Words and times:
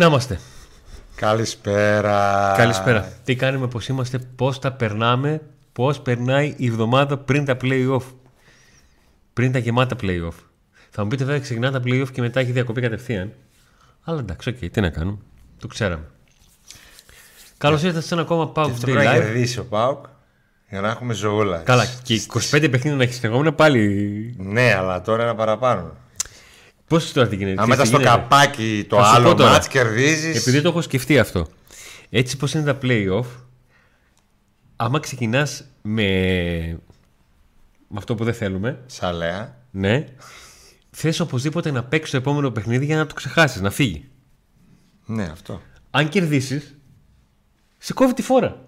Να 0.00 0.06
είμαστε. 0.06 0.40
Καλησπέρα. 1.14 2.54
Καλησπέρα. 2.56 3.12
Τι 3.24 3.34
κάνουμε, 3.36 3.66
πώς 3.68 3.88
είμαστε, 3.88 4.18
πώς 4.36 4.58
τα 4.58 4.72
περνάμε, 4.72 5.40
πώς 5.72 6.00
περνάει 6.00 6.54
η 6.56 6.66
εβδομάδα 6.66 7.18
πριν 7.18 7.44
τα 7.44 7.56
playoff. 7.62 8.02
Πριν 9.32 9.52
τα 9.52 9.58
γεμάτα 9.58 9.96
playoff. 10.02 10.32
Θα 10.90 11.02
μου 11.02 11.08
πείτε 11.08 11.24
βέβαια 11.24 11.40
ξεκινά 11.40 11.70
τα 11.70 11.80
playoff 11.84 12.10
και 12.12 12.20
μετά 12.20 12.40
έχει 12.40 12.52
διακοπή 12.52 12.80
κατευθείαν. 12.80 13.32
Αλλά 14.02 14.18
εντάξει, 14.18 14.48
οκ, 14.48 14.70
τι 14.70 14.80
να 14.80 14.88
κάνουμε. 14.90 15.18
Το 15.58 15.66
ξέραμε. 15.66 16.04
Καλώς 17.58 17.82
ήρθατε 17.82 18.04
σε 18.06 18.14
ένα 18.14 18.22
ακόμα 18.22 18.52
PAOK 18.54 18.70
Αυτό 18.70 18.76
Day 18.76 18.80
πρέπει 18.80 19.04
να 19.06 19.12
Live. 19.12 19.14
κερδίσει 19.14 19.58
ο 19.58 19.64
ΠΑΟΚ 19.64 20.04
για 20.68 20.80
να 20.80 20.88
έχουμε 20.88 21.14
ζωούλα. 21.14 21.58
Καλά, 21.58 21.84
και 22.02 22.20
25 22.32 22.40
παιχνίδια 22.50 22.94
να 22.94 23.02
έχεις 23.02 23.16
συνεχόμενα 23.16 23.52
πάλι. 23.52 24.34
Ναι, 24.38 24.74
αλλά 24.74 25.00
τώρα 25.00 25.22
ένα 25.22 25.34
παραπάνω. 25.34 25.96
Πώς 26.90 27.12
τώρα 27.12 27.28
τι 27.28 27.36
γίνεται. 27.36 27.60
Αν 27.62 27.68
ξέρεις 27.70 27.78
μετά 27.78 27.82
τι 27.82 27.88
στο 27.88 27.98
γίνεται; 27.98 28.16
καπάκι 28.36 28.86
το 28.88 28.96
Θα 28.96 29.04
σου 29.04 29.10
πω 29.10 29.16
άλλο 29.16 29.34
τώρα. 29.34 29.50
μάτς 29.50 29.68
κερδίζεις. 29.68 30.36
Επειδή 30.36 30.60
το 30.62 30.68
έχω 30.68 30.80
σκεφτεί 30.82 31.18
αυτό. 31.18 31.46
Έτσι 32.10 32.36
πως 32.36 32.54
είναι 32.54 32.64
τα 32.72 32.78
playoff, 32.82 33.24
άμα 34.76 35.00
ξεκινάς 35.00 35.64
με, 35.82 36.02
με 37.88 37.96
αυτό 37.98 38.14
που 38.14 38.24
δεν 38.24 38.34
θέλουμε, 38.34 38.78
Σαλέα. 38.86 39.56
ναι, 39.70 40.04
θες 40.90 41.20
οπωσδήποτε 41.20 41.70
να 41.70 41.84
παίξεις 41.84 42.10
το 42.10 42.16
επόμενο 42.16 42.50
παιχνίδι 42.50 42.84
για 42.84 42.96
να 42.96 43.06
το 43.06 43.14
ξεχάσεις, 43.14 43.60
να 43.60 43.70
φύγει. 43.70 44.04
Ναι, 45.06 45.22
αυτό. 45.32 45.60
Αν 45.90 46.08
κερδίσεις, 46.08 46.76
σε 47.78 47.92
κόβει 47.92 48.14
τη 48.14 48.22
φόρα. 48.22 48.64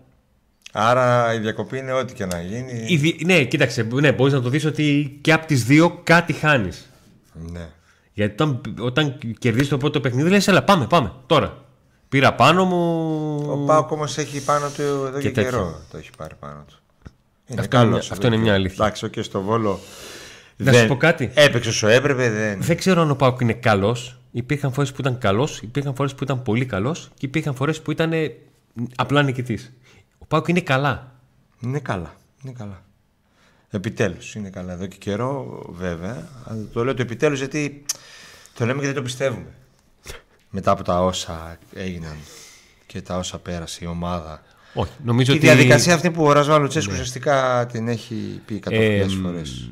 Άρα 0.73 1.35
η 1.35 1.39
διακοπή 1.39 1.79
είναι 1.79 1.93
ό,τι 1.93 2.13
και 2.15 2.25
να 2.27 2.43
γίνει. 2.43 2.85
Η 2.89 2.97
δι- 2.97 3.25
Ναι, 3.25 3.45
κοίταξε, 3.45 3.83
ναι, 3.83 4.13
μπορείς 4.13 4.33
να 4.33 4.41
το 4.41 4.49
δεις 4.49 4.65
ότι 4.65 5.19
και 5.21 5.33
από 5.33 5.47
τις 5.47 5.65
δύο 5.65 6.01
κάτι 6.05 6.33
χάνεις. 6.33 6.91
Ναι. 7.51 7.69
Γιατί 8.13 8.43
όταν, 8.43 8.61
όταν 8.81 9.19
κερδίσεις 9.39 9.69
το 9.69 9.77
πρώτο 9.79 10.01
παιχνίδι, 10.01 10.31
λες, 10.31 10.49
έλα 10.49 10.63
πάμε, 10.63 10.87
πάμε, 10.87 11.13
τώρα. 11.27 11.65
Πήρα 12.09 12.35
πάνω 12.35 12.65
μου... 12.65 13.37
Ο 13.51 13.65
Πάουκ 13.67 13.91
όμως 13.91 14.19
έχει 14.19 14.45
πάνω 14.45 14.69
του 14.69 14.83
εδώ 14.83 15.11
και, 15.19 15.21
Και 15.29 15.31
τέτοιο. 15.31 15.51
καιρό. 15.51 15.81
Το 15.91 15.97
έχει 15.99 16.11
πάρει 16.17 16.35
πάνω 16.41 16.65
του. 16.69 16.75
Είναι 17.47 17.61
Αυτό 17.61 17.77
είναι 17.77 17.85
καλός 17.87 18.05
μια- 18.05 18.13
αυτό 18.13 18.15
εδώ 18.15 18.27
είναι 18.27 18.37
και- 18.37 18.43
μια 18.43 18.55
αλήθεια. 18.55 18.85
Εντάξει, 18.85 19.11
και 19.11 19.23
στο 19.23 19.41
βόλο. 19.43 19.79
Να 20.57 20.73
σου 20.73 20.87
πω 20.87 20.97
κάτι. 20.97 21.31
Έπαιξε 21.35 21.69
όσο 21.69 21.89
έπρεπε, 21.89 22.31
δεν. 22.31 22.63
Δεν 22.63 22.77
ξέρω 22.77 23.01
αν 23.01 23.11
ο 23.11 23.15
Πάουκ 23.15 23.41
είναι 23.41 23.53
καλός. 23.53 24.17
Υπήρχαν 24.31 24.73
φορές 24.73 24.93
που 24.93 25.01
ήταν 25.01 25.19
καλός, 25.19 25.61
υπήρχαν 25.63 25.95
φορές 25.95 26.15
που 26.15 26.25
ήταν 26.25 26.43
πολύ 26.43 26.67
καλός 26.67 27.11
και 27.15 27.27
υπήρχαν 27.27 27.55
φορές 27.55 27.81
που 27.83 27.91
ήταν 27.91 28.13
ε, 28.13 28.37
απλά 28.97 29.23
νικητής. 29.23 29.73
Ο 30.19 30.27
Πάουκ 30.27 30.49
είναι 30.49 30.61
καλά. 30.61 31.13
Είναι 31.61 31.79
καλά. 31.81 32.13
Είναι 32.43 32.53
καλά. 32.59 32.83
Επιτέλους 33.75 34.35
είναι 34.35 34.51
καλά. 34.51 34.73
Εδώ 34.73 34.87
και 34.87 34.97
καιρό, 34.99 35.63
βέβαια. 35.69 36.29
Αλλά 36.45 36.65
το 36.73 36.85
λέω 36.85 36.95
το 36.95 37.03
επιτέλους 37.03 37.39
γιατί 37.39 37.85
το 38.55 38.67
λέμε 38.67 38.81
και 38.81 38.87
δεν 38.87 38.95
το 38.95 39.03
πιστεύουμε. 39.03 39.55
Μετά 40.51 40.71
από 40.71 40.83
τα 40.83 41.05
όσα 41.05 41.59
έγιναν 41.75 42.17
και 42.87 43.03
τα 43.03 43.19
όσα 43.19 43.39
πέρασε 43.39 43.85
η 43.85 43.87
ομάδα. 43.87 44.43
Όχι, 44.75 44.93
νομίζω 45.05 45.33
Και 45.33 45.39
η 45.39 45.41
ότι. 45.41 45.47
Ναι. 45.47 45.55
διαδικασία 45.55 45.95
αυτή 45.95 46.11
που 46.11 46.25
ο 46.25 46.33
Ρασβάλ 46.33 46.61
Λουτσέσκου 46.61 46.93
ουσιαστικά 46.93 47.67
την 47.73 47.89
έχει 47.89 48.41
πει 48.47 48.55
εκατοντάδε 48.55 48.97
Ε, 48.97 49.09
φορές. 49.09 49.71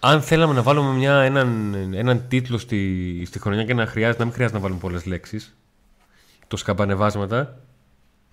Αν 0.00 0.22
θέλαμε 0.22 0.54
να 0.54 0.62
βάλουμε 0.62 0.92
μια, 0.92 1.20
έναν, 1.20 1.74
έναν 1.94 2.24
τίτλο 2.28 2.58
στη, 2.58 3.22
στη 3.26 3.38
χρονιά 3.38 3.64
και 3.64 3.74
να, 3.74 3.86
χρειάζεται, 3.86 4.18
να 4.18 4.24
μην 4.24 4.34
χρειάζεται 4.34 4.58
να 4.58 4.62
βάλουμε 4.62 4.80
πολλές 4.80 5.04
λέξεις. 5.04 5.56
Το 6.48 6.56
σκαμπανεβάσματα 6.56 7.60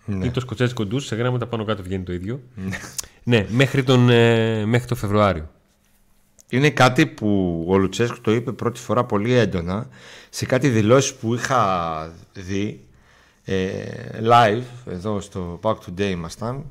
Ναι. 0.10 0.26
ή 0.26 0.32
το 0.32 0.40
σκοτσέζικο 0.40 0.86
ντους, 0.86 1.06
σε 1.06 1.16
γράμματα 1.16 1.48
πάνω 1.48 1.66
κάτω 1.66 1.84
βγαίνει 1.84 2.04
το 2.04 2.14
ίδιο. 2.14 2.40
ναι, 3.24 3.46
μέχρι 3.50 3.84
τον, 3.84 4.10
ε, 4.10 4.66
μέχρι 4.66 4.88
τον 4.88 4.98
Φεβρουάριο. 4.98 5.50
Είναι 6.50 6.70
κάτι 6.70 7.06
που 7.06 7.66
ο 7.68 7.78
Λουτσέσκου 7.78 8.22
το 8.22 8.32
είπε 8.32 8.52
πρώτη 8.52 8.80
φορά 8.80 9.04
πολύ 9.04 9.34
έντονα 9.34 9.88
σε 10.30 10.46
κάτι 10.46 10.70
δηλώσεις 10.70 11.14
που 11.14 11.34
είχα 11.34 12.12
δει 12.34 12.86
ε, 13.44 13.74
live 14.30 14.92
εδώ 14.92 15.22
στο 15.22 15.60
Pack 15.64 15.74
Today 15.74 16.10
ήμασταν 16.10 16.66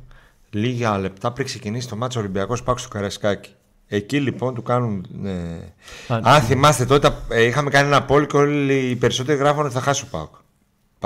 λίγα 0.50 0.98
λεπτά 0.98 1.32
πριν 1.32 1.46
ξεκινήσει 1.46 1.88
το 1.88 1.96
μάτσο 1.96 2.18
Ολυμπιακός 2.20 2.62
Πάκ 2.62 2.78
στο 2.78 2.88
Καρασκάκι. 2.88 3.50
Εκεί 3.88 4.20
λοιπόν 4.20 4.54
του 4.54 4.62
κάνουν. 4.62 5.06
Ε, 5.24 6.12
Α, 6.12 6.20
αν 6.22 6.40
θυμάστε 6.40 6.84
τότε 6.84 7.12
ε, 7.28 7.42
είχαμε 7.42 7.70
κάνει 7.70 7.86
ένα 7.86 8.06
poll 8.08 8.26
και 8.26 8.36
όλοι 8.36 8.74
οι 8.74 8.96
περισσότεροι 8.96 9.38
γράφουν 9.38 9.64
ότι 9.64 9.74
θα 9.74 9.80
χάσει 9.80 10.04
ο 10.04 10.08
Πάουκ. 10.10 10.34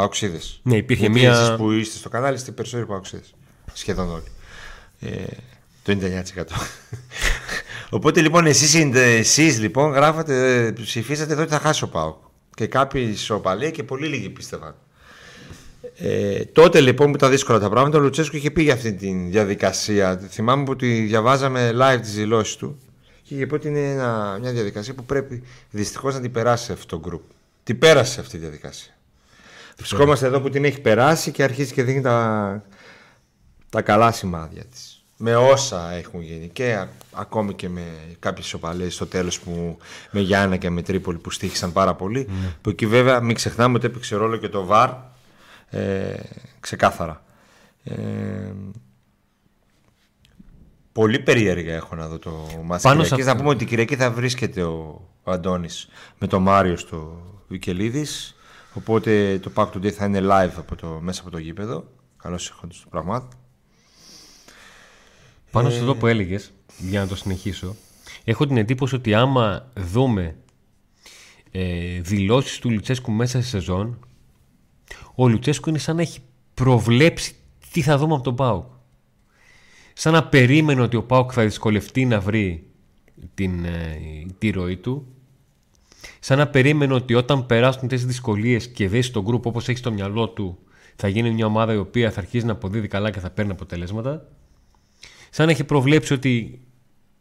Παοξίδες. 0.00 0.60
Ναι, 0.62 0.76
υπήρχε 0.76 1.06
Γιατί 1.06 1.20
μία- 1.20 1.32
Εσείς 1.40 1.56
που 1.56 1.70
είστε 1.70 1.98
στο 1.98 2.08
κανάλι 2.08 2.36
είστε 2.36 2.50
περισσότεροι 2.50 2.86
Παοξίδες. 2.88 3.34
Σχεδόν 3.72 4.10
όλοι. 4.10 4.24
Ε, 5.00 5.24
το 5.82 5.92
99%. 5.92 6.44
Οπότε 7.90 8.20
λοιπόν 8.20 8.46
εσείς, 8.46 8.74
είναι- 8.74 9.00
εσείς 9.16 9.58
λοιπόν 9.60 9.90
γράφατε, 9.92 10.64
ε, 10.66 10.70
ψηφίσατε 10.70 11.32
εδώ 11.32 11.42
ότι 11.42 11.50
θα 11.50 11.58
χάσει 11.58 11.84
ο 11.84 11.88
ΠΑΟΚ. 11.88 12.16
Και 12.54 12.66
κάποιοι 12.66 13.16
σοπαλοί 13.16 13.70
και 13.70 13.82
πολύ 13.82 14.06
λίγοι 14.06 14.28
πίστευαν. 14.30 14.74
Ε, 15.96 16.44
τότε 16.44 16.80
λοιπόν 16.80 17.10
που 17.10 17.16
ήταν 17.16 17.30
δύσκολα 17.30 17.58
τα 17.58 17.68
πράγματα, 17.70 17.98
ο 17.98 18.00
Λουτσέσκου 18.00 18.36
είχε 18.36 18.50
πει 18.50 18.62
για 18.62 18.72
αυτή 18.74 18.92
τη 18.92 19.12
διαδικασία. 19.12 20.16
Θυμάμαι 20.30 20.64
που 20.64 20.76
τη 20.76 21.00
διαβάζαμε 21.00 21.70
live 21.74 21.98
τις 22.00 22.14
δηλώσεις 22.14 22.56
του 22.56 22.78
και 23.22 23.34
είχε 23.34 23.46
πει 23.46 23.54
ότι 23.54 23.68
είναι 23.68 23.90
ένα- 23.90 24.38
μια 24.40 24.52
διαδικασία 24.52 24.94
που 24.94 25.04
πρέπει 25.04 25.42
δυστυχώς 25.70 26.14
να 26.14 26.20
την 26.20 26.32
περάσει 26.32 26.72
αυτό 26.72 26.98
το 26.98 27.08
group. 27.10 27.34
Την 27.64 27.78
πέρασε 27.78 28.20
αυτή 28.20 28.36
η 28.36 28.38
διαδικασία. 28.38 28.92
Βρισκόμαστε 29.86 30.26
εδώ 30.26 30.40
που 30.40 30.48
την 30.50 30.64
έχει 30.64 30.80
περάσει 30.80 31.30
και 31.30 31.42
αρχίζει 31.42 31.72
και 31.72 31.82
δίνει 31.82 32.00
τα, 32.00 32.62
τα 33.70 33.82
καλά 33.82 34.12
σημάδια 34.12 34.64
της. 34.64 34.94
Με 35.16 35.36
όσα 35.36 35.92
έχουν 35.92 36.20
γίνει 36.20 36.48
και 36.48 36.74
α- 36.74 36.88
ακόμη 37.12 37.54
και 37.54 37.68
με 37.68 37.82
κάποιες 38.18 38.46
σοπαλίες 38.46 38.94
στο 38.94 39.06
τέλος 39.06 39.40
που 39.40 39.78
με 40.10 40.20
Γιάννα 40.20 40.56
και 40.56 40.70
με 40.70 40.82
Τρίπολη 40.82 41.18
που 41.18 41.30
στήχησαν 41.30 41.72
πάρα 41.72 41.94
πολύ. 41.94 42.28
Που 42.60 42.70
εκεί 42.70 42.86
βέβαια 42.86 43.20
μην 43.20 43.34
ξεχνάμε 43.34 43.76
ότι 43.76 43.86
έπαιξε 43.86 44.16
ρόλο 44.16 44.36
και 44.36 44.48
το 44.48 44.64
ΒΑΡ 44.64 44.90
ε, 45.70 46.14
ξεκάθαρα. 46.60 47.24
Ε, 47.84 47.94
πολύ 50.92 51.18
περίεργα 51.18 51.74
έχω 51.74 51.94
να 51.94 52.08
δω 52.08 52.18
το 52.18 52.30
μάτς 52.64 52.82
Πάνω 52.82 53.02
σε 53.02 53.08
Κυριακής. 53.08 53.12
αυτό. 53.26 53.30
Να 53.32 53.36
πούμε 53.36 53.48
ότι 53.48 53.58
την 53.58 53.66
Κυριακή 53.68 53.96
θα 53.96 54.10
βρίσκεται 54.10 54.62
ο, 54.62 55.08
ο 55.22 55.30
Αντώνης 55.30 55.88
με 56.18 56.26
τον 56.26 56.42
Μάριο 56.42 56.76
στο 56.76 57.22
Βικελίδης. 57.48 58.34
Οπότε 58.74 59.38
το 59.38 59.50
Pack 59.54 59.70
Today 59.70 59.90
θα 59.90 60.04
είναι 60.04 60.20
live 60.22 60.54
από 60.56 60.76
το, 60.76 60.98
μέσα 61.02 61.20
από 61.20 61.30
το 61.30 61.38
γήπεδο. 61.38 61.84
Καλώς 62.16 62.48
ήρθατε 62.48 62.74
στο 62.74 62.88
πραγμάτ. 62.88 63.32
Πάνω 65.50 65.70
σε 65.70 65.78
αυτό 65.78 65.96
που 65.96 66.06
έλεγες, 66.06 66.52
για 66.78 67.00
να 67.00 67.06
το 67.06 67.16
συνεχίσω, 67.16 67.76
έχω 68.24 68.46
την 68.46 68.56
εντύπωση 68.56 68.94
ότι 68.94 69.14
άμα 69.14 69.70
δούμε 69.76 70.36
ε, 71.50 72.00
δηλώσεις 72.00 72.58
του 72.58 72.70
Λουτσέσκου 72.70 73.12
μέσα 73.12 73.40
στη 73.40 73.48
σεζόν, 73.48 73.98
ο 75.14 75.28
Λουτσέσκου 75.28 75.68
είναι 75.68 75.78
σαν 75.78 75.96
να 75.96 76.02
έχει 76.02 76.20
προβλέψει 76.54 77.34
τι 77.72 77.82
θα 77.82 77.98
δούμε 77.98 78.14
από 78.14 78.22
τον 78.22 78.36
ΠΑΟΚ. 78.36 78.66
Σαν 79.92 80.12
να 80.12 80.24
περίμενε 80.24 80.80
ότι 80.80 80.96
ο 80.96 81.04
ΠΑΟΚ 81.04 81.30
θα 81.34 81.42
δυσκολευτεί 81.42 82.04
να 82.04 82.20
βρει 82.20 82.70
την, 83.34 83.64
ε, 83.64 84.26
τη 84.38 84.50
ροή 84.50 84.76
του. 84.76 85.06
Σαν 86.20 86.38
να 86.38 86.48
περίμενε 86.48 86.94
ότι 86.94 87.14
όταν 87.14 87.46
περάσουν 87.46 87.88
τις 87.88 88.06
δυσκολίες 88.06 88.68
και 88.68 88.88
δέσει 88.88 89.12
τον 89.12 89.22
γκρουπ 89.22 89.46
όπως 89.46 89.68
έχει 89.68 89.78
στο 89.78 89.92
μυαλό 89.92 90.28
του, 90.28 90.58
θα 90.96 91.08
γίνει 91.08 91.30
μια 91.30 91.46
ομάδα 91.46 91.72
η 91.72 91.76
οποία 91.76 92.10
θα 92.10 92.20
αρχίσει 92.20 92.46
να 92.46 92.52
αποδίδει 92.52 92.88
καλά 92.88 93.10
και 93.10 93.20
θα 93.20 93.30
παίρνει 93.30 93.50
αποτελέσματα. 93.50 94.26
Σαν 95.30 95.46
να 95.46 95.52
έχει 95.52 95.64
προβλέψει 95.64 96.12
ότι 96.12 96.60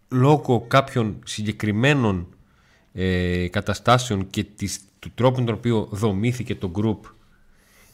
λόγω 0.10 0.66
κάποιων 0.68 1.20
συγκεκριμένων 1.26 2.28
ε, 2.94 3.48
καταστάσεων 3.48 4.30
και 4.30 4.44
της, 4.44 4.80
του 5.00 5.12
τρόπου 5.16 5.40
με 5.40 5.46
τον 5.46 5.56
οποίο 5.56 5.88
δομήθηκε 5.92 6.56
το 6.56 6.72
group 6.76 7.00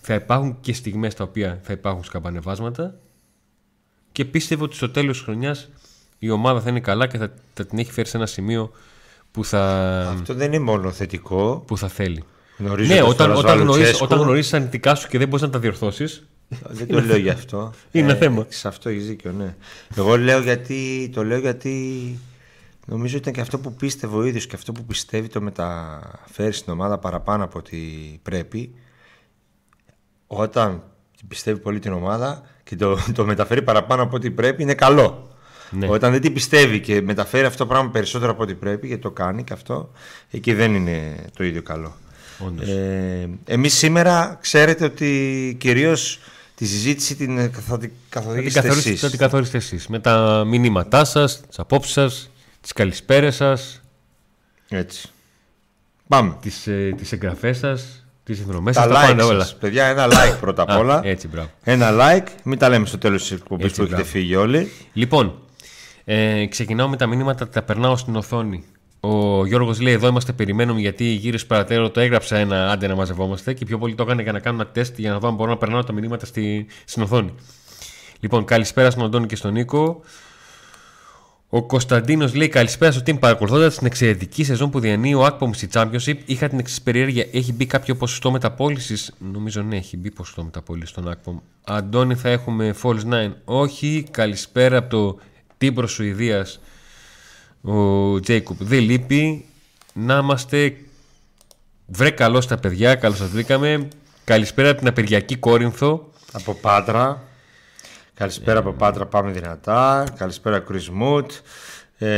θα 0.02 0.14
υπάρχουν 0.14 0.58
και 0.62 0.74
στιγμές 0.74 1.14
τα 1.14 1.24
οποία 1.24 1.60
θα 1.64 1.74
υπάρχουν 1.74 2.04
σκαμπανεβάσματα. 2.04 3.00
Και 4.12 4.26
πίστευε 4.26 4.64
ότι 4.64 4.76
στο 4.76 4.90
τέλος 4.90 5.16
της 5.16 5.26
χρονιάς 5.26 5.70
η 6.20 6.30
ομάδα 6.30 6.62
θα 6.62 6.70
είναι 6.70 6.80
καλά 6.80 7.08
και 7.08 7.18
θα, 7.18 7.34
θα 7.54 7.66
την 7.66 7.78
έχει 7.78 7.92
φέρει 7.92 8.08
σε 8.08 8.18
ένα 8.18 8.26
σημείο 8.26 8.72
που 9.36 9.46
θα, 9.46 9.62
Αυτό 10.10 10.34
δεν 10.34 10.54
είναι 10.54 10.64
μόνο 10.64 10.92
θετικό. 10.92 11.64
που 11.68 11.78
θα 11.78 11.88
θέλει. 11.88 12.24
Γνωρίζοντας 12.58 12.98
Ναι, 12.98 13.04
τον 13.04 13.10
όταν, 13.12 13.28
Ρασβάλ 13.28 13.46
όταν, 13.46 13.58
γνωρίζεις, 13.58 13.78
Λουτσέσκου, 13.82 14.06
όταν 14.06 14.20
γνωρίζεις 14.20 14.50
τα 14.52 14.58
αρνητικά 14.58 14.96
σου 14.96 15.08
και 15.08 15.18
δεν 15.18 15.28
μπορείς 15.28 15.42
να 15.46 15.50
τα 15.50 15.60
διορθώσεις 15.60 16.28
Δεν 16.68 16.88
το 16.88 17.02
λέω 17.02 17.18
γι' 17.18 17.30
αυτό. 17.30 17.72
Είναι 17.92 18.10
ένα 18.10 18.16
θέμα. 18.16 18.46
Σε 18.50 18.68
αυτό 18.68 18.90
έχει 18.90 19.00
δίκιο, 19.00 19.32
ναι. 19.32 19.56
Εγώ 19.96 20.18
λέω 20.18 20.40
γιατί, 20.40 21.10
το 21.14 21.24
λέω 21.24 21.38
γιατί 21.38 21.74
νομίζω 22.86 23.18
ήταν 23.18 23.34
και 23.34 23.42
αυτό 23.42 23.60
που 23.60 23.74
πίστευε 23.74 24.16
ο 24.16 24.24
ίδιος 24.24 24.48
και 24.48 24.56
αυτό 24.56 24.72
που 24.72 24.84
πιστεύει 24.86 25.28
το 25.28 25.42
μεταφέρει 25.42 26.52
στην 26.52 26.74
ομάδα 26.74 26.98
παραπάνω 26.98 27.44
από 27.44 27.60
ό,τι 27.60 27.78
πρέπει. 28.24 28.74
Όταν 30.28 30.84
πιστεύει 31.28 31.60
πολύ 31.60 31.80
την 31.80 31.94
ομάδα 31.94 32.42
και 32.64 32.76
το, 32.76 32.98
το 33.14 33.26
μεταφέρει 33.26 33.62
παραπάνω 33.62 34.04
από 34.04 34.16
ό,τι 34.16 34.32
πρέπει, 34.32 34.62
είναι 34.64 34.74
καλό. 34.74 35.30
Ναι. 35.78 35.88
Όταν 35.90 36.12
δεν 36.12 36.22
την 36.22 36.34
πιστεύει 36.34 36.80
και 36.80 37.02
μεταφέρει 37.02 37.46
αυτό 37.46 37.58
το 37.58 37.70
πράγμα 37.70 37.90
περισσότερο 37.90 38.32
από 38.32 38.44
ό,τι 38.44 38.54
πρέπει, 38.54 38.88
γιατί 38.88 39.02
το 39.02 39.12
κάνει 39.12 39.44
και 39.44 39.54
αυτό, 39.54 39.92
εκεί 40.32 40.54
δεν 40.54 40.76
είναι 40.76 41.16
το 41.38 41.44
ίδιο 41.44 41.62
καλό. 41.62 41.96
Όντως. 42.40 42.70
Ε, 42.70 43.30
εμείς 43.46 43.74
σήμερα 43.74 44.38
ξέρετε 44.42 44.86
ότι 44.86 45.56
κυρίως 45.60 46.20
τη 46.56 46.66
συζήτηση 46.66 47.16
την 47.16 47.38
θα 47.38 47.48
την 47.50 47.60
Θα 47.62 47.78
την 47.78 47.92
καθοδηγήσετε 48.10 48.60
καθορίσετε, 48.62 48.90
εσείς. 48.90 49.02
θα 49.02 49.10
την 49.10 49.20
καθορίσετε 49.20 49.58
εσείς. 49.58 49.88
Με 49.88 50.00
τα 50.00 50.44
μηνύματά 50.48 51.06
σας, 51.06 51.42
τις 51.48 51.60
απόψεις 51.60 51.94
σας, 51.94 52.30
τις 52.62 52.72
καλησπέρες 52.74 53.36
σας, 53.36 53.82
Έτσι. 54.70 55.08
Πάμε. 56.08 56.38
τις, 56.42 56.68
ε, 56.68 56.94
τις 56.98 57.12
εγγραφές 57.12 57.58
σας. 57.58 58.06
Τις 58.24 58.38
συμφωνώ. 58.38 58.62
Μέσα 58.62 58.82
Τα 58.82 58.90
στα 58.90 59.04
like 59.04 59.08
πάντα 59.08 59.26
όλα. 59.26 59.40
σας. 59.40 59.56
Παιδιά, 59.56 59.86
ένα 59.86 60.08
like 60.08 60.38
πρώτα 60.40 60.62
απ' 60.62 60.70
Α, 60.70 60.78
όλα. 60.78 61.02
έτσι, 61.04 61.28
μπράβο. 61.28 61.50
Ένα 61.64 61.90
like. 61.92 62.28
Μην 62.44 62.58
τα 62.58 62.70
λέμε 62.70 62.86
στο 62.86 62.98
τέλος 62.98 63.22
της 63.22 63.32
εκπομπής 63.32 63.66
Έτσι, 63.66 63.76
που 63.78 63.82
έχετε 63.82 63.98
μπράβο. 64.02 64.12
φύγει 64.18 64.36
όλοι. 64.36 64.72
Λοιπόν, 64.94 65.40
ε, 66.06 66.46
ξεκινάω 66.46 66.88
με 66.88 66.98
τα 66.98 67.08
μηνύματα, 67.08 67.50
τα 67.50 67.62
περνάω 67.62 67.98
στην 67.98 68.16
οθόνη. 68.16 68.64
Ο 69.00 69.46
Γιώργος 69.46 69.82
λέει: 69.82 69.94
Εδώ 69.94 70.08
είμαστε, 70.08 70.32
περιμένουμε 70.32 70.80
γιατί 70.80 71.04
γύρω 71.04 71.38
παρατέρω 71.48 71.90
το 71.90 72.00
έγραψα 72.00 72.38
ένα 72.38 72.72
άντε 72.72 72.88
να 72.88 72.96
μαζευόμαστε 72.96 73.54
και 73.54 73.66
πιο 73.66 73.78
πολύ 73.78 73.96
το 73.96 74.04
έκανε 74.04 74.22
για 74.22 74.32
να 74.32 74.40
κάνω 74.40 74.62
ένα 74.62 74.72
τεστ 74.72 75.00
για 75.00 75.12
να 75.12 75.20
δω 75.20 75.28
αν 75.28 75.36
μπορώ 75.36 75.50
να 75.50 75.58
περνάω 75.58 75.84
τα 75.84 75.94
μηνύματα 75.94 76.26
στη, 76.26 76.66
στην 76.86 77.04
οθόνη. 77.04 77.34
Λοιπόν, 78.20 78.46
καλησπέρα 78.46 78.90
στον 78.90 79.04
Αντώνη 79.06 79.26
και 79.26 79.36
στον 79.36 79.54
Νίκο. 79.54 80.02
Ο 81.50 81.64
Κωνσταντίνος 81.64 82.36
λέει: 82.36 82.48
Καλησπέρα 82.48 82.92
στο 82.92 83.02
team. 83.06 83.20
Παρακολουθώντας 83.20 83.78
την 83.78 83.88
εξαιρετική 83.88 84.44
σεζόν 84.44 84.70
που 84.70 84.80
διανύει 84.80 85.14
ο 85.16 85.26
Ακπομ 85.26 85.52
στη 85.52 85.70
Championship, 85.74 86.16
είχα 86.26 86.48
την 86.48 86.60
εξής 86.60 86.84
περιέργεια. 86.84 87.26
Έχει 87.32 87.54
μπει 87.54 87.66
κάποιο 87.66 87.96
ποσοστό 87.96 88.32
μεταπώλησης; 88.32 89.14
Νομίζω 89.32 89.62
ναι, 89.62 89.76
έχει 89.76 89.98
μπει 89.98 90.12
ποσοστό 90.12 90.44
μεταπώλησης 90.44 90.90
στον 90.90 91.10
Ακπομ. 91.10 91.38
Αντώνη, 91.64 92.16
θα 92.16 92.30
έχουμε 92.30 92.76
false 92.84 93.30
9. 93.30 93.32
Όχι. 93.46 94.08
Καλησπέρα 94.12 94.78
από 94.78 94.90
το 94.90 95.20
Τίμπρο 95.66 95.88
Σουηδίας. 95.88 96.60
Ο 97.62 98.20
Τζέικουπ 98.20 98.64
δεν 98.64 98.80
λείπει. 98.80 99.46
Να 99.94 100.18
είμαστε. 100.18 100.76
Βρε 101.86 102.10
καλό 102.10 102.42
στα 102.42 102.58
παιδιά, 102.58 102.96
καλώς 102.96 103.18
σας 103.18 103.30
βρήκαμε. 103.30 103.88
Καλησπέρα 104.24 104.70
από 104.70 104.80
την 104.80 104.88
απεργιακή 104.88 105.36
Κόρινθο. 105.36 106.12
Από 106.32 106.54
Πάτρα. 106.54 107.24
Καλησπέρα 108.14 108.60
από 108.60 108.72
Πάτρα, 108.72 109.06
πάμε 109.06 109.32
δυνατά. 109.32 110.04
Καλησπέρα, 110.18 110.64
Chris 110.70 111.02
Mood. 111.04 111.26
Ε, 111.98 112.10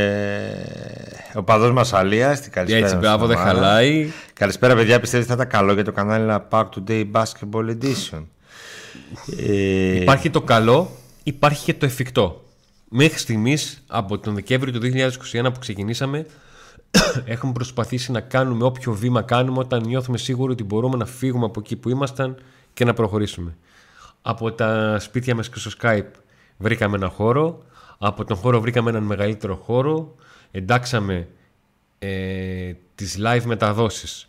ο 1.34 1.42
παδός 1.42 1.72
μας 1.72 1.92
Αλίας. 1.92 2.38
Στην 2.38 2.52
καλησπέρα. 2.52 2.84
Έτσι, 2.84 2.96
μας 2.96 3.04
μπράβο, 3.04 3.24
στην 3.24 3.36
δεν 3.36 3.44
ομάδα. 3.46 3.60
χαλάει. 3.60 4.10
Καλησπέρα, 4.32 4.74
παιδιά. 4.74 5.00
Πιστεύετε 5.00 5.28
θα 5.28 5.34
ήταν 5.34 5.48
καλό 5.48 5.72
για 5.72 5.84
το 5.84 5.92
κανάλι 5.92 6.24
να 6.24 6.48
Pack 6.50 6.64
Today 6.76 7.04
Basketball 7.12 7.76
Edition; 7.80 8.24
Ε, 9.46 10.00
Υπάρχει 10.00 10.30
το 10.30 10.40
καλό, 10.40 10.90
υπάρχει 11.22 11.64
και 11.64 11.74
το 11.74 11.86
εφικτό. 11.86 12.42
Μέχρι 12.88 13.18
στιγμής, 13.18 13.82
από 13.86 14.18
τον 14.18 14.34
Δεκέμβριο 14.34 14.72
του 14.72 14.80
2021 15.32 15.50
που 15.52 15.58
ξεκινήσαμε, 15.58 16.26
έχουμε 17.24 17.52
προσπαθήσει 17.52 18.12
να 18.12 18.20
κάνουμε 18.20 18.64
όποιο 18.64 18.92
βήμα 18.92 19.22
κάνουμε 19.22 19.58
όταν 19.58 19.82
νιώθουμε 19.86 20.18
σίγουροι 20.18 20.52
ότι 20.52 20.64
μπορούμε 20.64 20.96
να 20.96 21.06
φύγουμε 21.06 21.44
από 21.44 21.60
εκεί 21.60 21.76
που 21.76 21.88
ήμασταν 21.88 22.36
και 22.72 22.84
να 22.84 22.94
προχωρήσουμε. 22.94 23.56
Από 24.22 24.52
τα 24.52 24.98
σπίτια 24.98 25.34
μας 25.34 25.48
και 25.48 25.58
στο 25.58 25.70
Skype 25.80 26.10
βρήκαμε 26.56 26.96
ένα 26.96 27.08
χώρο, 27.08 27.62
από 27.98 28.24
τον 28.24 28.36
χώρο 28.36 28.60
βρήκαμε 28.60 28.90
έναν 28.90 29.02
μεγαλύτερο 29.02 29.56
χώρο, 29.56 30.14
εντάξαμε 30.50 31.28
ε, 31.98 32.72
τις 32.94 33.18
live 33.24 33.42
μεταδόσεις, 33.44 34.28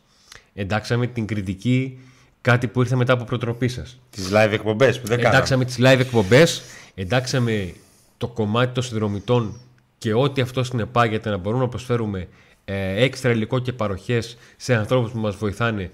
εντάξαμε 0.53 1.07
την 1.07 1.25
κριτική, 1.25 1.99
κάτι 2.41 2.67
που 2.67 2.81
ήρθε 2.81 2.95
μετά 2.95 3.13
από 3.13 3.23
προτροπή 3.23 3.67
σας. 3.67 3.99
τις 4.09 4.29
live 4.33 4.51
εκπομπές 4.51 4.99
που 4.99 5.07
δεν 5.07 5.17
κάναμε. 5.17 5.35
Εντάξαμε 5.35 5.65
τις 5.65 5.77
live 5.79 5.99
εκπομπές, 5.99 6.61
εντάξαμε 6.95 7.73
το 8.19 8.27
κομμάτι 8.27 8.73
των 8.73 8.83
συνδρομητών 8.83 9.59
και 9.97 10.13
ό,τι 10.13 10.41
αυτό 10.41 10.63
συνεπάγεται 10.63 11.29
να 11.29 11.37
μπορούμε 11.37 11.63
να 11.63 11.69
προσφέρουμε 11.69 12.27
ε, 12.65 13.03
έξτρα 13.03 13.31
υλικό 13.31 13.59
και 13.59 13.73
παροχές 13.73 14.37
σε 14.57 14.73
ανθρώπους 14.75 15.11
που 15.11 15.19
μας 15.19 15.35
βοηθάνε 15.35 15.89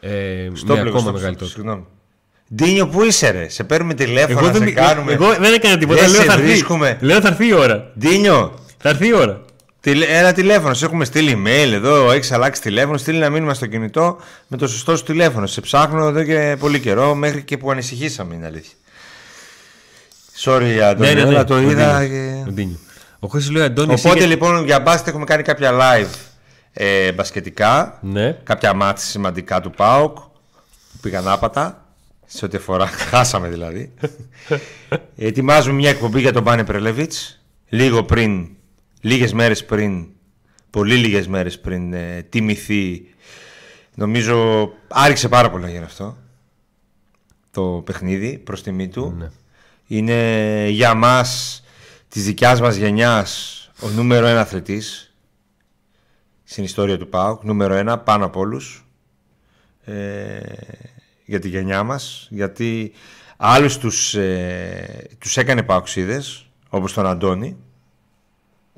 ε, 0.00 0.48
Στο 0.52 0.66
με 0.66 0.72
πλέον, 0.72 0.86
ακόμα 0.86 1.00
στο- 1.02 1.12
μεγαλύτερο. 1.12 1.50
Συγγνώμη. 1.50 1.84
Ντίνιο, 2.54 2.88
πού 2.88 3.02
είσαι, 3.04 3.30
ρε. 3.30 3.48
Σε 3.48 3.64
παίρνουμε 3.64 3.94
τηλέφωνο, 3.94 4.38
Εγώ 4.38 4.46
να 4.46 4.52
σε 4.52 4.58
δεν, 4.58 4.74
κάνουμε. 4.74 5.12
εγώ 5.12 5.34
δεν 5.34 5.52
έκανα 5.54 5.78
τίποτα. 5.78 6.00
Δεν 6.00 6.10
Λέω 6.10 6.20
σε 6.20 6.26
θα, 6.26 6.32
έρθει, 6.32 6.44
βρίσκουμε. 6.46 6.98
λέω 7.00 7.20
θα 7.20 7.28
έρθει 7.28 7.46
η 7.46 7.52
ώρα. 7.52 7.92
Ντίνιο, 7.98 8.54
Θα 8.78 8.88
έρθει 8.88 9.06
η 9.06 9.14
ώρα. 9.14 9.44
τηλε- 9.80 10.08
ένα 10.10 10.32
τηλέφωνο. 10.32 10.74
Σε 10.74 10.84
έχουμε 10.84 11.04
στείλει 11.04 11.42
email 11.44 11.72
εδώ, 11.72 12.10
έχεις 12.12 12.32
αλλάξει 12.32 12.60
τηλέφωνο. 12.60 12.96
Στείλει 12.98 13.16
ένα 13.16 13.30
μήνυμα 13.30 13.54
στο 13.54 13.66
κινητό 13.66 14.16
με 14.46 14.56
το 14.56 14.66
σωστό 14.68 14.96
σου 14.96 15.04
τηλέφωνο. 15.04 15.46
Σε 15.46 15.60
ψάχνω 15.60 16.06
εδώ 16.06 16.22
και 16.24 16.56
πολύ 16.58 16.80
καιρό, 16.80 17.14
μέχρι 17.14 17.42
και 17.42 17.56
που 17.56 17.70
ανησυχήσαμε 17.70 18.34
είναι 18.34 18.46
αλήθεια. 18.46 18.72
Sorry, 20.46 20.78
Αντώνη, 20.78 21.20
αλλά 21.20 21.44
το 21.44 21.54
ο 21.54 21.58
είδα. 21.60 21.98
Ντίνιο. 22.00 22.08
και- 22.44 22.48
Ο 22.48 22.52
Ντίνιο. 22.52 22.76
Ο 23.20 23.28
Χρήστος 23.28 23.52
λέει 23.54 23.62
Αντώνη. 23.64 23.92
εσύ 23.92 24.06
Οπότε 24.06 24.18
για- 24.20 24.28
λοιπόν 24.28 24.64
για 24.64 24.80
μπάσκετ 24.80 25.06
έχουμε 25.08 25.24
κάνει 25.24 25.42
κάποια 25.42 25.70
live 25.72 26.14
ε, 26.72 27.12
μπασκετικά. 27.12 27.98
Ναι. 28.02 28.32
Κάποια 28.32 28.74
μάτς 28.74 29.02
σημαντικά 29.04 29.60
του 29.60 29.70
ΠΑΟΚ 29.70 30.16
που 30.18 30.98
πήγαν 31.00 31.28
άπατα. 31.28 31.80
Σε 32.26 32.44
ό,τι 32.44 32.56
αφορά, 32.56 32.86
χάσαμε 33.10 33.48
δηλαδή. 33.48 33.92
Ετοιμάζουμε 35.16 35.74
μια 35.74 35.90
εκπομπή 35.90 36.20
για 36.20 36.32
τον 36.32 36.44
Πάνε 36.44 36.64
Πρελεβίτς 36.64 37.40
λίγο 37.68 38.02
πριν, 38.04 38.48
λίγες 39.00 39.32
μέρες 39.32 39.64
πριν, 39.64 40.06
πολύ 40.70 40.94
λίγες 40.96 41.26
μέρες 41.28 41.60
πριν 41.60 41.92
ε, 41.92 42.26
τιμηθεί. 42.28 43.06
Νομίζω 43.94 44.68
άρχισε 44.88 45.28
πάρα 45.28 45.50
πολύ 45.50 45.62
να 45.64 45.70
γίνει 45.70 45.84
αυτό 45.84 46.16
το 47.50 47.62
παιχνίδι 47.62 48.38
προς 48.38 48.62
τιμή 48.62 48.88
του. 48.88 49.14
Ναι. 49.18 49.28
Είναι 49.86 50.68
για 50.68 50.94
μας 50.94 51.62
της 52.08 52.24
δικιάς 52.24 52.60
μας 52.60 52.76
γενιάς 52.76 53.60
ο 53.80 53.88
νούμερο 53.88 54.26
ένα 54.26 54.40
αθλητής 54.40 55.14
στην 56.44 56.64
ιστορία 56.64 56.98
του 56.98 57.08
ΠΑΟΚ, 57.08 57.44
νούμερο 57.44 57.74
ένα 57.74 57.98
πάνω 57.98 58.24
από 58.24 58.40
όλους 58.40 58.86
ε, 59.84 60.40
για 61.24 61.38
τη 61.38 61.48
γενιά 61.48 61.82
μας 61.82 62.26
γιατί 62.30 62.92
άλλους 63.36 63.78
τους, 63.78 64.14
ε, 64.14 65.08
τους 65.18 65.36
έκανε 65.36 65.62
ΠΑΟΚΣίδες 65.62 66.46
όπως 66.68 66.92
τον 66.92 67.06
Αντώνη 67.06 67.56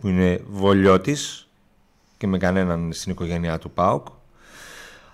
που 0.00 0.08
είναι 0.08 0.40
βολιώτης 0.46 1.48
και 2.16 2.26
με 2.26 2.38
κανέναν 2.38 2.92
στην 2.92 3.12
οικογένειά 3.12 3.58
του 3.58 3.70
ΠΑΟΚ. 3.70 4.06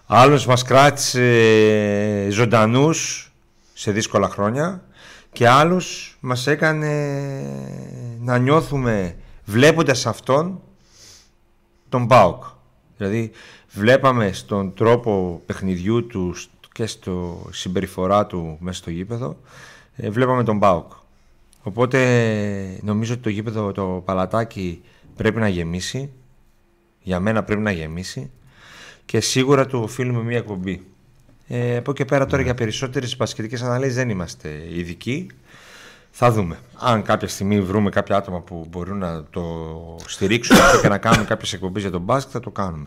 Άλλος 0.06 0.46
μας 0.46 0.62
κράτησε 0.62 2.29
ζωντανούς 2.31 3.32
σε 3.73 3.91
δύσκολα 3.93 4.29
χρόνια 4.29 4.82
και 5.35 5.49
άλλους 5.49 6.17
μας 6.21 6.47
έκανε 6.47 6.93
να 8.21 8.39
νιώθουμε 8.39 9.17
βλέποντας 9.45 10.07
αυτόν 10.07 10.61
τον 11.89 12.06
ΠΑΟΚ. 12.06 12.44
Δηλαδή 12.97 13.31
βλέπαμε 13.70 14.32
στον 14.32 14.75
τρόπο 14.75 15.43
παιχνιδιού 15.47 16.06
του 16.06 16.35
και 16.73 16.87
στο 16.87 17.47
συμπεριφορά 17.53 18.27
του 18.27 18.56
μέσα 18.61 18.79
στο 18.79 18.91
γήπεδο 18.91 19.37
ε, 19.97 20.11
βλέπαμε 20.11 20.44
τον 20.44 20.58
ΠΑΟΚ. 20.58 20.93
Οπότε 21.63 21.99
νομίζω 22.82 23.13
ότι 23.13 23.23
το 23.23 23.29
γήπεδο 23.29 23.73
το 23.73 24.03
παλατάκι 24.05 24.82
πρέπει 25.17 25.39
να 25.39 25.49
γεμίσει. 25.49 26.11
Για 27.03 27.20
μένα 27.20 27.43
πρέπει 27.43 27.61
να 27.61 27.70
γεμίσει 27.70 28.31
και 29.05 29.20
σίγουρα 29.20 29.67
του 29.67 29.81
οφείλουμε 29.82 30.23
μια 30.23 30.37
εκπομπή. 30.37 30.87
Ε, 31.46 31.77
από 31.77 31.91
εκεί 31.91 32.05
πέρα 32.05 32.27
τώρα 32.27 32.43
για 32.43 32.55
περισσότερες 32.55 33.17
μπασκετικές 33.17 33.63
αναλύσεις 33.63 33.94
δεν 33.94 34.08
είμαστε 34.10 34.48
ειδικοί. 34.72 35.27
Θα 36.10 36.31
δούμε. 36.32 36.58
Αν 36.79 37.03
κάποια 37.03 37.29
στιγμή 37.29 37.60
βρούμε 37.60 37.91
κάποια 37.91 38.17
άτομα 38.17 38.41
που 38.41 38.67
μπορούν 38.70 38.98
να 38.98 39.24
το 39.31 39.43
στηρίξουν 40.06 40.56
αυτό 40.56 40.81
και 40.82 40.89
να 40.89 40.98
κάνουν 40.98 41.27
κάποιες 41.27 41.53
εκπομπές 41.53 41.82
για 41.82 41.91
τον 41.91 42.01
μπάσκετ 42.01 42.31
θα 42.32 42.41
το 42.41 42.51
κάνουμε. 42.51 42.86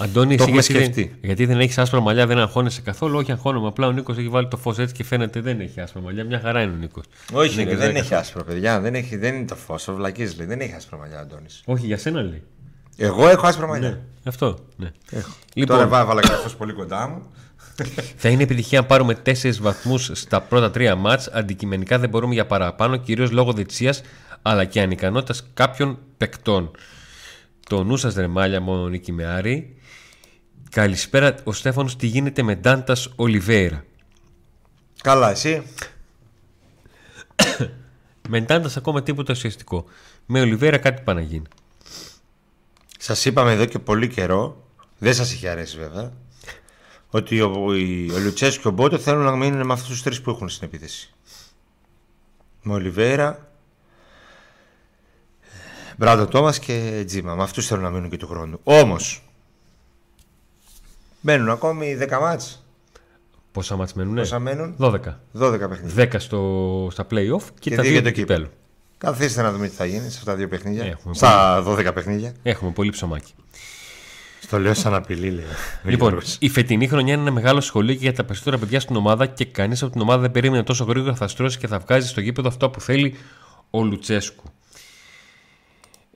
Αντώνη, 0.00 0.36
Το 0.36 0.42
εσύ 0.42 0.50
έχουμε 0.52 0.60
γιατί, 0.60 0.72
δεν, 0.72 0.82
σκεφτεί. 0.92 1.16
γιατί 1.20 1.46
δεν 1.46 1.60
έχεις 1.60 1.78
άσπρα 1.78 2.00
μαλλιά, 2.00 2.26
δεν 2.26 2.38
αγχώνεσαι 2.38 2.80
καθόλου; 2.80 3.18
Όχι, 3.18 3.32
αγχώνομαι. 3.32 3.66
Απλά 3.68 3.86
ο 3.86 3.90
Νίκος 3.92 4.16
έχει 4.18 4.28
βάλει 4.28 4.48
το 4.48 4.56
φως 4.56 4.78
έτσι 4.78 4.94
και 4.94 5.04
φαίνεται 5.04 5.40
δεν 5.40 5.60
έχει 5.60 5.80
άσπρα 5.80 6.00
μαλλιά. 6.02 6.24
Μια 6.24 6.40
χαρά 6.40 6.62
είναι 6.62 6.72
ο 6.72 6.76
Νίκος. 6.76 7.04
Όχι, 7.32 7.62
ρε, 7.62 7.76
δεν 7.76 7.96
έχει 7.96 8.14
άσπρα 8.14 8.44
παιδιά. 8.44 8.80
Δεν, 8.80 8.94
έχει, 8.94 9.16
δεν 9.16 9.34
είναι 9.34 9.44
το 9.44 9.54
φως. 9.56 9.88
Ο 9.88 9.94
Βλακής 9.94 10.36
λέει. 10.36 10.46
Δεν 10.46 10.60
έχει 10.60 10.72
άσπρα 10.74 10.98
μαλλιά, 10.98 11.18
Αντώνης. 11.20 11.62
Όχι, 11.66 11.86
για 11.86 11.98
σένα 11.98 12.22
λέει. 12.22 12.42
Εγώ 12.96 13.28
έχω 13.28 13.46
άσπρα 13.46 13.66
μαλλιά. 13.66 14.00
Αυτό. 14.24 14.58
Ναι. 14.76 14.90
Έχω. 15.10 15.30
Λοιπόν. 15.54 15.76
Τώρα 15.76 15.88
βά- 15.88 16.04
βάλα 16.06 16.20
και 16.20 16.28
το 16.28 16.34
φως 16.36 16.56
πολύ 16.56 16.72
κοντά 16.72 17.08
μου. 17.08 17.22
Θα 18.16 18.28
είναι 18.28 18.42
επιτυχία 18.42 18.78
αν 18.78 18.86
πάρουμε 18.86 19.22
4 19.24 19.56
βαθμούς 19.60 20.10
στα 20.14 20.40
πρώτα 20.40 20.70
τρία 20.70 20.94
μάτς. 20.94 21.28
Αντικειμενικά 21.28 21.98
δεν 21.98 22.08
μπορούμε 22.08 22.34
για 22.34 22.46
παραπάνω, 22.46 22.96
κυρίως 22.96 23.30
λόγω 23.30 23.52
διτσία 23.52 23.94
αλλά 24.42 24.64
και 24.64 24.80
ανικανότητας 24.80 25.46
κάποιων 25.54 25.98
παικτών. 26.16 26.70
Το 27.68 27.84
νου 27.84 27.96
σας 27.96 28.14
ρεμάλια 28.14 28.60
μόνο 28.60 28.88
Νίκη 28.88 29.12
με 29.12 29.24
Άρη. 29.24 29.76
Καλησπέρα, 30.70 31.34
ο 31.44 31.52
Στέφανος 31.52 31.96
τι 31.96 32.06
γίνεται 32.06 32.42
με 32.42 32.54
Ντάντας 32.54 33.12
Ολιβέηρα. 33.16 33.84
Καλά, 35.02 35.30
εσύ; 35.30 35.62
Με 38.28 38.40
Ντάντας 38.40 38.76
ακόμα 38.76 39.02
τίποτα 39.02 39.32
ουσιαστικό. 39.32 39.84
Με 40.26 40.40
Ολιβέηρα 40.40 40.78
κάτι 40.78 41.02
πάει 41.02 41.14
να 41.14 41.20
γίνει. 41.20 41.46
Σας 42.98 43.24
είπαμε 43.24 43.52
εδώ 43.52 43.64
και 43.64 43.78
πολύ 43.78 44.08
καιρό, 44.08 44.64
δεν 44.98 45.14
σας 45.14 45.32
είχε 45.32 45.48
αρέσει 45.48 45.78
βέβαια, 45.78 46.12
ότι 47.10 47.40
ο, 47.40 47.46
ο, 47.46 47.70
ο 48.14 48.18
Λουτσέσκο 48.18 48.62
και 48.62 48.68
ο 48.68 48.70
Μπότο 48.70 48.98
θέλουν 48.98 49.24
να 49.24 49.36
μείνουν 49.36 49.66
με 49.66 49.72
αυτούς 49.72 49.88
τους 49.88 50.02
τρεις 50.02 50.20
που 50.20 50.30
έχουν 50.30 50.48
στην 50.48 50.66
επίθεση. 50.68 51.12
Με 52.62 52.72
Ολιβέρα, 52.72 53.48
Μπράντο 55.96 56.26
Τόμας 56.26 56.58
και 56.58 57.02
Τζίμα. 57.06 57.34
Με 57.34 57.42
αυτούς 57.42 57.66
θέλουν 57.66 57.82
να 57.82 57.90
μείνουν 57.90 58.10
και 58.10 58.16
του 58.16 58.26
χρόνου. 58.26 58.60
Όμως, 58.62 59.22
μένουν 61.20 61.50
ακόμη 61.50 61.96
10 62.00 62.18
μάτς. 62.20 62.64
Πόσα 63.52 63.76
μάτς 63.76 63.92
μένουνε; 63.92 64.20
Πόσα 64.20 64.38
μένουν; 64.38 64.74
12. 64.78 64.98
12 65.38 65.68
παιχνίδια. 65.68 66.10
10 66.12 66.14
στο, 66.18 66.88
στα 66.90 67.06
play-off 67.10 67.42
και, 67.58 67.70
Και 67.70 67.76
τα 67.76 67.82
δύο 67.82 67.90
δύο 67.90 67.92
για 67.92 68.02
το 68.02 68.08
του 68.08 68.14
κυπέλου. 68.14 68.48
Καθίστε 68.98 69.42
να 69.42 69.52
δούμε 69.52 69.68
τι 69.68 69.74
θα 69.74 69.84
γίνει 69.84 70.10
σε 70.10 70.18
αυτά 70.18 70.30
τα 70.30 70.36
δύο 70.36 70.48
παιχνίδια. 70.48 70.84
Έχουμε 70.84 71.14
Στα 71.14 71.62
12 71.66 71.90
παιχνίδια. 71.94 72.32
Έχουμε 72.42 72.70
πολύ 72.70 72.90
ψωμάκι. 72.90 73.34
Στο 74.40 74.58
λέω 74.58 74.74
σαν 74.74 74.94
απειλή, 74.94 75.30
λέει. 75.30 75.44
Λοιπόν, 75.84 76.20
η 76.38 76.48
φετινή 76.48 76.88
χρονιά 76.88 77.12
είναι 77.12 77.22
ένα 77.22 77.30
μεγάλο 77.30 77.60
σχολείο 77.60 77.94
και 77.94 78.00
για 78.00 78.12
τα 78.12 78.24
περισσότερα 78.24 78.58
παιδιά 78.58 78.80
στην 78.80 78.96
ομάδα 78.96 79.26
και 79.26 79.44
κανείς 79.44 79.82
από 79.82 79.92
την 79.92 80.00
ομάδα 80.00 80.20
δεν 80.20 80.30
περίμενε 80.30 80.62
τόσο 80.62 80.84
γρήγορα 80.84 81.14
θα 81.14 81.28
στρώσει 81.28 81.58
και 81.58 81.66
θα 81.66 81.78
βγάζει 81.78 82.08
στο 82.08 82.20
γήπεδο 82.20 82.48
αυτό 82.48 82.70
που 82.70 82.80
θέλει 82.80 83.14
ο 83.70 83.82
Λουτσέσκου. 83.82 84.44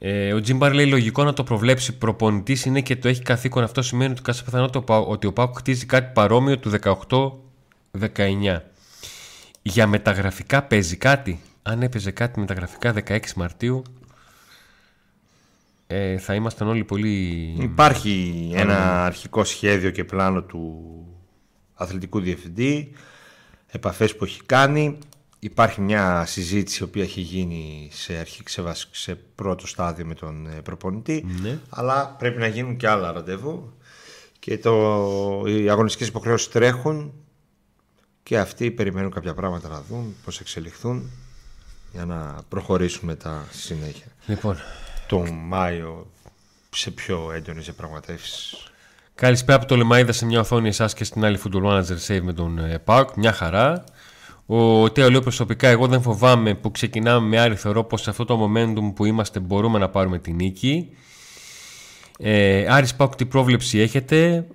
Ε, 0.04 0.32
ο 0.32 0.40
Τζιμπάρ 0.40 0.72
λέει 0.74 0.86
λογικό 0.86 1.24
να 1.24 1.32
το 1.32 1.44
προβλέψει. 1.44 1.98
Προπονητής 1.98 2.64
είναι 2.64 2.80
και 2.80 2.96
το 2.96 3.08
έχει 3.08 3.22
καθήκον. 3.22 3.62
Αυτό 3.62 3.82
σημαίνει 3.82 4.12
ότι 4.12 4.22
κάθε 4.22 4.42
πιθανότητα 4.44 4.98
ότι 4.98 5.26
ο 5.26 5.32
Πάουκ 5.32 5.56
χτίζει 5.56 5.86
κάτι 5.86 6.12
παρόμοιο 6.14 6.58
του 6.58 6.72
18-19. 8.00 8.58
Για 9.62 9.86
μεταγραφικά 9.86 10.62
παίζει 10.62 10.96
κάτι. 10.96 11.40
Αν 11.62 11.82
έπαιζε 11.82 12.10
κάτι 12.10 12.40
μεταγραφικά 12.40 12.94
16 13.06 13.18
Μαρτίου, 13.36 13.82
ε, 15.92 16.18
θα 16.18 16.34
ήμασταν 16.34 16.68
όλοι 16.68 16.84
πολύ. 16.84 17.10
Υπάρχει 17.60 18.50
ένα 18.54 19.04
αρχικό 19.04 19.44
σχέδιο 19.44 19.90
και 19.90 20.04
πλάνο 20.04 20.42
του 20.42 20.82
αθλητικού 21.74 22.20
διευθυντή, 22.20 22.92
επαφές 23.66 24.16
που 24.16 24.24
έχει 24.24 24.42
κάνει. 24.46 24.98
Υπάρχει 25.38 25.80
μια 25.80 26.24
συζήτηση 26.26 26.82
η 26.82 26.86
οποία 26.86 27.02
έχει 27.02 27.20
γίνει 27.20 27.88
σε, 27.92 28.14
αρχή, 28.16 28.42
σε, 28.46 28.62
σε 28.90 29.14
πρώτο 29.14 29.66
στάδιο 29.66 30.06
με 30.06 30.14
τον 30.14 30.46
ε, 30.46 30.60
προπονητή, 30.60 31.26
Ναι. 31.42 31.58
αλλά 31.68 32.06
πρέπει 32.18 32.38
να 32.38 32.46
γίνουν 32.46 32.76
και 32.76 32.88
άλλα 32.88 33.12
ραντεβού 33.12 33.72
και 34.38 34.58
το, 34.58 35.42
οι 35.46 35.70
αγωνιστικές 35.70 36.08
υποχρεώσεις 36.08 36.48
τρέχουν 36.48 37.12
και 38.22 38.38
αυτοί 38.38 38.70
περιμένουν 38.70 39.10
κάποια 39.10 39.34
πράγματα 39.34 39.68
να 39.68 39.82
δουν, 39.88 40.14
πώς 40.24 40.40
εξελιχθούν 40.40 41.10
για 41.92 42.04
να 42.04 42.36
προχωρήσουν 42.48 43.08
μετά 43.08 43.46
στη 43.50 43.60
συνέχεια. 43.60 44.06
Λοιπόν, 44.26 44.56
Τον 45.12 45.28
Μάιο 45.46 46.06
σε 46.70 46.90
πιο 46.90 47.32
έντονες 47.34 47.64
διαπραγματεύσεις. 47.64 48.56
Καλησπέρα 49.14 49.58
από 49.58 49.66
το 49.66 49.76
Λεμαίδα 49.76 50.12
σε 50.12 50.26
μια 50.26 50.40
οθόνη 50.40 50.68
εσάς 50.68 50.94
και 50.94 51.04
στην 51.04 51.24
άλλη 51.24 51.38
Football 51.44 51.62
Manager 51.62 51.96
Save 52.06 52.20
με 52.22 52.32
τον 52.32 52.58
ε, 52.58 52.78
Πάουκ. 52.78 53.16
Μια 53.16 53.32
χαρά. 53.32 53.84
Ο 54.46 54.90
Τέο 54.90 55.10
λέει 55.10 55.20
προσωπικά: 55.20 55.68
Εγώ 55.68 55.86
δεν 55.86 56.02
φοβάμαι 56.02 56.54
που 56.54 56.70
ξεκινάμε 56.70 57.26
με 57.28 57.38
Άρη. 57.38 57.56
Θεωρώ 57.56 57.84
πως 57.84 58.00
σε 58.02 58.10
αυτό 58.10 58.24
το 58.24 58.44
momentum 58.44 58.92
που 58.94 59.04
είμαστε 59.04 59.40
μπορούμε 59.40 59.78
να 59.78 59.88
πάρουμε 59.88 60.18
την 60.18 60.34
νίκη. 60.34 60.96
Ε, 62.18 62.66
Άρης 62.68 62.94
Πάουκ, 62.94 63.14
τι 63.14 63.26
πρόβλεψη 63.26 63.78
έχετε; 63.78 64.46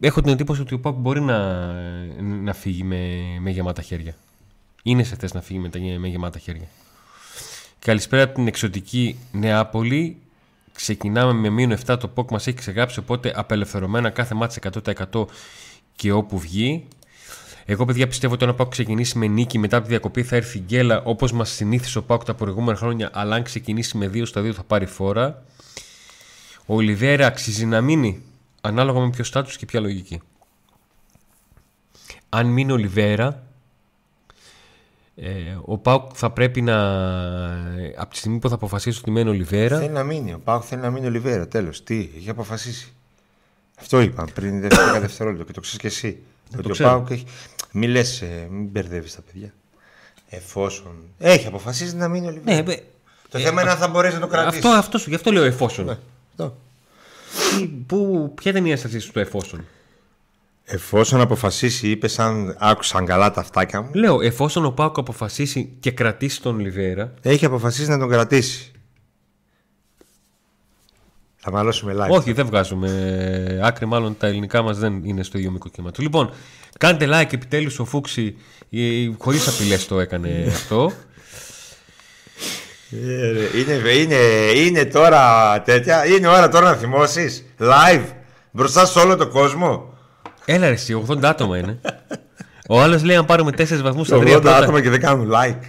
Έχω 0.00 0.20
την 0.20 0.32
εντύπωση 0.32 0.60
ότι 0.60 0.74
ο 0.74 0.80
Πάουκ 0.80 0.96
μπορεί 0.96 1.20
να, 1.20 1.72
να 2.22 2.52
φύγει 2.52 2.84
με, 2.84 3.22
με 3.40 3.50
γεμάτα 3.50 3.82
χέρια. 3.82 4.14
Είναι 4.82 5.02
σε 5.02 5.16
θέση 5.16 5.34
να 5.34 5.40
φύγει 5.40 5.58
με, 5.58 5.68
τα- 5.68 5.78
με 5.98 6.08
γεμάτα 6.08 6.38
χέρια. 6.38 6.66
Καλησπέρα 7.84 8.22
από 8.22 8.34
την 8.34 8.46
εξωτική 8.46 9.18
Νεάπολη. 9.32 10.16
Ξεκινάμε 10.72 11.32
με 11.32 11.48
μείον 11.48 11.78
7 11.86 11.96
το 12.00 12.10
POC 12.14 12.30
μας 12.30 12.46
έχει 12.46 12.56
ξεγράψει 12.56 12.98
οπότε 12.98 13.32
απελευθερωμένα 13.36 14.10
κάθε 14.10 14.34
μάτς 14.34 14.58
100% 15.12 15.24
και 15.96 16.12
όπου 16.12 16.38
βγει. 16.38 16.84
Εγώ 17.64 17.84
παιδιά 17.84 18.06
πιστεύω 18.06 18.34
ότι 18.34 18.44
όταν 18.44 18.56
ο 18.58 18.62
POC 18.62 18.70
ξεκινήσει 18.70 19.18
με 19.18 19.26
νίκη 19.26 19.58
μετά 19.58 19.76
από 19.76 19.84
τη 19.84 19.90
διακοπή 19.90 20.22
θα 20.22 20.36
έρθει 20.36 20.58
γκέλα 20.58 21.02
όπως 21.02 21.32
μας 21.32 21.50
συνήθισε 21.50 21.98
ο 21.98 22.04
POC 22.08 22.24
τα 22.24 22.34
προηγούμενα 22.34 22.78
χρόνια 22.78 23.10
αλλά 23.12 23.34
αν 23.34 23.42
ξεκινήσει 23.42 23.96
με 23.96 24.06
2 24.06 24.26
στα 24.26 24.40
2 24.40 24.52
θα 24.52 24.62
πάρει 24.62 24.86
φόρα. 24.86 25.42
Ο 26.66 26.74
Ολιβέρα 26.74 27.26
αξίζει 27.26 27.66
να 27.66 27.80
μείνει 27.80 28.22
ανάλογα 28.60 29.00
με 29.00 29.10
ποιο 29.10 29.24
στάτους 29.24 29.56
και 29.56 29.66
ποια 29.66 29.80
λογική. 29.80 30.20
Αν 32.28 32.46
μείνει 32.46 32.70
ο 32.70 32.74
Ολιβέρα 32.74 33.42
ε, 35.16 35.28
ο 35.64 35.78
Πάουκ 35.78 36.10
θα 36.14 36.30
πρέπει 36.30 36.62
να. 36.62 36.76
Από 37.96 38.10
τη 38.10 38.16
στιγμή 38.16 38.38
που 38.38 38.48
θα 38.48 38.54
αποφασίσει 38.54 38.98
ότι 38.98 39.10
μένει 39.10 39.28
ο 39.28 39.32
Ολιβέρα. 39.32 39.78
Θέλει 39.78 39.90
να 39.90 40.02
μείνει. 40.02 40.32
Ο 40.32 40.40
Πάουκ 40.44 40.62
θέλει 40.66 40.80
να 40.80 40.90
μείνει 40.90 41.06
ο 41.06 41.10
Λιβέρα. 41.10 41.48
Τέλος. 41.48 41.84
Τι, 41.84 42.08
έχει 42.16 42.30
αποφασίσει. 42.30 42.92
Αυτό 43.80 44.00
είπα 44.00 44.24
πριν 44.34 44.60
δεύτερο 44.60 45.00
δευτερόλεπτο 45.00 45.44
και 45.44 45.52
το 45.52 45.60
ξέρεις 45.60 45.80
και 45.80 45.86
εσύ. 45.86 46.18
ότι 46.58 46.68
ο 46.68 46.72
ξέρω. 46.72 46.88
Πάουκ 46.88 47.10
έχει. 47.10 47.24
Μην 47.72 47.90
λες, 47.90 48.24
μην 48.50 48.64
μπερδεύεις 48.66 49.14
τα 49.14 49.20
παιδιά. 49.32 49.52
Εφόσον. 50.28 50.92
Έχει 51.18 51.46
αποφασίσει 51.46 51.96
να 51.96 52.08
μείνει 52.08 52.26
ο 52.26 52.30
Λιβέρα. 52.30 52.62
Ναι, 52.62 52.72
ε, 52.72 52.82
το 53.28 53.38
θέμα 53.38 53.62
είναι 53.62 53.70
αν 53.70 53.76
θα 53.76 53.88
μπορέσει 53.88 54.14
να 54.14 54.20
το 54.20 54.26
κρατήσει. 54.26 54.56
αυτό, 54.56 54.68
αυτό, 54.68 54.98
σου- 54.98 55.08
γι' 55.08 55.14
αυτό 55.14 55.30
λέω 55.32 55.42
εφόσον. 55.44 55.84
Ναι, 55.84 55.96
αυτό. 56.30 56.56
Τι- 57.58 57.66
Πού, 57.66 58.32
ποια 58.34 58.50
ήταν 58.50 58.64
η 58.66 58.70
ένστασή 58.70 58.98
σου 58.98 59.08
στο 59.08 59.20
εφόσον; 59.20 59.64
Εφόσον 60.66 61.20
αποφασίσει, 61.20 61.88
είπε 61.88 62.08
σαν 62.08 62.56
άκουσαν 62.58 63.06
καλά 63.06 63.30
τα 63.30 63.40
αυτάκια 63.40 63.82
μου. 63.82 63.90
Λέω, 63.94 64.20
εφόσον 64.20 64.64
ο 64.64 64.70
Πάουκ 64.70 64.98
αποφασίσει 64.98 65.76
και 65.80 65.90
κρατήσει 65.90 66.42
τον 66.42 66.54
Ολιβέρα. 66.54 67.14
Έχει 67.22 67.44
αποφασίσει 67.44 67.90
να 67.90 67.98
τον 67.98 68.08
κρατήσει. 68.08 68.72
Θα 71.36 71.50
μαλώσουμε 71.50 71.94
live. 71.98 72.10
Όχι, 72.10 72.32
δεν 72.32 72.46
βγάζουμε 72.46 73.60
άκρη, 73.62 73.86
μάλλον 73.86 74.16
τα 74.18 74.26
ελληνικά 74.26 74.62
μας 74.62 74.78
δεν 74.78 75.04
είναι 75.04 75.22
στο 75.22 75.38
ίδιο 75.38 75.50
μικρό 75.50 75.70
κύμα 75.70 75.90
του. 75.90 76.02
Λοιπόν, 76.02 76.30
κάντε 76.78 77.06
like 77.08 77.32
επιτέλους 77.32 77.78
ο 77.78 77.84
Φούξη, 77.84 78.36
χωρίς 79.18 79.48
απειλές 79.48 79.86
το 79.86 80.00
έκανε 80.00 80.44
αυτό. 80.48 80.92
Ε, 82.90 83.30
ρε, 83.30 83.58
Είναι, 83.58 83.90
είναι, 83.90 84.16
είναι 84.54 84.84
τώρα 84.84 85.62
τέτοια. 85.62 86.06
Είναι 86.06 86.28
ώρα 86.28 86.48
τώρα 86.48 86.70
να 86.70 86.76
θυμώσεις. 86.76 87.44
Live. 87.58 88.04
Μπροστά 88.50 88.86
σε 88.86 88.98
όλο 88.98 89.16
τον 89.16 89.30
κόσμο. 89.30 89.93
Έλα, 90.44 90.66
ρε, 90.66 90.72
εσύ, 90.72 91.04
80 91.08 91.24
άτομα 91.24 91.58
είναι. 91.58 91.80
Ο 92.68 92.80
άλλος 92.80 93.02
λέει 93.02 93.16
αν 93.16 93.24
πάρουμε 93.24 93.50
4 93.50 93.82
βαθμούς 93.82 94.06
στα 94.06 94.16
3 94.16 94.20
80 94.20 94.30
πρώτα. 94.30 94.56
άτομα 94.56 94.82
και 94.82 94.90
δεν 94.90 95.00
κάνουν 95.00 95.30
like. 95.34 95.60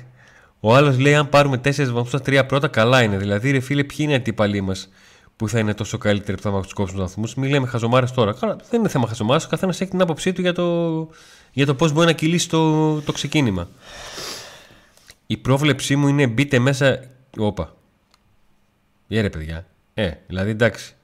Ο 0.60 0.76
άλλος 0.76 0.98
λέει: 0.98 1.16
Αν 1.16 1.30
πάρουμε 1.30 1.58
4 1.58 1.92
βαθμούς 1.92 2.08
στα 2.08 2.20
3 2.26 2.44
πρώτα, 2.48 2.68
καλά 2.68 3.02
είναι. 3.02 3.18
Δηλαδή, 3.18 3.52
ρε 3.52 3.60
φίλε, 3.60 3.84
ποιοι 3.84 3.98
είναι 4.00 4.12
οι 4.12 4.16
αντίπαλοι 4.16 4.62
μας 4.62 4.90
που 5.36 5.50
θα 5.50 5.60
είναι 5.60 5.74
τόσο 5.74 5.98
καλύτεροι 5.98 6.38
που 6.38 6.44
θα 6.44 6.52
μας 6.52 6.74
κόψουν 6.74 6.96
του 6.98 7.02
βαθμούς; 7.02 7.36
Μην 7.36 7.50
λέμε 7.50 7.68
χαζομάρες 7.68 8.12
τώρα. 8.12 8.34
Καλά, 8.34 8.56
δεν 8.70 8.80
είναι 8.80 8.90
θέμα 8.90 9.08
χαζομάρες. 9.08 9.46
Ο 9.46 9.48
καθένας 9.50 9.82
έχει 9.82 9.90
την 9.92 10.02
άποψή 10.02 10.34
του 10.34 10.42
για 10.42 10.54
το, 10.54 11.10
για 11.52 11.66
το 11.66 11.76
πώς 11.76 11.92
μπορεί 11.92 12.06
να 12.06 12.14
κυλήσει 12.14 12.50
το, 12.50 13.02
το 13.02 13.12
ξεκίνημα. 13.12 13.68
Η 15.28 15.38
πρόβλεψή 15.38 15.96
μου 15.96 16.08
είναι 16.08 16.28
μπείτε 16.28 16.60
μέσα. 16.60 17.00
Όπα. 17.38 17.76
Ε, 19.08 19.22
ρε 19.22 19.30
παιδιά. 19.30 19.66
Ε, 19.94 20.12
δηλαδή 20.28 20.50
εντάξει. 20.50 20.96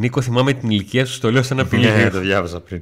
Νίκο, 0.00 0.20
θυμάμαι 0.20 0.52
την 0.52 0.70
ηλικία 0.70 1.06
σου, 1.06 1.20
το 1.20 1.30
λέω 1.30 1.42
σαν 1.42 1.60
απειλή. 1.60 1.86
Ναι, 1.86 2.10
το 2.10 2.20
διάβασα 2.20 2.60
πριν. 2.60 2.80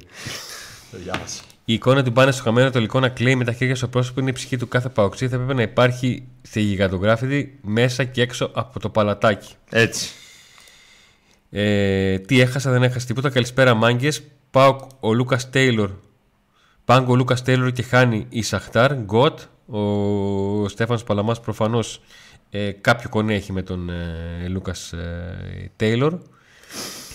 Το 0.91 0.97
διάβασα. 1.03 1.41
Η 1.65 1.73
εικόνα 1.73 2.03
του 2.03 2.11
πάνε 2.11 2.31
στο 2.31 2.43
χαμένο 2.43 2.69
τελικό 2.69 2.99
να 2.99 3.09
κλαίει 3.09 3.35
με 3.35 3.43
τα 3.43 3.51
χέρια 3.51 3.75
στο 3.75 3.87
πρόσωπο 3.87 4.19
είναι 4.19 4.29
η 4.29 4.33
ψυχή 4.33 4.57
του 4.57 4.67
κάθε 4.67 4.89
παοξή. 4.89 5.27
Θα 5.27 5.37
πρέπει 5.37 5.53
να 5.53 5.61
υπάρχει 5.61 6.23
στη 6.41 6.61
γιγαντογράφητη 6.61 7.59
μέσα 7.61 8.03
και 8.03 8.21
έξω 8.21 8.51
από 8.53 8.79
το 8.79 8.89
παλατάκι. 8.89 9.53
Έτσι. 9.69 10.09
Ε, 11.49 12.19
τι 12.19 12.39
έχασα, 12.39 12.71
δεν 12.71 12.83
έχασα 12.83 13.05
τίποτα. 13.05 13.29
Καλησπέρα, 13.29 13.73
μάγκες. 13.73 14.23
Πάω 14.51 14.87
ο 14.99 15.13
Λούκας 15.13 15.49
Τέιλορ. 15.49 15.91
Πάγκο 16.85 17.11
ο 17.11 17.15
Λούκας 17.15 17.43
Τέιλορ 17.43 17.71
και 17.71 17.83
χάνει 17.83 18.25
η 18.29 18.41
Σαχτάρ. 18.41 18.95
Γκοτ. 18.95 19.39
Ο 19.65 20.67
Στέφανος 20.67 21.03
Παλαμάς 21.03 21.39
προφανώς 21.39 22.01
ε, 22.49 22.71
κάποιο 22.71 23.09
κονέ 23.09 23.33
έχει 23.33 23.51
με 23.51 23.61
τον 23.61 23.89
ε, 23.89 24.47
Λούκας 24.47 24.93
ε, 24.93 25.71
Τέιλορ. 25.75 26.19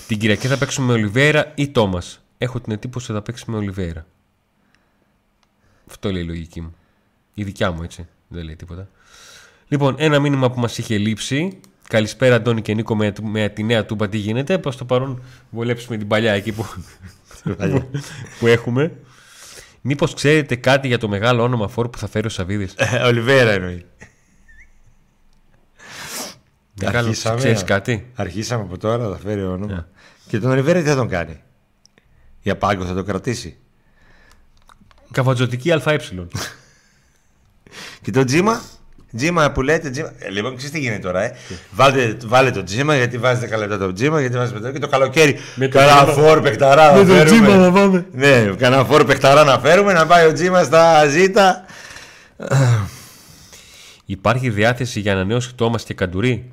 Την 0.07 0.19
Κυριακή 0.19 0.47
θα 0.47 0.59
παίξουμε 0.59 0.87
με 0.87 0.93
Ολιβέρα 0.93 1.53
ή 1.55 1.69
Τόμας. 1.69 2.23
Έχω 2.39 2.61
την 2.61 2.73
εντύπωση 2.73 3.11
ότι 3.11 3.21
θα 3.21 3.25
παίξουμε 3.27 3.57
με 3.57 3.63
Ολιβέρα. 3.63 4.07
Αυτό 5.89 6.13
λέει 6.13 6.23
η 6.23 6.27
λογική 6.27 6.61
μου. 6.61 6.75
Η 7.35 7.45
δικιά 7.45 7.71
μου 7.71 7.83
έτσι. 7.83 8.07
Δεν 8.29 8.45
λέει 8.45 8.57
τίποτα. 8.57 8.89
Λοιπόν, 9.69 9.95
ένα 9.99 10.19
μήνυμα 10.19 10.51
που 10.51 10.61
μας 10.61 10.79
είχε 10.79 10.99
λείψει. 10.99 11.61
Καλησπέρα, 11.89 12.35
Αντώνη 12.35 12.63
και 12.63 12.75
Νίκο, 12.75 12.97
με, 12.97 13.13
με 13.23 13.49
τη 13.49 13.63
νέα 13.63 13.85
τούμπα. 13.85 14.09
Τι 14.09 14.17
γίνεται; 14.19 14.59
Προς 14.59 14.77
το 14.77 14.85
παρόν, 14.85 15.23
βολέψουμε 15.51 15.97
την 15.97 16.09
παλιά 16.09 16.33
εκεί 16.33 16.53
που, 16.53 16.67
που, 17.43 17.89
που 18.39 18.47
έχουμε. 18.47 18.93
Μήπως 19.81 20.15
ξέρετε 20.15 20.57
κάτι 20.57 20.87
για 20.87 20.99
το 20.99 21.09
μεγάλο 21.09 21.43
όνομα 21.43 21.69
φόρου 21.69 21.91
που 21.91 21.99
θα 21.99 22.07
φέρει 22.09 22.27
ο 22.27 22.31
Σαββίδης; 22.31 22.75
Ε, 22.77 22.97
Ολιβέρα 22.99 23.51
εννοεί. 23.51 23.85
Μεγάλο, 26.81 27.07
Αρχίσαμε. 27.09 27.37
ξέρεις 27.37 27.65
κάτι; 27.65 28.11
Αρχίσαμε 28.15 28.63
από 28.63 28.79
τώρα, 28.79 29.09
θα 29.09 29.17
φέρει 29.17 29.43
όνομα. 29.45 29.89
Ναι. 30.25 30.31
Και 30.31 30.39
τον 30.39 30.51
Ολιβέρα 30.51 30.83
τι 30.83 30.89
θα 30.89 30.95
τον 30.97 31.09
κάνει. 31.09 31.43
Για 32.41 32.57
πάγκο 32.57 32.85
θα 32.85 32.95
το 32.95 33.03
κρατήσει. 33.03 33.57
Καβατζωτική 35.11 35.73
ΑΕ. 35.73 35.97
Και 38.03 38.11
το 38.11 38.25
τζίμα. 38.25 38.61
Τζίμα 39.17 39.51
που 39.53 39.63
λέτε 39.63 39.91
τζίμα. 39.91 40.13
Ε, 40.19 40.31
λοιπόν, 40.31 40.57
ξέρεις 40.57 40.75
τι 40.75 40.81
γίνεται 40.81 41.01
τώρα, 41.01 41.23
ε. 41.23 41.35
Βάλτε, 41.71 42.17
βάλε 42.25 42.51
το 42.51 42.63
τζίμα 42.63 42.97
γιατί 42.97 43.19
βάζεις 43.19 43.51
10 43.55 43.59
λεπτά 43.59 43.79
το 43.79 43.93
τζίμα. 43.93 44.21
Γιατί 44.21 44.37
βάζεις 44.37 44.53
μετά 44.53 44.73
και 44.73 44.79
το 44.79 44.89
καλοκαίρι. 44.89 45.37
Με 45.55 45.69
το 45.69 45.79
Κανένα 45.79 46.05
τζίμα. 46.07 46.27
φόρ 46.27 46.41
παιχταρά 46.41 46.93
να 46.93 46.99
Με 46.99 47.05
το 47.05 47.13
φέρουμε. 47.13 47.25
τζίμα 47.25 47.57
να 47.57 47.73
πάμε. 47.73 48.07
Ναι, 48.13 48.55
κανένα 48.59 48.85
φόρ 48.85 49.05
παιχταρά 49.05 49.45
να 49.45 49.59
φέρουμε 49.59 49.93
να 49.93 50.07
πάει 50.07 50.27
ο 50.27 50.33
τζίμα 50.33 50.63
στα 50.63 51.07
ζήτα. 51.07 51.65
Υπάρχει 54.05 54.51
διάθεση 54.51 55.01
για 55.01 55.13
ανανέωση 55.13 55.55
Τόμας 55.55 55.85
και 55.85 55.95
Καντουρί; 55.95 56.51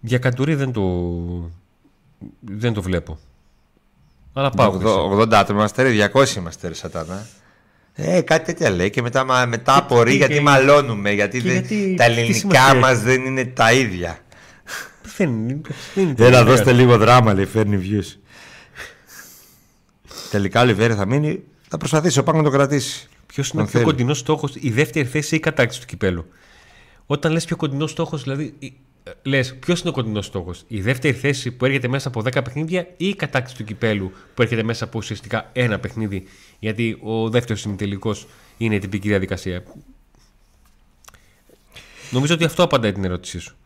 Για 0.00 0.18
Καντουρί 0.18 0.54
δεν 0.54 0.72
το, 0.72 0.82
δεν 2.40 2.72
το 2.72 2.82
βλέπω. 2.82 3.18
Αλλά 4.32 4.50
πάω. 4.50 4.74
εσύ. 4.74 4.84
80 4.86 5.32
άτομα 5.32 5.58
είμαστε, 5.58 5.82
ρε, 5.82 6.10
200 6.12 6.36
είμαστε, 6.36 6.68
ρε, 6.68 6.74
σατάνα. 6.74 7.26
Ε, 7.94 8.20
κάτι 8.20 8.44
τέτοια 8.44 8.70
λέει 8.70 8.90
και 8.90 9.02
μετά, 9.02 9.24
μα- 9.24 9.46
μετά 9.46 9.76
απορεί 9.76 10.10
τι- 10.10 10.16
γιατί 10.16 10.32
και- 10.34 10.40
μαλώνουμε. 10.40 11.10
Γιατί, 11.12 11.40
και 11.42 11.48
δεν- 11.48 11.52
γιατί- 11.64 11.94
τα 11.98 12.04
τι 12.04 12.10
ελληνικά 12.12 12.38
σημασία 12.38 12.74
μας 12.74 13.00
δεν 13.02 13.24
είναι 13.24 13.44
τα 13.44 13.72
ίδια. 13.72 14.18
Δεν, 15.16 15.62
δεν 15.94 16.14
Έλα, 16.18 16.44
δώστε 16.44 16.72
λίγο 16.72 16.96
δράμα, 16.98 17.34
λέει, 17.34 17.46
φέρνει 17.46 17.80
views. 17.90 18.16
Τελικά 20.30 20.62
ο 20.62 20.64
Λιβέρη 20.64 20.94
θα 20.94 21.06
μείνει. 21.06 21.42
Θα 21.68 21.76
προσπαθήσει 21.76 22.18
ο 22.18 22.22
Πάκ 22.22 22.34
να 22.34 22.42
το 22.42 22.50
κρατήσει. 22.50 23.08
Ποιος 23.26 23.48
είναι 23.50 23.62
ο 23.62 23.64
πιο 23.66 23.82
κοντινός 23.82 24.18
στόχος, 24.18 24.54
η 24.60 24.70
δεύτερη 24.70 25.06
θέση 25.08 25.34
ή 25.34 25.36
η 25.36 25.40
κατάκτηση 25.40 25.80
του 25.80 25.86
κυπέλου; 25.86 26.26
Όταν 27.06 27.32
λες 27.32 27.44
πιο 27.44 27.56
κοντινός 27.56 27.90
στόχος, 27.90 28.22
δηλαδή. 28.22 28.54
Λες, 29.22 29.54
ποιος 29.54 29.80
είναι 29.80 29.88
ο 29.88 29.92
κοντινός 29.92 30.26
στόχος, 30.26 30.64
η 30.68 30.80
δεύτερη 30.80 31.14
θέση 31.14 31.50
που 31.50 31.64
έρχεται 31.64 31.88
μέσα 31.88 32.08
από 32.08 32.22
10 32.22 32.44
παιχνίδια 32.44 32.86
ή 32.96 33.08
η 33.08 33.14
κατάκτηση 33.14 33.56
του 33.56 33.64
κυπέλου 33.64 34.12
που 34.34 34.42
έρχεται 34.42 34.62
μέσα 34.62 34.84
από 34.84 34.98
ουσιαστικά 34.98 35.50
ένα 35.52 35.78
παιχνίδι; 35.78 36.26
Γιατί 36.58 36.98
ο 37.02 37.28
δεύτερος 37.28 37.64
ημιτελικό 37.64 38.14
είναι 38.56 38.74
η 38.74 38.78
τυπική 38.78 39.08
διαδικασία. 39.08 39.62
Νομίζω 42.10 42.34
ότι 42.34 42.44
αυτό 42.44 42.62
απαντάει 42.62 42.92
την 42.92 43.04
ερώτησή 43.04 43.38
σου. 43.38 43.56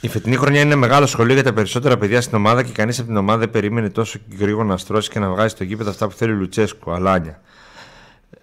Η 0.00 0.08
φετινή 0.08 0.36
χρονιά 0.36 0.60
είναι 0.60 0.74
μεγάλο 0.74 1.06
σχολείο 1.06 1.34
για 1.34 1.42
τα 1.42 1.52
περισσότερα 1.52 1.98
παιδιά 1.98 2.20
στην 2.20 2.36
ομάδα 2.36 2.62
και 2.62 2.72
κανείς 2.72 2.98
από 2.98 3.08
την 3.08 3.16
ομάδα 3.16 3.38
δεν 3.38 3.50
περίμενε 3.50 3.90
τόσο 3.90 4.18
γρήγορα 4.38 4.66
να 4.66 4.76
στρώσει 4.76 5.10
και 5.10 5.18
να 5.18 5.30
βγάζει 5.30 5.48
στο 5.48 5.64
γήπεδο 5.64 5.90
αυτά 5.90 6.08
που 6.08 6.14
θέλει 6.14 6.32
ο 6.32 6.34
Λουτσέσκου. 6.34 6.92
Αλάνια. 6.92 7.40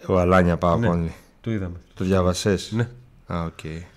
Ο 0.08 0.20
Αλάνια 0.20 0.58
πάω 0.58 0.77
ναι, 0.77 1.12
Το 1.41 1.51
είδαμε. 1.51 1.77
Το 1.94 2.03
διαβασέ. 2.03 2.58
Ναι. 2.70 2.89
Α, 3.27 3.46
okay. 3.48 3.95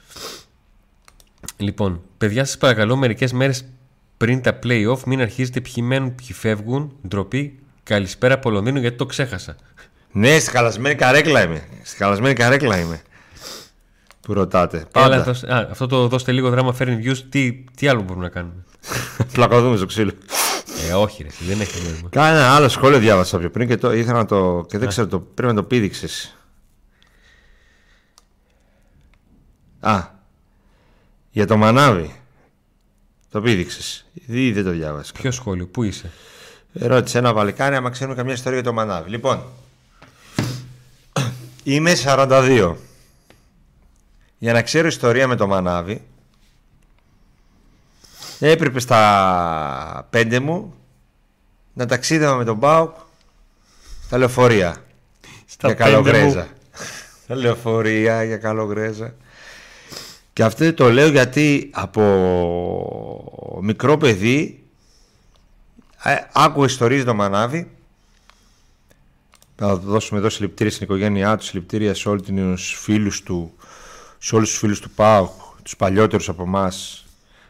Λοιπόν, 1.57 2.01
παιδιά, 2.19 2.45
σας 2.45 2.59
παρακαλώ 2.59 2.97
μερικές 2.97 3.33
μέρες 3.33 3.65
πριν 4.17 4.43
τα 4.43 4.59
playoff 4.63 4.99
μην 5.07 5.21
αρχίζετε 5.21 5.61
ποιοι 5.61 5.85
μένουν, 5.87 6.15
ποιοι 6.15 6.33
φεύγουν. 6.33 6.93
Ντροπή. 7.09 7.59
Καλησπέρα 7.83 8.35
από 8.35 8.51
Λονδίνο 8.51 8.79
γιατί 8.79 8.97
το 8.97 9.07
ξέχασα. 9.07 9.57
Ναι, 10.13 10.39
στη 10.39 10.51
χαλασμένη 10.51 10.95
καρέκλα 10.95 11.45
είμαι. 11.45 11.63
Στη 11.83 11.97
χαλασμένη 11.97 12.35
καρέκλα 12.35 12.79
είμαι. 12.79 13.03
Που 14.21 14.33
ρωτάτε. 14.33 14.87
Έλα, 14.95 15.17
α, 15.49 15.69
αυτό 15.71 15.87
το 15.87 16.09
δώστε 16.09 16.33
λίγο 16.33 16.51
δράμα 16.51 16.73
φέρνει 16.73 17.03
views. 17.05 17.19
Τι, 17.29 17.65
τι 17.77 17.89
άλλο 17.89 18.03
μπορούμε 18.03 18.25
να 18.25 18.31
κάνουμε; 18.31 18.65
Πλακωδούμε 19.33 19.77
στο 19.77 19.87
ξύλο. 19.87 20.13
Ε, 20.89 20.93
όχι, 20.93 21.23
ρε, 21.23 21.29
δεν 21.47 21.61
έχει 21.61 21.83
νόημα. 21.83 22.09
Κάνα 22.09 22.29
ένα 22.29 22.55
άλλο 22.55 22.69
σχόλιο 22.69 22.99
διάβασα 22.99 23.39
πιο 23.39 23.51
πριν 23.51 23.69
και 23.69 23.77
το 23.77 23.93
ήθελα 23.93 24.19
να 24.19 24.25
το. 24.25 24.65
και 24.69 24.79
δεν 24.79 24.89
ξέρω, 24.89 25.07
το, 25.07 25.21
πρέπει 25.21 25.55
να 25.55 25.61
το 25.61 25.67
πήδηξες. 25.67 26.37
Α, 29.81 30.18
για 31.39 31.47
το 31.47 31.57
μανάβι. 31.57 32.15
Το 33.31 33.41
πήδηξες. 33.41 34.07
Ή 34.27 34.53
δεν 34.53 34.65
το 34.65 34.71
διάβασα. 34.71 35.13
Ποιο 35.13 35.31
σχόλιο, 35.31 35.67
πού 35.67 35.83
είσαι; 35.83 36.11
Ρώτησε 36.73 37.19
ένα 37.19 37.33
βαλικάρι 37.33 37.75
άμα 37.77 37.91
ξέρουμε 37.91 38.17
καμιά 38.17 38.33
ιστορία 38.33 38.59
για 38.59 38.69
το 38.69 38.73
μανάβι. 38.73 39.11
Λοιπόν, 39.11 39.43
είμαι 41.63 41.93
42. 42.05 42.75
Για 44.39 44.53
να 44.53 44.63
ξέρω 44.63 44.87
ιστορία 44.87 45.27
με 45.27 45.37
το 45.37 45.47
μανάβι, 45.47 46.03
έπρεπε 48.39 48.81
στα 48.81 50.07
πέντε 50.11 50.41
μου 50.41 50.75
να 51.75 51.87
ταξίδευα 51.87 52.35
με 52.37 52.45
τον 52.45 52.57
Μπάουκ 52.57 52.97
στα 54.05 54.19
λεωφορεία. 54.19 54.77
Στα 55.47 55.67
για 55.69 55.77
καλογρέζα. 55.77 56.49
Στα 57.25 57.35
λεωφορεία 57.43 58.25
για 58.25 58.37
καλογρέζα. 58.37 59.15
Και 60.39 60.45
αυτό 60.45 60.75
το 60.75 60.91
λέω 60.91 61.09
γιατί 61.09 61.71
από 61.73 62.03
μικρό 63.63 63.97
παιδί 63.97 64.65
ε, 66.03 66.15
άκουγα 66.33 66.67
ιστορίες 66.67 67.05
το 67.05 67.15
μανάβι 67.15 67.71
θα 69.57 69.77
δώσουμε 69.77 70.19
εδώ 70.19 70.29
συλληπτήρια 70.29 70.73
στην 70.73 70.85
οικογένειά 70.85 71.37
του, 71.37 71.45
συλληπτήρια 71.45 71.95
σε 71.95 72.09
όλους 72.09 72.23
τους 72.23 72.79
φίλους 72.81 73.23
του, 73.23 73.53
σε 74.19 74.35
όλους 74.35 74.51
τους 74.51 74.59
φίλους 74.59 74.81
του 74.81 74.91
ΠΑΟΚ, 74.91 75.31
τους 75.63 75.77
παλιότερους 75.77 76.29
από 76.29 76.43
εμάς 76.43 77.07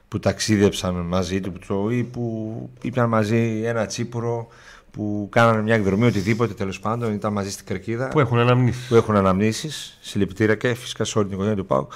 που 0.08 0.18
ταξίδεψαν 0.18 0.94
μαζί 0.94 1.40
του 1.40 1.90
ή 1.90 2.02
που 2.02 2.70
ήπιαν 2.82 3.08
μαζί 3.08 3.62
ένα 3.64 3.86
τσίπουρο 3.86 4.48
που 4.90 5.28
κάνανε 5.30 5.62
μια 5.62 5.74
εκδρομή, 5.74 6.06
οτιδήποτε 6.06 6.54
τέλος 6.54 6.80
πάντων, 6.80 7.12
ήταν 7.12 7.32
μαζί 7.32 7.50
στην 7.50 7.66
Κερκίδα. 7.66 8.08
Που 8.08 8.20
έχουν 8.20 8.38
αναμνήσεις. 8.38 8.88
Που 8.88 8.94
έχουν 8.94 9.16
αναμνήσεις, 9.16 9.98
συλληπτήρια 10.00 10.54
και 10.54 10.74
φυσικά 10.74 11.04
σε 11.04 11.18
όλη 11.18 11.26
την 11.26 11.36
οικογένεια 11.36 11.62
του 11.62 11.66
ΠΑΟΚ. 11.66 11.92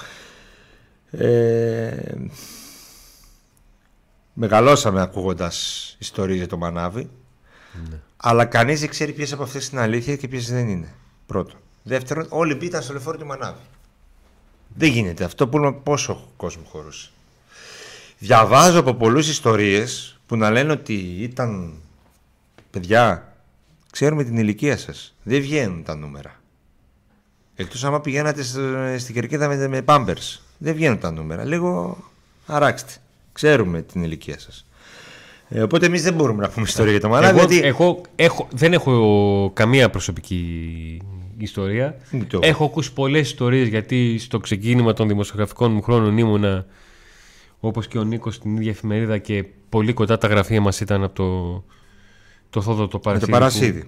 Ε, 1.13 2.15
μεγαλώσαμε 4.33 5.01
ακούγοντας 5.01 5.97
ιστορίες 5.99 6.39
για 6.39 6.47
το 6.47 6.57
Μανάβι 6.57 7.11
ναι. 7.91 7.99
αλλά 8.17 8.45
κανείς 8.45 8.81
δεν 8.81 8.89
ξέρει 8.89 9.13
ποιες 9.13 9.33
από 9.33 9.43
αυτές 9.43 9.69
είναι 9.69 9.81
αλήθεια 9.81 10.17
και 10.17 10.29
ποιες 10.29 10.51
δεν 10.51 10.69
είναι. 10.69 10.95
Πρώτο 11.27 11.55
δεύτερον 11.83 12.27
όλοι 12.29 12.55
μπήκαν 12.55 12.83
στο 12.83 12.93
λεωφορείο 12.93 13.21
του 13.21 13.27
Μανάβι 13.27 13.61
δεν 14.77 14.91
γίνεται 14.91 15.25
αυτό. 15.25 15.49
Που 15.49 15.81
πόσο 15.83 16.29
κόσμο 16.37 16.63
χωρούσε. 16.65 17.11
Διαβάζω 18.19 18.81
από 18.81 18.95
πολλούς 18.95 19.29
ιστορίες 19.29 20.21
που 20.27 20.37
να 20.37 20.51
λένε 20.51 20.73
ότι 20.73 20.95
ήταν 21.19 21.73
παιδιά 22.71 23.35
ξέρουμε 23.93 24.25
την 24.25 24.37
ηλικία 24.37 24.77
σας. 24.77 25.15
Δεν 25.23 25.41
βγαίνουν 25.41 25.83
τα 25.83 25.97
νούμερα. 25.97 26.41
Εκτός 27.55 27.85
άμα 27.85 28.01
πηγαίνατε 28.01 28.43
στην 28.99 29.15
κερκίδα 29.15 29.49
με, 29.49 29.69
με 29.69 29.83
Pampers 29.87 30.39
δεν 30.63 30.75
βγαίνουν 30.75 30.99
τα 30.99 31.11
νούμερα. 31.11 31.45
Λίγο 31.45 31.97
αράξτε. 32.47 32.93
Ξέρουμε 33.33 33.83
την 33.83 34.03
ηλικία 34.03 34.39
σας. 34.39 34.67
Ε, 35.49 35.63
οπότε 35.63 35.87
εμείς 35.87 36.03
δεν 36.03 36.15
μπορούμε 36.15 36.43
να 36.43 36.49
πούμε 36.49 36.67
ιστορία 36.69 36.91
για 36.91 37.01
το 37.01 37.09
μαλάκι. 37.09 37.57
Εγώ, 37.57 37.67
εγώ 37.67 38.01
έχω, 38.17 38.49
δεν 38.53 38.73
έχω 38.73 39.51
καμία 39.55 39.91
προσωπική 39.91 41.03
ιστορία. 41.39 41.97
Έχω 42.41 42.65
ακούσει 42.65 42.93
πολλές 42.93 43.21
ιστορίες 43.21 43.69
γιατί 43.69 44.19
στο 44.19 44.39
ξεκίνημα 44.39 44.93
των 44.93 45.09
δημοσιογραφικών 45.09 45.73
μου 45.73 45.83
χρόνων 45.83 46.19
ήμουνα 46.19 46.67
όπως 47.61 47.89
και 47.89 47.99
ο 47.99 48.05
Νίκος 48.05 48.35
στην 48.35 48.57
ίδια 48.57 48.71
εφημερίδα 48.71 49.19
και 49.19 49.45
πολύ 49.69 49.93
κοντά 49.93 50.19
τα 50.19 50.27
γραφεία 50.27 50.61
μας 50.61 50.81
ήταν 50.81 51.03
από 51.03 51.15
το, 51.15 51.65
το 52.51 52.63
Θόδο 52.63 52.89
το 52.89 52.99
Παρασίδη. 52.99 53.31
το 53.31 53.39
Παρασίδη. 53.39 53.85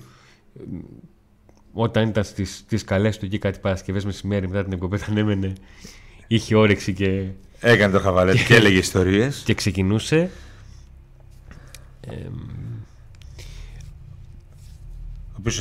όταν 1.72 2.08
ήταν 2.08 2.24
στις 2.24 2.84
καλές 2.84 3.18
του 3.18 3.24
εκεί 3.24 3.38
κάτι 3.38 3.58
Παρασκευές 3.58 4.04
μεσημέρι 4.04 4.48
μετά 4.48 4.64
την 4.64 4.72
εκπομπή, 4.72 4.96
θα 4.96 5.06
ανέμενε 5.10 5.52
είχε 6.26 6.54
όρεξη 6.54 6.92
και. 6.92 7.24
Έκανε 7.60 7.92
το 7.92 8.00
χαβαλέ 8.00 8.34
και 8.36 8.54
έλεγε 8.54 8.78
ιστορίες. 8.78 9.42
Και 9.44 9.54
ξεκινούσε. 9.54 10.30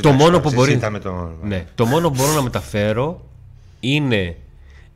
το 0.02 0.12
μόνο 0.12 0.40
που 0.40 0.52
μπορεί. 0.54 0.78
Το... 0.78 1.32
Ναι, 1.44 1.66
το 1.76 1.86
μόνο 1.86 2.10
που 2.10 2.16
μπορώ 2.16 2.34
να 2.34 2.42
μεταφέρω 2.42 3.26
είναι 3.80 4.38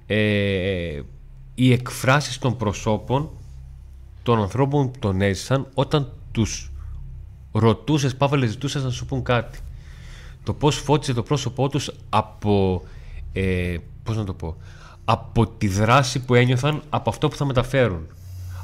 ε, 0.08 1.02
οι 1.56 1.72
εκφράσεις 1.72 2.38
των 2.38 2.58
προσώπων 2.58 3.30
των 4.24 4.42
ανθρώπων 4.42 4.92
που 4.92 5.00
τον 5.00 5.22
έζησαν 5.22 5.68
όταν 5.74 6.12
τους 6.32 6.72
ρωτούσες, 7.52 8.16
πάβαλε 8.16 8.46
ζητούσες 8.46 8.84
να 8.84 8.90
σου 8.90 9.06
πούν 9.06 9.24
κάτι. 9.24 9.60
Το 10.44 10.54
πώς 10.54 10.76
φώτισε 10.76 11.14
το 11.14 11.24
πρόσωπό 11.24 11.70
τους 11.70 11.92
από, 12.10 12.84
ε, 13.34 13.78
πώς 14.04 14.18
να 14.18 14.24
το 14.24 14.34
πω, 14.34 14.58
από 15.10 15.48
τη 15.48 15.68
δράση 15.68 16.26
που 16.26 16.36
ένιωθαν 16.36 16.82
από 16.90 17.10
αυτό 17.10 17.28
που 17.28 17.36
θα 17.36 17.46
μεταφέρουν. 17.46 18.08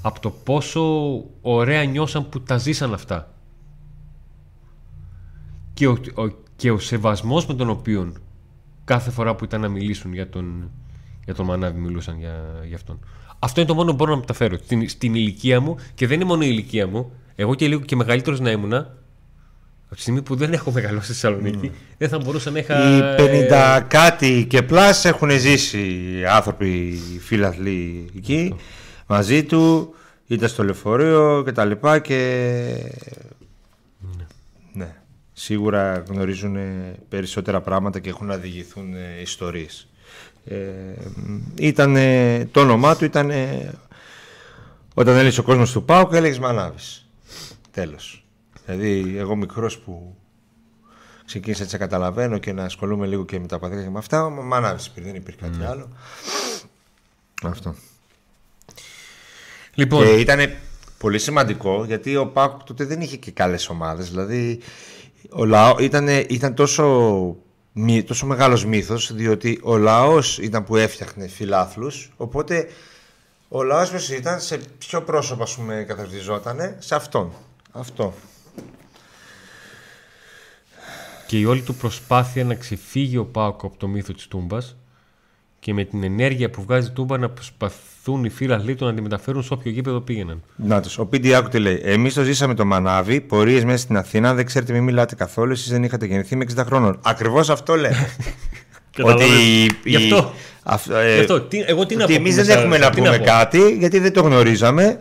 Από 0.01 0.19
το 0.19 0.29
πόσο 0.29 0.82
ωραία 1.41 1.84
νιώσαν 1.84 2.29
που 2.29 2.41
τα 2.41 2.58
ζήσαν 2.58 2.93
αυτά. 2.93 3.34
Και 5.73 5.88
ο, 5.88 5.97
ο, 6.15 6.27
και 6.56 6.71
ο 6.71 6.79
σεβασμός 6.79 7.45
με 7.45 7.53
τον 7.53 7.69
οποίο 7.69 8.13
κάθε 8.84 9.12
φορά 9.12 9.36
που 9.36 9.43
ήταν 9.43 9.62
να 9.62 9.67
μιλήσουν 9.67 10.13
για 10.13 10.29
τον, 10.29 10.71
για 11.25 11.36
τον 11.36 11.45
Μανάβη 11.45 11.79
μιλούσαν 11.79 12.19
για, 12.19 12.43
για 12.65 12.75
αυτόν. 12.75 12.99
Αυτό 13.39 13.60
είναι 13.60 13.69
το 13.69 13.75
μόνο 13.75 13.89
που 13.89 13.95
μπορώ 13.95 14.12
να 14.12 14.17
μεταφέρω. 14.17 14.58
Στην, 14.58 14.89
στην 14.89 15.15
ηλικία 15.15 15.62
μου, 15.62 15.75
και 15.95 16.08
δεν 16.08 16.15
είναι 16.15 16.29
μόνο 16.29 16.43
η 16.43 16.47
ηλικία 16.51 16.88
μου, 16.88 17.12
εγώ 17.36 17.56
και 17.56 17.67
λίγο 17.67 17.82
και 17.82 17.95
μεγαλύτερος 17.95 18.39
να 18.39 18.51
ήμουνα, 18.51 18.97
από 19.93 20.01
τη 20.01 20.01
στιγμή 20.01 20.21
που 20.21 20.36
δεν 20.36 20.53
έχω 20.53 20.71
μεγαλώσει 20.71 21.06
στη 21.06 21.13
Θεσσαλονίκη, 21.13 21.71
mm. 21.73 21.77
δεν 21.97 22.10
θα 22.10 22.17
μπορούσα 22.17 22.51
να 22.51 22.60
είχα. 22.60 22.97
Οι 22.97 23.15
50 23.17 23.82
κάτι 23.88 24.45
και 24.49 24.62
πλάς 24.62 25.06
έχουν 25.06 25.29
ζήσει 25.29 26.23
άνθρωποι 26.27 27.01
φίλαθλοι 27.19 28.10
εκεί 28.17 28.56
μαζί 29.08 29.43
του, 29.43 29.95
είτε 30.27 30.47
στο 30.47 30.63
λεωφορείο 30.63 31.43
κτλ. 31.45 31.71
Και, 31.71 31.99
και... 31.99 32.15
Ναι. 34.17 34.25
ναι. 34.73 34.95
Σίγουρα 35.34 36.03
γνωρίζουν 36.08 36.58
περισσότερα 37.10 37.62
πράγματα 37.62 37.99
και 37.99 38.10
έχουν 38.10 38.27
να 38.27 38.38
διηγηθούν 38.38 38.93
ιστορίες. 39.21 39.88
Ε, 40.45 40.58
ήταν, 41.56 41.97
το 42.51 42.60
όνομά 42.60 42.95
του 42.95 43.06
ήταν 43.06 43.32
όταν 44.93 45.15
έλεγε 45.17 45.39
ο 45.39 45.43
κόσμος 45.43 45.71
του 45.71 45.84
Πάου 45.84 46.08
και 46.08 46.17
έλεγες 46.17 46.39
Μανάβης. 46.39 47.08
Τέλος. 47.71 48.23
Δηλαδή, 48.65 49.17
εγώ 49.17 49.36
μικρός 49.36 49.78
που 49.80 50.15
ξεκίνησα 51.26 51.65
να 51.71 51.78
καταλαβαίνω 51.78 52.38
και 52.38 52.54
να 52.54 52.63
ασχολούμαι 52.63 53.08
λίγο 53.08 53.26
και 53.26 53.39
με 53.39 53.47
τα 53.47 53.60
πατρίδια 53.60 53.86
και 53.86 53.91
με 53.91 53.99
αυτά, 53.99 54.30
μ' 54.30 54.54
ανάβησε 54.54 54.91
πριν, 54.93 55.06
δεν 55.06 55.15
υπήρχε 55.15 55.39
κάτι 55.41 55.58
ναι. 55.58 55.67
άλλο. 55.67 55.89
Αυτό. 57.43 57.76
Λοιπόν. 59.73 60.04
Και 60.04 60.12
ήταν 60.12 60.39
πολύ 60.97 61.19
σημαντικό 61.19 61.84
γιατί 61.86 62.15
ο 62.15 62.28
Πάκου 62.28 62.63
τότε 62.63 62.86
δεν 62.86 63.02
είχε 63.02 63.17
και 63.17 63.32
καλές 63.32 63.69
ομάδες. 63.69 64.10
Δηλαδή, 64.10 64.60
ο 65.30 65.45
λαό 65.45 65.76
ήταν, 65.80 66.08
ήταν 66.08 66.54
τόσο, 66.56 67.36
τόσο 68.06 68.26
μεγάλος 68.26 68.65
μύθος 68.65 69.13
διότι 69.13 69.60
ο 69.63 69.78
λαός 69.78 70.38
ήταν 70.38 70.63
που 70.63 70.76
έφτιαχνε 70.76 71.28
φιλάθλους 71.28 72.12
οπότε 72.17 72.67
Ο 73.47 73.63
λαός 73.63 73.89
ποιο 73.89 74.15
ήταν, 74.15 74.39
σε 74.39 74.62
ποιο 74.78 75.02
πρόσωπο 75.02 75.43
ας 75.43 75.56
πούμε 75.56 75.86
καθοριζόταν, 75.88 76.76
σε 76.80 76.95
αυτόν. 76.95 77.32
Αυτό. 77.71 78.13
Και 81.28 81.38
η 81.40 81.46
όλη 81.46 81.62
του 81.62 81.76
προσπάθεια 81.76 82.44
να 82.44 82.54
ξεφύγει 82.56 83.18
ο 83.18 83.26
Πάοκ 83.26 83.64
από 83.64 83.78
το 83.78 83.88
μύθο 83.88 84.14
της 84.14 84.28
Τούμπας 84.28 84.76
και 85.60 85.74
με 85.74 85.84
την 85.84 86.04
ενέργεια 86.04 86.50
που 86.50 86.62
βγάζει 86.62 86.88
η 86.88 86.92
Τούμπα 86.92 87.18
να 87.18 87.30
προσπαθούν 87.30 88.24
οι 88.26 88.30
φίλοι 88.30 88.76
του 88.76 88.86
να 88.86 88.94
τη 88.94 89.02
μεταφέρουν 89.02 89.44
σε 89.44 89.54
όποιο 89.54 89.72
γήπεδο 89.72 90.00
πήγαιναν. 90.00 90.42
Να 90.56 90.82
τους. 90.82 90.98
Ο 90.98 91.06
Πίντι 91.06 91.34
άκου 91.34 91.50
τι 91.50 91.60
λέει. 91.60 91.80
Εμείς 91.84 92.14
το 92.14 92.24
ζήσαμε 92.24 92.54
το 92.54 92.66
μανάβι, 92.66 93.22
πορείες 93.22 93.64
μέσα 93.66 93.78
στην 93.78 93.98
Αθήνα, 93.98 94.34
δεν 94.34 94.46
ξέρετε, 94.46 94.74
μην 94.74 94.84
μιλάτε 94.84 95.16
καθόλου. 95.16 95.52
Εσείς 95.52 95.70
δεν 95.70 95.84
είχατε 95.84 96.06
γεννηθεί 96.06 96.36
με 96.36 96.46
60 96.58 96.64
χρόνων. 96.66 97.00
Ακριβώς 97.04 97.50
αυτό 97.50 97.76
λέμε. 97.76 98.10
Ότι. 99.04 99.24
Γι' 99.84 99.96
αυτό. 99.96 100.34
ε, 100.94 101.14
Γι' 101.14 101.20
αυτό. 101.20 101.42
Τι, 101.42 101.60
εγώ 101.68 101.86
τι 101.86 101.96
να 101.96 102.04
ότι 102.04 102.14
πω. 102.14 102.20
εμείς 102.20 102.30
που 102.30 102.36
δεν 102.36 102.46
μέσα- 102.46 102.60
έχουμε 102.60 102.78
να 102.78 102.90
τι 102.90 103.02
πούμε 103.02 103.18
πω. 103.18 103.24
κάτι 103.24 103.76
γιατί 103.80 104.00
δεν 104.00 104.14
το 104.14 104.22
γνωρίζαμε. 104.22 105.00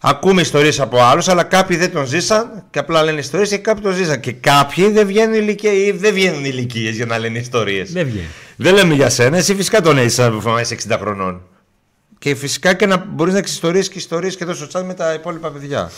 Ακούμε 0.00 0.40
ιστορίες 0.40 0.80
από 0.80 1.02
άλλους, 1.02 1.28
αλλά 1.28 1.42
κάποιοι 1.42 1.76
δεν 1.76 1.92
τον 1.92 2.06
ζήσαν 2.06 2.64
και 2.70 2.78
απλά 2.78 3.02
λένε 3.02 3.18
ιστορίες 3.18 3.48
και 3.48 3.58
κάποιοι 3.58 3.82
τον 3.82 3.92
ζήσαν. 3.92 4.20
Και 4.20 4.32
κάποιοι 4.32 4.90
δεν 4.90 5.06
βγαίνουν 5.06 5.34
ηλικίε 5.34 5.70
ή 5.70 5.90
δεν 5.90 6.14
βγαίνουν 6.14 6.44
ηλικίες 6.44 6.96
για 6.96 7.06
να 7.06 7.18
λένε 7.18 7.38
ιστορίες. 7.38 7.92
Δεν 7.92 8.06
βγαίνει. 8.06 8.26
Δεν 8.56 8.74
λέμε 8.74 8.94
για 8.94 9.08
σένα, 9.10 9.36
εσύ 9.36 9.54
φυσικά 9.54 9.80
τον 9.80 9.98
έχεις 9.98 10.14
σαν 10.14 10.40
που 10.40 10.58
είσαι 10.60 10.76
60 10.88 10.96
χρονών. 11.00 11.42
Και 12.18 12.34
φυσικά 12.34 12.74
και 12.74 12.86
να 12.86 12.96
μπορείς 13.08 13.32
να 13.32 13.38
έχεις 13.38 13.52
ιστορίες 13.52 13.88
και 13.88 13.98
ιστορίες 13.98 14.36
και 14.36 14.44
εδώ 14.44 14.54
στο 14.54 14.66
chat 14.72 14.84
με 14.84 14.94
τα 14.94 15.12
υπόλοιπα 15.12 15.50
παιδιά. 15.50 15.90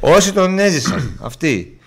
Όσοι 0.00 0.32
τον 0.32 0.58
έζησαν, 0.58 1.12
αυτοί. 1.28 1.78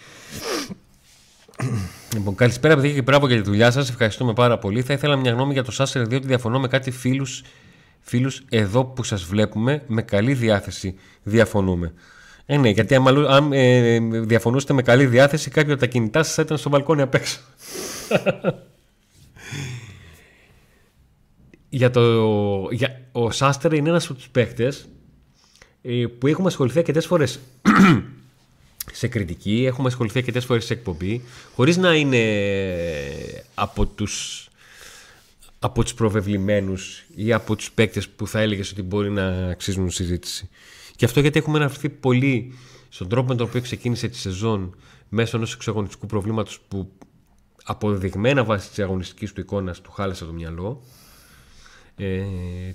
Λοιπόν, 2.13 2.35
καλησπέρα 2.35 2.75
παιδιά 2.75 2.93
και 2.93 3.01
μπράβο 3.01 3.27
για 3.27 3.35
τη 3.35 3.41
δουλειά 3.41 3.71
σας. 3.71 3.89
Ευχαριστούμε 3.89 4.33
πάρα 4.33 4.57
πολύ. 4.57 4.81
Θα 4.81 4.93
ήθελα 4.93 5.15
μια 5.15 5.31
γνώμη 5.31 5.53
για 5.53 5.63
το 5.63 5.71
Σάσερ, 5.71 6.07
διότι 6.07 6.27
διαφωνώ 6.27 6.59
με 6.59 6.67
κάτι 6.67 6.91
φίλους 6.91 7.43
φίλους 8.09 8.41
εδώ 8.49 8.85
που 8.85 9.03
σας 9.03 9.23
βλέπουμε. 9.23 9.83
Με 9.87 10.01
καλή 10.01 10.33
διάθεση 10.33 10.95
διαφωνούμε. 11.23 11.93
Ε, 12.45 12.57
ναι, 12.57 12.69
γιατί 12.69 12.95
άμα, 12.95 13.09
αλλού- 13.09 13.27
αν 13.27 13.53
ε, 13.53 13.99
διαφωνούσατε 13.99 14.73
με 14.73 14.81
καλή 14.81 15.05
διάθεση, 15.05 15.49
κάποιο 15.49 15.71
από 15.71 15.81
τα 15.81 15.87
κινητά 15.87 16.23
σας 16.23 16.37
ήταν 16.37 16.57
στο 16.57 16.69
μπαλκόνι 16.69 17.01
απ' 17.01 17.13
έξω. 17.15 17.39
για 21.69 21.89
το, 21.89 22.01
για, 22.71 23.01
ο 23.11 23.31
Σάστερ 23.31 23.73
είναι 23.73 23.89
ένας 23.89 24.05
από 24.05 24.13
τους 24.13 24.29
παίκτες 24.29 24.87
ε, 25.81 26.05
που 26.19 26.27
έχουμε 26.27 26.47
ασχοληθεί 26.47 26.77
αρκετές 26.77 27.05
φορές 27.05 27.39
σε 28.93 29.07
κριτική, 29.07 29.65
έχουμε 29.65 29.87
ασχοληθεί 29.87 30.17
αρκετές 30.17 30.45
φορές 30.45 30.65
σε 30.65 30.73
εκπομπή, 30.73 31.21
χωρίς 31.55 31.77
να 31.77 31.95
είναι 31.95 32.23
από 33.53 33.85
τους, 33.85 34.48
από 35.59 35.83
τους 35.83 35.93
προβεβλημένους 35.93 37.03
ή 37.15 37.33
από 37.33 37.55
τους 37.55 37.71
παίκτες 37.71 38.09
που 38.09 38.27
θα 38.27 38.39
έλεγες 38.39 38.71
ότι 38.71 38.81
μπορεί 38.81 39.09
να 39.09 39.49
αξίζουν 39.49 39.89
συζήτηση. 39.89 40.49
Και 40.95 41.05
αυτό 41.05 41.19
γιατί 41.19 41.39
έχουμε 41.39 41.57
αναφερθεί 41.57 41.89
πολύ 41.89 42.53
στον 42.89 43.09
τρόπο 43.09 43.27
με 43.27 43.35
τον 43.35 43.47
οποίο 43.47 43.61
ξεκίνησε 43.61 44.07
τη 44.07 44.17
σεζόν 44.17 44.75
μέσω 45.09 45.37
ενός 45.37 45.53
εξαγωνιστικού 45.53 46.05
προβλήματος 46.05 46.59
που 46.67 46.91
αποδεδειγμένα 47.63 48.43
βάσει 48.43 48.69
της 48.69 48.79
αγωνιστικής 48.79 49.33
του 49.33 49.41
εικόνας 49.41 49.81
του 49.81 49.91
χάλασε 49.91 50.25
το 50.25 50.33
μυαλό 50.33 50.81
ε, 51.95 52.23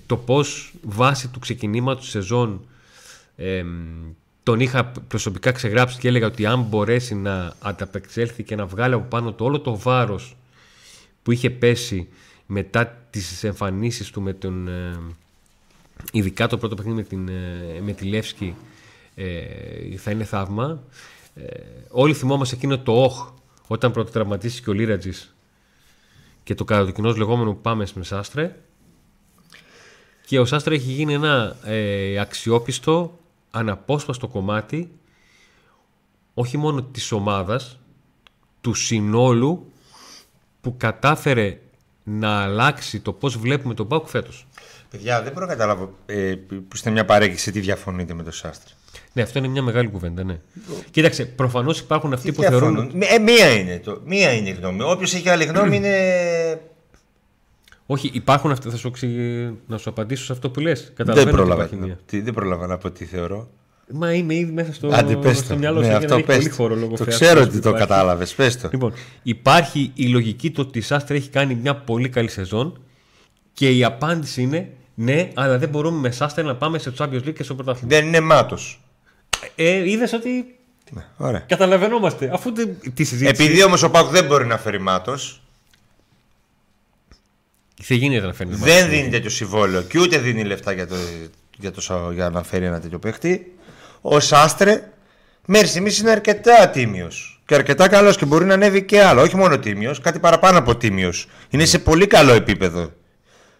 το 0.06 0.16
πώς 0.16 0.74
βάσει 0.82 1.28
του 1.28 1.38
ξεκινήματος 1.38 2.08
σεζόν 2.08 2.66
ε, 3.36 3.64
τον 4.42 4.60
είχα 4.60 4.84
προσωπικά 4.84 5.52
ξεγράψει 5.52 5.98
και 5.98 6.08
έλεγα 6.08 6.26
ότι 6.26 6.46
αν 6.46 6.62
μπορέσει 6.62 7.14
να 7.14 7.52
ανταπεξέλθει 7.60 8.42
και 8.42 8.56
να 8.56 8.66
βγάλει 8.66 8.94
από 8.94 9.06
πάνω 9.08 9.32
το 9.32 9.44
όλο 9.44 9.60
το 9.60 9.78
βάρος 9.78 10.36
που 11.22 11.32
είχε 11.32 11.50
πέσει 11.50 12.08
μετά 12.46 13.06
τις 13.10 13.44
εμφανίσεις 13.44 14.10
του 14.10 14.22
με 14.22 14.32
τον 14.32 14.68
ε, 14.68 14.98
ειδικά 16.12 16.46
το 16.46 16.58
πρώτο 16.58 16.74
παιχνίδι 16.74 16.96
με, 16.96 17.02
την, 17.02 17.28
ε, 17.28 17.80
με 17.80 17.92
τη 17.92 18.04
Λεύσκη 18.04 18.54
ε, 19.14 19.96
θα 19.96 20.10
είναι 20.10 20.24
θαύμα. 20.24 20.82
Ε, 21.34 21.44
όλοι 21.88 22.14
θυμόμαστε 22.14 22.54
εκείνο 22.54 22.78
το 22.78 23.02
όχ 23.02 23.32
όταν 23.66 23.92
πρωτοτραυματίστηκε 23.92 24.70
ο 24.70 24.72
Λίρατζης 24.72 25.34
και 26.42 26.54
το 26.54 26.64
κατά 26.64 26.84
το 26.84 26.90
κοινός 26.90 27.16
λεγόμενο 27.16 27.52
που 27.52 27.60
πάμε 27.60 27.86
με 27.94 28.04
Σάστρε 28.04 28.56
και 30.26 30.38
ο 30.38 30.44
Σάστρα 30.44 30.74
έχει 30.74 30.90
γίνει 30.90 31.14
ένα 31.14 31.56
ε, 31.64 32.18
αξιόπιστο, 32.18 33.18
αναπόσπαστο 33.50 34.28
κομμάτι 34.28 34.98
όχι 36.34 36.56
μόνο 36.56 36.82
της 36.82 37.12
ομάδας, 37.12 37.78
του 38.60 38.74
συνόλου 38.74 39.72
που 40.60 40.76
κατάφερε 40.76 41.60
να 42.04 42.42
αλλάξει 42.42 43.00
το 43.00 43.12
πώς 43.12 43.36
βλέπουμε 43.38 43.74
τον 43.74 43.88
Πάουκ 43.88 44.08
φέτος. 44.08 44.46
Παιδιά, 44.90 45.22
δεν 45.22 45.32
μπορώ 45.32 45.46
να 45.46 45.52
καταλάβω 45.52 45.94
ε, 46.06 46.34
που 46.48 46.64
είστε 46.74 46.90
μια 46.90 47.04
παρέκκληση 47.04 47.50
τι 47.52 47.60
διαφωνείτε 47.60 48.14
με 48.14 48.22
το 48.22 48.30
Σάστρε. 48.30 48.72
Ναι, 49.12 49.22
αυτό 49.22 49.38
είναι 49.38 49.48
μια 49.48 49.62
μεγάλη 49.62 49.88
κουβέντα, 49.88 50.24
ναι. 50.24 50.40
Κοίταξε, 50.90 51.24
προφανώς 51.24 51.78
υπάρχουν 51.80 52.12
αυτοί 52.12 52.30
Τι 52.30 52.34
που 52.36 52.42
θεωρούν... 52.42 52.74
διαφωνούν; 52.74 53.02
Ε, 53.02 53.18
μία 53.18 53.54
είναι, 53.54 53.78
το, 53.78 54.00
μία 54.04 54.32
είναι 54.32 54.48
η 54.48 54.52
γνώμη. 54.52 54.82
Όποιος 54.82 55.14
έχει 55.14 55.28
άλλη 55.28 55.44
γνώμη 55.44 55.76
είναι. 55.76 56.60
Όχι, 57.86 58.10
υπάρχουν 58.12 58.50
αυτοί, 58.50 58.70
θα 58.70 58.76
σου, 58.76 58.88
εξηγη- 58.88 59.52
να 59.66 59.78
σου 59.78 59.90
απαντήσω 59.90 60.24
σε 60.24 60.32
αυτό 60.32 60.50
που 60.50 60.60
λες. 60.60 60.82
Δεν 60.84 60.92
Καταλαβαίνω 60.94 61.28
ότι 61.30 61.36
πρόλαβα, 61.36 61.64
υπάρχει 61.64 61.84
μία. 61.86 61.98
τι, 62.06 62.20
δεν 62.20 62.34
πρόλαβα 62.34 62.66
να 62.66 62.78
πω 62.78 62.90
τι 62.90 63.04
θεωρώ. 63.04 63.48
Μα 63.92 64.12
είμαι 64.12 64.34
ήδη 64.34 64.52
μέσα 64.52 64.72
στο, 64.72 64.88
Άντε, 64.92 65.16
πες 65.16 65.38
στο 65.38 65.48
το. 65.48 65.56
μυαλό 65.58 65.78
Ναι, 65.78 65.84
σου 65.84 65.90
γιατί 65.90 66.04
αυτό 66.04 66.16
δεν 66.16 66.24
έχει 66.24 66.26
πες 66.26 66.36
πολύ 66.36 66.48
το. 66.48 66.54
χώρο 66.54 66.74
λόγω 66.74 66.90
Το 66.90 66.96
θεατρός 67.04 67.14
ξέρω 67.20 67.40
που 67.40 67.46
ότι 67.48 67.60
το 67.60 67.68
υπάρχει. 67.68 67.88
κατάλαβες. 67.88 68.34
Πες 68.34 68.60
το. 68.60 68.68
Λοιπόν, 68.72 68.92
υπάρχει 69.22 69.90
η 69.94 70.06
λογική 70.06 70.50
το 70.50 70.60
ότι 70.60 70.78
η 70.78 70.82
Σάστρε 70.82 71.16
έχει 71.16 71.28
κάνει 71.28 71.54
μια 71.54 71.74
πολύ 71.76 72.08
καλή 72.08 72.28
σεζόν 72.28 72.80
και 73.52 73.70
η 73.70 73.84
απάντηση 73.84 74.42
είναι 74.42 74.70
ναι, 74.94 75.30
αλλά 75.34 75.58
δεν 75.58 75.68
μπορούμε 75.68 75.98
με 75.98 76.10
Σάστρε 76.10 76.42
να 76.42 76.56
πάμε 76.56 76.78
σε 76.78 76.92
Champions 76.98 77.22
League 77.24 77.34
και 77.34 77.42
στο 77.42 77.54
πρωτάθλημα. 77.54 77.88
Δεν 77.96 78.06
είναι 78.06 78.20
μάτος. 78.20 78.80
Ε, 79.54 79.90
Είδες 79.90 80.12
ότι 80.12 80.54
Ωραία. 81.16 81.38
καταλαβαινόμαστε. 81.48 82.30
Αφού 82.32 82.54
δεν- 82.54 82.76
τη 82.94 83.04
συζήτηση. 83.04 83.42
Επειδή 83.44 83.62
όμως 83.64 83.82
ο 83.82 83.90
ΠΑΟΚ 83.90 84.10
δεν 84.10 84.24
μπορεί 84.24 84.46
να 84.46 84.58
φέρει 84.58 84.80
Μάτο, 84.80 85.14
Δεν 87.86 87.98
γίνεται 87.98 88.26
να 88.26 88.32
φαίνεται. 88.32 88.56
δεν 88.56 88.88
δίνει 88.88 89.08
τέτοιο 89.08 89.30
συμβόλαιο 89.30 89.82
και 89.82 89.98
ούτε 90.00 90.18
δίνει 90.18 90.44
λεφτά 90.44 90.72
για, 90.72 90.86
το, 90.86 90.94
για, 91.58 91.72
το, 91.72 91.80
σα- 91.80 92.12
για 92.12 92.30
να 92.30 92.42
φέρει 92.42 92.64
ένα 92.64 92.80
τέτοιο 92.80 92.98
παίχτη. 92.98 93.52
Ο 94.06 94.20
Σάστρε 94.20 94.82
μέχρι 95.46 95.66
στιγμής 95.66 95.98
είναι 95.98 96.10
αρκετά 96.10 96.68
τίμιος. 96.68 97.42
Και 97.46 97.54
αρκετά 97.54 97.88
καλός 97.88 98.16
και 98.16 98.24
μπορεί 98.24 98.44
να 98.44 98.54
ανέβει 98.54 98.82
και 98.82 99.02
άλλο. 99.02 99.20
Όχι 99.20 99.36
μόνο 99.36 99.58
τίμιος, 99.58 100.00
κάτι 100.00 100.18
παραπάνω 100.18 100.58
από 100.58 100.76
τίμιος. 100.76 101.28
Είναι 101.50 101.64
σε 101.64 101.78
πολύ 101.78 102.06
καλό 102.06 102.32
επίπεδο. 102.32 102.92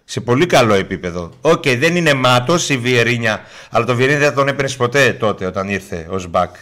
Σε 0.04 0.20
πολύ 0.20 0.46
καλό 0.46 0.74
επίπεδο. 0.74 1.30
Οκ, 1.40 1.68
δεν 1.68 1.96
είναι 1.96 2.14
Μάτος 2.14 2.68
ή 2.68 2.76
Βιεϊρίνια, 2.76 3.40
αλλά 3.70 3.84
το 3.84 3.94
Βιερίνια 3.94 4.20
δεν 4.20 4.28
θα 4.28 4.34
τον 4.34 4.48
έπαιρνες 4.48 4.76
ποτέ 4.76 5.12
τότε 5.12 5.46
όταν 5.46 5.68
ήρθε 5.68 6.06
ως 6.10 6.26
μπακ. 6.26 6.54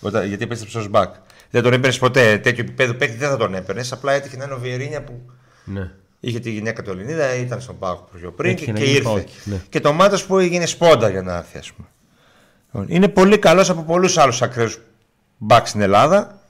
Όταν, 0.00 0.26
γιατί 0.26 0.44
επέστρεψε 0.44 0.78
ως 0.78 0.88
μπακ. 0.88 1.14
Δεν 1.50 1.62
τον 1.62 1.72
έπαιρνες 1.72 1.98
ποτέ. 1.98 2.38
Τέτοιο 2.38 2.64
επίπεδο 2.64 2.94
παίκτη 2.94 3.16
δεν 3.16 3.28
θα 3.28 3.36
τον 3.36 3.54
έπαιρνες. 3.54 3.92
Απλά 3.92 4.12
έτυχε 4.12 4.36
να 4.36 4.44
είναι 4.44 4.54
ο 4.54 4.58
Βιερίνια 4.58 5.02
που 5.02 5.20
Ναι. 5.64 5.90
Είχε 6.20 6.40
τη 6.40 6.50
γυναίκα 6.50 6.82
του 6.82 6.90
Ελληνίδα, 6.90 7.34
ήταν 7.34 7.60
στον 7.60 7.78
Πάοκ 7.78 7.98
πιο 8.18 8.30
πριν 8.30 8.50
Έτυχε 8.50 8.66
και, 8.66 8.72
να 8.72 8.78
και 8.78 8.84
γίνει 8.84 8.96
ήρθε. 8.96 9.08
Πάοκ, 9.08 9.28
ναι. 9.44 9.60
Και 9.68 9.80
το 9.80 9.92
Μάτος 9.92 10.24
που 10.24 10.38
έγινε 10.38 10.66
σπόντα 10.66 11.08
για 11.08 11.22
να 11.22 11.36
έρθει, 11.36 11.58
ας 11.58 11.72
πούμε. 11.72 11.88
Λοιπόν, 12.72 12.86
Είναι 12.88 13.08
πολύ 13.08 13.38
καλός 13.38 13.70
από 13.70 13.82
πολλούς 13.82 14.16
άλλους 14.18 14.42
ακραίους 14.42 14.78
μπακ 15.38 15.66
στην 15.66 15.80
Ελλάδα 15.80 16.40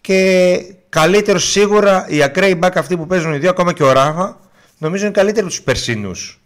και 0.00 0.56
καλύτερος 0.88 1.50
σίγουρα 1.50 2.06
οι 2.08 2.22
ακραίοι 2.22 2.54
μπακ 2.58 2.76
αυτοί 2.76 2.96
που 2.96 3.06
παίζουν 3.06 3.32
οι 3.34 3.38
δύο, 3.38 3.50
ακόμα 3.50 3.72
και 3.72 3.82
ο 3.82 3.92
Ράγα, 3.92 4.36
νομίζω 4.78 5.04
είναι 5.04 5.12
καλύτεροι 5.12 5.40
από 5.46 5.54
τους 5.54 5.62
περσινούς. 5.62 6.40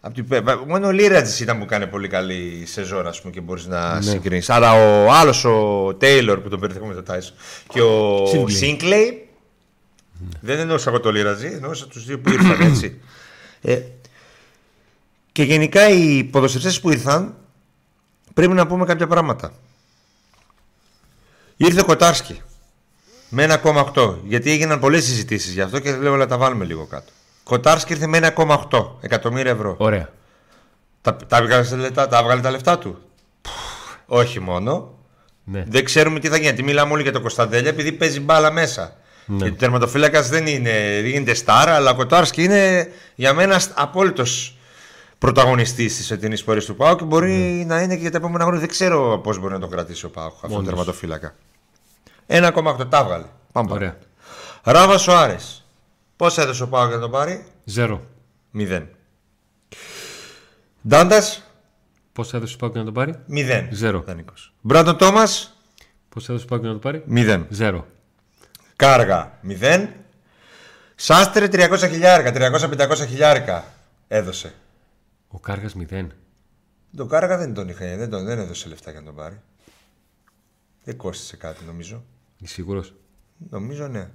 Απ' 0.00 0.14
την... 0.14 0.28
πε- 0.28 0.66
Μόνο 0.66 0.86
ο 0.86 0.90
Λίρατζης 0.90 1.40
ήταν 1.40 1.58
που 1.58 1.64
κάνει 1.64 1.86
πολύ 1.86 2.08
καλή 2.08 2.62
σεζόν, 2.66 3.06
ας 3.06 3.20
πούμε, 3.20 3.32
και 3.32 3.40
μπορείς 3.40 3.66
να 3.66 3.94
Ναι. 3.94 4.00
συγκρίνεις. 4.02 4.50
Αλλά 4.50 4.72
ο 4.72 5.12
άλλος, 5.12 5.44
ο 5.44 5.94
Τέιλορ 5.98 6.38
που 6.40 6.48
τον 6.48 6.60
περιθέχουμε 6.60 6.94
το 6.94 7.02
Τάισον 7.02 7.34
και 7.68 7.80
ο 7.80 8.26
Σίνκλεϊ. 8.26 8.56
Σίνκλεϊ, 8.56 9.28
δεν 10.40 10.58
εννοούσα 10.58 10.90
εγώ 10.90 11.00
το 11.00 11.12
Λίρατζη, 11.12 11.46
εννοούσα 11.46 11.86
τους 11.86 12.04
δύο 12.04 12.18
που 12.18 12.30
ήρθαν 12.30 12.60
έτσι. 12.60 13.00
Ε, 13.64 13.78
και 15.32 15.42
γενικά 15.42 15.88
οι 15.88 16.24
ποδοσφαιριστές 16.24 16.80
που 16.80 16.90
ήρθαν 16.90 17.34
πρέπει 18.34 18.52
να 18.52 18.66
πούμε 18.66 18.84
κάποια 18.84 19.06
πράγματα. 19.06 19.52
Ήρθε 21.56 21.80
ο 21.80 21.84
Κοτάρσκι 21.84 22.42
με 23.28 23.60
1,8 23.62 24.16
γιατί 24.24 24.50
έγιναν 24.50 24.80
πολλές 24.80 25.04
συζητήσεις 25.04 25.52
γι' 25.52 25.60
αυτό 25.60 25.78
και 25.78 25.96
λέω 25.96 26.16
να 26.16 26.26
τα 26.26 26.36
βάλουμε 26.36 26.64
λίγο 26.64 26.84
κάτω. 26.84 27.12
Κοτάρσκι 27.44 27.92
ήρθε 27.92 28.06
με 28.06 28.32
1,8 28.36 28.86
εκατομμύρια 29.00 29.50
ευρώ. 29.50 29.74
Ωραία. 29.78 30.08
Τα, 31.00 31.16
τα, 31.16 31.36
έβγαλε 31.36 31.64
τα 31.64 31.76
λεφτά, 31.76 32.08
τα 32.08 32.18
έβγαλε 32.18 32.40
τα 32.40 32.50
λεφτά 32.50 32.78
του. 32.78 32.98
Όχι 34.06 34.40
μόνο. 34.40 34.94
Ναι. 35.44 35.64
Δεν 35.68 35.84
ξέρουμε 35.84 36.18
τι 36.18 36.28
θα 36.28 36.34
γίνει. 36.34 36.46
Γιατί 36.46 36.62
μιλάμε 36.62 36.92
όλοι 36.92 37.02
για 37.02 37.12
τον 37.12 37.20
Κωνσταντέλια 37.20 37.70
επειδή 37.70 37.92
παίζει 37.92 38.20
μπάλα 38.20 38.50
μέσα. 38.50 38.96
Ναι. 39.26 39.36
Γιατί 39.36 39.52
ο 39.52 39.56
τερματοφύλακας 39.56 40.28
δεν 40.28 40.46
είναι, 40.46 41.00
δεν 41.02 41.06
γίνεται 41.06 41.34
στάρ, 41.34 41.68
αλλά 41.68 41.90
ο 41.90 41.94
Κοτάρσκι 41.94 42.42
είναι 42.42 42.92
για 43.14 43.34
μένα 43.34 43.60
απόλυτος 43.74 44.56
πρωταγωνιστής 45.22 45.96
της 45.96 46.10
εταιρεία 46.10 46.38
πορείας 46.44 46.64
του 46.64 46.76
Πάου 46.76 46.96
και 46.96 47.04
μπορεί 47.04 47.64
να 47.66 47.80
είναι 47.80 47.94
και 47.94 48.00
για 48.00 48.10
τα 48.10 48.16
επόμενα 48.16 48.40
χρόνια. 48.42 48.60
Δεν 48.60 48.68
ξέρω 48.68 49.20
πώς 49.22 49.38
μπορεί 49.38 49.52
να 49.52 49.58
τον 49.58 49.70
κρατήσει 49.70 50.04
ο 50.04 50.10
Πάου 50.10 50.26
αυτόν 50.26 50.40
τον 50.40 50.50
Μόνος. 50.50 50.68
τερματοφύλακα. 50.68 51.34
1,8 52.26 52.88
τα 52.88 52.98
έβγαλε. 52.98 53.24
Πάμε 53.52 53.72
Ωραία. 53.72 53.96
Ράβα 54.62 54.98
Σοάρε. 54.98 55.36
Πόσα 56.16 56.42
έδωσε 56.42 56.62
ο 56.62 56.68
Πάου 56.68 56.86
για 56.86 56.94
να 56.94 57.00
τον 57.02 57.10
πάρει; 57.10 57.44
Ζέρο. 57.64 58.02
0. 58.54 58.82
Ντάντας, 60.88 61.42
Πώς 62.12 62.34
έδωσε 62.34 62.56
Πάουκ 62.56 62.74
να 62.76 62.84
το 62.84 62.92
πάρει; 62.92 63.14
0. 63.28 63.68
Ζέρο. 63.70 64.00
Δανεικός. 64.00 64.52
Μπράντον 64.60 64.96
Τόμας, 64.96 65.56
Πώς 66.08 66.28
έδωσε 66.28 66.44
Πάουκ 66.44 66.62
να 66.62 66.72
το 66.72 66.78
πάρει; 66.78 67.04
0. 67.08 67.46
Ζέρο. 67.48 67.86
Κάργα 68.76 69.38
0. 69.42 69.88
Σάστρε 70.94 71.48
300 71.48 71.88
χιλιάρικα, 71.88 72.32
300-500 72.32 73.06
χιλιάρικα 73.08 73.64
έδωσε. 74.08 74.54
Ο 75.32 75.38
Κάργας 75.38 75.74
0. 75.90 76.06
Τον 76.96 77.08
Κάργα 77.08 77.36
δεν 77.36 77.54
τον 77.54 77.68
είχε, 77.68 77.96
δεν, 77.96 78.10
τον, 78.10 78.24
δεν 78.24 78.38
έδωσε 78.38 78.68
λεφτά 78.68 78.90
για 78.90 79.00
να 79.00 79.06
τον 79.06 79.14
πάρει. 79.14 79.40
Δεν 80.84 80.96
κόστησε 80.96 81.36
κάτι 81.36 81.64
νομίζω. 81.64 82.04
Είσαι 82.38 82.52
σίγουρος; 82.54 82.94
Νομίζω 83.50 83.88
ναι. 83.88 84.10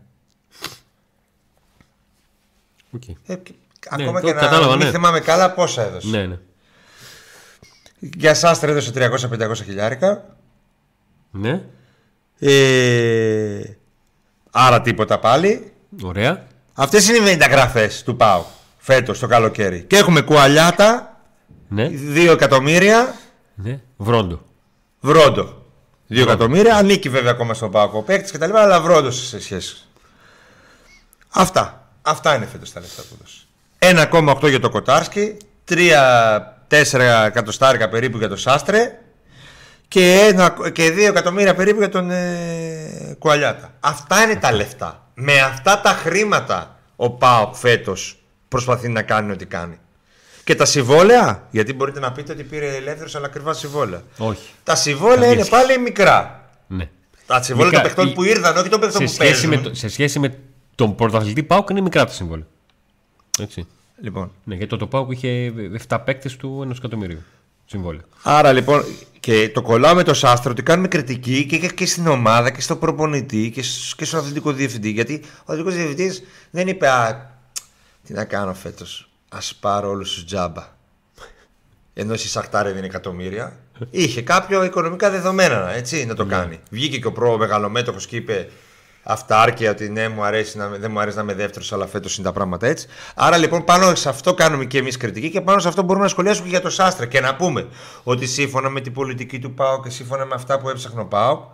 Οκ. 2.92 3.08
Ε, 3.08 3.36
και- 3.36 3.54
ακόμα 3.90 4.20
το 4.22 4.28
και 4.28 4.34
να 4.34 4.40
κατάλαβα, 4.40 4.76
μην 4.76 4.86
ναι. 4.86 4.92
θυμάμαι 4.92 5.20
καλά 5.20 5.54
πόσα 5.54 5.84
έδωσε. 5.84 6.08
Ναι, 6.08 6.26
ναι. 6.26 6.40
Για 8.00 8.34
Σάστρε 8.34 8.72
έδωσε 8.72 8.92
300-500 8.96 9.56
χιλιάρικα. 9.56 10.36
Ναι. 11.32 11.66
Ε, 12.40 13.62
άρα 14.52 14.82
τίποτα 14.82 15.20
πάλι. 15.20 15.74
Ωραία. 16.04 16.48
Αυτές 16.74 17.08
είναι 17.08 17.18
οι 17.18 17.22
μεταγραφές 17.22 18.04
του 18.04 18.16
ΠΑΟΚ 18.16 18.46
φέτος 18.88 19.20
το 19.20 19.28
καλοκαίρι. 19.28 19.84
Και 19.88 19.98
έχουμε 19.98 20.22
Κουαλιάτα, 20.22 21.20
Ναι. 21.68 21.90
2 22.14 22.32
εκατομμύρια, 22.32 23.16
ναι. 23.56 23.80
Βρόντο. 23.98 24.42
βρόντο. 25.00 25.66
2 26.10 26.22
εκατομμύρια, 26.22 26.76
ανήκει 26.76 27.10
βέβαια 27.10 27.32
ακόμα 27.32 27.54
στον 27.54 27.72
ΠΑΟ 27.72 27.90
ο 27.94 28.02
παίκτης 28.02 28.32
και 28.32 28.38
τα 28.38 28.46
λοιπά, 28.46 28.62
αλλά 28.62 28.82
βρόντο 28.82 29.12
σε 29.12 29.42
σχέση. 29.42 29.78
Αυτά. 31.30 31.90
Αυτά 32.02 32.36
είναι 32.36 32.46
φέτος 32.46 32.72
τα 32.72 32.80
λεφτά 32.80 33.02
που 33.02 33.16
έδωσε. 33.16 33.42
1,8 34.44 34.50
για 34.50 34.60
το 34.60 34.70
Κοτάρσκι, 34.70 35.38
3-4 35.70 37.26
εκατοστάρικα 37.26 37.90
περίπου 37.90 38.18
για 38.18 38.30
το 38.30 38.36
Σάστρε 38.36 39.00
και, 39.88 40.28
ένα, 40.32 40.56
και 40.74 40.88
2 40.88 40.98
εκατομμύρια 40.98 41.56
περίπου 41.56 41.80
για 41.80 41.90
τον 41.90 42.12
ε, 42.12 43.16
Κουαλιάτα. 43.20 43.74
Αυτά 43.80 44.24
είναι 44.24 44.36
τα 44.36 44.52
λεφτά. 44.52 45.10
Με 45.14 45.40
αυτά 45.40 45.82
τα 45.82 45.90
χρήματα 45.90 46.80
ο 46.96 47.10
ΠΑΟΚ 47.10 47.56
φέτος 47.56 48.17
προσπαθεί 48.48 48.88
να 48.90 49.02
κάνει 49.02 49.32
ό,τι 49.32 49.46
κάνει. 49.46 49.78
Και 50.44 50.56
τα 50.56 50.66
συμβόλαια, 50.66 51.48
γιατί 51.52 51.74
μπορείτε 51.74 52.00
να 52.00 52.12
πείτε 52.12 52.32
ότι 52.32 52.44
πήρε 52.44 52.76
ελεύθερος 52.76 53.16
αλλά 53.16 53.26
ακριβά 53.26 53.54
συμβόλαια. 53.54 54.02
Όχι. 54.18 54.50
Τα 54.64 54.76
συμβόλαια 54.76 55.16
Καμία 55.16 55.32
είναι 55.34 55.44
σχέση. 55.44 55.62
πάλι 55.66 55.80
μικρά. 55.80 56.50
Ναι. 56.68 56.90
Τα 57.26 57.42
συμβόλαια 57.42 57.72
των 57.72 57.82
Μικρά. 57.82 57.96
παιχτών 57.96 58.08
Η- 58.08 58.14
που 58.14 58.24
ήρθαν, 58.24 58.58
όχι 58.58 58.70
των 58.70 58.80
παιχτών 58.80 59.08
Σε 59.08 59.08
που 59.08 59.24
σχέση, 59.24 59.48
παίζουν. 59.48 59.64
με 59.64 59.70
το, 59.70 59.76
σε 59.76 59.90
σχέση 59.90 60.20
με 60.20 60.38
τον 60.76 60.96
πρωταθλητή 60.96 61.44
Πάουκ 61.44 61.70
είναι 61.70 61.82
μικρά 61.82 62.06
τα 62.06 62.12
συμβόλαια. 62.12 62.46
Έτσι. 63.40 63.68
Λοιπόν. 64.02 64.32
Ναι, 64.44 64.56
γιατί 64.56 64.78
το 64.78 64.88
Πάουκ 64.88 65.12
είχε 65.12 65.54
7 65.88 65.98
παίκτες 66.06 66.36
του 66.36 66.68
1 66.68 66.76
εκατομμυρίου 66.78 67.22
συμβόλαιο. 67.66 68.02
Άρα 68.24 68.52
λοιπόν, 68.54 68.84
και 69.20 69.50
το 69.54 69.62
κολλάω 69.62 69.96
με 69.96 70.04
το 70.04 70.14
Σάστρο 70.14 70.52
ότι 70.52 70.64
κάνουμε 70.64 70.88
κριτική 70.88 71.46
και, 71.46 71.58
και, 71.58 71.68
και 71.68 71.86
στην 71.86 72.08
ομάδα 72.08 72.50
και 72.52 72.62
στο 72.62 72.76
προπονητή 72.76 73.52
και, 73.54 73.62
σ- 73.64 73.96
και 73.96 74.06
στον 74.06 74.20
αθλητικό 74.20 74.52
διευθυντή. 74.52 74.90
Γιατί 74.90 75.22
ο 75.24 75.44
αθλητικός 75.46 75.74
διευθυντής 75.76 76.24
δεν 76.52 76.68
είπε, 76.68 76.88
Α, 76.90 77.30
τι 78.08 78.14
να 78.14 78.26
κάνω 78.26 78.54
φέτος; 78.54 79.10
Α 79.30 79.38
πάρω 79.60 79.90
όλους 79.90 80.14
τους 80.14 80.26
τζάμπα. 80.26 80.76
Ενώ 81.94 82.14
η 82.14 82.18
Σαχτάρ 82.18 82.66
έδινε 82.66 82.86
εκατομμύρια. 82.86 83.60
Είχε 83.90 84.22
κάποιο 84.22 84.64
οικονομικά 84.64 85.10
δεδομένα 85.10 85.72
έτσι, 85.72 86.06
να 86.06 86.16
το 86.16 86.26
κάνει. 86.26 86.60
Βγήκε 86.70 87.00
και 87.00 87.08
ο 87.08 87.12
προ 87.12 87.38
μεγαλομέτωχος 87.38 88.08
και 88.08 88.16
είπε 88.16 88.50
αυτάρκεια 89.04 89.72
ότι 89.72 89.90
ναι, 89.90 90.08
μου 90.08 90.24
αρέσει 90.24 90.58
να, 90.58 90.68
δεν 90.68 90.92
μου 90.92 91.00
αρέσει 91.00 91.18
να 91.18 91.24
είμαι 91.24 91.34
δεύτερος, 91.34 91.74
αλλά 91.74 91.88
φέτος 91.88 92.18
είναι 92.18 92.28
τα 92.28 92.34
πράγματα 92.34 92.68
έτσι. 92.68 92.88
Άρα 93.16 93.38
λοιπόν 93.38 93.64
πάνω 93.64 93.96
σε 93.96 94.10
αυτό 94.10 94.34
κάνουμε 94.34 94.66
και 94.66 94.78
εμείς 94.78 94.98
κριτική 94.98 95.30
και 95.30 95.42
πάνω 95.42 95.60
σε 95.60 95.68
αυτό 95.68 95.82
μπορούμε 95.82 96.04
να 96.04 96.10
σχολιάσουμε 96.10 96.46
και 96.46 96.52
για 96.52 96.62
το 96.62 96.70
Σάστρα 96.70 97.06
και 97.06 97.20
να 97.20 97.36
πούμε 97.36 97.68
ότι 98.04 98.26
σύμφωνα 98.26 98.70
με 98.70 98.82
την 98.82 98.94
πολιτική 98.94 99.40
του 99.40 99.54
ΠΑΟ 99.54 99.82
και 99.82 99.90
σύμφωνα 99.90 100.26
με 100.26 100.34
αυτά 100.36 100.60
που 100.60 100.70
έψαχνε 100.70 101.02
ο 101.02 101.06
ΠΑΟ, 101.06 101.48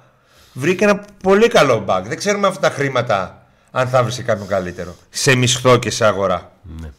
βρήκε 0.53 0.83
ένα 0.83 1.05
πολύ 1.23 1.47
καλό 1.47 1.79
μπακ. 1.79 2.07
Δεν 2.07 2.17
ξέρουμε 2.17 2.47
αυτά 2.47 2.59
τα 2.59 2.75
χρήματα 2.75 3.42
αν 3.75 3.87
θα 3.87 4.03
βρεις 4.03 4.23
κάποιον 4.23 4.47
καλύτερο. 4.47 4.95
Σε 5.09 5.35
μισθό 5.35 5.77
και 5.77 5.89
σε 5.89 6.05
αγορά. 6.05 6.51
Ναι. 6.81 6.89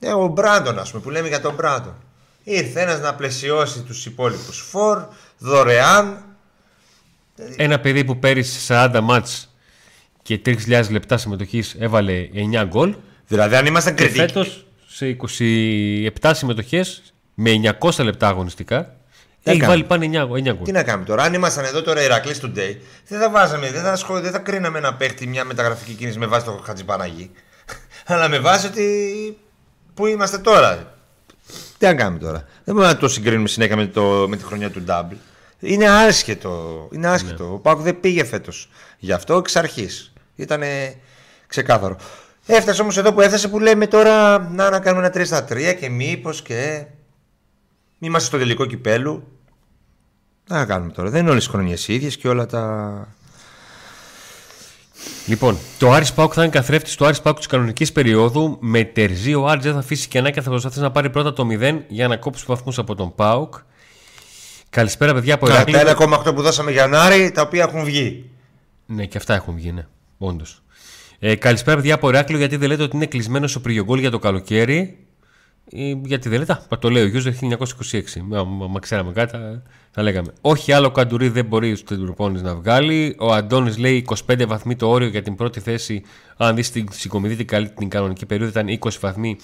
Ε, 0.00 0.12
ο 0.12 0.26
Μπράντον, 0.26 0.78
ας 0.78 0.90
πούμε, 0.90 1.02
που 1.02 1.10
λέμε 1.10 1.28
για 1.28 1.40
τον 1.40 1.54
Μπράντον. 1.54 1.94
Ήρθε 2.44 2.80
ένας 2.80 3.00
να 3.00 3.14
πλαισιώσει 3.14 3.80
τους 3.82 4.06
υπόλοιπους 4.06 4.58
φορ, 4.70 5.04
δωρεάν. 5.38 6.24
Ένα 7.56 7.80
παιδί 7.80 8.04
που 8.04 8.18
πέρυσι 8.18 8.66
40 8.68 9.00
μάτς 9.02 9.54
και 10.22 10.40
3.000 10.46 10.90
λεπτά 10.90 11.16
συμμετοχής 11.18 11.76
έβαλε 11.78 12.28
9 12.34 12.64
γκολ. 12.66 12.94
Δηλαδή, 13.26 13.56
αν 13.56 13.66
ήμασταν 13.66 13.94
Και 13.94 14.02
κριτικοί. 14.02 14.24
φέτος 14.26 14.66
σε 14.86 15.06
27 15.06 16.30
συμμετοχές 16.34 17.02
με 17.34 17.50
900 17.80 18.04
λεπτά 18.04 18.28
αγωνιστικά 18.28 18.95
έχει 19.50 19.56
έκανε. 19.56 19.72
βάλει 19.72 19.84
πάνε 19.84 20.06
9, 20.12 20.22
9 20.22 20.26
γκολ. 20.26 20.64
Τι 20.64 20.72
να 20.72 20.82
κάνουμε 20.82 21.04
τώρα, 21.04 21.22
αν 21.22 21.34
ήμασταν 21.34 21.64
εδώ 21.64 21.82
τώρα 21.82 22.02
Ηρακλή 22.02 22.34
Today, 22.42 22.76
δεν 23.08 23.20
θα 23.20 23.30
βάζαμε, 23.30 23.70
δεν 23.70 23.82
θα, 23.82 23.92
ασχολ- 23.92 24.22
δεν 24.22 24.32
θα 24.32 24.38
κρίναμε 24.38 24.78
ένα 24.78 24.94
παίχτη 24.94 25.26
μια 25.26 25.44
μεταγραφική 25.44 25.92
κίνηση 25.92 26.18
με 26.18 26.26
βάση 26.26 26.44
το 26.44 26.62
Χατζηπαναγί. 26.64 27.30
Αλλά 28.06 28.28
με 28.28 28.38
βάση 28.38 28.66
ότι. 28.66 29.38
Πού 29.94 30.06
είμαστε 30.06 30.38
τώρα. 30.38 30.94
Τι 31.78 31.86
να 31.86 31.94
κάνουμε 31.94 32.18
τώρα; 32.18 32.38
Δεν 32.64 32.74
μπορούμε 32.74 32.92
να 32.92 32.98
το 32.98 33.08
συγκρίνουμε 33.08 33.48
συνέχεια 33.48 33.76
με, 33.76 33.86
το, 33.86 34.26
με 34.28 34.36
τη 34.36 34.44
χρονιά 34.44 34.70
του 34.70 34.84
Double. 34.88 35.16
Είναι 35.58 35.88
άσχετο. 35.90 36.88
Είναι 36.92 37.08
άσχετο. 37.08 37.52
Ο 37.52 37.58
Πάκου 37.58 37.82
δεν 37.82 38.00
πήγε 38.00 38.24
φέτος. 38.24 38.68
Γι' 38.98 39.12
αυτό 39.12 39.36
εξ 39.36 39.56
αρχής. 39.56 40.12
Ήταν 40.36 40.62
ξεκάθαρο. 41.46 41.96
Έφτασε 42.46 42.82
όμως 42.82 42.96
εδώ 42.96 43.12
που 43.12 43.20
έφτασε 43.20 43.48
που 43.48 43.58
λέμε 43.58 43.86
τώρα 43.86 44.38
να, 44.38 44.70
να 44.70 44.80
κάνουμε 44.80 45.06
ένα 45.06 45.22
3 45.22 45.26
στα 45.26 45.44
3 45.48 45.76
και 45.80 45.88
μήπως 45.88 46.42
και. 46.42 46.84
Μη 47.98 48.08
είμαστε 48.08 48.28
στο 48.28 48.38
τελικό 48.38 48.66
κυπέλου. 48.66 49.35
Τι 50.46 50.52
να 50.52 50.64
κάνουμε 50.64 50.92
τώρα. 50.92 51.10
Δεν 51.10 51.20
είναι 51.20 51.30
όλες 51.30 51.44
οι 51.46 51.48
χρονιές 51.48 51.88
ίδιες 51.88 52.16
και 52.16 52.28
όλα 52.28 52.46
τα. 52.46 53.08
Λοιπόν, 55.26 55.58
το 55.78 55.92
Άρης 55.92 56.12
Πάουκ 56.12 56.32
θα 56.34 56.42
είναι 56.42 56.50
καθρέφτης 56.52 56.96
του 56.96 57.04
Άρης 57.06 57.20
Πάουκ 57.20 57.36
της 57.36 57.46
κανονικής 57.46 57.92
περίοδου. 57.92 58.58
Με 58.60 58.84
τερζή 58.84 59.34
ο 59.34 59.46
Άρης 59.48 59.64
δεν 59.64 59.72
θα 59.72 59.78
αφήσει 59.78 60.08
κενά 60.08 60.30
και 60.30 60.40
θα 60.40 60.50
προσπαθήσει 60.50 60.80
να 60.80 60.90
πάρει 60.90 61.10
πρώτα 61.10 61.32
το 61.32 61.46
0 61.50 61.78
για 61.88 62.08
να 62.08 62.16
κόψει 62.16 62.44
βαθμούς 62.46 62.78
από 62.78 62.94
τον 62.94 63.14
Πάουκ. 63.14 63.54
Καλησπέρα, 64.70 65.14
παιδιά 65.14 65.34
από 65.34 65.46
Κατά 65.46 65.58
Ηράκλειο. 65.58 65.94
τα 65.94 66.22
1,8 66.30 66.34
που 66.34 66.42
δώσαμε 66.42 66.70
για 66.70 66.86
Νάρη, 66.86 67.30
τα 67.30 67.42
οποία 67.42 67.62
έχουν 67.62 67.84
βγει. 67.84 68.30
Ναι, 68.86 69.06
και 69.06 69.18
αυτά 69.18 69.34
έχουν 69.34 69.54
βγει, 69.54 69.72
ναι. 69.72 69.86
Όντως. 70.18 70.62
Ε, 71.18 71.34
καλησπέρα, 71.34 71.76
παιδιά 71.76 71.94
από 71.94 72.08
Ηράκλειο. 72.08 72.38
Γιατί 72.38 72.56
δεν 72.56 72.68
λέτε 72.68 72.82
ότι 72.82 72.96
είναι 72.96 73.06
κλεισμένος 73.06 73.56
ο 73.56 73.60
Πριγιογκόλ 73.60 73.98
για 73.98 74.10
το 74.10 74.18
καλοκαίρι; 74.18 74.98
Ε, 75.72 75.92
γιατί 76.04 76.28
δεν 76.28 76.38
λέτε; 76.38 76.52
Α, 76.52 76.78
το 76.78 76.90
λέει 76.90 77.02
ο 77.02 77.06
Γιώργο 77.06 77.30
1926. 77.90 78.02
Μα, 78.22 78.44
μα, 78.44 78.66
μα 78.66 78.78
ξέραμε 78.80 79.12
κάτι, 79.12 79.36
θα, 79.96 80.02
θα 80.02 80.02
λέγαμε. 80.02 80.32
Όχι 80.40 80.72
άλλο 80.72 80.90
καντουρί 80.90 81.28
δεν 81.28 81.44
μπορεί 81.44 81.76
στους 81.76 81.98
προπόνε 81.98 82.40
να 82.40 82.54
βγάλει. 82.54 83.16
Ο 83.18 83.32
Αντώνης 83.32 83.78
λέει 83.78 84.06
25 84.26 84.44
βαθμοί 84.46 84.76
το 84.76 84.88
όριο 84.88 85.08
για 85.08 85.22
την 85.22 85.34
πρώτη 85.34 85.60
θέση. 85.60 86.02
Αν 86.36 86.54
δεις 86.54 86.70
την 86.70 86.88
συγκομιδή 86.90 87.36
την, 87.36 87.46
καλή- 87.46 87.74
την 87.74 87.88
κανονική 87.88 88.26
περίοδο 88.26 88.60
ήταν 88.60 88.78
20 88.80 88.90
βαθμοί. 89.00 89.36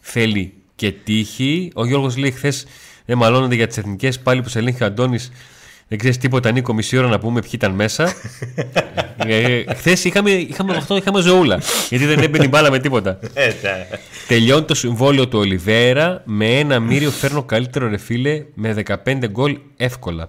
Θέλει 0.00 0.52
και 0.74 0.92
τύχη. 0.92 1.70
Ο 1.74 1.86
Γιώργος 1.86 2.16
λέει 2.16 2.30
χθες 2.30 2.66
δεν 3.04 3.18
μαλώνονται 3.18 3.54
για 3.54 3.66
τις 3.66 3.76
εθνικές. 3.76 4.18
Πάλι 4.20 4.42
που 4.42 4.48
σε 4.48 4.58
ελέγχει 4.58 4.82
ο 4.82 4.86
Αντώνης. 4.86 5.30
Δεν 5.88 5.98
ξέρεις 5.98 6.18
τίποτα, 6.18 6.50
Νίκο, 6.50 6.74
μισή 6.74 6.96
ώρα 6.98 7.06
να 7.08 7.18
πούμε 7.18 7.40
ποιοι 7.40 7.50
ήταν 7.54 7.72
μέσα. 7.72 8.12
ε, 9.26 9.62
Χθες 9.74 10.04
είχαμε, 10.04 10.30
είχαμε, 10.30 10.76
αυτό, 10.76 10.96
είχαμε 10.96 11.20
ζωούλα. 11.20 11.60
Γιατί 11.88 12.04
δεν 12.06 12.18
έμπαινε 12.22 12.44
η 12.44 12.48
μπάλα 12.50 12.70
με 12.70 12.78
τίποτα. 12.78 13.18
Τελειώνει 14.28 14.64
το 14.64 14.74
συμβόλαιο 14.74 15.28
του 15.28 15.38
Ολιβέρα. 15.38 16.22
Με 16.24 16.58
ένα 16.58 16.80
μύριο 16.80 17.10
φέρνω 17.10 17.42
καλύτερο 17.42 17.88
ρε 17.88 17.98
φίλε 17.98 18.44
με 18.54 18.82
15 19.04 19.14
γκολ 19.30 19.58
εύκολα. 19.76 20.28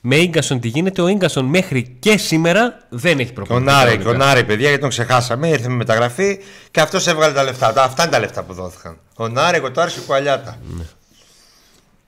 Με 0.00 0.24
γκασον 0.24 0.60
τι 0.60 0.68
γίνεται, 0.68 1.02
ο 1.02 1.10
γκασον 1.12 1.44
μέχρι 1.44 1.96
και 1.98 2.16
σήμερα 2.18 2.86
δεν 2.88 3.18
έχει 3.18 3.30
Ο 3.30 3.34
προπονητή. 3.34 3.66
Νάρη, 3.70 3.88
κανονικά. 3.96 4.10
ο 4.10 4.12
Νάρη, 4.28 4.44
παιδιά, 4.44 4.64
γιατί 4.66 4.80
τον 4.80 4.90
ξεχάσαμε. 4.90 5.48
Ήρθε 5.48 5.68
με 5.68 5.74
μεταγραφή 5.74 6.38
και 6.70 6.80
αυτός 6.80 7.06
έβγαλε 7.06 7.34
τα 7.34 7.42
λεφτά. 7.42 7.72
Τα- 7.72 7.82
Αυτά 7.82 8.02
είναι 8.02 8.12
τα 8.12 8.18
λεφτά 8.18 8.42
που 8.42 8.52
δόθηκαν. 8.54 8.98
Ο 9.16 9.28
Νάρη, 9.28 9.60
ο 9.64 9.70
Τάρση, 9.70 9.98
ο 9.98 10.02
Κουαλιάτα. 10.06 10.58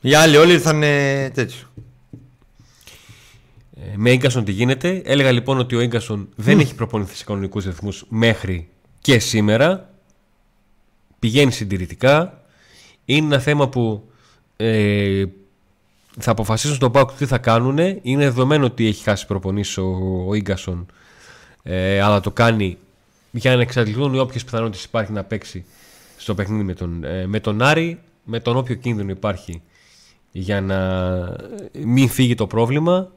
Οι 0.01 0.15
άλλοι 0.15 0.37
όλοι 0.37 0.53
ήρθαν 0.53 0.83
ε, 0.83 1.31
τέτοιο. 1.35 1.59
Ε, 3.93 3.97
με 3.97 4.17
γκασον 4.17 4.45
τι 4.45 4.53
γίνεται. 4.53 5.03
Έλεγα 5.05 5.33
λοιπόν 5.33 5.59
ότι 5.59 5.77
ο 5.77 5.85
γκασον 5.85 6.29
δεν 6.37 6.59
έχει 6.59 6.75
προπονηθεί 6.75 7.17
σε 7.17 7.25
κανονικούς 7.25 7.65
ρυθμούς 7.65 8.05
μέχρι 8.09 8.69
και 9.01 9.19
σήμερα. 9.19 9.91
Πηγαίνει 11.19 11.53
συντηρητικά. 11.53 12.43
Είναι 13.05 13.27
ένα 13.27 13.39
θέμα 13.39 13.69
που 13.69 14.11
ε, 14.57 15.25
θα 16.19 16.31
αποφασίσουν 16.31 16.77
στον 16.77 16.93
Πάουκ 16.93 17.11
τι 17.13 17.27
θα 17.27 17.39
κάνουν. 17.39 17.79
Είναι 18.03 18.25
δεδομένο 18.25 18.65
ότι 18.65 18.87
έχει 18.87 19.03
χάσει 19.03 19.27
προπονήσεις 19.27 19.79
ο, 19.79 20.25
ο 20.29 20.35
Ίγκασον, 20.35 20.87
ε, 21.63 22.01
αλλά 22.01 22.21
το 22.21 22.31
κάνει 22.31 22.79
για 23.31 23.57
να 23.57 23.63
εξαντληθούν 23.63 24.15
οι 24.15 24.19
όποιες 24.19 24.45
πιθανότητες 24.45 24.85
υπάρχει 24.85 25.13
να 25.13 25.25
παίξει 25.25 25.65
στο 26.17 26.35
παιχνίδι 26.35 26.63
με 26.63 26.75
τον, 26.75 27.05
ε, 27.05 27.27
με 27.27 27.41
τον 27.41 27.63
Άρη, 27.63 28.01
με 28.25 28.41
τον 28.41 28.57
όποιο 28.57 28.75
κίνδυνο 28.75 29.11
υπάρχει 29.11 29.63
για 30.33 30.61
να 30.61 30.79
μην 31.85 32.09
φύγει 32.09 32.35
το 32.35 32.47
πρόβλημα. 32.47 33.11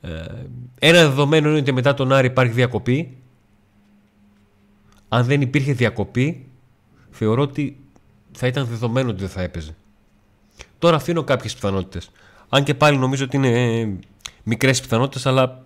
Ε, 0.00 0.24
ένα 0.78 0.98
δεδομένο 0.98 1.48
είναι 1.48 1.58
ότι 1.58 1.72
μετά 1.72 1.94
τον 1.94 2.12
Άρη 2.12 2.26
υπάρχει 2.26 2.52
διακοπή. 2.52 3.16
Αν 5.08 5.24
δεν 5.24 5.40
υπήρχε 5.40 5.72
διακοπή, 5.72 6.46
θεωρώ 7.10 7.42
ότι 7.42 7.76
θα 8.32 8.46
ήταν 8.46 8.66
δεδομένο 8.66 9.10
ότι 9.10 9.20
δεν 9.20 9.28
θα 9.28 9.42
έπαιζε. 9.42 9.74
Τώρα 10.78 10.96
αφήνω 10.96 11.24
κάποιες 11.24 11.54
πιθανότητες. 11.54 12.10
Αν 12.48 12.64
και 12.64 12.74
πάλι 12.74 12.96
νομίζω 12.98 13.24
ότι 13.24 13.36
είναι 13.36 13.98
μικρές 14.42 14.80
πιθανότητες, 14.80 15.26
αλλά 15.26 15.64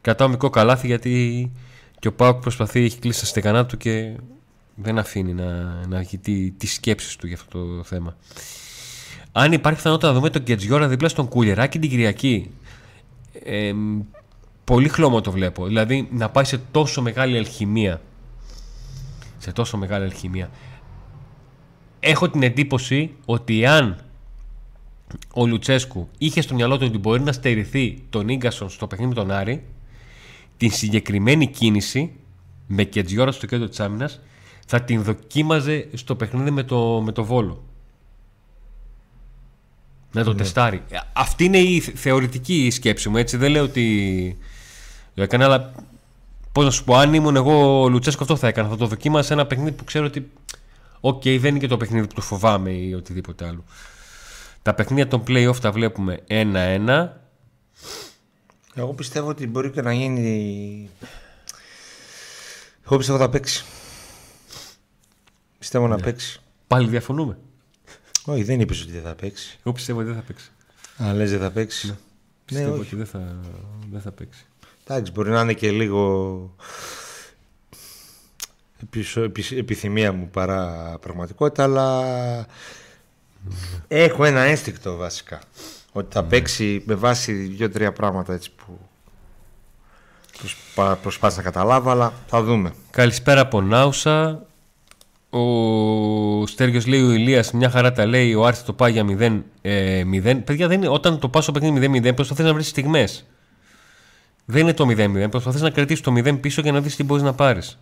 κρατάω 0.00 0.28
μικρό 0.28 0.50
καλάθι 0.50 0.86
γιατί 0.86 1.52
και 1.98 2.08
ο 2.08 2.12
Πάουκ 2.12 2.40
προσπαθεί, 2.40 2.84
έχει 2.84 2.98
κλείσει 2.98 3.20
τα 3.20 3.26
στεγανά 3.26 3.66
του 3.66 3.76
και 3.76 4.16
δεν 4.74 4.98
αφήνει 4.98 5.32
να, 5.32 5.80
να 5.88 5.98
έχει 5.98 6.18
τι, 6.18 6.50
τις 6.50 6.72
σκέψεις 6.72 7.16
του 7.16 7.26
για 7.26 7.36
αυτό 7.36 7.76
το 7.76 7.82
θέμα. 7.82 8.16
Αν 9.32 9.52
υπάρχει 9.52 9.76
πιθανότητα 9.76 10.08
να 10.08 10.14
δούμε 10.14 10.30
τον 10.30 10.42
Κετζιόρα 10.42 10.88
δίπλα 10.88 11.08
στον 11.08 11.28
Κουλεράκη 11.28 11.78
την 11.78 11.90
Κυριακή, 11.90 12.50
ε, 13.42 13.72
πολύ 14.64 14.88
χλώμο 14.88 15.20
το 15.20 15.30
βλέπω. 15.30 15.66
Δηλαδή 15.66 16.08
να 16.10 16.30
πάει 16.30 16.44
σε 16.44 16.58
τόσο 16.70 17.02
μεγάλη 17.02 17.38
αλχημία. 17.38 18.00
Σε 19.38 19.52
τόσο 19.52 19.76
μεγάλη 19.76 20.04
αλχημία. 20.04 20.50
Έχω 22.00 22.30
την 22.30 22.42
εντύπωση 22.42 23.14
ότι 23.24 23.66
αν 23.66 23.98
ο 25.34 25.46
Λουτσέσκου 25.46 26.08
είχε 26.18 26.40
στο 26.40 26.54
μυαλό 26.54 26.78
του 26.78 26.86
ότι 26.88 26.98
μπορεί 26.98 27.22
να 27.22 27.32
στερηθεί 27.32 28.02
τον 28.10 28.36
γκασον 28.36 28.68
στο 28.68 28.86
παιχνίδι 28.86 29.08
με 29.08 29.14
τον 29.14 29.30
Άρη, 29.30 29.64
την 30.56 30.70
συγκεκριμένη 30.70 31.46
κίνηση 31.46 32.12
με 32.66 32.84
Κετζιόρα 32.84 33.32
στο 33.32 33.46
κέντρο 33.46 33.68
της 33.68 33.80
άμυνας 33.80 34.20
θα 34.66 34.82
την 34.82 35.02
δοκίμαζε 35.02 35.88
στο 35.94 36.14
παιχνίδι 36.16 36.50
με 36.50 36.62
το, 36.62 37.02
με 37.04 37.12
το 37.12 37.24
Βόλο. 37.24 37.62
Να 40.14 40.24
το 40.24 40.30
ναι. 40.30 40.36
τεστάρει. 40.36 40.82
Αυτή 41.12 41.44
είναι 41.44 41.58
η 41.58 41.80
θεωρητική 41.80 42.70
σκέψη 42.70 43.08
μου, 43.08 43.16
έτσι. 43.16 43.36
Δεν 43.36 43.50
λέω 43.50 43.62
ότι 43.62 44.38
το 45.14 45.22
έκανε, 45.22 45.44
αλλά 45.44 45.72
πώς 46.52 46.64
να 46.64 46.70
σου 46.70 46.84
πω, 46.84 46.96
αν 46.96 47.14
ήμουν 47.14 47.36
εγώ 47.36 47.82
ο 47.82 47.88
Λουτσέσκο, 47.88 48.22
αυτό 48.22 48.36
θα 48.36 48.48
έκανα. 48.48 48.68
Θα 48.68 48.76
το 48.76 48.86
δοκίμαζα 48.86 49.26
σε 49.26 49.32
ένα 49.32 49.46
παιχνίδι 49.46 49.72
που 49.72 49.84
ξέρω 49.84 50.04
ότι. 50.04 50.30
OK, 51.00 51.22
okay, 51.22 51.38
δεν 51.40 51.50
είναι 51.50 51.58
και 51.58 51.66
το 51.66 51.76
παιχνίδι 51.76 52.06
που 52.06 52.14
το 52.14 52.20
φοβάμαι 52.20 52.70
ή 52.70 52.94
οτιδήποτε 52.94 53.46
άλλο. 53.46 53.64
Τα 54.62 54.74
παιχνίδια 54.74 55.08
των 55.08 55.22
playoff 55.28 55.56
τα 55.60 55.72
βλέπουμε 55.72 56.20
ένα-ένα. 56.26 57.20
Εγώ 58.74 58.92
πιστεύω 58.92 59.28
ότι 59.28 59.46
μπορεί 59.46 59.70
και 59.70 59.82
να 59.82 59.92
γίνει. 59.92 60.90
Εγώ 62.86 62.96
πιστεύω 62.96 63.18
θα 63.18 63.28
παίξει. 63.28 63.64
Πιστεύω 65.58 65.88
να 65.88 65.96
ναι. 65.96 66.02
παίξει. 66.02 66.40
Πάλι 66.66 66.88
διαφωνούμε. 66.88 67.38
Όχι, 68.24 68.42
δεν 68.42 68.60
είπες 68.60 68.82
ότι 68.82 68.90
δεν 68.90 69.02
θα 69.02 69.14
παίξει. 69.14 69.58
Εγώ 69.64 69.74
πιστεύω 69.74 69.98
ότι 69.98 70.08
δεν 70.08 70.16
θα 70.16 70.22
παίξει. 70.22 70.50
Α, 71.02 71.12
λες 71.12 71.30
δεν 71.30 71.40
θα 71.40 71.50
παίξει. 71.50 71.86
Ναι. 71.86 71.94
Πιστεύω 72.44 72.74
ναι, 72.74 72.80
ότι 72.80 72.96
δεν 72.96 73.06
θα, 73.06 73.36
δεν 73.90 74.00
θα 74.00 74.10
παίξει. 74.10 74.44
Εντάξει, 74.86 75.12
μπορεί 75.12 75.30
να 75.30 75.40
είναι 75.40 75.52
και 75.52 75.70
λίγο 75.70 76.54
επιθυμία 79.50 80.12
μου 80.12 80.28
παρά 80.30 80.96
πραγματικότητα, 81.00 81.62
αλλά 81.62 82.46
έχω 83.88 84.24
ένα 84.24 84.40
ένστικτο 84.40 84.96
βασικά. 84.96 85.40
Ότι 85.92 86.14
θα 86.14 86.22
ναι. 86.22 86.28
παίξει 86.28 86.82
με 86.86 86.94
βάση 86.94 87.32
δύο-τρία 87.32 87.92
πράγματα 87.92 88.32
έτσι 88.32 88.50
που 88.50 88.78
προσπάθησα 91.02 91.42
να 91.42 91.50
καταλάβω, 91.50 91.90
αλλά 91.90 92.12
θα 92.26 92.42
δούμε. 92.42 92.74
Καλησπέρα 92.90 93.40
από 93.40 93.60
Νάουσα. 93.60 94.46
Ο 95.36 96.46
Στέργιος 96.46 96.86
λέει 96.86 97.02
ο 97.02 97.12
Ηλίας, 97.12 97.52
μια 97.52 97.70
χαρά 97.70 97.92
τα 97.92 98.06
λέει. 98.06 98.34
Ο 98.34 98.46
Άρης 98.46 98.62
το 98.62 98.72
πάει 98.72 98.92
για 98.92 99.04
0-0. 99.04 99.42
Ε, 99.62 100.04
Παιδιά, 100.44 100.68
δεν 100.68 100.78
είναι, 100.78 100.88
όταν 100.88 101.18
το 101.18 101.28
πα 101.28 101.40
στο 101.40 101.52
παιχνίδι 101.52 102.00
0-0, 102.08 102.14
προσπαθείς 102.14 102.44
να 102.44 102.54
βρεις 102.54 102.68
στιγμές. 102.68 103.26
Δεν 104.44 104.62
είναι 104.62 104.72
το 104.72 104.86
0-0. 104.88 105.26
Προσπαθείς 105.30 105.60
να 105.60 105.70
κρατήσεις 105.70 106.02
το 106.02 106.12
0 106.16 106.40
πίσω 106.40 106.62
και 106.62 106.72
να 106.72 106.80
δεις 106.80 106.96
τι 106.96 107.04
μπορείς 107.04 107.22
να 107.22 107.32
πάρεις. 107.32 107.78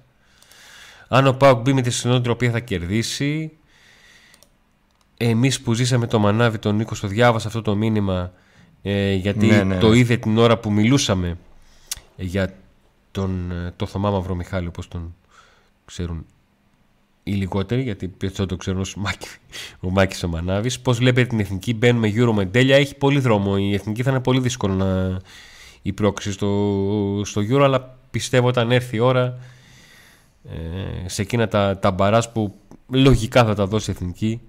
Αν 1.08 1.26
ο 1.26 1.32
Πάουκ 1.32 1.60
μπει 1.60 1.72
με 1.72 1.80
τη 1.80 1.90
συνότητα 1.90 2.50
θα 2.50 2.60
κερδίσει. 2.60 3.52
Εμείς 5.16 5.60
που 5.60 5.72
ζήσαμε 5.72 6.06
το 6.06 6.18
μανάβι 6.18 6.58
τον 6.58 6.76
Νίκο, 6.76 6.94
το 7.00 7.06
διάβασα 7.06 7.46
αυτό 7.46 7.62
το 7.62 7.76
μήνυμα 7.76 8.32
ε, 8.82 9.12
γιατί 9.12 9.46
ναι, 9.46 9.62
ναι, 9.62 9.78
το 9.78 9.88
ναι. 9.88 9.98
είδε 9.98 10.16
την 10.16 10.38
ώρα 10.38 10.58
που 10.58 10.72
μιλούσαμε 10.72 11.38
για 12.16 12.54
τον, 13.10 13.50
ε, 13.50 13.72
το 13.76 13.86
Θωμά 13.86 14.10
Μαύρο 14.10 14.34
Μιχάλη, 14.34 14.66
όπως 14.66 14.88
τον 14.88 15.14
ξέρουν 15.84 16.26
οι 17.22 17.32
λιγότεροι, 17.32 17.82
γιατί 17.82 18.08
περισσότερο 18.08 18.46
το 18.46 18.56
ξέρουν 18.56 18.80
ως 18.80 18.94
Μάκη, 18.96 19.28
ο 19.80 19.90
Μάκης 19.90 20.22
ο 20.22 20.28
Μανάβης. 20.28 20.80
Πώς 20.80 20.98
βλέπετε 20.98 21.26
την 21.26 21.40
Εθνική, 21.40 21.74
μπαίνουμε 21.74 22.12
Euro 22.16 22.32
με 22.32 22.46
τέλεια, 22.46 22.76
έχει 22.76 22.94
πολύ 22.94 23.20
δρόμο. 23.20 23.54
Η 23.58 23.74
Εθνική 23.74 24.02
θα 24.02 24.11
είναι 24.11 24.20
πολύ 24.20 24.40
δύσκολο 24.40 24.74
να 24.74 25.20
η 25.82 25.92
πρόκληση 25.92 26.32
στο, 26.32 27.22
στο 27.24 27.42
Euro, 27.50 27.62
αλλά 27.62 27.98
πιστεύω 28.11 28.48
όταν 28.48 28.70
έρθει 28.70 28.96
η 28.96 28.98
ώρα 28.98 29.38
ε, 30.50 31.08
σε 31.08 31.22
εκείνα 31.22 31.48
τα, 31.48 31.78
τα 31.78 31.90
μπαράς 31.90 32.32
που 32.32 32.54
λογικά 32.88 33.44
θα 33.44 33.54
τα 33.54 33.66
δώσει 33.66 33.90
η 33.90 33.94
Εθνική 33.96 34.40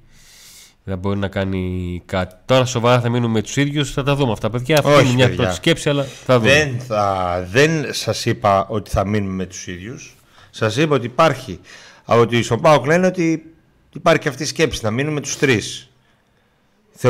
δεν 0.83 0.97
μπορεί 0.97 1.19
να 1.19 1.27
κάνει 1.27 2.01
κάτι. 2.05 2.35
Τώρα 2.45 2.65
σοβαρά 2.65 3.01
θα 3.01 3.09
μείνουμε 3.09 3.33
με 3.33 3.41
τους 3.41 3.57
ίδιους, 3.57 3.91
θα 3.91 4.03
τα 4.03 4.15
δούμε 4.15 4.31
αυτά. 4.31 4.49
Παιδιά, 4.49 4.81
αυτή 4.83 5.03
είναι 5.03 5.13
μια 5.13 5.35
πρώτη 5.35 5.53
σκέψη, 5.53 5.89
αλλά 5.89 6.03
θα 6.03 6.39
δούμε. 6.39 6.51
Δεν, 6.51 6.79
θα, 6.79 7.47
δεν 7.51 7.93
σας 7.93 8.25
είπα 8.25 8.67
ότι 8.67 8.89
θα 8.89 9.07
μείνουμε 9.07 9.33
με 9.33 9.45
τους 9.45 9.67
ίδιους. 9.67 10.15
Σας 10.49 10.77
είπα 10.77 10.95
ότι 10.95 11.05
υπάρχει 11.05 11.51
από 11.53 11.92
ότι 12.05 12.43
στον 12.43 12.61
Πάοκ 12.61 12.85
λένε 12.85 13.07
ότι 13.07 13.53
υπάρχει 13.93 14.21
και 14.21 14.29
αυτή 14.29 14.43
η 14.43 14.45
σκέψη 14.45 14.79
να 14.83 14.91
μείνουμε 14.91 15.21
τους 15.21 15.37
τρεις. 15.37 15.89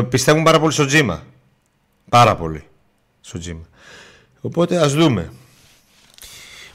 Πιστεύουν 0.09 0.43
πάρα 0.43 0.59
πολύ 0.59 0.73
στο 0.73 0.85
τζίμα. 0.85 1.23
Πάρα 2.09 2.35
πολύ 2.35 2.63
στο 3.21 3.39
τζίμα. 3.39 3.63
Οπότε 4.41 4.77
ας 4.77 4.93
δούμε. 4.93 5.31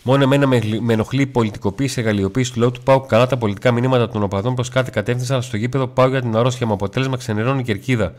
Μόνο 0.03 0.23
εμένα 0.23 0.47
με 0.81 0.93
ενοχλεί 0.93 1.23
η 1.23 1.27
πολιτικοποίηση, 1.27 2.01
η 2.01 2.03
εργαλειοποίηση 2.03 2.53
του 2.53 2.59
λόγου 2.59 2.71
του 2.71 2.83
Πάου. 2.83 3.07
Καλά 3.07 3.27
τα 3.27 3.37
πολιτικά 3.37 3.73
μηνύματα 3.73 4.09
των 4.09 4.23
οπαδών 4.23 4.55
προς 4.55 4.69
κάθε 4.69 4.91
κατεύθυνση, 4.93 5.33
αλλά 5.33 5.43
στο 5.43 5.57
γήπεδο 5.57 5.87
πάω 5.87 6.09
για 6.09 6.21
την 6.21 6.37
αρρώστια 6.37 6.67
με 6.67 6.73
αποτέλεσμα 6.73 7.17
ξενερώνει 7.17 7.61
η 7.61 7.63
κερκίδα. 7.63 8.15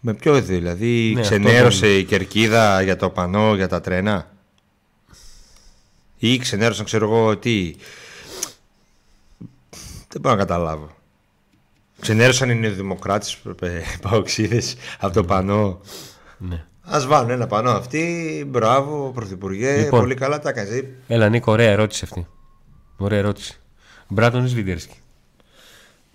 Με 0.00 0.14
ποιο 0.14 0.40
δηλαδή, 0.40 1.12
ναι, 1.14 1.20
ξενέρωσε 1.20 1.96
η 1.96 2.04
κερκίδα 2.04 2.82
για 2.82 2.96
το 2.96 3.10
πανό, 3.10 3.54
για 3.54 3.68
τα 3.68 3.80
τρένα; 3.80 4.30
Ή 6.18 6.38
ξενέρωσαν, 6.38 6.84
ξέρω 6.84 7.04
εγώ 7.04 7.36
τι. 7.36 7.74
Δεν 10.08 10.20
μπορώ 10.20 10.34
να 10.34 10.40
καταλάβω. 10.40 10.96
Ξενέρωσαν 12.00 12.50
οι 12.50 12.54
νεοδημοκράτε, 12.54 13.26
παοξίδες 14.02 14.76
από 14.98 15.14
το 15.14 15.24
πανό. 15.24 15.80
Ναι. 16.38 16.64
Α 16.82 17.00
βάλουν 17.06 17.30
ένα 17.30 17.46
πανό 17.46 17.70
αυτοί. 17.70 18.44
Μπράβο, 18.48 19.10
Πρωθυπουργέ. 19.14 19.76
Λοιπόν, 19.76 20.00
πολύ 20.00 20.14
καλά 20.14 20.38
τα 20.38 20.48
έκανε. 20.48 20.94
Έλα, 21.08 21.28
Νίκο, 21.28 21.52
ωραία 21.52 21.70
ερώτηση 21.70 22.04
αυτή. 22.04 22.26
Ωραία 22.96 23.18
ερώτηση. 23.18 23.60
Μπράντον 24.08 24.44
ή 24.44 24.48
Σβιντέρσκι. 24.48 24.96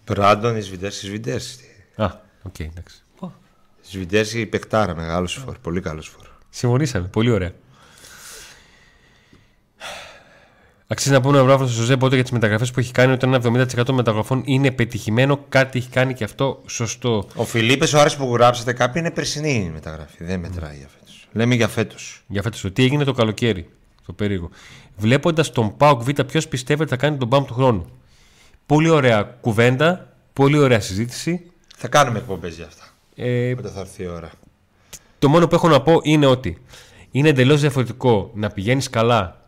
Μπράντον 0.06 0.58
ή 0.58 0.62
Σβιντέρσκι. 0.62 1.06
Σβιντέρσκι. 1.06 1.66
Α, 1.96 2.06
OK, 2.44 2.54
okay, 2.58 2.66
εντάξει. 2.78 3.04
Σβιντέρσκι 3.82 4.46
παιχτάρα, 4.46 4.96
μεγάλος 4.96 5.34
φορ. 5.34 5.58
Πολύ 5.58 5.82
καλός 5.82 6.08
φορ. 6.08 6.28
Συμφωνήσαμε. 6.50 7.08
Πολύ 7.08 7.30
ωραία. 7.32 7.52
Αξίζει 10.88 11.14
να 11.14 11.22
πούμε 11.22 11.38
ένα 11.38 11.46
μπράβο 11.46 11.66
στο 11.68 11.74
Ζοσέ 11.74 11.96
Μπότο 11.96 12.16
για 12.16 12.24
τις 12.24 12.32
μεταγραφές 12.32 12.72
που 12.72 12.80
έχει 12.80 12.92
κάνει. 12.92 13.12
Όταν 13.12 13.34
ένα 13.34 13.66
70% 13.80 13.84
των 13.86 13.96
μεταγραφών 13.96 14.42
είναι 14.46 14.72
πετυχημένο, 14.72 15.46
κάτι 15.50 15.78
έχει 15.78 15.90
κάνει 15.90 16.14
και 16.14 16.24
αυτό 16.24 16.62
σωστό. 16.68 17.28
Ο 17.36 17.44
Φιλίπε 17.44 18.00
Σοάρες 18.00 18.16
που 18.16 18.34
γράψατε 18.36 18.74
κάποιοι 18.74 18.94
είναι 19.06 19.12
περσινή 19.12 19.70
μεταγραφή. 19.74 20.24
Δεν 20.24 20.40
μετράει 20.40 20.78
για 20.78 20.88
φέτος. 21.00 21.28
Λέμε 21.32 21.56
για 21.56 21.68
φέτος. 21.68 22.24
Για 22.28 22.42
φέτος. 22.42 22.66
Τι 22.74 22.84
έγινε 22.84 23.04
το 23.04 23.14
καλοκαίρι. 23.14 23.70
Το 24.06 24.14
περίεργο. 24.14 24.50
Βλέποντας 24.98 25.52
τον 25.52 25.78
ΠΑΟΚ 25.78 26.04
Β, 26.04 26.10
ποιος 26.28 26.48
πιστεύετε 26.48 26.84
ότι 26.84 26.92
θα 26.92 27.08
κάνει 27.08 27.18
τον 27.18 27.30
ΠΑΟΚ 27.30 27.48
του 27.48 27.54
χρόνου. 27.54 27.86
Πολύ 28.66 28.90
ωραία 28.90 29.22
κουβέντα. 29.42 30.14
Πολύ 30.34 30.58
ωραία 30.58 30.80
συζήτηση. 30.80 31.52
Θα 31.78 31.88
κάνουμε 31.88 32.18
εκπομπές 32.18 32.56
για 32.56 32.66
αυτά. 32.66 32.84
Ε, 33.16 33.52
Όταν 33.52 33.72
θα 33.72 33.80
έρθει 33.80 34.04
η 34.04 34.08
ώρα. 34.08 34.32
Το 35.20 35.30
μόνο 35.30 35.48
που 35.48 35.56
έχω 35.56 35.68
να 35.68 35.82
πω 35.82 36.00
είναι 36.04 36.26
ότι 36.26 36.58
είναι 37.12 37.30
εντελώς 37.30 37.62
διαφορετικό 37.62 38.32
να 38.34 38.50
πηγαίνεις 38.50 38.90
καλά 38.90 39.43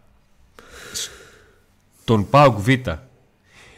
τον 2.06 2.30
ΠΑΟΚ 2.30 2.60
Β 2.60 2.70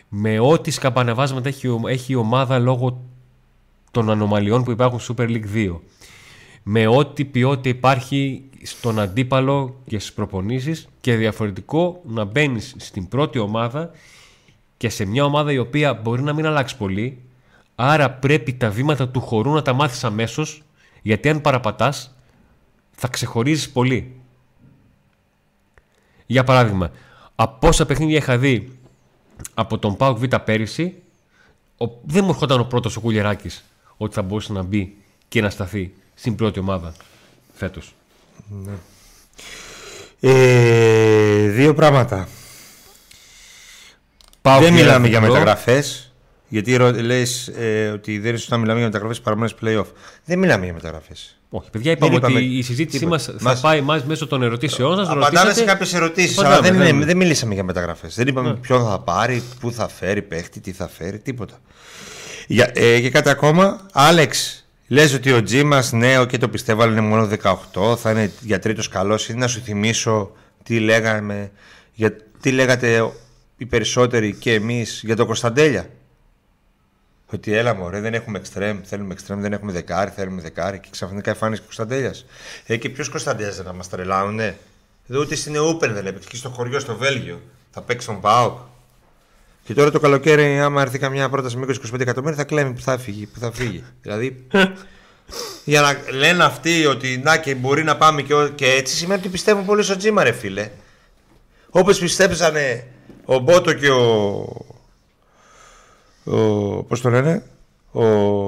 με 0.10 0.40
ό,τι 0.40 0.72
σκαμπανεβάσματα 0.72 1.48
έχει, 1.50 1.80
έχει 1.88 2.12
η 2.12 2.16
ομάδα 2.16 2.60
λόγω 2.60 3.02
των 3.92 4.10
ανομαλιών 4.10 4.64
που 4.64 4.72
υπάρχουν 4.72 5.00
στο 5.00 5.16
Super 5.18 5.30
League 5.30 5.54
2 5.54 5.80
με 6.64 6.88
ό,τι 6.88 7.26
ποιότητα 7.26 7.70
υπάρχει 7.70 8.44
στον 8.64 9.00
αντίπαλο 9.00 9.82
και 9.88 10.00
στις 10.00 10.14
προπονήσεις 10.14 10.88
και 11.02 11.16
διαφορετικό 11.16 12.02
να 12.06 12.24
μπαίνεις 12.24 12.76
στην 12.78 13.08
πρώτη 13.08 13.40
ομάδα 13.40 13.92
και 14.78 14.90
σε 14.90 15.06
μια 15.06 15.26
ομάδα 15.26 15.52
η 15.52 15.58
οποία 15.58 15.94
μπορεί 15.94 16.22
να 16.22 16.34
μην 16.34 16.46
αλλάξει 16.46 16.78
πολύ 16.78 17.22
άρα 17.76 18.12
πρέπει 18.12 18.54
τα 18.54 18.70
βήματα 18.70 19.10
του 19.10 19.22
χορού 19.22 19.54
να 19.54 19.62
τα 19.62 19.74
μάθεις 19.74 20.04
αμέσως 20.04 20.64
γιατί 21.02 21.30
αν 21.30 21.42
παραπατάς 21.42 22.16
θα 22.92 23.08
ξεχωρίζεις 23.08 23.70
πολύ. 23.70 24.22
Για 26.26 26.44
παράδειγμα, 26.44 26.92
από 27.40 27.68
όσα 27.68 27.86
παιχνίδια 27.86 28.18
είχα 28.18 28.38
δει 28.38 28.78
από 29.54 29.78
τον 29.78 29.98
Πάουκ 29.98 30.18
Β 30.18 30.24
πέρυσι, 30.46 30.96
ο, 31.78 31.86
δεν 32.04 32.24
μου 32.24 32.30
έρχονταν 32.30 32.60
ο 32.60 32.64
πρώτος 32.64 32.96
ο 32.96 33.00
Κουλιεράκη 33.00 33.50
ότι 33.98 34.14
θα 34.14 34.22
μπορούσε 34.22 34.54
να 34.54 34.62
μπει 34.62 34.96
και 35.28 35.42
να 35.42 35.50
σταθεί 35.50 35.94
στην 36.16 36.36
πρώτη 36.36 36.60
ομάδα 36.60 36.94
φέτος. 37.54 37.94
Ναι. 38.50 38.74
Ε, 40.20 41.48
δύο 41.48 41.74
πράγματα. 41.74 42.28
Πάω 44.42 44.60
δεν 44.60 44.68
και 44.68 44.74
μιλάμε 44.82 45.08
για 45.08 45.18
Εθνικό. 45.18 45.34
μεταγραφές. 45.34 46.07
Γιατί 46.48 46.78
λες 47.02 47.48
ε, 47.48 47.88
ότι 47.88 48.20
δεν 48.20 48.30
είναι 48.30 48.38
σωστά 48.38 48.54
να 48.56 48.62
μιλάμε 48.62 48.78
για 48.80 48.88
μεταγραφές 48.88 49.22
παραμένει 49.22 49.52
playoff. 49.64 49.86
Δεν 50.26 50.40
μιλάμε 50.40 50.64
για 50.66 50.74
μεταγραφές. 50.74 51.32
Όχι, 51.50 51.70
παιδιά, 51.70 51.92
είπαμε 51.92 52.10
Δεν 52.12 52.18
είπαμε 52.20 52.40
ότι 52.40 52.58
η 52.58 52.62
συζήτησή 52.62 53.06
μας 53.06 53.22
τίποτα. 53.26 53.44
θα 53.44 53.50
Μας- 53.50 53.62
πάει 53.62 53.82
μας 53.82 54.04
μέσω 54.06 54.28
των 54.28 54.42
ερωτήσεών 54.44 54.96
σας. 54.98 55.08
Απαντάμε 55.10 55.54
σε 55.54 55.64
κάποιες 55.64 55.94
ερωτήσεις, 55.94 56.38
Απαντάμε, 56.38 56.56
αλλά 56.56 56.68
δεν, 56.68 56.78
ναι, 56.78 56.88
είναι, 56.88 56.98
ναι. 56.98 57.06
δεν 57.06 57.18
μιλήσαμε 57.18 57.54
για 57.54 57.64
μεταγραφές. 57.64 58.16
Δεν 58.16 58.28
είπαμε 58.28 58.50
Ναι. 58.50 58.56
ποιον 58.56 58.86
θα 58.86 59.00
πάρει, 59.00 59.44
πού 59.60 59.72
θα 59.72 59.88
φέρει 59.88 60.22
παίχτη, 60.22 60.60
τι 60.60 60.72
θα 60.72 60.88
φέρει, 60.88 61.20
τίποτα. 61.20 61.60
Για, 62.48 62.72
ε, 62.74 63.00
και 63.00 63.10
κάτι 63.10 63.30
ακόμα, 63.30 63.86
Άλεξ, 63.94 64.66
λες 64.88 65.14
ότι 65.14 65.32
ο 65.32 65.44
Τζι 65.44 65.64
μα 65.64 65.84
νέο 65.92 66.26
και 66.26 66.38
το 66.38 66.48
πιστεύω, 66.50 66.82
αλλά 66.82 66.92
είναι 66.92 67.02
μόνο 67.02 67.26
18, 67.26 67.96
θα 67.98 68.12
είναι 68.12 68.32
για 68.42 68.60
τρίτος 68.60 68.88
καλός. 68.88 69.30
Ή 69.30 69.34
να 69.34 69.48
σου 69.48 69.60
θυμίσω 69.60 70.32
τι 70.64 70.80
λέγαμε, 70.80 71.52
για, 71.94 72.16
τι 72.42 72.52
λέγατε 72.52 73.12
οι 73.58 73.66
περισσότεροι 73.66 74.34
και 74.40 74.54
εμείς 74.54 75.02
για 75.06 75.16
τον 75.16 75.26
Κωνσταντέλια. 75.26 75.90
Ότι 77.34 77.54
έλα 77.54 77.74
μωρέ, 77.76 78.00
δεν 78.00 78.14
έχουμε 78.14 78.38
εξτρέμ, 78.38 78.80
θέλουμε 78.84 79.14
εξτρέμ, 79.14 79.40
δεν 79.42 79.54
έχουμε 79.54 79.72
δεκάρι, 79.72 80.12
θέλουμε 80.16 80.42
δεκάρι 80.42 80.80
και 80.80 80.88
ξαφνικά 80.92 81.30
εμφάνισε 81.30 81.62
ο 81.62 81.66
Κωνσταντέλιας. 81.66 82.26
Ε, 82.66 82.78
και 82.78 82.90
ποιος 82.90 83.10
Κωνσταντέλιας 83.10 83.56
δεν 83.56 83.66
θα 83.66 83.74
μας 83.74 83.90
τρελάουνε. 83.90 84.58
Εδώ 85.10 85.20
ούτε 85.20 85.36
στην 85.36 85.58
Ούπεν 85.58 85.94
δεν 85.94 86.06
έπαιξε, 86.08 86.30
και 86.30 86.36
στο 86.36 86.50
χωριό 86.50 86.80
στο 86.80 86.96
Βέλγιο. 86.96 87.42
Θα 87.72 87.82
παίξει 87.82 88.08
τον 88.08 88.22
Πάοκ. 88.22 88.58
Και 89.64 89.74
τώρα 89.74 89.92
το 89.92 90.00
καλοκαίρι, 90.00 90.60
άμα 90.60 90.82
έρθει 90.82 91.00
καμιά 91.00 91.30
πρόταση 91.30 91.58
με 91.58 91.66
20-25 91.94 92.00
εκατομμύρια, 92.00 92.38
θα 92.38 92.44
κλαίμε 92.44 92.74
που 92.74 92.82
θα 92.82 92.98
φύγει. 92.98 93.26
Που 93.26 93.40
θα 93.40 93.52
φύγει. 93.52 93.84
δηλαδή, 94.02 94.46
για 95.66 95.82
να 95.82 95.98
λένε 96.14 96.44
αυτοί 96.44 96.86
ότι 96.86 97.18
να 97.24 97.38
και 97.38 97.56
μπορεί 97.56 97.84
να 97.84 97.98
πάμε 97.98 98.22
και, 98.22 98.34
ο- 98.34 98.48
και 98.48 98.66
έτσι, 98.72 98.96
σημαίνει 98.96 99.20
ότι 99.20 99.30
πιστεύουν 99.30 99.66
πολύ 99.66 99.84
στο 99.84 99.98
Τζίμα, 99.98 100.24
ρε 100.24 100.32
φίλε. 100.32 100.70
Όπως 101.70 102.00
πιστέψανε 102.00 102.88
ο 103.26 103.38
Μπότο 103.40 103.74
και 103.74 103.90
ο, 103.90 104.02
ο 104.40 104.77
πώς 106.88 107.02
το 107.02 107.10
λένε, 107.10 107.44
ο 107.92 108.04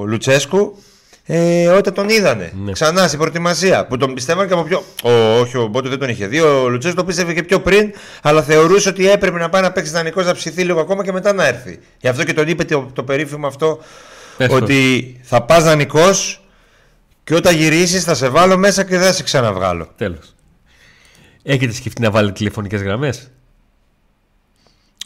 Λουτσέσκου, 0.06 0.78
ε, 1.26 1.68
όταν 1.68 1.94
τον 1.94 2.10
είδανε 2.10 2.52
Ναι. 2.64 2.72
ξανά 2.72 3.08
στην 3.08 3.20
προετοιμασία. 3.20 3.86
Που 3.86 3.98
τον 3.98 4.14
πιστεύαν 4.14 4.48
και 4.48 4.54
από 4.54 4.64
πιο. 4.64 4.84
Ο, 5.04 5.12
όχι, 5.40 5.58
ο 5.58 5.68
Μπότο 5.68 5.90
δεν 5.90 6.00
τον 6.00 6.10
είχε 6.10 6.28
δει. 6.28 6.40
Ο 6.40 6.70
Λουτσέσκου 6.70 6.98
το 6.98 7.04
πίστευε 7.04 7.34
και 7.34 7.44
πιο 7.44 7.60
πριν, 7.62 7.92
αλλά 8.22 8.44
θεωρούσε 8.44 8.90
ότι 8.90 9.10
έπρεπε 9.10 9.38
να 9.38 9.50
πάει 9.50 9.62
να 9.62 9.72
παίξει 9.72 9.92
δανεικό, 9.92 10.22
να 10.22 10.34
ψηθεί 10.34 10.64
λίγο 10.64 10.80
ακόμα 10.80 11.04
και 11.04 11.12
μετά 11.12 11.34
να 11.34 11.48
έρθει. 11.48 11.80
Γι' 12.00 12.08
αυτό 12.08 12.24
και 12.24 12.34
τον 12.34 12.48
είπε 12.48 12.64
το, 12.64 12.90
το 12.94 13.04
περίφημο 13.04 13.48
αυτό, 13.48 13.80
Πες 14.38 14.48
το. 14.48 14.56
ότι 14.56 15.20
θα 15.24 15.42
πας 15.44 15.64
δανεικό 15.64 16.10
και 17.24 17.36
όταν 17.36 17.56
γυρίσεις 17.56 18.04
θα 18.04 18.16
σε 18.16 18.30
βάλω 18.30 18.58
μέσα 18.58 18.84
και 18.84 18.98
δεν 18.98 19.08
θα 19.08 19.14
σε 19.14 19.24
ξαναβγάλω. 19.24 19.88
Τέλος. 19.98 20.36
Έχετε 21.44 21.74
σκεφτεί 21.74 22.02
να 22.02 22.12
βάλετε 22.12 22.34
τηλεφωνικές 22.34 22.82
γραμμές; 22.82 23.32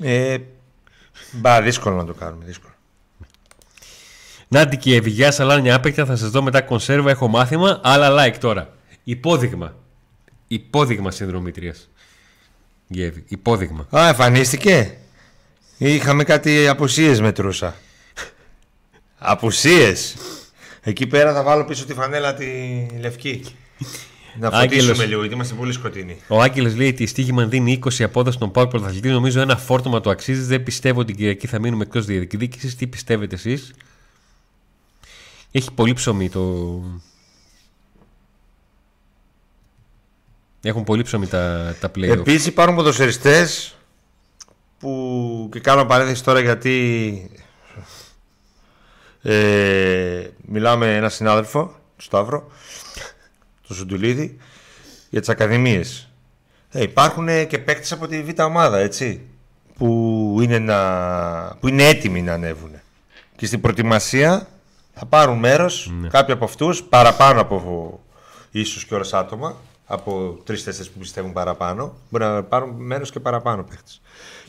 Ε, 0.01 0.35
μπα, 1.33 1.61
δύσκολο 1.61 1.95
να 1.95 2.05
το 2.05 2.13
κάνουμε. 2.13 2.45
Δύσκολο. 2.45 2.73
Νάντι 4.47 4.77
και 4.77 4.95
Ευηγιά 4.95 5.31
Σαλάνια 5.31 5.75
άπεκτα, 5.75 6.05
θα 6.05 6.15
σας 6.15 6.29
δω 6.29 6.41
μετά 6.41 6.61
κονσέρβα. 6.61 7.09
Έχω 7.09 7.27
μάθημα, 7.27 7.79
άλλα 7.83 8.09
like 8.25 8.37
τώρα. 8.39 8.73
Υπόδειγμα. 9.03 9.75
Υπόδειγμα 10.47 11.11
συνδρομήτριας. 11.11 11.89
Γεύη. 12.87 13.23
Υπόδειγμα. 13.27 13.87
Α, 13.97 14.07
εμφανίστηκε. 14.07 14.97
Είχαμε 15.77 16.23
κάτι 16.23 16.67
απουσίες 16.67 17.21
μετρούσα. 17.21 17.75
απουσίες. 19.17 20.15
Εκεί 20.81 21.07
πέρα 21.07 21.33
θα 21.33 21.43
βάλω 21.43 21.65
πίσω 21.65 21.85
τη 21.85 21.93
φανέλα 21.93 22.33
τη 22.33 22.45
λευκή. 22.99 23.55
Να 24.39 24.47
Άγγελος. 24.47 24.85
φωτίσουμε 24.85 25.05
λίγο, 25.05 25.19
γιατί 25.19 25.35
είμαστε 25.35 25.53
πολύ 25.53 25.73
σκοτεινοί. 25.73 26.17
Ο 26.27 26.41
Άγγελος 26.41 26.75
λέει 26.75 26.87
ότι 26.87 27.03
η 27.03 27.05
Στίγημαν 27.07 27.49
δίνει 27.49 27.79
20 27.85 28.03
απόδοση 28.03 28.35
στον 28.35 28.51
Πάουκ 28.51 28.69
πρωταθλητή. 28.69 29.09
Νομίζω 29.09 29.41
ένα 29.41 29.57
φόρτωμα 29.57 30.01
το 30.01 30.09
αξίζει. 30.09 30.41
Δεν 30.41 30.63
πιστεύω 30.63 30.99
ότι 30.99 31.07
την 31.07 31.15
Κυριακή 31.15 31.47
θα 31.47 31.59
μείνουμε 31.59 31.83
εκτός 31.83 32.05
διεκδίκησης. 32.05 32.75
Τι 32.75 32.87
πιστεύετε 32.87 33.35
εσείς; 33.35 33.73
Έχει 35.51 35.71
πολύ 35.71 35.93
ψωμί 35.93 36.29
το. 36.29 36.81
Έχουν 40.61 40.83
πολύ 40.83 41.03
ψωμί 41.03 41.27
τα, 41.27 41.75
τα 41.79 41.91
play 41.95 42.03
Επίσης 42.03 42.45
υπάρχουν 42.45 42.75
ποδοσφαιριστές 42.75 43.75
που 44.79 45.49
και 45.51 45.59
κάνω 45.59 45.85
παρένθεση 45.85 46.23
τώρα 46.23 46.39
γιατί 46.39 47.29
ε, 49.21 50.27
μιλάω 50.45 50.77
με 50.77 50.95
έναν 50.95 51.09
συνάδελφο, 51.09 51.59
τον 51.61 51.75
Σταύρο, 51.97 52.51
τον 53.73 53.81
Σουντουλίδη, 53.81 54.37
για 55.09 55.19
τις 55.19 55.29
ακαδημίες. 55.29 56.09
Ε, 56.69 56.81
υπάρχουν 56.81 57.47
και 57.47 57.57
παίκτες 57.57 57.91
από 57.91 58.07
τη 58.07 58.23
β' 58.23 58.39
ομάδα, 58.39 58.77
έτσι, 58.77 59.21
που 59.77 60.37
είναι, 60.41 60.59
να, 60.59 61.55
που 61.59 61.67
είναι 61.67 61.87
έτοιμοι 61.87 62.21
να 62.21 62.33
ανέβουν. 62.33 62.71
Και 63.35 63.45
στην 63.45 63.61
προετοιμασία 63.61 64.47
θα 64.93 65.05
πάρουν 65.05 65.37
μέρος 65.39 65.93
κάποιοι 66.09 66.33
από 66.33 66.45
αυτούς, 66.45 66.83
παραπάνω 66.83 67.41
από 67.41 68.03
ίσως 68.51 68.85
και 68.85 68.95
ώρες 68.95 69.13
άτομα, 69.13 69.57
από 69.85 70.39
τρει-τέσσερι 70.43 70.89
που 70.89 70.99
πιστεύουν 70.99 71.33
παραπάνω. 71.33 71.97
Μπορεί 72.09 72.23
να 72.23 72.43
πάρουν 72.43 72.69
μέρος 72.69 73.11
και 73.11 73.19
παραπάνω 73.19 73.63
παίχτε. 73.63 73.91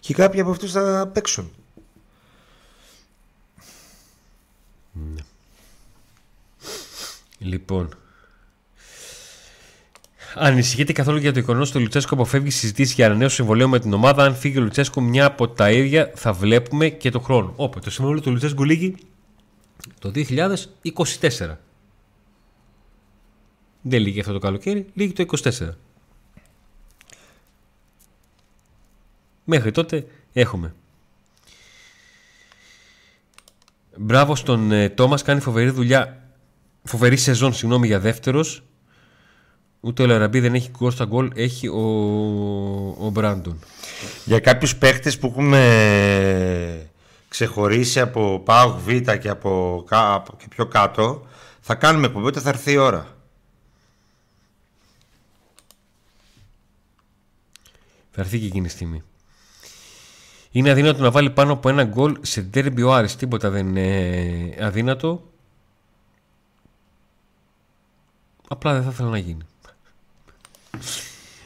Και 0.00 0.14
κάποιοι 0.14 0.40
από 0.40 0.50
αυτούς 0.50 0.72
θα 0.72 1.10
παίξουν. 1.12 1.52
Λοιπόν. 7.38 7.96
Ανησυχείτε 10.34 10.92
καθόλου 10.92 11.18
για 11.18 11.32
το 11.32 11.38
γεγονός 11.38 11.68
ότι 11.68 11.78
ο 11.78 11.80
Λουτσέσκο 11.80 12.14
αποφεύγει 12.14 12.50
συζητήσεις 12.50 12.94
για 12.94 13.06
ανανέωση 13.06 13.34
συμβολέου 13.34 13.68
με 13.68 13.78
την 13.78 13.92
ομάδα. 13.92 14.24
Αν 14.24 14.34
φύγει 14.34 14.58
ο 14.58 14.60
Λουτσέσκο, 14.60 15.00
μια 15.00 15.24
από 15.24 15.48
τα 15.48 15.70
ίδια 15.70 16.12
θα 16.14 16.32
βλέπουμε 16.32 16.88
και 16.88 17.10
το 17.10 17.20
χρόνο. 17.20 17.52
Όπα, 17.56 17.80
το 17.80 17.90
συμβόλαιο 17.90 18.20
του 18.20 18.30
Λουτσέσκο 18.30 18.64
λύγει 18.64 18.94
το 19.98 20.12
2024. 20.14 21.56
Δεν 23.82 24.00
λύγει 24.00 24.20
αυτό 24.20 24.32
το 24.32 24.38
καλοκαίρι, 24.38 24.86
λύγει 24.94 25.12
το 25.12 25.24
24. 25.42 25.68
Μέχρι 29.44 29.70
τότε 29.70 30.06
έχουμε. 30.32 30.74
Μπράβο 33.96 34.36
στον 34.36 34.72
ε, 34.72 34.88
Τόμας, 34.88 35.22
κάνει 35.22 35.40
φοβερή 35.40 35.70
δουλειά. 35.70 36.28
Φοβερή 36.82 37.16
σεζόν, 37.16 37.52
συγγνώμη 37.52 37.86
για 37.86 38.00
δεύτερος. 38.00 38.62
Ούτε 39.84 40.02
ο 40.02 40.06
Λαραμπή 40.06 40.40
δεν 40.40 40.54
έχει 40.54 40.70
γκολ 40.70 40.90
στα 40.90 41.04
γκολ, 41.04 41.30
έχει 41.34 41.68
ο, 41.68 41.80
ο 43.06 43.10
Μπράντον. 43.10 43.58
Για 44.24 44.40
κάποιους 44.40 44.76
παίχτες 44.76 45.18
που 45.18 45.26
έχουμε 45.26 46.90
ξεχωρίσει 47.28 48.00
από 48.00 48.40
ΠΑΟΚ 48.44 48.78
Β 48.78 49.10
και 49.20 49.28
από, 49.28 49.84
κα- 49.88 50.14
από 50.14 50.36
και 50.36 50.44
πιο 50.48 50.66
κάτω, 50.66 51.26
θα 51.60 51.74
κάνουμε 51.74 52.06
εκπομπή 52.06 52.26
όταν 52.26 52.42
θα 52.42 52.48
έρθει 52.48 52.72
η 52.72 52.76
ώρα. 52.76 53.16
Θα 58.10 58.20
έρθει 58.20 58.38
και 58.40 58.46
εκείνη 58.46 58.66
η 58.66 58.68
στιγμή. 58.68 59.02
Είναι 60.50 60.70
αδύνατο 60.70 61.02
να 61.02 61.10
βάλει 61.10 61.30
πάνω 61.30 61.52
από 61.52 61.68
ένα 61.68 61.84
γκολ 61.84 62.16
σε 62.20 62.40
ντέρμπι 62.42 62.82
ο 62.82 62.94
Άρης. 62.94 63.16
Τίποτα 63.16 63.50
δεν 63.50 63.76
είναι 63.76 64.56
αδύνατο. 64.60 65.30
Απλά 68.48 68.72
δεν 68.72 68.82
θα 68.82 68.90
ήθελα 68.90 69.08
να 69.08 69.18
γίνει. 69.18 69.46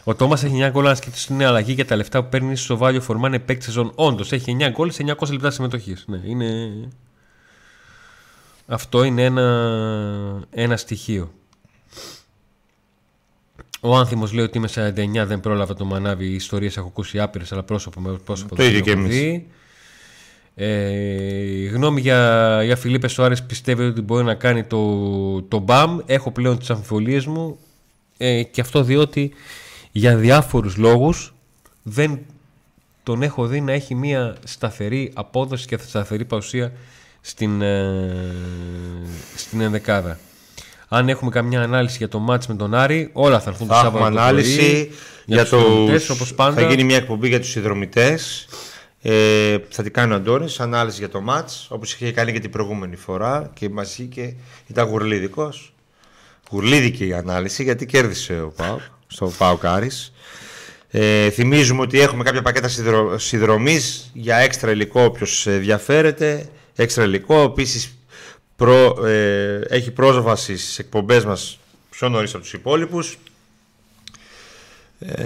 Ο 0.05 0.15
Τόμας 0.15 0.45
έχει 0.45 0.55
9 0.65 0.71
γκολ 0.71 0.85
να 0.85 0.95
σκεφτεί 0.95 1.19
στην 1.19 1.45
αλλαγή 1.45 1.73
για 1.73 1.87
τα 1.87 1.97
λεφτά 1.97 2.23
που 2.23 2.29
παίρνει 2.29 2.57
στο 2.57 2.77
Βάλιο 2.77 3.01
Φορμά 3.01 3.29
είναι 3.29 3.39
παίκτη 3.39 3.65
σεζόν. 3.65 3.93
Όντως 3.95 4.33
έχει 4.33 4.57
9 4.61 4.71
γκολ 4.71 4.91
σε 4.91 5.05
900 5.19 5.31
λεπτά 5.31 5.51
συμμετοχής. 5.51 6.05
Ναι, 6.07 6.21
είναι... 6.25 6.71
Αυτό 8.67 9.03
είναι 9.05 9.25
ένα, 9.25 9.43
ένα 10.51 10.77
στοιχείο. 10.77 11.33
Ο 13.81 13.97
Άνθιμος 13.97 14.33
λέει 14.33 14.45
ότι 14.45 14.59
είμαι 14.59 14.69
49, 14.75 15.27
δεν 15.27 15.41
πρόλαβα 15.41 15.75
το 15.75 15.85
μανάβι. 15.85 16.27
Οι 16.27 16.35
ιστορίες 16.35 16.77
έχω 16.77 16.87
ακούσει 16.87 17.21
άπειρες, 17.21 17.53
αλλά 17.53 17.63
πρόσωπο 17.63 18.01
με 18.01 18.19
πρόσωπο. 18.25 18.55
Το 18.55 18.63
δεν 18.63 18.71
ίδιο 18.71 18.81
και 18.81 18.91
έχω 18.91 19.01
εμείς. 19.01 19.17
δει. 19.17 19.49
Ε, 20.55 21.67
γνώμη 21.67 22.01
για, 22.01 22.61
για 22.65 22.77
Φιλίππε 22.77 23.09
Σοάρες 23.09 23.43
πιστεύετε 23.43 23.89
ότι 23.89 24.01
μπορεί 24.01 24.25
να 24.25 24.35
κάνει 24.35 24.65
το, 24.65 25.43
το 25.43 25.59
μπαμ 25.59 25.99
έχω 26.07 26.31
πλέον 26.31 26.59
τις 26.59 26.71
αμφιβολίες 26.71 27.27
μου 27.27 27.59
ε, 28.19 28.43
και 28.43 28.61
αυτό 28.61 28.83
διότι 28.83 29.33
για 29.93 30.17
διάφορους 30.17 30.77
λόγους 30.77 31.35
δεν 31.83 32.19
τον 33.03 33.23
έχω 33.23 33.47
δει 33.47 33.61
να 33.61 33.73
έχει 33.73 33.95
μια 33.95 34.37
σταθερή 34.45 35.11
απόδοση 35.15 35.67
και 35.67 35.79
σταθερή 35.87 36.25
παρουσία 36.25 36.73
στην, 37.21 37.63
ε, 37.63 38.35
στην 39.37 39.61
ενδεκάδα. 39.61 40.19
Αν 40.89 41.09
έχουμε 41.09 41.31
καμιά 41.31 41.63
ανάλυση 41.63 41.97
για 41.97 42.09
το 42.09 42.19
μάτς 42.19 42.47
με 42.47 42.55
τον 42.55 42.75
Άρη, 42.75 43.11
όλα 43.13 43.41
θα 43.41 43.51
έρθουν 43.51 43.67
το 43.67 43.75
Θα 43.75 43.79
έχουμε 43.79 43.99
Σάββατο 43.99 44.15
το 44.15 44.21
ανάλυση 44.21 44.57
πρωί, 44.57 44.93
για, 45.27 45.41
τους 45.41 45.49
συνδρομητές, 45.49 46.01
τους... 46.01 46.11
όπως 46.11 46.35
πάντα. 46.35 46.61
Θα 46.61 46.69
γίνει 46.69 46.85
μια 46.85 46.97
εκπομπή 46.97 47.29
για 47.29 47.41
τους 47.41 47.51
συνδρομητές. 47.51 48.49
Ε, 49.01 49.57
θα 49.69 49.83
την 49.83 49.93
κάνει 49.93 50.13
ο 50.13 50.17
Αντώνης, 50.17 50.61
ανάλυση 50.61 50.99
για 50.99 51.09
το 51.09 51.21
μάτς, 51.21 51.67
όπως 51.71 51.93
είχε 51.93 52.13
κάνει 52.13 52.33
και 52.33 52.41
την 52.41 52.51
προηγούμενη 52.51 52.97
φορά 52.97 53.51
και 53.55 53.69
μας 53.69 53.99
είχε, 53.99 54.37
ήταν 54.67 54.89
γουρλίδικος. 54.89 55.73
Γουρλίδικη 56.51 57.07
η 57.07 57.13
ανάλυση 57.13 57.63
γιατί 57.63 57.87
κέρδισε 57.87 58.41
ο 58.41 58.53
Πάουκ, 58.57 58.81
στο 59.07 59.33
Πάουκ 59.39 59.65
Άρης. 59.65 60.13
Ε, 60.91 61.31
θυμίζουμε 61.31 61.81
ότι 61.81 62.01
έχουμε 62.01 62.25
κάποια 62.25 62.43
πακέτα 62.43 62.69
σιδρο, 62.69 63.19
συνδρομής 63.19 64.11
για 64.13 64.37
έξτρα 64.37 64.71
υλικό 64.71 65.01
όποιος 65.01 65.47
ενδιαφέρεται. 65.47 66.49
Έξτρα 66.75 67.05
υλικό, 67.05 67.43
επίσης 67.43 67.99
προ, 68.57 69.07
ε, 69.07 69.61
έχει 69.69 69.91
πρόσβαση 69.91 70.57
στις 70.57 70.79
εκπομπές 70.79 71.25
μας 71.25 71.59
πιο 71.91 72.09
νωρίς 72.09 72.35
από 72.35 72.43
τους 72.43 72.53
υπόλοιπους. 72.53 73.19
Ε, 74.99 75.25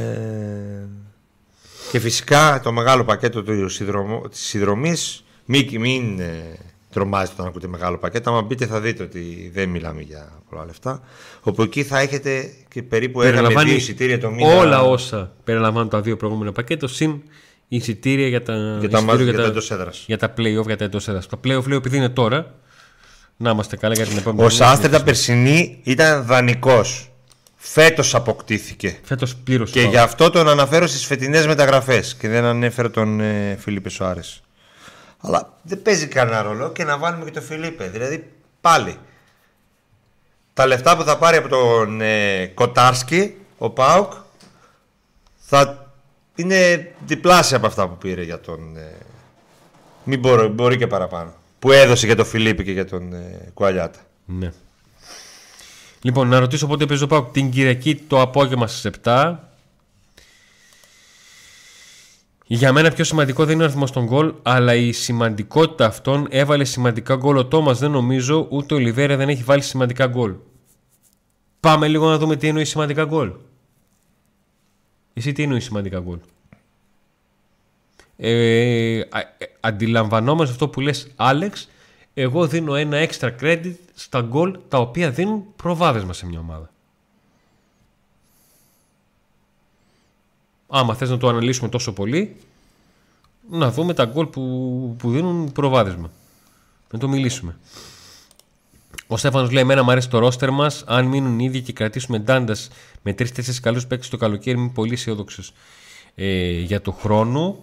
και 1.90 1.98
φυσικά 1.98 2.60
το 2.62 2.72
μεγάλο 2.72 3.04
πακέτο 3.04 3.42
του 3.42 3.68
συνδρομ, 3.68 4.20
της 4.30 4.40
συνδρομής, 4.40 5.24
μην, 5.44 5.80
μην 5.80 6.20
ε, 6.20 6.58
τρομάζετε 6.92 7.32
όταν 7.32 7.46
ακούτε 7.46 7.66
μεγάλο 7.66 7.98
πακέτο, 7.98 8.30
άμα 8.30 8.42
μπείτε 8.42 8.66
θα 8.66 8.80
δείτε 8.80 9.02
ότι 9.02 9.50
δεν 9.54 9.68
μιλάμε 9.68 10.00
για 10.00 10.42
πολλά 10.48 10.64
λεφτά. 10.64 11.02
Όπου 11.40 11.62
εκεί 11.62 11.82
θα 11.82 11.98
έχετε 11.98 12.50
και 12.68 12.82
περίπου 12.82 13.22
ένα 13.22 13.42
με 13.42 13.62
δύο 13.62 13.74
εισιτήρια 13.74 14.20
το 14.20 14.30
μήνα. 14.30 14.56
Όλα 14.56 14.82
όσα 14.82 15.32
περιλαμβάνουν 15.44 15.88
τα 15.88 16.00
δύο 16.00 16.16
προηγούμενα 16.16 16.52
πακέτα, 16.52 16.88
συν 16.88 17.22
εισιτήρια 17.68 18.28
για 18.28 18.42
τα, 18.42 18.76
για 18.80 18.88
τα, 18.88 18.98
εισιτήριο 18.98 19.24
για 19.24 19.32
τα, 19.32 19.52
τα, 19.52 19.74
έδρας. 19.74 20.04
για 20.06 20.18
τα 20.18 20.34
play-off, 20.36 20.66
για 20.66 20.76
τα 20.76 20.84
εντός 20.84 21.08
έδρας. 21.08 21.26
Τα 21.26 21.36
play-off 21.44 21.66
λέω 21.66 21.76
επειδή 21.76 21.96
είναι 21.96 22.08
τώρα, 22.08 22.54
να 23.36 23.50
είμαστε 23.50 23.76
καλά 23.76 23.94
για 23.94 24.06
την 24.06 24.16
επόμενη. 24.16 24.46
Ο 24.46 24.48
Σάστερ 24.48 24.90
τα 24.90 25.02
περσινή 25.02 25.80
ήταν 25.82 26.24
δανεικός. 26.24 27.06
Φέτος 27.56 28.14
αποκτήθηκε. 28.14 28.98
Φέτος 29.02 29.36
πλήρωσε. 29.36 29.72
Και 29.72 29.80
γι' 29.80 29.96
αυτό 29.96 30.30
τον 30.30 30.48
αναφέρω 30.48 30.86
στις 30.86 31.04
φετινές 31.04 31.46
μεταγραφές 31.46 32.14
και 32.14 32.28
δεν 32.28 32.44
ανέφερε 32.44 32.88
τον 32.88 33.20
ε, 33.20 33.56
Φιλίππε 33.60 33.88
Σοάρες. 33.88 34.42
Αλλά 35.22 35.52
δεν 35.62 35.82
παίζει 35.82 36.06
κανένα 36.06 36.42
ρόλο 36.42 36.72
και 36.72 36.84
να 36.84 36.98
βάλουμε 36.98 37.24
και 37.24 37.30
τον 37.30 37.42
Φιλίππε. 37.42 37.88
Δηλαδή 37.88 38.30
πάλι 38.60 38.98
τα 40.54 40.66
λεφτά 40.66 40.96
που 40.96 41.02
θα 41.02 41.18
πάρει 41.18 41.36
από 41.36 41.48
τον 41.48 42.00
ε, 42.00 42.46
Κοτάρσκι, 42.46 43.36
ο 43.58 43.70
Πάουκ, 43.70 44.12
θα 45.38 45.90
είναι 46.34 46.92
διπλάσια 47.06 47.56
από 47.56 47.66
αυτά 47.66 47.88
που 47.88 47.96
πήρε 47.96 48.22
για 48.22 48.40
τον. 48.40 48.76
Ε, 48.76 48.96
μην 50.04 50.18
μπορεί, 50.18 50.46
μπορεί 50.46 50.76
και 50.76 50.86
παραπάνω. 50.86 51.32
Που 51.58 51.72
έδωσε 51.72 52.06
για 52.06 52.16
τον 52.16 52.24
Φιλίππη 52.24 52.64
και 52.64 52.72
για 52.72 52.86
τον 52.86 53.12
ε, 53.12 53.50
Κουαλιάτα. 53.54 53.98
Ναι. 54.24 54.52
Λοιπόν, 56.02 56.28
να 56.28 56.38
ρωτήσω 56.38 56.66
πότε 56.66 56.86
παίζει 56.86 57.02
ο 57.02 57.06
Πάουκ 57.06 57.32
την 57.32 57.50
Κυριακή 57.50 57.94
το 57.96 58.20
απόγευμα 58.20 58.66
στις 58.66 58.92
7. 59.04 59.34
Για 62.46 62.72
μένα 62.72 62.90
πιο 62.90 63.04
σημαντικό 63.04 63.44
δεν 63.44 63.54
είναι 63.54 63.62
ο 63.62 63.66
αριθμός 63.66 63.90
των 63.90 64.04
γκολ, 64.04 64.34
αλλά 64.42 64.74
η 64.74 64.92
σημαντικότητα 64.92 65.86
αυτών 65.86 66.26
έβαλε 66.30 66.64
σημαντικά 66.64 67.16
γκολ. 67.16 67.36
Ο 67.36 67.46
Τόμας 67.46 67.78
δεν 67.78 67.90
νομίζω, 67.90 68.46
ούτε 68.50 68.74
ο 68.74 68.78
Λιβέρια 68.78 69.16
δεν 69.16 69.28
έχει 69.28 69.42
βάλει 69.42 69.62
σημαντικά 69.62 70.06
γκολ. 70.06 70.34
Πάμε 71.60 71.88
λίγο 71.88 72.08
να 72.08 72.18
δούμε 72.18 72.36
τι 72.36 72.48
εννοεί 72.48 72.64
σημαντικά 72.64 73.04
γκολ. 73.04 73.32
Εσύ 75.14 75.32
τι 75.32 75.42
εννοείς 75.42 75.64
σημαντικά 75.64 76.00
γκολ; 76.00 76.18
Ε, 78.16 79.00
α- 79.00 79.18
ε, 79.38 79.46
αντιλαμβανόμαστε 79.60 80.52
αυτό 80.52 80.68
που 80.68 80.80
λες 80.80 81.10
Άλεξ 81.16 81.68
εγώ 82.14 82.46
δίνω 82.46 82.74
ένα 82.74 83.08
extra 83.08 83.30
credit 83.40 83.74
στα 83.94 84.20
γκολ 84.20 84.58
τα 84.68 84.78
οποία 84.78 85.10
δίνουν 85.10 85.44
προβάδισμα 85.56 86.12
σε 86.12 86.26
μια 86.26 86.38
ομάδα 86.38 86.71
άμα 90.72 90.94
θες 90.94 91.10
να 91.10 91.18
το 91.18 91.28
αναλύσουμε 91.28 91.68
τόσο 91.68 91.92
πολύ 91.92 92.36
να 93.50 93.70
δούμε 93.70 93.94
τα 93.94 94.04
γκολ 94.04 94.26
που, 94.26 94.94
που 94.98 95.10
δίνουν 95.10 95.52
προβάδισμα 95.52 96.10
να 96.90 96.98
το 96.98 97.08
μιλήσουμε 97.08 97.56
ο 99.12 99.16
Στέφανος 99.16 99.50
λέει: 99.50 99.62
Εμένα 99.62 99.82
μου 99.82 99.90
αρέσει 99.90 100.08
το 100.08 100.18
ρόστερ 100.18 100.50
μας. 100.50 100.84
Αν 100.86 101.06
μείνουν 101.06 101.38
οι 101.38 101.44
ίδιοι 101.44 101.60
και 101.60 101.72
κρατήσουμε 101.72 102.18
ντάντας 102.18 102.70
με 103.02 103.12
τρει-τέσσερι 103.12 103.60
καλούς 103.60 103.86
παίκτες 103.86 104.08
το 104.08 104.16
καλοκαίρι, 104.16 104.58
είμαι 104.58 104.70
πολύ 104.74 104.92
αισιόδοξος 104.92 105.52
ε, 106.14 106.50
για 106.50 106.80
το 106.80 106.92
χρόνο. 106.92 107.56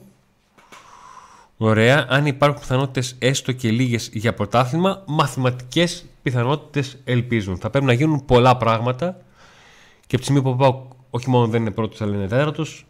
Ωραία. 1.58 2.06
Αν 2.10 2.26
υπάρχουν 2.26 2.60
πιθανότητες 2.60 3.16
έστω 3.20 3.52
και 3.52 3.72
λίγες 3.72 4.10
για 4.14 4.34
πρωτάθλημα, 4.34 5.04
μαθηματικές 5.06 6.06
πιθανότητες 6.24 6.98
ελπίζουν. 7.04 7.58
Θα 7.58 7.70
πρέπει 7.70 7.86
να 7.86 7.94
γίνουν 7.94 8.26
πολλά 8.26 8.58
πράγματα 8.58 9.18
και 10.08 10.16
από 10.16 10.18
τη 10.18 10.24
στιγμή 10.24 10.42
που 10.42 10.56
πάω, 10.56 10.88
όχι 11.10 11.30
μόνο 11.30 11.48
δεν 11.48 11.62
είναι 11.62 11.72
πρώτος, 11.72 12.02
αλλά 12.02 12.16
είναι 12.16 12.28
τέταρτος, 12.28 12.86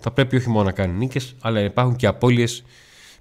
θα 0.00 0.10
πρέπει 0.10 0.36
όχι 0.36 0.48
μόνο 0.48 0.64
να 0.64 0.72
κάνει 0.72 0.92
νίκες, 0.92 1.34
αλλά 1.40 1.60
υπάρχουν 1.60 1.96
και 1.96 2.06
απώλειες 2.06 2.64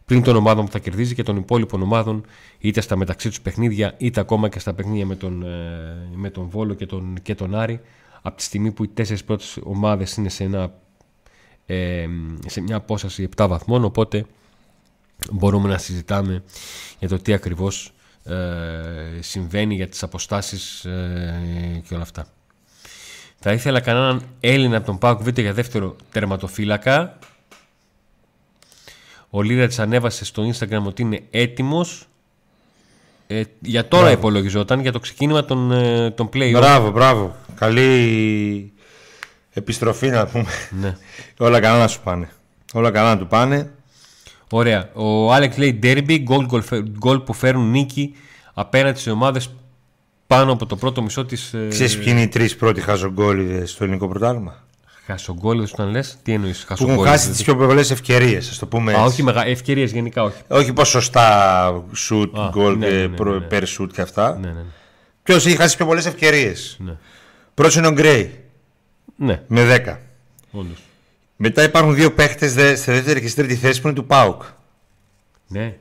πριν 0.05 0.23
των 0.23 0.35
ομάδων 0.35 0.65
που 0.65 0.71
θα 0.71 0.79
κερδίζει 0.79 1.15
και 1.15 1.23
των 1.23 1.37
υπόλοιπων 1.37 1.81
ομάδων, 1.81 2.25
είτε 2.59 2.81
στα 2.81 2.95
μεταξύ 2.95 3.29
τους 3.29 3.41
παιχνίδια, 3.41 3.93
είτε 3.97 4.19
ακόμα 4.19 4.49
και 4.49 4.59
στα 4.59 4.73
παιχνίδια 4.73 5.05
με 5.05 5.15
τον, 5.15 5.43
ε, 5.43 6.09
με 6.15 6.29
τον 6.29 6.49
Βόλο 6.49 6.73
και 6.73 6.85
τον, 6.85 7.17
και 7.21 7.35
τον 7.35 7.55
Άρη. 7.55 7.81
Από 8.21 8.37
τη 8.37 8.43
στιγμή 8.43 8.71
που 8.71 8.83
οι 8.83 8.87
τέσσερις 8.87 9.23
πρώτες 9.23 9.57
ομάδες 9.63 10.15
είναι 10.15 10.29
σε, 10.29 10.43
ένα, 10.43 10.73
ε, 11.65 12.07
σε 12.45 12.61
μια 12.61 12.75
απόσταση 12.75 13.29
7 13.35 13.45
βαθμών, 13.47 13.83
οπότε 13.83 14.25
μπορούμε 15.31 15.69
να 15.69 15.77
συζητάμε 15.77 16.43
για 16.99 17.07
το 17.07 17.19
τι 17.19 17.33
ακριβώς 17.33 17.93
ε, 18.23 19.19
συμβαίνει 19.19 19.75
για 19.75 19.87
τις 19.87 20.03
αποστάσεις 20.03 20.85
ε, 20.85 21.81
και 21.87 21.93
όλα 21.93 22.03
αυτά. 22.03 22.27
Θα 23.39 23.51
ήθελα 23.51 23.79
κανέναν 23.79 24.21
Έλληνα 24.39 24.77
από 24.77 24.85
τον 24.85 24.97
ΠΑΟΚ 24.97 25.21
Β 25.21 25.39
για 25.39 25.53
δεύτερο 25.53 25.95
τερματοφύλακα. 26.11 27.17
Ο 29.29 29.41
Λίρατς 29.41 29.79
ανέβασε 29.79 30.25
στο 30.25 30.51
Instagram 30.53 30.83
ότι 30.85 31.01
είναι 31.01 31.23
έτοιμος. 31.31 32.05
Ε, 33.27 33.43
για 33.59 33.87
τώρα 33.87 34.03
Μπράβο. 34.03 34.17
υπολογιζόταν, 34.17 34.79
για 34.79 34.91
το 34.91 34.99
ξεκίνημα 34.99 35.45
των, 35.45 35.71
ε, 35.71 36.11
των 36.11 36.29
play 36.33 36.51
Μπράβο, 36.51 36.91
μπράβο. 36.91 37.35
Καλή 37.55 38.73
επιστροφή 39.53 40.09
να 40.09 40.27
πούμε. 40.27 40.49
Ναι. 40.69 40.97
Όλα 41.47 41.59
καλά 41.59 41.77
να 41.77 41.87
σου 41.87 42.01
πάνε. 42.03 42.29
Όλα 42.73 42.91
καλά 42.91 43.09
να 43.13 43.17
του 43.19 43.27
πάνε. 43.27 43.71
Ωραία. 44.51 44.89
Ο 44.93 45.33
Άλεξ 45.33 45.57
λέει 45.57 45.79
derby, 45.83 46.19
γκολ, 46.21 46.45
γκολ, 46.45 46.63
γκολ 46.97 47.19
που 47.19 47.33
φέρουν 47.33 47.69
νίκη 47.69 48.15
απέναντι 48.53 48.99
σε 48.99 49.11
ομάδες 49.11 49.49
πάνω 50.27 50.51
από 50.51 50.65
το 50.65 50.75
πρώτο 50.75 51.01
μισό 51.01 51.25
της... 51.25 51.53
ε, 51.53 51.67
Ξέρεις 51.69 51.95
ποιοι 51.97 52.05
είναι 52.09 52.21
οι 52.21 52.27
τρεις 52.27 52.55
πρώτοι 52.55 52.81
χαζογκόλιδες 52.81 53.71
στο 53.71 53.83
ελληνικό 53.83 54.07
πρωτάθλημα; 54.07 54.63
Χασογκόλιδες 55.05 55.71
όταν 55.73 55.89
λες, 55.89 56.17
τι 56.23 56.33
εννοείς 56.33 56.57
Που 56.57 56.73
έχουν 56.73 56.77
χασογκόλιδες. 56.85 57.19
χάσει 57.19 57.29
τις 57.31 57.43
πιο 57.43 57.55
πολλές 57.55 57.91
ευκαιρίες, 57.91 58.49
ας 58.49 58.57
το 58.59 58.65
πούμε 58.67 58.91
Α, 58.91 58.95
έτσι. 58.95 59.07
όχι 59.07 59.23
μεγα... 59.23 59.45
ευκαιρίες 59.45 59.91
γενικά 59.91 60.23
όχι. 60.23 60.41
Όχι 60.47 60.73
ποσοστά 60.73 61.83
σουτ, 61.93 62.37
Α, 62.37 62.49
γκολ, 62.51 62.77
ναι, 62.77 62.87
ε, 62.87 62.91
ναι, 62.91 63.07
ναι, 63.07 63.15
προ- 63.15 63.33
ναι, 63.39 63.39
ναι. 63.39 63.47
per 63.51 63.63
shoot 63.77 63.87
και 63.93 64.01
αυτά. 64.01 64.37
Ναι, 64.39 64.47
ναι, 64.47 64.53
ναι. 64.53 64.61
Ποιος 65.23 65.45
έχει 65.45 65.55
χάσει 65.55 65.75
πιο 65.77 65.85
πολλές 65.85 66.05
ευκαιρίες; 66.05 66.77
Ναι, 66.79 66.97
Πρώτος 67.53 67.75
είναι 67.75 67.87
ο 67.87 67.91
Γκρέι 67.91 68.39
ναι 69.15 69.41
με 69.47 69.83
10. 69.85 69.97
όντως. 70.51 70.81
Μετά 71.35 71.63
υπάρχουν 71.63 71.95
δύο 71.95 72.13
παίχτες 72.13 72.51
στη 72.79 72.91
δεύτερη 72.91 73.21
και 73.21 73.27
στη 73.27 73.41
τρίτη 73.41 73.55
θέση 73.55 73.81
που 73.81 73.87
είναι 73.87 73.95
του 73.95 74.05
Πάουκ. 74.05 74.41
Ναι, 75.47 75.75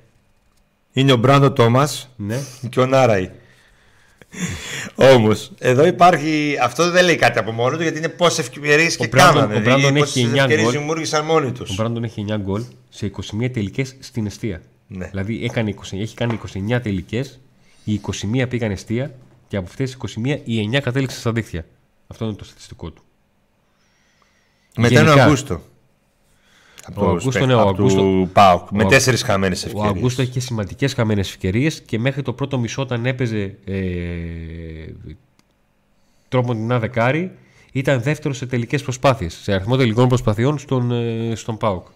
Είναι 0.93 1.13
ο 1.13 1.17
Μπράντο 1.17 1.53
Τόμας 1.53 2.09
ναι. 2.17 2.39
και 2.71 2.81
ο 2.81 2.87
Νάραη. 2.87 3.31
Όμως, 4.95 5.53
εδώ 5.59 5.87
υπάρχει. 5.87 6.57
Αυτό 6.63 6.91
δεν 6.91 7.05
λέει 7.05 7.17
κάτι 7.17 7.39
από 7.39 7.53
μόνο 7.53 7.77
του 7.77 7.83
γιατί 7.83 7.99
είναι 7.99 8.09
πόσες 8.09 8.39
ευκαιρίες 8.39 8.97
και 8.97 9.07
Μπράντον- 9.07 9.35
κάνανε. 9.35 9.55
ο 9.55 9.61
Μπράντον 9.61 9.79
δηλαδή, 9.81 9.97
έχει 10.01 10.05
πόσες 10.05 10.23
9 10.33 10.37
ευκαιρίες 10.43 10.63
γκολ. 10.67 10.73
δημιούργησαν 10.73 11.25
μόνοι 11.25 11.53
τους. 11.53 11.71
Ο 11.71 11.75
Μπράντον 11.75 12.05
έχει 12.05 12.21
9 12.29 12.37
γκολ 12.39 12.63
σε 12.89 13.07
21 13.07 13.49
τελικές 13.51 13.97
στην 14.01 14.27
αιστεία. 14.27 14.63
Ναι. 14.89 15.07
Δηλαδή 15.07 15.45
έκανε 15.45 15.71
20, 15.71 16.01
έχει 16.01 16.15
κάνει 16.15 16.35
29 16.35 16.81
τελικές, 16.83 17.41
οι 17.85 17.93
21 17.93 18.47
πήγαν 18.49 18.71
αιστεία 18.71 19.15
και 19.49 19.57
από 19.57 19.67
αυτές 19.69 19.87
τις 19.91 19.95
21 19.95 20.41
οι 20.45 20.59
9 20.61 20.81
κατέληξαν 20.81 21.21
στα 21.21 21.33
δίχτυα. 21.33 21.65
Αυτό 22.07 22.25
είναι 22.25 22.35
το 22.35 22.45
στατιστικό 22.45 22.91
του. 22.91 23.03
Μετά 24.77 24.89
είναι 24.89 25.01
ο 25.01 25.05
Γενικά. 25.05 25.25
Αγκούστο. 25.25 25.63
Από 26.89 27.01
Ο 27.01 27.05
τους 27.05 27.09
Αγκούστο, 27.11 27.31
παίκτες- 27.31 27.47
ναι, 27.49 27.55
ο 27.55 27.61
από 27.61 27.69
Αγκούστο- 27.69 28.01
του 28.01 28.31
Πάουκ. 28.33 28.71
Με 28.71 28.85
ο- 28.85 28.87
τέσσερις 28.87 29.23
χαμένες 29.23 29.63
Ο 29.65 29.67
ευκαιρίες. 29.67 29.91
Αγκούστο 29.97 30.23
είχε 30.23 30.41
σημαντικές 30.41 30.95
χαμένες 30.95 31.29
ευκαιρίες 31.29 31.81
και 31.81 31.99
μέχρι 31.99 32.23
το 32.23 32.33
πρώτο 32.33 32.59
μισό 32.59 32.83
όταν 32.83 33.07
έπαιζε 33.07 33.55
ε, 33.65 33.75
τρόπο 36.29 36.53
την 36.53 36.79
δεκάρι 36.81 37.31
ήταν 37.73 38.03
δεύτερος 38.03 38.37
σε 38.37 38.47
τελικές 38.47 38.83
προσπάθειες, 38.83 39.39
σε 39.43 39.53
αριθμό 39.53 39.77
τελικών 39.77 40.09
προσπαθειών 40.09 40.59
στον, 40.59 40.91
ε, 40.93 41.33
στον 41.35 41.57
ΠΑΟΚ. 41.57 41.87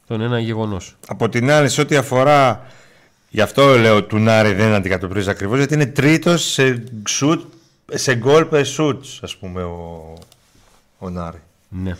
Αυτό 0.00 0.14
είναι 0.14 0.24
ένα 0.24 0.38
γεγονός. 0.40 0.96
Από 1.06 1.28
την 1.28 1.50
άλλη, 1.50 1.68
σε 1.68 1.80
ό,τι 1.80 1.96
αφορά. 1.96 2.66
Γι' 3.30 3.40
αυτό 3.40 3.76
λέω 3.78 4.04
του 4.04 4.18
Νάρη 4.18 4.52
δεν 4.52 4.72
αντικατοπτρίζει 4.72 5.30
ακριβώς, 5.30 5.58
γιατί 5.58 5.74
είναι 5.74 5.86
τρίτος 5.86 6.44
σε, 6.44 6.84
shoot, 7.20 7.38
σε 7.92 8.14
γκολ 8.14 8.46
per 8.50 8.62
shoot, 8.76 8.98
ας 9.20 9.36
πούμε, 9.36 9.62
ο, 9.62 10.12
ο 10.98 11.10
Νάρη. 11.10 11.38
Ναι. 11.68 11.96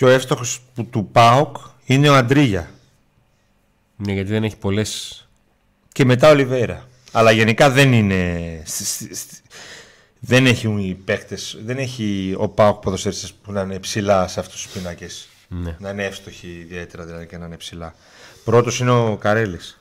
Πιο 0.00 0.08
εύστοχος 0.08 0.62
του 0.90 1.08
Πάοκ 1.12 1.56
είναι 1.84 2.08
ο 2.08 2.14
Αντρίγια. 2.14 2.70
ναι, 3.96 4.12
γιατί 4.12 4.30
δεν 4.30 4.44
έχει 4.44 4.56
πολλές... 4.56 5.28
Και 5.92 6.04
μετά 6.04 6.30
ο 6.30 6.34
Λιβέρα. 6.34 6.88
Αλλά 7.12 7.30
γενικά 7.30 7.70
δεν 7.70 7.92
είναι. 7.92 8.62
σ- 8.66 8.84
σ- 8.84 9.14
σ- 9.14 9.42
Δεν 10.20 10.46
έχουν 10.46 10.78
οι 10.78 10.94
παίκτες, 10.94 11.58
δεν 11.64 11.78
έχει 11.78 12.34
ο 12.38 12.48
Πάοκ 12.48 12.80
ποδοσφαιριστές 12.82 13.32
που 13.32 13.52
να 13.52 13.60
είναι 13.60 13.78
ψηλά 13.78 14.28
σε 14.28 14.40
αυτούς 14.40 14.62
τους 14.62 14.72
πίνακες. 14.72 15.28
Ναι. 15.48 15.76
Να 15.78 15.90
είναι 15.90 16.04
εύστοχοι 16.04 16.48
ιδιαίτερα 16.48 17.04
δηλαδή 17.04 17.26
και 17.26 17.38
να 17.38 17.46
είναι 17.46 17.56
ψηλά. 17.56 17.94
Πρώτος 18.44 18.80
είναι 18.80 18.90
ο 18.90 19.16
Καρέλης. 19.16 19.80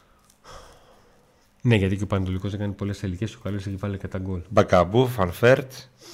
Ναι, 1.61 1.75
γιατί 1.75 1.95
και 1.97 2.03
ο 2.03 2.07
Πανετολικός 2.07 2.53
έκανε 2.53 2.73
πολλές 2.73 2.99
τελικές, 2.99 3.35
ο 3.35 3.39
καλός 3.43 3.65
έχει 3.65 3.75
βάλει 3.75 3.97
και 3.97 4.07
τα 4.07 4.17
γκολ. 4.17 4.41
Μπακαμπού, 4.49 5.07
Φανφέρτ, 5.07 5.71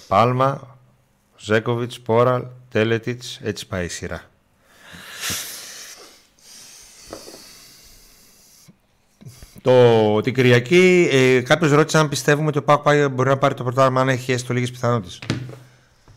Πάλμα, 0.08 0.78
Ζέκοβιτς, 1.40 2.00
Πόραλ, 2.00 2.44
Τέλετιτ, 2.76 3.24
έτσι 3.42 3.68
πάει 3.68 3.86
η 3.86 3.88
σειρά. 3.88 4.24
Το, 9.62 10.22
την 10.22 10.34
Κυριακή 10.34 11.10
ε, 11.12 11.42
κάποιος 11.42 11.72
ρώτησε 11.72 11.98
αν 11.98 12.10
πιστεύουμε 12.10 12.48
ότι 12.48 12.58
ο 12.58 12.64
Πάκ 12.64 13.10
μπορεί 13.10 13.30
να 13.30 13.38
πάρει 13.38 13.54
το 13.54 13.64
πρωτάθλημα 13.64 14.02
αν 14.02 14.10
έχει 14.10 14.32
έστω 14.32 14.54
λίγες 14.54 14.72
πιθανότητες. 14.72 15.20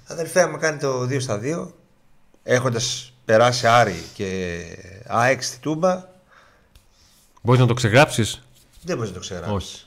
Αδελφέ, 0.07 0.43
άμα 0.43 0.59
κάνει 0.59 0.79
το 0.79 1.03
2 1.03 1.21
στα 1.21 1.41
2, 1.43 1.69
έχοντας 2.43 3.13
περάσει 3.25 3.67
Άρη 3.67 4.03
και 4.15 4.61
ΑΕΚ 5.07 5.43
στη 5.43 5.59
Τούμπα, 5.59 6.09
Μπορείς 7.43 7.61
να 7.61 7.67
το 7.67 7.75
ξεγράψεις; 7.75 8.43
δεν 8.83 8.97
μπορείς 8.97 9.11
να 9.11 9.17
το 9.17 9.23
ξεγράψεις. 9.23 9.55
Όχι. 9.55 9.85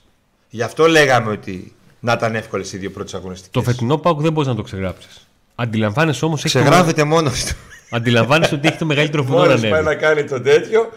Γι' 0.49 0.63
αυτό 0.63 0.88
λέγαμε 0.88 1.32
ότι 1.32 1.76
να 1.99 2.13
ήταν 2.13 2.36
εύκολες 2.36 2.74
οι 2.74 2.78
δύο 2.78 2.91
πρώτες 2.91 3.13
αγωνιστικές. 3.13 3.63
Το 3.63 3.72
φετινό 3.72 3.97
Πάουκ 3.97 4.22
δεν 4.22 4.32
μπορείς 4.32 4.49
να 4.49 4.55
το 4.55 4.61
ξεγράψεις. 4.61 5.26
Αντιλαμβάνεσαι 5.62 6.26
όμως. 6.26 6.43
Ξεγράφεται 6.43 7.03
μόνος 7.03 7.45
του. 7.45 7.55
Αντιλαμβάνεσαι 7.89 8.55
ότι 8.55 8.68
έχει 8.68 8.78
το 8.78 8.86
μεγαλύτερο 8.86 9.24
βουνό 9.24 9.39
να 9.39 9.47
Μόλι 9.47 9.59
πάει 9.62 9.70
ανέβει. 9.72 9.86
να 9.86 9.95
κάνει 9.95 10.24
το 10.24 10.41
τέτοιο. 10.41 10.89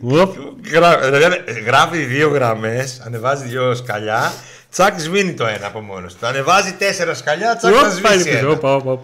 Οπ. 0.00 0.36
γρα- 0.72 1.10
δηλαδή, 1.10 1.36
Γράφει 1.66 1.98
δύο 1.98 2.28
γραμμές, 2.28 3.00
ανεβάζει 3.06 3.44
δύο 3.48 3.74
σκαλιά. 3.74 4.32
Τσακ 4.70 5.00
σβήνει 5.00 5.32
το 5.34 5.46
ένα 5.46 5.66
από 5.66 5.80
μόνος 5.80 6.14
του. 6.14 6.26
Ανεβάζει 6.26 6.72
τέσσερα 6.72 7.14
σκαλιά, 7.14 7.56
τσακ 7.56 7.72
θα 7.80 7.86
Οπ, 7.96 8.00
πάλι 8.02 8.20
σβήσει. 8.20 8.30
πίσω. 8.36 8.46
ένα. 8.46 8.48
Οπ, 8.50 8.64
οπ, 8.64 8.86
οπ. 8.86 9.00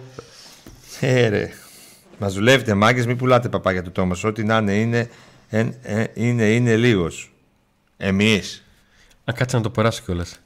Ε, 0.99 1.27
ρε. 1.27 1.49
Μας 2.17 2.33
δουλεύετε 2.33 2.73
μάγκες, 2.73 3.05
μην 3.05 3.17
πουλάτε 3.17 3.49
παπάγια 3.49 3.83
του 3.83 3.91
Τόμας. 3.91 4.23
Ό,τι 4.23 4.43
να 4.43 4.57
είναι, 4.57 4.73
είναι, 4.73 5.09
ε, 5.49 5.65
ε, 5.81 6.03
είναι, 6.13 6.43
είναι 6.45 6.75
λίγος. 6.75 7.31
Εμείς. 7.97 8.63
Α, 9.25 9.33
κάτσε 9.33 9.57
να 9.57 9.61
το 9.63 9.69
περάσω 9.69 10.01
κιόλας. 10.05 10.39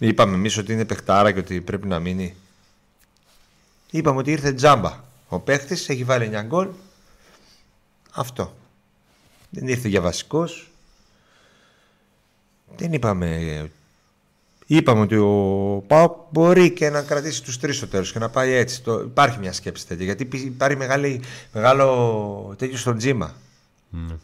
Είπαμε 0.00 0.34
εμείς 0.34 0.56
ότι 0.58 0.72
είναι 0.72 0.84
παιχτάρα 0.84 1.32
και 1.32 1.38
ότι 1.38 1.60
πρέπει 1.60 1.86
να 1.86 1.98
μείνει. 1.98 2.34
Είπαμε 3.94 4.18
ότι 4.18 4.30
ήρθε 4.30 4.52
τζάμπα. 4.52 5.00
Ο 5.28 5.38
παίχτης 5.38 5.88
έχει 5.88 6.04
βάλει 6.04 6.30
9 6.32 6.42
γκολ. 6.46 6.68
Αυτό. 8.12 8.54
Δεν 9.50 9.68
ήρθε 9.68 9.88
για 9.88 10.00
βασικός. 10.00 10.70
Δεν 12.76 12.92
είπαμε. 12.92 13.70
Είπαμε 14.66 15.00
ότι 15.00 15.16
ο 15.16 15.84
Πάοκ 15.86 16.16
μπορεί 16.30 16.70
και 16.70 16.90
να 16.90 17.02
κρατήσει 17.02 17.42
τους 17.42 17.58
τρεις 17.58 17.76
στο 17.76 17.86
τέλος 17.88 18.12
και 18.12 18.18
να 18.18 18.28
πάει 18.28 18.52
έτσι. 18.52 18.82
Το... 18.82 19.00
Υπάρχει 19.00 19.38
μια 19.38 19.52
σκέψη 19.52 19.86
τέτοια. 19.86 20.04
Γιατί 20.04 20.22
υπή- 20.22 20.44
υπάρχει 20.44 20.76
μεγάλη, 20.76 21.22
μεγάλο 21.52 22.54
τέτοιο 22.58 22.76
στον 22.76 22.96
τζίμα. 22.98 23.34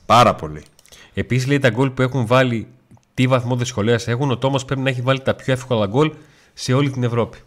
Πάρα 0.07 0.35
πολύ. 0.35 0.63
Επίσης 1.15 1.47
λέει 1.47 1.59
τα 1.59 1.71
γκολ 1.71 1.91
που 1.91 2.03
έχουν 2.03 2.27
βάλει, 2.27 2.67
τι 3.15 3.27
βαθμό 3.27 3.57
δυσκολίας 3.57 4.09
έχουν. 4.09 4.31
Ο 4.31 4.39
Τόμας 4.39 4.65
πρέπει 4.65 4.81
να 4.81 4.91
έχει 4.91 5.01
βάλει 5.01 5.21
τα 5.23 5.35
πιο 5.35 5.53
εύκολα 5.53 5.87
γκολ 5.87 6.13
σε 6.55 6.73
όλη 6.73 6.91
την 6.91 7.03
Ευρώπη. 7.03 7.39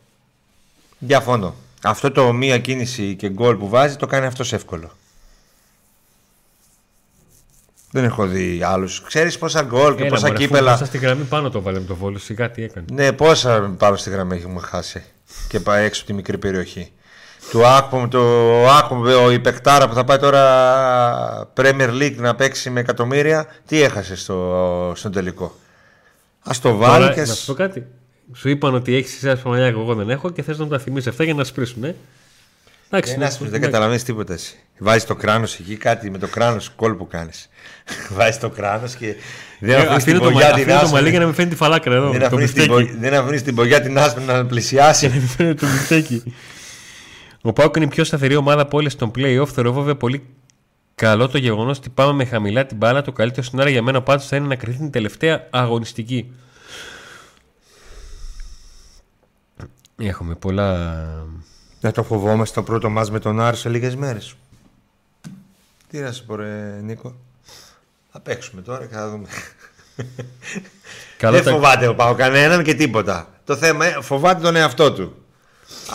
Διαφωνώ. 1.00 1.56
Αυτό 1.84 2.12
το 2.12 2.34
μία 2.34 2.60
κίνηση 2.60 3.16
και 3.16 3.30
γκολ 3.30 3.56
που 3.56 3.70
βάζει 3.70 3.96
το 3.96 4.06
κάνει 4.06 4.26
αυτός 4.26 4.54
εύκολο. 4.54 4.92
Δεν 7.92 8.04
έχω 8.04 8.26
δει 8.26 8.62
άλλους. 8.64 9.02
Ξέρεις 9.02 9.38
πόσα 9.38 9.62
γκολ 9.62 9.96
και 9.96 10.02
Έλα, 10.02 10.10
πόσα 10.10 10.28
μωρέ, 10.28 10.38
αφού 10.38 10.46
κύπελα. 10.48 10.72
μέσα 10.72 10.86
στη 10.86 10.98
γραμμή 10.98 11.24
πάνω 11.24 11.50
το 11.50 11.62
βάλε 11.62 11.80
με 11.80 11.86
το 11.86 11.96
βόλο. 11.96 12.18
Σιγά 12.18 12.52
τι 12.52 12.64
έκανε. 12.64 12.86
Ναι, 12.92 13.12
πόσα 13.12 13.76
πάνω 13.78 13.96
στη 13.96 14.10
γραμμή 14.10 14.38
έχουμε 14.38 14.62
χάσει 14.62 15.04
και 15.48 15.60
πάει 15.60 15.86
έξω 15.86 16.02
από 16.02 16.10
τη 16.10 16.16
μικρή 16.16 16.38
περιοχή. 16.38 16.92
Του 17.50 17.66
Άκπομ, 17.68 18.08
το 18.08 18.22
Άκπομ, 18.70 19.02
ο 19.02 19.32
η 19.32 19.40
παικτάρα 19.40 19.88
που 19.88 19.94
θα 19.94 20.04
πάει 20.04 20.18
τώρα 20.18 21.48
Premier 21.56 21.90
League 21.90 22.16
να 22.16 22.36
παίξει 22.36 22.70
με 22.70 22.80
εκατομμύρια, 22.80 23.48
τι 23.66 23.82
έχασε 23.82 24.16
στο, 24.16 24.94
στον 24.96 25.12
τελικό; 25.12 25.56
Α 26.40 26.52
το 26.62 26.76
βάλει 26.76 27.04
Τώρα, 27.04 27.14
και. 27.14 27.22
Να 27.22 27.34
σου 27.34 27.46
πω 27.46 27.54
κάτι. 27.54 27.88
Σου 28.36 28.50
είπαν 28.50 28.74
ότι 28.76 28.96
έχεις 28.96 29.24
εσά 29.24 29.42
Παναγιά 29.42 29.72
και 29.72 29.80
εγώ 29.80 29.94
δεν 29.94 30.10
έχω 30.10 30.30
και 30.30 30.42
θες 30.44 30.58
να 30.58 30.64
μου 30.64 30.70
τα 30.70 30.80
θυμίσεις 30.80 31.08
αυτά 31.10 31.24
για 31.24 31.34
να 31.34 31.44
σπρίσουν, 31.44 31.84
ε. 31.84 31.96
Εντάξει, 32.90 33.12
Δεν, 33.12 33.20
ναι, 33.20 33.26
άσπρος, 33.26 33.50
δεν 33.50 33.56
εντάξει. 33.58 33.70
καταλαβαίνεις 33.72 34.04
τίποτα 34.04 34.34
εσύ. 34.34 34.56
Βάζεις 34.78 35.06
το 35.06 35.16
κράνος 35.16 35.60
εκεί, 35.60 35.76
κάτι 35.76 36.10
με 36.10 36.18
το 36.18 36.28
κράνος 36.28 36.70
κόλ 36.76 36.94
που 36.94 37.08
κάνεις. 37.08 37.50
Βάζεις 38.18 38.40
το 38.40 38.50
κράνος 38.50 38.96
και 38.96 39.16
δεν 39.60 39.70
Ε, 39.70 39.76
αφήνεις 39.76 40.04
την 40.04 40.16
Αφήνω 40.16 40.20
το, 40.20 40.24
πογιά 40.32 40.48
μα- 40.50 40.54
την 40.54 40.64
αφήνω 40.64 40.80
το 40.80 40.86
μαλλί 40.86 40.96
άσπρη. 40.96 41.10
για 41.10 41.20
να 41.20 41.26
μην 41.26 41.34
φαίνεται 41.36 41.54
τη 41.56 41.60
φαλάκρα 41.62 41.96
εδώ. 41.96 42.10
Δεν 42.12 42.20
το 42.20 42.26
αφήνεις 42.26 42.54
την, 42.54 42.66
μπιφτέκι. 42.66 42.92
πο- 42.92 43.00
δεν 43.00 43.14
αφήνεις 43.14 43.42
την 43.44 43.56
πογιά 43.56 43.82
την 43.82 43.98
άσπρη 43.98 44.24
να 44.24 44.46
πλησιάσει. 44.46 45.06
Για 45.06 45.14
να 45.16 45.22
μην 45.22 45.30
φαίνεται 45.30 45.66
το 45.66 45.72
μπιφτέκι. 45.72 46.24
Ο 47.42 47.54
Πάουκ 47.54 47.76
είναι 47.76 47.86
η 47.86 47.88
πιο 47.88 48.04
σταθερή 48.04 48.36
ομάδα 48.36 48.62
από 48.62 48.78
όλες 48.78 48.96
των 48.96 49.12
playoff. 49.16 49.48
Θεωρώ 49.48 49.74
βέβαια 49.74 49.96
πολύ 49.96 50.24
καλό 50.96 51.28
το 51.30 51.38
γεγονός 51.38 51.78
ότι 51.78 51.90
πάμε 51.90 52.14
με 52.14 52.26
χαμηλά 52.26 52.66
την 52.66 52.78
μπάλα. 52.78 53.02
Το 53.02 53.12
καλύτερο 53.12 53.46
σενάριο 53.46 53.72
για 53.72 53.82
μένα 53.82 54.02
πάντως 54.02 54.28
θα 54.28 54.36
είναι 54.36 54.48
να 54.48 54.56
κρυθεί 54.56 54.78
την 54.78 54.92
τελευταία 54.92 55.48
αγωνιστική. 55.50 56.32
Έχουμε 59.98 60.36
πολλά. 60.36 61.04
Δεν 61.82 61.92
το 61.92 62.04
φοβόμαστε 62.04 62.56
το 62.60 62.64
πρώτο 62.64 62.90
μας 62.90 63.12
με 63.12 63.20
τον 63.20 63.40
Άρη 63.40 63.58
σε 63.58 63.70
λίγες 63.70 63.96
μέρες. 63.96 64.36
Τι 65.90 66.00
να 66.00 66.12
σου 66.12 66.26
πω 66.26 66.36
ρε 66.36 66.80
Νίκο. 66.84 67.16
Θα 68.12 68.20
παίξουμε 68.20 68.62
τώρα 68.62 68.86
και 68.86 68.94
θα 68.96 69.10
δούμε. 69.10 69.28
Καλό 71.18 71.36
Δεν 71.36 71.44
τα- 71.46 71.52
φοβάται 71.52 71.88
ο 71.88 71.96
Πάο 71.96 72.16
κανέναν 72.16 72.64
και 72.64 72.74
τίποτα. 72.74 73.28
Το 73.46 73.56
θέμα 73.56 73.88
είναι, 73.90 74.02
φοβάται 74.02 74.42
τον 74.42 74.56
εαυτό 74.56 74.94
του. 74.94 75.16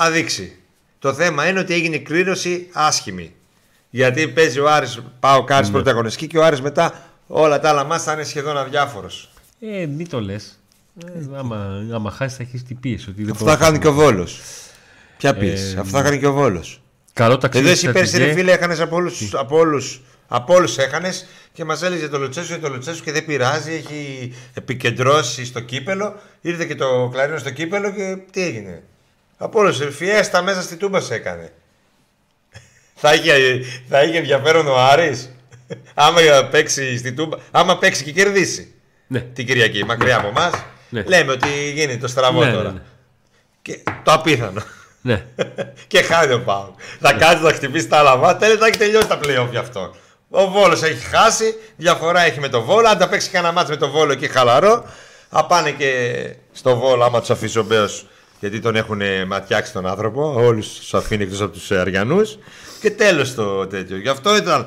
Α 0.03 0.11
δείξει. 0.11 0.57
Το 0.99 1.15
θέμα 1.15 1.49
είναι 1.49 1.59
ότι 1.59 1.75
έγινε 1.75 1.99
κλήρωση 1.99 2.69
άσχημη. 2.73 3.35
Γιατί 3.91 4.29
παίζει 4.29 4.59
ο 4.59 4.71
Άρης, 4.71 5.01
πάω 5.21 5.45
Κάρης 5.45 5.71
πρώτη 5.71 5.89
αγωνιστική 5.89 6.27
και 6.27 6.39
ο 6.39 6.45
Άρης 6.45 6.61
μετά 6.61 7.03
όλα 7.27 7.61
τα 7.61 7.69
άλλα 7.69 7.85
μας 7.85 8.03
θα 8.03 8.13
είναι 8.13 8.23
σχεδόν 8.25 8.57
αδιάφορος. 8.59 9.31
Ε, 9.61 9.87
μην 9.87 10.09
το 10.09 10.21
λες. 10.21 10.59
Ε, 11.07 11.39
άμα, 11.39 11.87
άμα 11.95 12.11
χάσεις, 12.11 12.37
θα 12.37 12.43
έχεις 12.43 12.63
την 12.63 12.81
πίεση. 12.81 13.11
Ότι 13.11 13.23
δεν 13.23 13.31
Αυτό 13.33 13.45
μπορώ 13.45 13.57
θα 13.57 13.63
να 13.63 13.67
κάνει 13.67 13.79
και 13.79 13.89
ο 13.89 13.93
Βόλος. 13.93 14.41
Ποια 15.19 15.31
Ε, 15.31 15.33
πίεση; 15.33 15.77
Αυτό 15.79 15.97
θα 15.97 16.03
κάνει 16.03 16.19
και 16.19 16.27
ο 16.27 16.33
Βόλος. 16.33 16.81
Καλό 17.13 17.39
ταξίδι. 17.39 17.67
Εδώ 17.67 17.77
στη 17.77 17.87
εσύ 17.87 17.95
πέρσι 17.99 18.11
ρε 18.17 18.23
Στρατηγέ. 18.23 18.41
φίλε 18.41 18.53
έχανες 18.57 18.81
από 18.81 18.97
όλους, 18.97 19.35
από 19.35 19.57
όλους, 19.59 20.01
από 20.29 20.55
όλους 20.55 20.79
έχανες 20.79 21.27
και 21.53 21.65
μας 21.65 21.83
έλεγε 21.83 22.09
το 22.09 22.19
Λουτσέσου 22.19 22.53
και 22.55 22.59
το 22.61 22.69
Λουτσέσου 22.69 23.03
και 23.03 23.13
δεν 23.13 23.25
πειράζει, 23.25 23.73
έχει 23.73 24.33
επικεντρώσει 24.55 25.45
στο 25.45 25.61
κύπελο, 25.61 26.21
ήρθε 26.41 26.65
και 26.65 26.75
το 26.75 27.09
κλαρίνο 27.13 27.39
στο 27.39 27.51
κύπελο 27.51 27.91
και 27.93 28.19
τι 28.31 28.43
έγινε; 28.43 28.83
Από 29.37 29.59
όλους, 29.61 29.81
ε, 29.81 29.91
φιέστα 29.91 30.43
μέσα 30.43 30.63
στη 30.63 30.77
τούμπα 30.77 31.01
σε 31.01 31.15
έκανε. 31.15 31.53
θα, 33.03 33.15
είχε, 33.15 33.35
θα 33.89 34.03
είχε 34.03 34.19
ενδιαφέρον 34.19 34.67
ο 34.69 34.77
Άρης, 34.79 35.31
άμα 35.95 36.21
παίξει 36.51 36.97
στη 36.99 37.13
τούμπα, 37.13 37.37
άμα 37.51 37.79
παίξει 37.79 38.05
και 38.05 38.13
κερδίσει 38.13 38.75
Ναι. 39.07 39.21
την 39.21 39.47
Κυριακή, 39.47 39.85
μακριά 39.85 40.17
από 40.17 40.29
εμάς. 40.29 40.53
Ναι. 40.89 41.03
λέμε 41.03 41.33
ότι 41.33 41.49
γίνεται 41.75 41.99
το 41.99 42.09
στραβό 42.09 42.41
Ναι, 42.41 42.47
ναι, 42.51 42.57
τώρα. 42.57 42.73
ναι. 42.73 42.81
Και 43.63 43.83
το 44.03 44.13
απίθανο. 44.13 44.63
Ναι. 45.01 45.25
και 45.87 46.03
χάνει 46.03 46.33
ο 46.33 46.41
Πάο. 46.41 46.71
Θα 47.01 47.13
κάτσει 47.13 47.43
να 47.43 47.53
χτυπήσει 47.53 47.89
τα 47.89 48.03
λαβά, 48.03 48.37
τέλος 48.37 48.59
θα 48.59 48.67
έχει 48.67 48.79
τελειώσει 48.79 49.07
τα 49.07 49.19
playoff 49.23 49.49
γι' 49.51 49.57
αυτό. 49.57 49.95
Ο 50.31 50.51
Βόλος 50.51 50.83
έχει 50.83 51.05
χάσει, 51.05 51.55
διαφορά 51.77 52.21
έχει 52.21 52.41
με 52.41 52.49
το 52.49 52.63
Βόλο. 52.63 52.89
Αν 52.89 52.99
τα 52.99 53.09
παίξει 53.09 53.31
κανένα 53.31 53.53
μάτσο 53.53 53.71
με 53.73 53.79
το 53.79 53.91
Βόλο 53.91 54.13
εκεί 54.13 54.29
χαλαρό, 54.29 54.85
θα 55.31 55.47
πάνε 55.47 55.71
και 55.71 55.91
στο 56.53 56.77
Βόλο 56.77 57.05
άμα 57.05 57.21
τους 57.21 57.31
αφήσει 57.31 57.59
ο 57.59 57.63
Μπέος, 57.63 58.07
γιατί 58.41 58.61
τον 58.61 58.77
έχουν 58.77 59.01
ματιάξει 59.27 59.73
τον 59.73 59.87
άνθρωπο. 59.87 60.33
Όλους 60.37 60.69
τους 60.75 60.95
αφήνει 60.95 61.23
εκτός 61.23 61.41
από 61.41 61.53
τους 61.53 61.71
Αριανούς. 61.71 62.39
Και 62.81 62.91
τέλος 62.91 63.35
το 63.35 63.67
τέτοιο. 63.67 63.97
Γι' 63.97 64.09
αυτό 64.09 64.37
ήταν. 64.37 64.67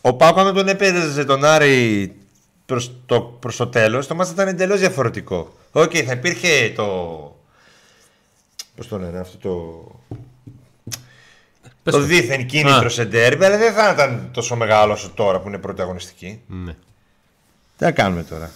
Ο 0.00 0.14
ΠΑΟΚ, 0.14 0.34
αν 0.40 0.54
τον 0.54 0.68
έπαιζε 0.68 1.24
τον 1.24 1.44
Άρη 1.44 2.12
προς 2.66 2.92
το, 3.06 3.20
προς 3.20 3.56
το 3.56 3.66
τέλος, 3.66 4.06
το 4.06 4.14
ματς 4.14 4.30
ήταν 4.30 4.48
εντελώς 4.48 4.78
διαφορετικό. 4.78 5.52
Οκ, 5.72 5.92
θα 6.06 6.12
υπήρχε 6.12 6.72
το. 6.76 6.84
Πώς 8.76 8.88
το 8.88 8.98
λένε 8.98 9.18
αυτό 9.18 9.36
το. 9.38 10.16
Πες 11.82 11.94
το 11.94 12.00
το. 12.00 12.06
δήθεν 12.06 12.46
κίνητρο 12.46 12.86
Α. 12.86 12.88
σε 12.88 13.04
ντέρμπι, 13.04 13.44
αλλά 13.44 13.56
δεν 13.56 13.72
θα 13.72 13.90
ήταν 13.92 14.30
τόσο 14.32 14.56
μεγάλο 14.56 14.92
όσο 14.92 15.10
τώρα 15.10 15.40
που 15.40 15.48
είναι 15.48 15.58
πρώτη 15.58 15.80
αγωνιστική. 15.80 16.40
ναι. 16.46 16.72
Τι 17.76 17.84
θα 17.84 17.90
κάνουμε 17.92 18.22
τώρα; 18.22 18.50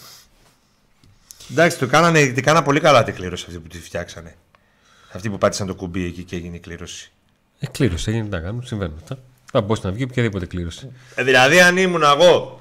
Εντάξει, 1.50 1.78
το 1.78 1.86
κάνανε, 1.86 2.26
την 2.26 2.42
κάνα 2.44 2.62
πολύ 2.62 2.80
καλά 2.80 3.04
την 3.04 3.14
κλήρωση 3.14 3.44
αυτή 3.48 3.58
που 3.58 3.68
τη 3.68 3.78
φτιάξανε. 3.80 4.36
Αυτοί 5.12 5.30
που 5.30 5.38
πάτησαν 5.38 5.66
το 5.66 5.74
κουμπί 5.74 6.04
εκεί 6.04 6.22
και 6.22 6.36
έγινε 6.36 6.56
η 6.56 6.60
κλήρωση. 6.60 7.10
Ε, 7.58 7.66
κλήρωση, 7.66 8.10
έγινε 8.10 8.28
να 8.28 8.40
κάνουν, 8.40 8.62
συμβαίνουν 8.66 8.96
αυτά. 9.02 9.18
Θα 9.52 9.60
μπορούσε 9.60 9.86
να 9.86 9.92
βγει 9.92 10.02
οποιαδήποτε 10.02 10.46
κλήρωση. 10.46 10.90
Ε, 11.14 11.22
δηλαδή, 11.22 11.60
αν 11.60 11.76
ήμουν 11.76 12.02
εγώ. 12.02 12.60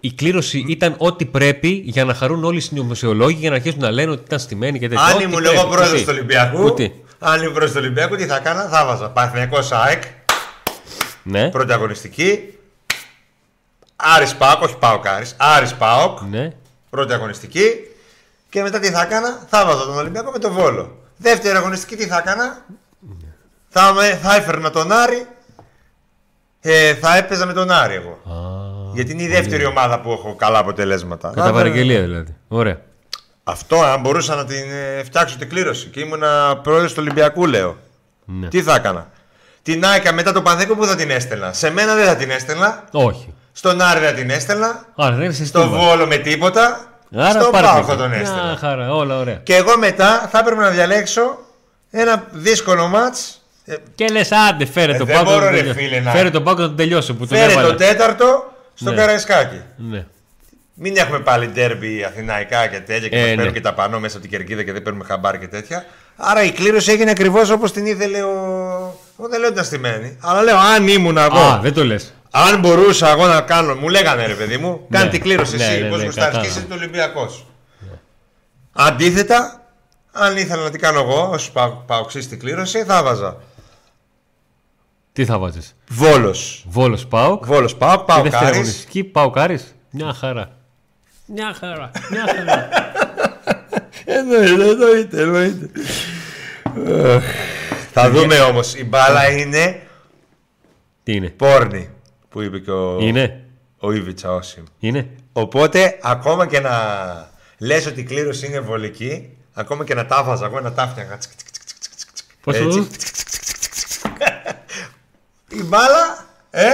Η 0.00 0.12
κλήρωση 0.12 0.64
ήταν 0.68 0.94
ό,τι 0.98 1.24
πρέπει 1.24 1.68
για 1.68 2.04
να 2.04 2.14
χαρούν 2.14 2.44
όλοι 2.44 2.56
οι 2.56 2.60
συνωμοσιολόγοι 2.60 3.36
για 3.40 3.50
να 3.50 3.56
αρχίσουν 3.56 3.80
να 3.80 3.90
λένε 3.90 4.10
ότι 4.10 4.22
ήταν 4.26 4.38
στημένοι 4.38 4.78
και 4.78 4.88
τέτοια. 4.88 5.04
Αν 5.04 5.14
Ό,τι 5.14 5.22
ήμουν 5.24 5.42
πρέπει. 5.42 5.56
εγώ 5.56 5.66
πρόεδρος 5.68 5.92
Εσύ. 5.92 6.04
του 6.04 6.10
Ολυμπιακού. 6.14 6.62
Ούτε. 6.62 6.92
Αν 7.18 7.40
ήμουν 7.40 7.52
πρόεδρος 7.52 7.70
του 7.72 7.78
Ολυμπιακού, 7.84 8.16
τι 8.16 8.26
θα 8.26 8.36
έκανα, 8.36 8.68
θα 8.68 8.84
βάζα. 8.86 9.08
Παναθυνιακό 9.10 9.58
ΑΕΚ, 9.70 10.02
Ναι. 11.22 11.48
πρώτη 11.50 11.72
αγωνιστική. 11.72 12.54
Άρης 13.96 14.34
Πάοκ, 14.34 14.62
όχι 14.62 14.76
Πάοκ 14.78 15.06
Άρης. 15.08 15.34
Άρης 15.38 15.74
Πάοκ, 15.74 16.20
ναι. 16.20 16.52
πρώτη 16.90 17.12
αγωνιστική. 17.12 17.70
Και 18.50 18.62
μετά 18.62 18.78
τι 18.78 18.90
θα 18.90 19.02
έκανα, 19.02 19.46
θα 19.48 19.64
βάζα 19.66 19.84
τον 19.84 19.96
Ολυμπιακό 19.98 20.30
με 20.30 20.38
τον 20.38 20.52
Βόλο. 20.52 20.98
Δεύτερη 21.16 21.56
αγωνιστική 21.56 21.96
τι 21.96 22.06
θα 22.06 22.18
έκανα, 22.18 22.64
θα, 23.68 23.92
με, 23.92 24.18
θα 24.22 24.36
έφερνα 24.36 24.70
τον 24.70 24.92
Άρη, 24.92 25.26
ε, 26.60 26.94
θα 26.94 27.16
έπαιζα 27.16 27.46
με 27.46 27.52
τον 27.52 27.70
Άρη 27.70 27.94
εγώ. 27.94 28.10
Α, 28.34 28.69
Γιατί 28.94 29.12
είναι 29.12 29.22
η 29.22 29.28
δεύτερη 29.28 29.64
ομάδα 29.64 30.00
που 30.00 30.12
έχω 30.12 30.34
καλά 30.34 30.58
αποτελέσματα. 30.58 31.28
κατά 31.34 31.46
Θα- 31.46 31.52
παραγγελία 31.52 32.00
δηλαδή. 32.00 32.34
Ωραία. 32.48 32.78
Αυτό, 33.44 33.82
αν 33.82 34.00
μπορούσα 34.00 34.34
να 34.34 34.44
την 34.44 34.64
ε, 34.98 35.02
φτιάξω 35.04 35.36
την 35.38 35.48
κλήρωση 35.48 35.86
και 35.86 36.00
ήμουν 36.00 36.22
πρόεδρος 36.62 36.90
του 36.92 36.98
Ολυμπιακού, 37.00 37.46
λέω. 37.46 37.76
Ναι. 38.24 38.48
Τι 38.48 38.62
θα 38.62 38.74
έκανα; 38.74 39.06
Την 39.62 39.84
Άικα 39.86 40.12
μετά 40.12 40.32
το 40.32 40.42
Πανθέκο 40.42 40.74
που 40.76 40.84
θα 40.84 40.96
την 40.96 41.10
έστελνα; 41.10 41.52
Σε 41.52 41.70
μένα 41.70 41.94
δεν 41.94 42.06
θα 42.06 42.16
την 42.16 42.30
έστελνα. 42.30 42.84
Όχι. 42.92 43.34
Στον 43.52 43.80
Άρη 43.80 44.04
θα 44.04 44.12
την 44.12 44.30
έστελνα. 44.30 44.84
Άρα 44.96 45.16
δεν 45.16 45.30
είσαι 45.30 45.44
Στο 45.46 45.68
Βόλο 45.68 46.06
με 46.06 46.16
τίποτα. 46.16 46.80
Άρα 47.16 47.40
στον 47.40 47.50
πάρε 47.52 47.66
Πάο 47.66 47.74
την. 47.76 47.84
θα 47.84 47.96
τον 47.96 48.08
Μια 48.08 48.18
έστελνα. 48.18 48.56
χαρά, 48.60 48.94
όλα 48.94 49.18
ωραία. 49.18 49.34
Και 49.34 49.54
εγώ 49.56 49.78
μετά 49.78 50.28
θα 50.32 50.38
έπρεπε 50.38 50.60
να 50.60 50.70
διαλέξω 50.70 51.38
ένα 51.90 52.24
δύσκολο 52.30 52.86
μάτς. 52.88 53.40
Ε, 53.64 53.74
Και 53.94 54.06
λες, 54.08 54.28
άντε, 54.32 54.66
φέρε 54.66 54.94
Ε, 54.94 54.98
το 54.98 55.04
δεν 55.04 55.16
πάκο. 55.16 55.30
μπορώ, 55.30 55.44
να 55.44 55.50
ρε 55.50 55.56
τελειώσω. 55.56 55.78
φίλε, 55.78 56.00
να- 56.00 56.10
Φέρε 56.10 56.30
το 56.30 56.40
πάκο 56.42 56.60
να 56.60 56.66
τον 56.66 56.76
τελειώσω 56.76 57.12
που 57.14 57.26
τον 57.26 57.38
Φέρε 57.38 57.52
έβαλα. 57.52 57.68
το 57.68 57.74
τέταρτο 57.74 58.52
στο 58.74 58.90
Ναι. 58.90 58.96
Καραϊσκάκι. 58.96 59.60
Ναι. 59.76 60.06
Μην 60.74 60.96
έχουμε 60.96 61.18
πάλι 61.20 61.46
ντέρμπι 61.46 62.04
αθηναϊκά 62.04 62.66
και 62.66 62.80
τέτοια 62.80 63.08
και 63.08 63.16
Ε, 63.16 63.20
μας 63.20 63.28
ναι. 63.28 63.34
παίρνουν 63.36 63.52
και 63.52 63.60
τα 63.60 63.74
πανώ 63.74 64.00
μέσα 64.00 64.16
από 64.16 64.26
την 64.28 64.36
κερκίδα 64.38 64.62
και 64.62 64.72
δεν 64.72 64.82
παίρνουμε 64.82 65.04
χαμπάρ 65.04 65.38
και 65.38 65.48
τέτοια. 65.48 65.84
Άρα 66.16 66.42
η 66.42 66.50
κλήρωση 66.52 66.90
έγινε 66.92 67.10
ακριβώς 67.10 67.50
όπως 67.50 67.72
την 67.72 67.86
ήθελε 67.86 68.22
ο. 68.22 68.30
Εγώ 69.18 69.28
δεν 69.28 69.38
λέω 69.38 69.44
ότι 69.48 69.52
ήταν 69.52 69.64
στημένη. 69.64 70.16
Αλλά 70.20 70.42
λέω 70.42 70.56
αν 70.58 70.88
ήμουν 70.88 71.16
εγώ. 71.16 71.38
Α, 71.38 71.58
δεν 71.62 71.72
το 71.72 71.84
λες. 71.84 72.14
Αν 72.30 72.58
μπορούσα 72.60 73.10
εγώ 73.10 73.26
να 73.26 73.40
κάνω. 73.40 73.74
Μου 73.74 73.88
λέγανε 73.88 74.26
ρε 74.26 74.34
παιδί 74.34 74.56
μου, 74.56 74.86
κάνει 74.90 75.04
Ναι. 75.04 75.10
την 75.10 75.20
κλήρωση 75.20 75.56
Ναι, 75.56 75.64
εσύ. 75.64 75.82
ναι, 75.82 75.88
Πώς 75.88 75.98
ναι, 75.98 76.04
γουστάρεις 76.04 76.30
και 76.30 76.36
κατάλαβα. 76.36 76.58
είσαι 76.60 76.60
του 76.68 76.74
Ολυμπιακός. 76.78 77.46
Αντίθετα, 78.72 79.60
αν 80.12 80.36
ήθελα 80.36 80.62
να 80.62 80.70
τι 80.70 80.78
κάνω 80.78 81.00
εγώ, 81.00 81.34
ω 81.56 81.70
παοξή 81.86 82.20
στην 82.22 82.38
κλήρωση, 82.38 82.84
θα 82.84 83.02
βάζα. 83.02 83.36
Τι 85.20 85.26
θα 85.26 85.38
βάζεις; 85.38 85.76
Βόλος. 85.90 86.64
Βόλος 86.68 87.06
Πάοκ; 87.06 87.46
Βόλος 87.46 87.76
πάω, 87.76 87.96
Και 87.98 88.04
πάω 88.06 88.22
δεύτερη 88.22 88.44
κάρι. 88.44 88.54
αγωνιστική 88.56 89.04
Πάοκ 89.04 89.38
Άρης; 89.38 89.74
Μια 89.90 90.12
χαρά. 90.12 90.56
Μια 91.26 91.54
χαρά. 91.58 91.90
Μια 92.10 92.24
χαρά. 92.36 92.68
Εννοείται, 94.18 94.70
εννοείται, 94.70 95.20
εννοείται. 95.22 95.70
Αχ. 97.16 97.24
Θα 97.92 98.10
δούμε 98.10 98.38
όμως. 98.40 98.74
Η 98.74 98.84
μπάλα 98.84 99.30
είναι 99.30 99.82
Τι 101.02 101.12
είναι; 101.14 101.28
πόρνη. 101.28 101.90
Που 102.28 102.40
είπε 102.40 102.58
και 102.58 102.70
ο, 102.70 102.98
Είναι. 103.00 103.44
ο 103.78 103.92
Ίβιτσα 103.92 104.32
Όσιμ. 104.34 104.64
Είναι. 104.78 105.10
Οπότε 105.32 105.98
ακόμα 106.02 106.46
και 106.46 106.60
να 106.60 106.70
λες 107.58 107.86
ότι 107.86 108.00
η 108.00 108.04
κλήρωση 108.04 108.46
είναι 108.46 108.60
βολική, 108.60 109.36
ακόμα 109.52 109.84
και 109.84 109.94
να 109.94 110.06
τα 110.06 110.22
βάζα 110.24 110.46
εγώ 110.46 110.60
να 110.60 110.72
τα 110.72 110.86
έφτιαγα. 110.88 111.16
τσικ, 111.18 111.32
τσικ, 111.36 111.48
τσικ, 111.52 111.78
τσικ, 111.78 111.94
τσικ, 111.94 112.12
τσικ. 112.12 112.26
Πώς 112.44 112.56
το 112.58 112.64
Έτσι. 112.64 112.78
δω? 112.78 112.86
Η 115.52 115.62
μπάλα, 115.62 116.26
ε, 116.50 116.68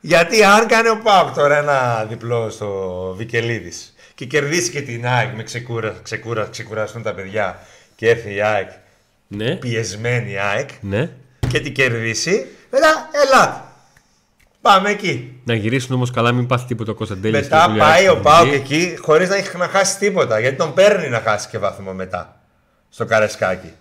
γιατί 0.00 0.44
αν 0.44 0.66
κάνει 0.66 0.88
ο 0.88 1.00
ΠΑΟΚ 1.02 1.34
τώρα 1.34 1.56
ένα 1.56 2.04
διπλό 2.08 2.50
στο 2.50 2.68
Βικελίδης 3.16 3.94
και 4.14 4.24
κερδίσει 4.24 4.70
και 4.70 4.80
την 4.82 5.06
ΑΕΚ 5.06 5.34
με 5.34 5.42
ξεκούρα, 5.42 5.94
ξεκούρα, 6.02 6.48
ξεκουραστούν 6.50 7.02
τα 7.02 7.14
παιδιά 7.14 7.58
και 7.96 8.08
έρθει 8.08 8.34
η 8.34 8.40
ΑΕΚ, 8.42 8.70
Ναι. 9.26 9.56
πιεσμένη 9.56 10.30
η 10.32 10.38
ΑΕΚ 10.38 10.68
Ναι. 10.80 11.10
και 11.48 11.60
την 11.60 11.72
κερδίσει, 11.74 12.46
μετά 12.70 13.08
έλα, 13.26 13.72
πάμε 14.60 14.90
εκεί. 14.90 15.40
Να 15.44 15.54
γυρίσουν 15.54 15.94
όμως 15.94 16.10
καλά, 16.10 16.32
μην 16.32 16.46
πάθει 16.46 16.66
τίποτα 16.66 16.92
ο 16.92 16.94
Κωνσταντέλης. 16.94 17.40
Μετά 17.40 17.74
πάει 17.78 18.08
ο 18.08 18.16
Πάοκ 18.20 18.52
εκεί 18.52 18.96
χωρίς 19.00 19.28
να 19.28 19.34
έχει 19.36 19.56
να 19.56 19.68
χάσει 19.68 19.98
τίποτα. 19.98 20.38
Γιατί 20.38 20.56
τον 20.56 20.74
παίρνει 20.74 21.08
να 21.08 21.20
χάσει 21.20 21.48
και 21.48 21.58
βαθμό 21.58 21.92
μετά 21.92 22.40
στο 22.88 23.04
καρεσκάκι. 23.04 23.72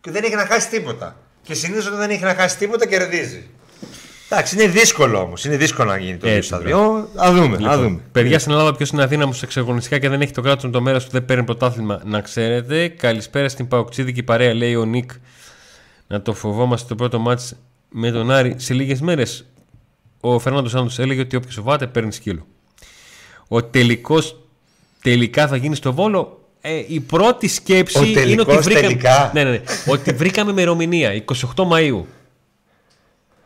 Και 0.00 0.10
δεν 0.10 0.24
έχει 0.24 0.34
να 0.34 0.46
χάσει 0.46 0.68
τίποτα. 0.68 1.16
Και 1.48 1.54
συνήθως 1.54 1.86
όταν 1.86 1.98
δεν 1.98 2.10
έχει 2.10 2.22
να 2.22 2.34
χάσει 2.34 2.58
τίποτα 2.58 2.86
κερδίζει. 2.86 3.46
Εντάξει, 4.30 4.54
είναι 4.54 4.66
δύσκολο 4.66 5.18
όμως. 5.20 5.44
Είναι 5.44 5.56
δύσκολο 5.56 5.90
να 5.90 5.98
γίνει 5.98 6.16
το 6.16 6.26
2 6.26 6.30
Έτσι, 6.30 6.48
στα 6.48 6.62
2. 6.64 6.72
Α 7.16 7.32
δούμε. 7.32 7.68
α 7.68 7.78
δούμε. 7.78 8.00
Παιδιά 8.12 8.38
στην 8.38 8.52
Ελλάδα, 8.52 8.74
ποιος 8.74 8.90
είναι 8.90 9.02
αδύναμος 9.02 9.42
εξαγωνιστικά 9.42 9.98
και 9.98 10.08
δεν 10.08 10.20
έχει 10.20 10.32
το 10.32 10.40
κράτος 10.40 10.70
το 10.70 10.80
μέρος 10.80 11.04
του, 11.04 11.10
δεν 11.10 11.24
παίρνει 11.24 11.44
πρωτάθλημα, 11.44 12.00
να 12.04 12.20
ξέρετε. 12.20 12.88
Καλησπέρα 12.88 13.48
στην 13.48 13.68
Παοξίδικη 13.68 14.22
παρέα, 14.22 14.54
λέει 14.54 14.74
ο 14.74 14.84
Νικ. 14.84 15.10
Να 16.06 16.22
το 16.22 16.34
φοβόμαστε 16.34 16.88
το 16.88 16.94
πρώτο 16.94 17.18
μάτς 17.18 17.54
με 17.88 18.10
τον 18.10 18.30
Άρη. 18.30 18.54
Σε 18.58 18.74
λίγες 18.74 19.00
μέρες 19.00 19.46
ο 20.20 20.38
Φερνάντος 20.38 20.70
Σάντο 20.70 20.90
έλεγε 20.96 21.20
ότι 21.20 21.36
όποιος 21.36 21.54
φοβάται 21.54 21.86
παίρνει 21.86 22.12
σκύλο. 22.12 22.46
Ο 23.48 23.64
τελικός 23.64 24.40
τελικά 25.02 25.48
θα 25.48 25.56
γίνει 25.56 25.76
στο 25.76 25.92
βόλο. 25.92 26.47
Ε, 26.60 26.82
η 26.88 27.00
πρώτη 27.00 27.48
σκέψη 27.48 27.98
Ο 27.98 28.02
είναι 28.02 28.10
ότι 28.10 28.20
τελικός 28.20 28.64
βρήκαμε, 28.64 28.86
τελικά. 28.86 29.30
ναι, 29.34 29.44
ναι, 29.44 29.50
ναι, 29.50 29.60
ότι 29.86 30.12
βρήκαμε 30.12 30.50
ημερομηνία 30.50 31.24
28 31.54 31.68
Μαΐου. 31.72 32.02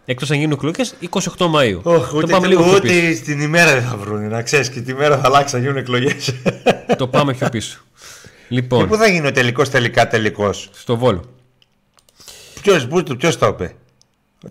Εκτός 0.04 0.30
αν 0.30 0.36
γίνουν 0.38 0.52
εκλογές, 0.52 0.94
28 1.10 1.20
Μαΐου. 1.54 1.80
Όχι, 1.82 2.10
το 2.10 2.16
ούτε, 2.16 2.32
πάμε 2.32 2.46
λίγο 2.46 2.62
πιο 2.62 2.80
πίσω. 2.80 2.94
ούτε 2.94 3.14
στην 3.14 3.40
ημέρα 3.40 3.72
δεν 3.72 3.82
θα 3.82 3.96
βρουν. 3.96 4.28
Να 4.28 4.42
ξέρεις 4.42 4.68
και 4.70 4.80
τη 4.80 4.94
μέρα 4.94 5.18
θα 5.18 5.22
αλλάξει 5.26 5.54
να 5.54 5.60
γίνουν 5.60 5.76
εκλογές. 5.76 6.34
το 6.96 7.06
πάμε 7.08 7.34
πιο 7.34 7.48
πίσω. 7.48 7.78
Και 8.48 8.54
Λοιπόν, 8.54 8.88
πού 8.88 8.96
θα 8.96 9.06
γίνει 9.06 9.26
ο 9.26 9.32
τελικός 9.32 9.68
τελικά 9.68 10.08
τελικός; 10.08 10.68
στο 10.72 10.96
Βόλο. 10.96 11.24
Ποιος 13.18 13.38
το 13.38 13.46
είπε; 13.46 13.74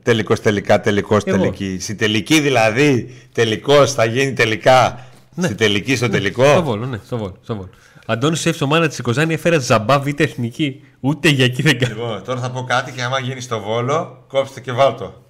Τελικός 0.03 0.41
τελικά 0.41 0.81
τελικός 0.81 1.23
Εγώ. 1.25 1.37
τελική. 1.37 1.77
Στη 1.79 1.95
τελική 1.95 2.39
δηλαδή 2.39 3.15
τελικός 3.31 3.93
θα 3.93 4.05
γίνει 4.05 4.33
τελικά. 4.33 5.05
Στη 5.41 5.55
τελική 5.55 5.95
στο 5.95 6.05
Στο 6.05 6.13
τελικό. 6.13 6.61
Βόλο, 6.61 6.85
ναι, 6.85 6.99
στο 7.05 7.17
Βόλο. 7.17 7.37
Στο 7.43 7.55
βόλο. 7.55 7.69
Αντώνης 8.11 8.39
Σεφ, 8.39 8.57
το 8.57 8.67
μάνα 8.67 8.87
της 8.87 9.01
Κοζάνη 9.01 9.33
έφερε 9.33 9.59
ζαμπά 9.59 9.99
β' 9.99 10.19
εθνική. 10.19 10.83
Ούτε 10.99 11.29
για 11.29 11.45
εκεί 11.45 11.61
δεν 11.61 11.79
κάνει. 11.79 11.93
Λοιπόν, 11.93 12.23
τώρα 12.23 12.39
θα 12.39 12.51
πω 12.51 12.63
κάτι 12.63 12.91
και 12.91 13.01
άμα 13.01 13.19
γίνει 13.19 13.41
στο 13.41 13.59
βόλο, 13.59 14.25
κόψτε 14.27 14.59
και 14.59 14.71
βάλτο. 14.71 15.23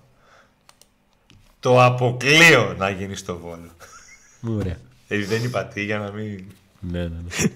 Το 1.60 1.84
αποκλείω 1.84 2.76
να 2.78 2.90
γίνει 2.90 3.16
στο 3.16 3.38
βόλο. 3.38 3.72
Ωραία. 4.58 4.78
Ε, 5.08 5.26
δεν 5.26 5.44
είπα 5.44 5.66
τι 5.66 5.84
για 5.84 5.98
να 5.98 6.12
μην. 6.12 6.44
Ναι, 6.80 7.00
ναι, 7.00 7.08
ναι. 7.08 7.50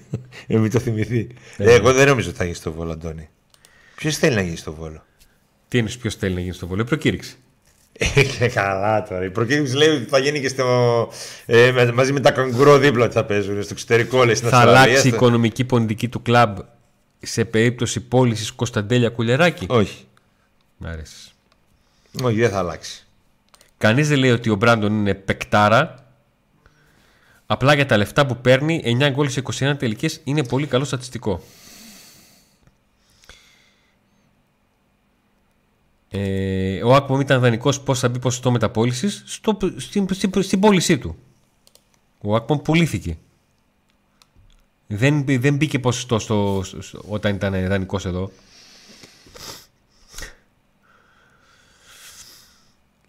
Ε, 0.56 0.58
μην 0.58 0.70
το 0.70 0.78
θυμηθεί. 0.78 1.28
Ε, 1.56 1.74
εγώ 1.74 1.92
δεν 1.92 2.08
νομίζω 2.08 2.28
ότι 2.28 2.38
θα 2.38 2.44
γίνει 2.44 2.56
στο 2.56 2.72
βόλο, 2.72 2.92
Αντώνη. 2.92 3.28
Ποιος 3.96 4.16
θέλει 4.16 4.34
να 4.34 4.42
γίνει 4.42 4.56
στο 4.56 4.72
βόλο; 4.72 5.04
Τι 5.68 5.78
είναι 5.78 5.90
ποιος 6.00 6.14
θέλει 6.14 6.34
να 6.34 6.40
γίνει 6.40 6.54
στο 6.54 6.66
Βόλο; 6.66 6.82
Η 6.82 6.84
προκήρυξη. 6.84 7.36
Ε, 8.38 8.48
καλά 8.48 9.02
τώρα. 9.02 9.24
Η 9.24 9.30
προκήρυξη 9.30 9.74
λέει 9.76 9.88
ότι 9.88 10.04
θα 10.04 10.18
γίνει 10.18 10.40
και 10.40 10.48
στο, 10.48 10.64
ε, 11.46 11.70
με- 11.70 11.92
μαζί 11.92 12.12
με 12.12 12.20
τα 12.20 12.30
καγκουρό 12.30 12.78
δίπλα 12.78 13.04
ότι 13.04 13.14
θα 13.14 13.24
παίζουν 13.24 13.62
στο 13.62 13.72
εξωτερικό, 13.72 14.24
λέει 14.24 14.34
στην 14.34 14.48
Θα 14.48 14.56
Αυστραλία, 14.56 14.80
αλλάξει 14.82 15.06
η 15.06 15.10
στο- 15.10 15.16
οικονομική 15.16 15.64
πολιτική 15.64 16.08
του 16.08 16.22
κλαμπ 16.22 16.58
σε 17.18 17.44
περίπτωση 17.44 18.00
πώλησης 18.00 18.52
Κωνσταντέλια 18.52 19.08
Κουλεράκη; 19.08 19.66
Όχι. 19.68 20.04
Μ' 20.76 20.86
αρέσεις. 20.86 21.34
Όχι, 22.22 22.40
δεν 22.40 22.50
θα 22.50 22.58
αλλάξει. 22.58 23.04
Κανείς 23.78 24.08
δεν 24.08 24.18
λέει 24.18 24.30
ότι 24.30 24.50
ο 24.50 24.54
Μπράντον 24.54 24.92
είναι 24.92 25.14
πεκτάρα. 25.14 26.04
Απλά 27.46 27.74
για 27.74 27.86
τα 27.86 27.96
λεφτά 27.96 28.26
που 28.26 28.36
παίρνει, 28.36 28.82
9 28.84 29.10
γκολ 29.10 29.28
σε 29.28 29.38
21 29.40 29.76
τελικές 29.76 30.20
είναι 30.24 30.44
πολύ 30.44 30.66
καλό 30.66 30.84
στατιστικό. 30.84 31.42
Ε, 36.10 36.82
ο 36.82 36.94
Άκπομ 36.94 37.20
ήταν 37.20 37.40
δανεικός 37.40 37.80
πώς 37.80 37.98
θα 37.98 38.08
μπει 38.08 38.18
ποσοστό 38.18 38.50
μεταπόληση 38.50 39.08
στην, 39.76 40.08
στην, 40.08 40.42
στην 40.42 40.60
πώλησή 40.60 40.98
του. 40.98 41.16
Ο 42.20 42.34
Άκπομ 42.34 42.58
πουλήθηκε. 42.58 43.16
Δεν, 44.86 45.22
μπη- 45.22 45.40
δεν 45.40 45.56
μπήκε 45.56 45.78
ποσοστό 45.78 46.18
στο, 46.18 46.62
στο- 46.80 47.02
όταν 47.08 47.34
ήταν 47.34 47.68
δανεικός 47.68 48.06
εδώ. 48.06 48.30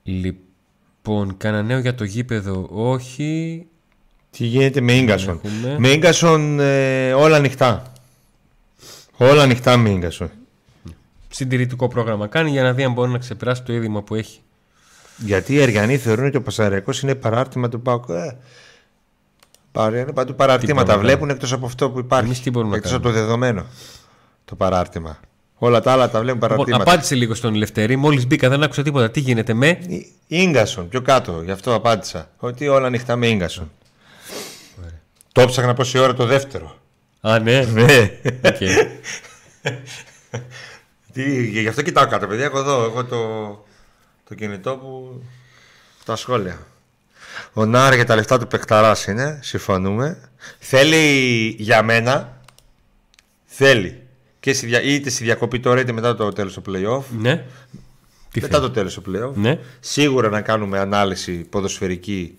Λοιπόν, 0.03 1.37
κανένα 1.37 1.63
νέο 1.63 1.79
για 1.79 1.95
το 1.95 2.03
γήπεδο, 2.03 2.67
όχι. 2.71 3.65
Τι 4.31 4.45
γίνεται 4.45 4.81
με 4.81 4.93
Ίγκασον. 4.93 5.39
Έχουμε. 5.43 5.75
Με 5.79 5.87
Ίγκασον 5.89 6.59
ε, 6.59 7.13
όλα 7.13 7.35
ανοιχτά. 7.35 7.91
Όλα 9.17 9.43
ανοιχτά 9.43 9.77
με 9.77 9.89
Ίγκασον. 9.89 10.29
Συντηρητικό 11.41 11.87
πρόγραμμα 11.87 12.27
κάνει 12.27 12.49
για 12.49 12.63
να 12.63 12.73
δει 12.73 12.83
αν 12.83 12.93
μπορεί 12.93 13.11
να 13.11 13.17
ξεπεράσει 13.17 13.63
το 13.63 13.73
είδημα 13.73 14.01
που 14.03 14.15
έχει. 14.15 14.39
Γιατί 15.17 15.53
οι 15.53 15.61
Αργιανοί 15.61 15.97
θεωρούν 15.97 16.25
ότι 16.25 16.37
ο 16.37 16.41
Πασαριακός 16.41 17.01
είναι 17.01 17.15
παράρτημα 17.15 17.69
του 17.69 17.81
Πάουκ. 17.81 18.09
Ε, 18.09 18.37
παρά- 19.71 19.99
είναι 19.99 20.11
παντού 20.13 20.35
παραρτήματα 20.35 20.83
μπορούμε 20.83 20.95
να 21.03 21.07
βλέπουν 21.07 21.29
εκτός 21.29 21.51
από 21.53 21.65
αυτό 21.65 21.89
που 21.89 21.99
υπάρχει. 21.99 22.25
Εμείς 22.25 22.41
τι 22.41 22.49
μπορούμε 22.49 22.71
να 22.71 22.77
εκτός 22.77 22.93
από 22.93 23.03
το 23.03 23.11
δεδομένο. 23.11 23.65
Το 24.45 24.55
παράρτημα. 24.55 25.19
Όλα 25.55 25.81
τα 25.81 25.91
άλλα 25.91 26.09
τα 26.09 26.19
βλέπουν 26.21 26.41
Λοιπόν, 26.41 26.49
παραρτήματα. 26.57 26.83
απάντησε 26.91 27.15
λίγο 27.15 27.33
στον 27.33 27.53
Ελευθέρη. 27.53 27.95
Μόλις 27.95 28.27
μπήκα, 28.27 28.49
δεν 28.49 28.63
άκουσα 28.63 28.83
τίποτα. 28.83 29.11
Τι 29.11 29.19
γίνεται 29.19 29.53
με; 29.53 29.67
Ι- 29.87 30.05
Ίνγκασον, 30.27 30.89
πιο 30.89 31.01
κάτω, 31.01 31.41
γι' 31.45 31.51
αυτό 31.51 31.73
απάντησα. 31.73 32.29
Ότι 32.37 32.67
όλα 32.67 32.87
ανοιχτά 32.87 33.15
με 33.15 33.27
Ίνγκασον. 33.27 33.71
Το 35.31 35.45
ψάχνα 35.45 35.73
πόση 35.73 35.97
ώρα 35.97 36.13
το 36.13 36.25
δεύτερο. 36.25 36.77
Α, 37.21 37.39
ναι. 37.39 37.61
Ναι. 37.65 38.09
Οκ. 38.45 38.57
Τι, 41.23 41.45
γι' 41.61 41.67
αυτό 41.67 41.81
κοιτάω 41.81 42.07
κάτω, 42.07 42.27
παιδιά. 42.27 42.45
Έχω 42.45 42.59
εδώ 42.59 42.83
έχω 42.83 43.03
το, 43.03 43.17
το 44.29 44.35
κινητό 44.35 44.75
που. 44.75 45.21
Τα 46.05 46.15
σχόλια. 46.15 46.57
Ο 47.53 47.65
Νάρ 47.65 47.93
για 47.93 48.05
τα 48.05 48.15
λεφτά 48.15 48.39
του 48.39 48.47
παιχταρά 48.47 48.95
είναι, 49.07 49.39
συμφωνούμε. 49.43 50.29
Θέλει 50.59 51.47
για 51.59 51.83
μένα. 51.83 52.37
Θέλει. 53.45 54.01
Και 54.39 54.53
στη, 54.53 54.65
δια- 54.65 54.81
είτε 54.81 55.09
στη 55.09 55.23
διακοπή 55.23 55.59
τώρα 55.59 55.79
είτε 55.79 55.91
μετά 55.91 56.15
το 56.15 56.31
τέλος 56.31 56.53
του 56.53 56.61
playoff. 56.67 57.03
ναι. 57.19 57.45
Τι 58.31 58.41
μετά 58.41 58.57
θέλει; 58.57 58.67
το 58.67 58.71
τέλος 58.73 58.93
του 58.93 59.03
playoff. 59.07 59.33
Ναι. 59.35 59.59
Σίγουρα 59.79 60.29
να 60.29 60.41
κάνουμε 60.41 60.79
ανάλυση 60.79 61.31
ποδοσφαιρική 61.33 62.37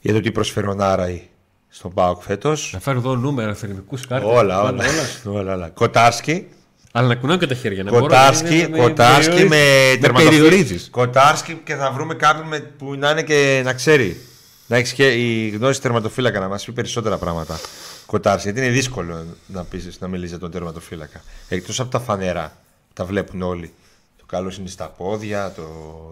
για 0.00 0.12
το 0.12 0.20
τι 0.20 0.32
προσφέρει 0.32 0.66
ο 0.68 0.74
Νάραη 0.74 1.28
στον 1.68 1.92
Πάοκ 1.94 2.22
φέτος. 2.22 2.70
Να 2.72 2.80
φέρω 2.80 2.98
εδώ 2.98 3.16
νούμερα, 3.16 3.54
θερμικούς 3.54 4.06
κάρτες. 4.06 4.28
Όλα, 4.32 4.62
όλα. 4.62 4.84
όλα, 5.24 5.54
όλα. 5.54 5.68
Κοτάρσκι. 5.68 6.48
Αλλά 6.92 7.08
να 7.08 7.14
κουνάω 7.14 7.36
και 7.36 7.46
τα 7.46 7.54
χέρια. 7.54 7.82
Να 7.82 7.90
Κοτάρσκι, 7.90 8.66
μπορώ, 8.70 8.82
Κοτάρσκι 8.82 9.44
με 9.44 9.56
περιορίζεις. 10.00 10.00
τερματοφύλακα. 10.00 10.90
Κοτάρσκι 10.90 11.60
και 11.64 11.74
θα 11.74 11.90
βρούμε 11.90 12.14
κάποιον 12.14 12.46
με, 12.46 12.58
που 12.58 12.94
να 12.94 13.10
είναι 13.10 13.22
και 13.22 13.60
να 13.64 13.72
ξέρει. 13.72 14.20
Να 14.66 14.76
έχεις 14.76 14.92
και 14.92 15.08
η 15.08 15.48
γνώση 15.48 15.80
τερματοφύλακα 15.80 16.40
να 16.40 16.48
μας 16.48 16.64
πει 16.64 16.72
περισσότερα 16.72 17.18
πράγματα. 17.18 17.60
Κοτάρσκι, 18.06 18.48
γιατί 18.50 18.66
είναι 18.66 18.74
δύσκολο 18.76 19.24
να, 19.46 19.64
πεις, 19.64 19.98
να 20.00 20.08
μιλήσει 20.08 20.28
για 20.28 20.38
τον 20.38 20.50
τερματοφύλακα. 20.50 21.22
Εκτός 21.48 21.80
από 21.80 21.90
τα 21.90 22.00
φανερά. 22.00 22.56
Τα 22.92 23.04
βλέπουν 23.04 23.42
όλοι. 23.42 23.72
Το 24.18 24.24
καλό 24.26 24.52
είναι 24.58 24.68
στα 24.68 24.88
πόδια, 24.88 25.52
το 25.56 25.66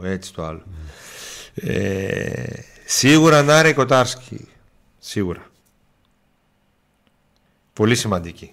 έτσι 0.04 0.32
το 0.34 0.44
άλλο. 0.44 0.62
Ε, 1.54 2.62
σίγουρα 2.84 3.42
να 3.42 3.58
είναι 3.58 3.72
Κοτάρσκι. 3.72 4.48
Σίγουρα. 4.98 5.50
Πολύ 7.72 7.94
σημαντική. 7.94 8.52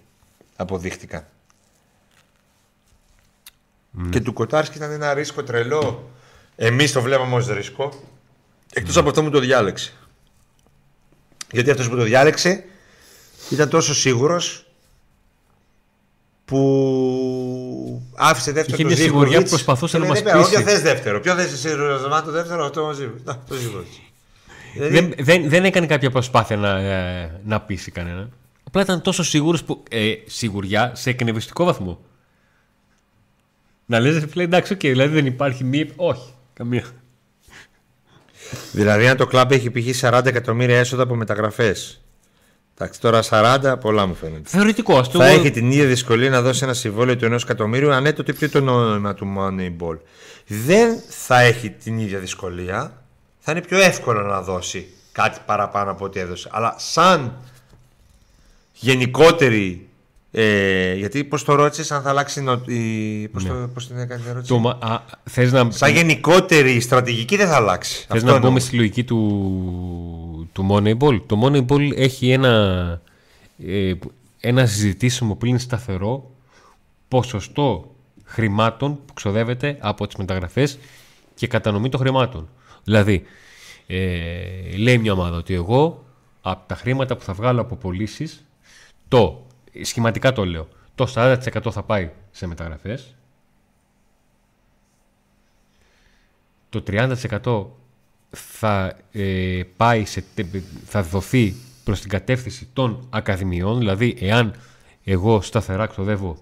Αποδείχτηκαν. 0.56 1.26
Και 4.10 4.20
του 4.20 4.34
Κοτάρσκι 4.34 4.78
ήταν 4.78 4.92
ένα 4.92 5.14
ρίσκο 5.14 5.44
τρελό. 5.44 6.10
Εμείς 6.56 6.92
το 6.92 7.02
βλέπαμε 7.02 7.36
ως 7.36 7.48
ρίσκο. 7.48 8.04
Εκτός 8.74 8.98
από 8.98 9.10
αυτό 9.10 9.22
μου 9.24 9.30
το 9.30 9.40
διάλεξε. 9.40 9.94
Γιατί 11.52 11.70
αυτός 11.72 11.90
που 11.90 11.96
το 11.96 12.04
διάλεξε 12.04 12.64
ήταν 13.50 13.70
τόσο 13.70 13.94
σίγουρος 13.94 14.66
που 16.46 18.02
άφησε 18.16 18.52
δεύτερο 18.52 18.74
Είχε 18.78 18.84
το 18.84 18.88
μια 18.88 18.98
Ζίβκοβιτς. 18.98 19.30
σιγουριά 19.30 19.44
που 19.44 19.50
προσπαθούσε 19.50 19.98
Και 19.98 20.04
να 20.06 20.14
λέει, 20.14 20.24
μας 20.24 20.34
«Ναι, 20.34 20.40
πείσει». 20.42 20.56
Όποιο 20.56 20.72
θες 20.72 20.82
δεύτερο. 20.82 21.20
Ποιο 21.20 21.36
θες 21.36 21.52
εσύ, 21.54 21.74
Ροζαμά, 21.74 22.24
το 22.24 22.32
δεύτερο, 22.32 22.66
αυτό 22.66 22.84
μαζί. 22.84 23.12
Να, 23.24 23.44
το 23.48 23.56
Ζίβκοβιτς. 23.56 24.02
Δηλαδή, 24.74 24.94
Δεν, 25.00 25.14
δεν, 25.20 25.50
δεν 25.50 25.66
έκανε 25.66 25.86
κάποια 25.86 26.12
προσπάθεια 26.12 26.58
να, 26.58 26.70
ε, 26.80 27.40
να 27.46 27.62
πείσει 27.62 27.92
κανέναν. 27.92 28.32
Απλά 28.64 28.82
ήταν 28.82 29.02
τόσο 29.02 29.24
σίγουρος 29.24 29.64
που. 29.64 29.84
Ε, 29.90 30.14
σιγουριά 30.26 30.92
σε 30.96 31.10
εκνευριστικό 31.10 31.64
βαθμό. 31.66 32.00
Να 33.86 34.00
λες, 34.00 34.26
φίλε, 34.30 34.44
εντάξει, 34.44 34.74
οκ, 34.74 34.80
δηλαδή 34.80 35.14
δεν 35.14 35.26
υπάρχει 35.26 35.64
μία. 35.64 35.88
Όχι, 35.96 36.34
καμία. 36.54 36.84
Δηλαδή, 38.72 39.08
αν 39.08 39.18
το 39.18 39.26
κλαμπ 39.26 39.52
έχει 39.52 39.72
π.χ. 39.72 40.06
40 40.06 40.26
εκατομμύρια 40.26 40.78
έσοδα 40.78 41.04
από 41.04 41.16
μεταγραφές. 41.16 42.00
Εντάξει, 42.78 43.00
τώρα 43.02 43.24
40 43.30 43.76
πολλά 43.80 44.06
μου 44.06 44.16
φαίνεται. 44.16 44.50
Θεωρητικό, 44.50 44.98
ας 44.98 45.10
το 45.10 45.20
Θα 45.20 45.26
έχει 45.26 45.52
την 45.52 45.72
ίδια 45.72 45.86
δυσκολία 45.86 46.30
να 46.30 46.42
δώσει 46.42 46.64
ένα 46.64 46.74
συμβόλαιο 46.74 47.16
του 47.18 47.26
ενός 47.26 47.44
εκατομμύριου 47.44 47.92
ε 47.94 48.06
τότε 48.06 48.34
ποιο 48.34 48.50
το 48.50 48.62
νόημα 48.62 49.14
του 49.14 49.34
Moneyball. 49.38 49.98
Δεν 50.48 51.00
θα 51.10 51.40
έχει 51.40 51.70
την 51.70 51.98
ίδια 51.98 52.20
δυσκολία. 52.20 53.04
Θα 53.40 53.52
είναι 53.52 53.62
πιο 53.62 53.78
εύκολο 53.78 54.22
να 54.22 54.42
δώσει 54.42 54.88
κάτι 55.12 55.40
παραπάνω 55.46 55.92
από 55.92 56.06
ό,τι 56.06 56.20
έδωσε. 56.20 56.50
Αλλά 56.52 56.76
σαν 56.78 57.38
γενικότερη. 58.74 59.90
Ε, 60.38 60.94
γιατί 60.96 61.24
πώς 61.24 61.44
το 61.44 61.56
ρώτησες, 61.56 61.92
αν 61.92 62.02
θα 62.02 62.10
αλλάξει. 62.10 62.42
νο- 62.42 62.62
η- 62.66 63.28
Πώς, 63.28 63.46
το, 63.46 63.54
πώς 63.74 63.88
την 63.88 63.98
έκανε 63.98 64.22
την 64.22 64.30
ερώτηση; 64.30 64.52
Το, 64.54 64.60
μα- 64.60 64.78
α, 64.82 65.00
θες 65.24 65.52
να, 65.52 65.72
Σαν 65.72 65.94
γενικότερη 65.94 66.80
στρατηγική 66.80 67.36
δεν 67.36 67.48
θα 67.48 67.56
αλλάξει. 67.56 67.94
θες 67.96 68.06
Αυτό 68.10 68.26
να 68.26 68.36
εννοώ. 68.36 68.48
μπούμε 68.50 68.60
στη 68.60 68.76
λογική 68.76 69.04
του, 69.04 70.50
του 70.54 70.68
Moneyball. 70.72 71.22
Το 71.26 71.42
Moneyball 71.46 71.92
έχει 71.98 72.30
ένα, 72.32 73.02
ε, 73.68 73.94
ένα 74.40 74.66
συζητήσιμο 74.66 75.36
πλήν 75.36 75.60
σταθερό 75.60 76.32
ποσοστό 77.08 77.96
χρημάτων 78.26 79.00
που 79.06 79.14
ξοδεύεται 79.14 79.78
από 79.80 80.08
τις 80.08 80.16
μεταγραφές 80.16 80.78
και 81.36 81.48
κατανομή 81.48 81.90
των 81.90 82.00
χρημάτων. 82.00 82.50
Δηλαδή, 82.84 83.24
ε, 83.88 84.78
λέει 84.78 84.98
μια 84.98 85.12
ομάδα 85.12 85.38
ότι 85.38 85.54
εγώ 85.54 86.04
από 86.42 86.68
τα 86.68 86.76
χρήματα 86.76 87.16
που 87.18 87.24
θα 87.24 87.34
βγάλω 87.34 87.62
από 87.62 87.76
πωλήσεις, 87.76 88.46
το 89.08 89.45
σχηματικά 89.82 90.32
το 90.34 90.46
λέω, 90.46 90.68
το 90.96 91.12
40% 91.16 91.72
θα 91.72 91.84
πάει 91.84 92.12
σε 92.32 92.48
μεταγραφές, 92.48 93.16
το 96.70 96.84
30% 96.88 97.66
θα 98.30 98.98
ε, 99.12 99.62
πάει 99.78 100.06
σε, 100.06 100.24
τε- 100.36 100.64
θα 100.86 101.04
δοθεί 101.04 101.54
προς 101.84 102.00
την 102.02 102.10
κατεύθυνση 102.10 102.68
των 102.74 103.08
ακαδημιών, 103.10 103.78
δηλαδή 103.80 104.18
εάν 104.20 104.56
εγώ 105.04 105.42
σταθερά 105.42 105.86
ξοδεύω 105.86 106.38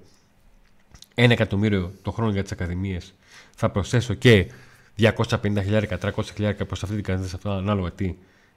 ένα 1.16 1.34
εκατομμύριο 1.34 1.92
το 2.02 2.12
χρόνο 2.12 2.32
για 2.32 2.42
τις 2.42 2.52
ακαδημίες 2.52 3.14
θα 3.56 3.70
προσθέσω 3.70 4.14
και 4.14 4.48
250.000, 4.98 5.84
300.000 6.00 6.54
προς 6.68 6.84
αυτή 6.84 6.96
την 6.96 7.04
κατεύθυνση 7.04 7.36
αυτό 7.36 7.50
ανάλογα 7.50 7.92
τι 7.92 8.16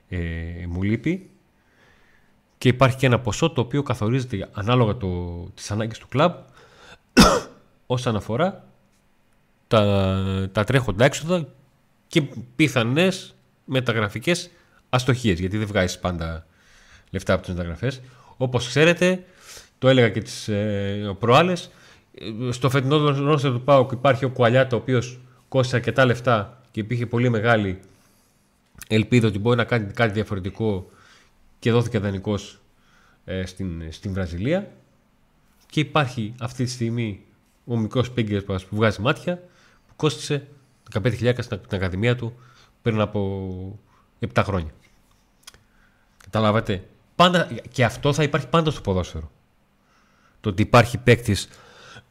ε, 0.09 0.18
μου 0.68 0.83
λείπει 0.83 1.31
και 2.59 2.68
υπάρχει 2.68 2.96
και 2.96 3.07
ένα 3.07 3.20
ποσό 3.20 3.50
το 3.50 3.61
οποίο 3.61 3.82
καθορίζεται 3.82 4.48
ανάλογα 4.52 4.96
το, 4.96 5.40
τις 5.54 5.70
ανάγκες 5.70 5.98
του 5.98 6.09
κλαμπ 6.09 6.32
όσον 7.86 8.16
αφορά 8.16 8.64
τα, 9.68 10.48
τα 10.52 10.64
τρέχοντα 10.64 11.04
έξοδα 11.04 11.46
και 12.09 12.22
πιθανές 12.57 13.34
μεταγραφικές 13.64 14.50
αστοχίες 14.88 15.38
γιατί 15.38 15.57
δεν 15.59 15.66
βγάζεις 15.66 15.98
πάντα 15.98 16.46
λεφτά 17.11 17.32
από 17.32 17.42
τις 17.42 17.54
μεταγραφές. 17.54 18.00
Όπως 18.36 18.68
ξέρετε 18.68 19.24
το 19.78 19.88
έλεγα 19.88 20.09
και 20.09 20.20
τις 20.20 20.48
ε, 20.48 21.16
προάλλες 21.18 21.70
ε, 22.14 22.52
στο 22.52 22.70
φετινό 22.70 22.98
ρόστερ 23.11 23.52
του 23.52 23.62
ΠΑΟΚ 23.62 23.92
υπάρχει 23.92 24.24
ο 24.24 24.30
Κουαλιάτα 24.30 24.76
ο 24.76 24.78
οποίος 24.78 25.18
κόστησε 25.48 25.76
αρκετά 25.76 26.04
λεφτά 26.04 26.61
και 26.70 26.80
υπήρχε 26.80 27.07
πολύ 27.07 27.28
μεγάλη 27.28 27.80
ελπίδα 28.88 29.28
ότι 29.28 29.38
μπορεί 29.38 29.57
να 29.57 29.64
κάνει 29.64 29.92
κάτι 29.92 30.12
διαφορετικό 30.12 30.90
και 31.59 31.70
δόθηκε 31.70 31.98
δανεικός 31.98 32.61
ε, 33.24 33.46
στην, 33.46 33.92
στην 33.92 34.12
Βραζιλία 34.12 34.70
και 35.66 35.80
υπάρχει 35.80 36.34
αυτή 36.40 36.64
τη 36.64 36.70
στιγμή 36.70 37.24
ο 37.64 37.78
μικρός 37.78 38.11
Πίγκερ 38.11 38.42
που 38.42 38.57
βγάζει 38.70 39.00
μάτια 39.00 39.36
που 39.86 39.92
κόστησε 39.96 40.48
15.000 40.92 41.34
στην 41.38 41.61
την 41.61 41.76
Ακαδημία 41.76 42.16
του 42.16 42.38
πριν 42.82 43.00
από 43.00 43.78
7 44.34 44.42
χρόνια. 44.44 44.70
Καταλάβατε; 46.24 46.84
Πάντα, 47.16 47.48
και 47.70 47.84
αυτό 47.84 48.12
θα 48.12 48.22
υπάρχει 48.22 48.48
πάντα 48.48 48.70
στο 48.70 48.80
ποδόσφαιρο. 48.80 49.30
Το 50.40 50.48
ότι 50.48 50.62
υπάρχει 50.62 50.98
παίκτης 50.98 51.48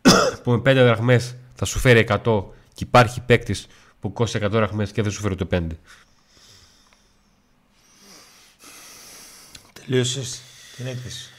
που 0.44 0.52
με 0.52 0.58
5 0.58 0.62
δραχμές 0.64 1.36
θα 1.56 1.66
σου 1.66 1.80
φέρει 1.80 2.08
100 2.10 2.44
και 2.74 2.84
υπάρχει 2.84 3.22
παίκτης 3.22 3.68
που 4.00 4.14
κόστησε 4.14 4.46
100 4.46 4.50
δραχμές 4.50 4.92
και 4.92 5.02
δεν 5.02 5.12
σου 5.12 5.22
φέρει 5.22 5.36
το 5.36 5.48
5. 5.52 5.68
Τελείωσες 9.86 10.42
την 10.76 10.88
έκθεση. 10.88 11.30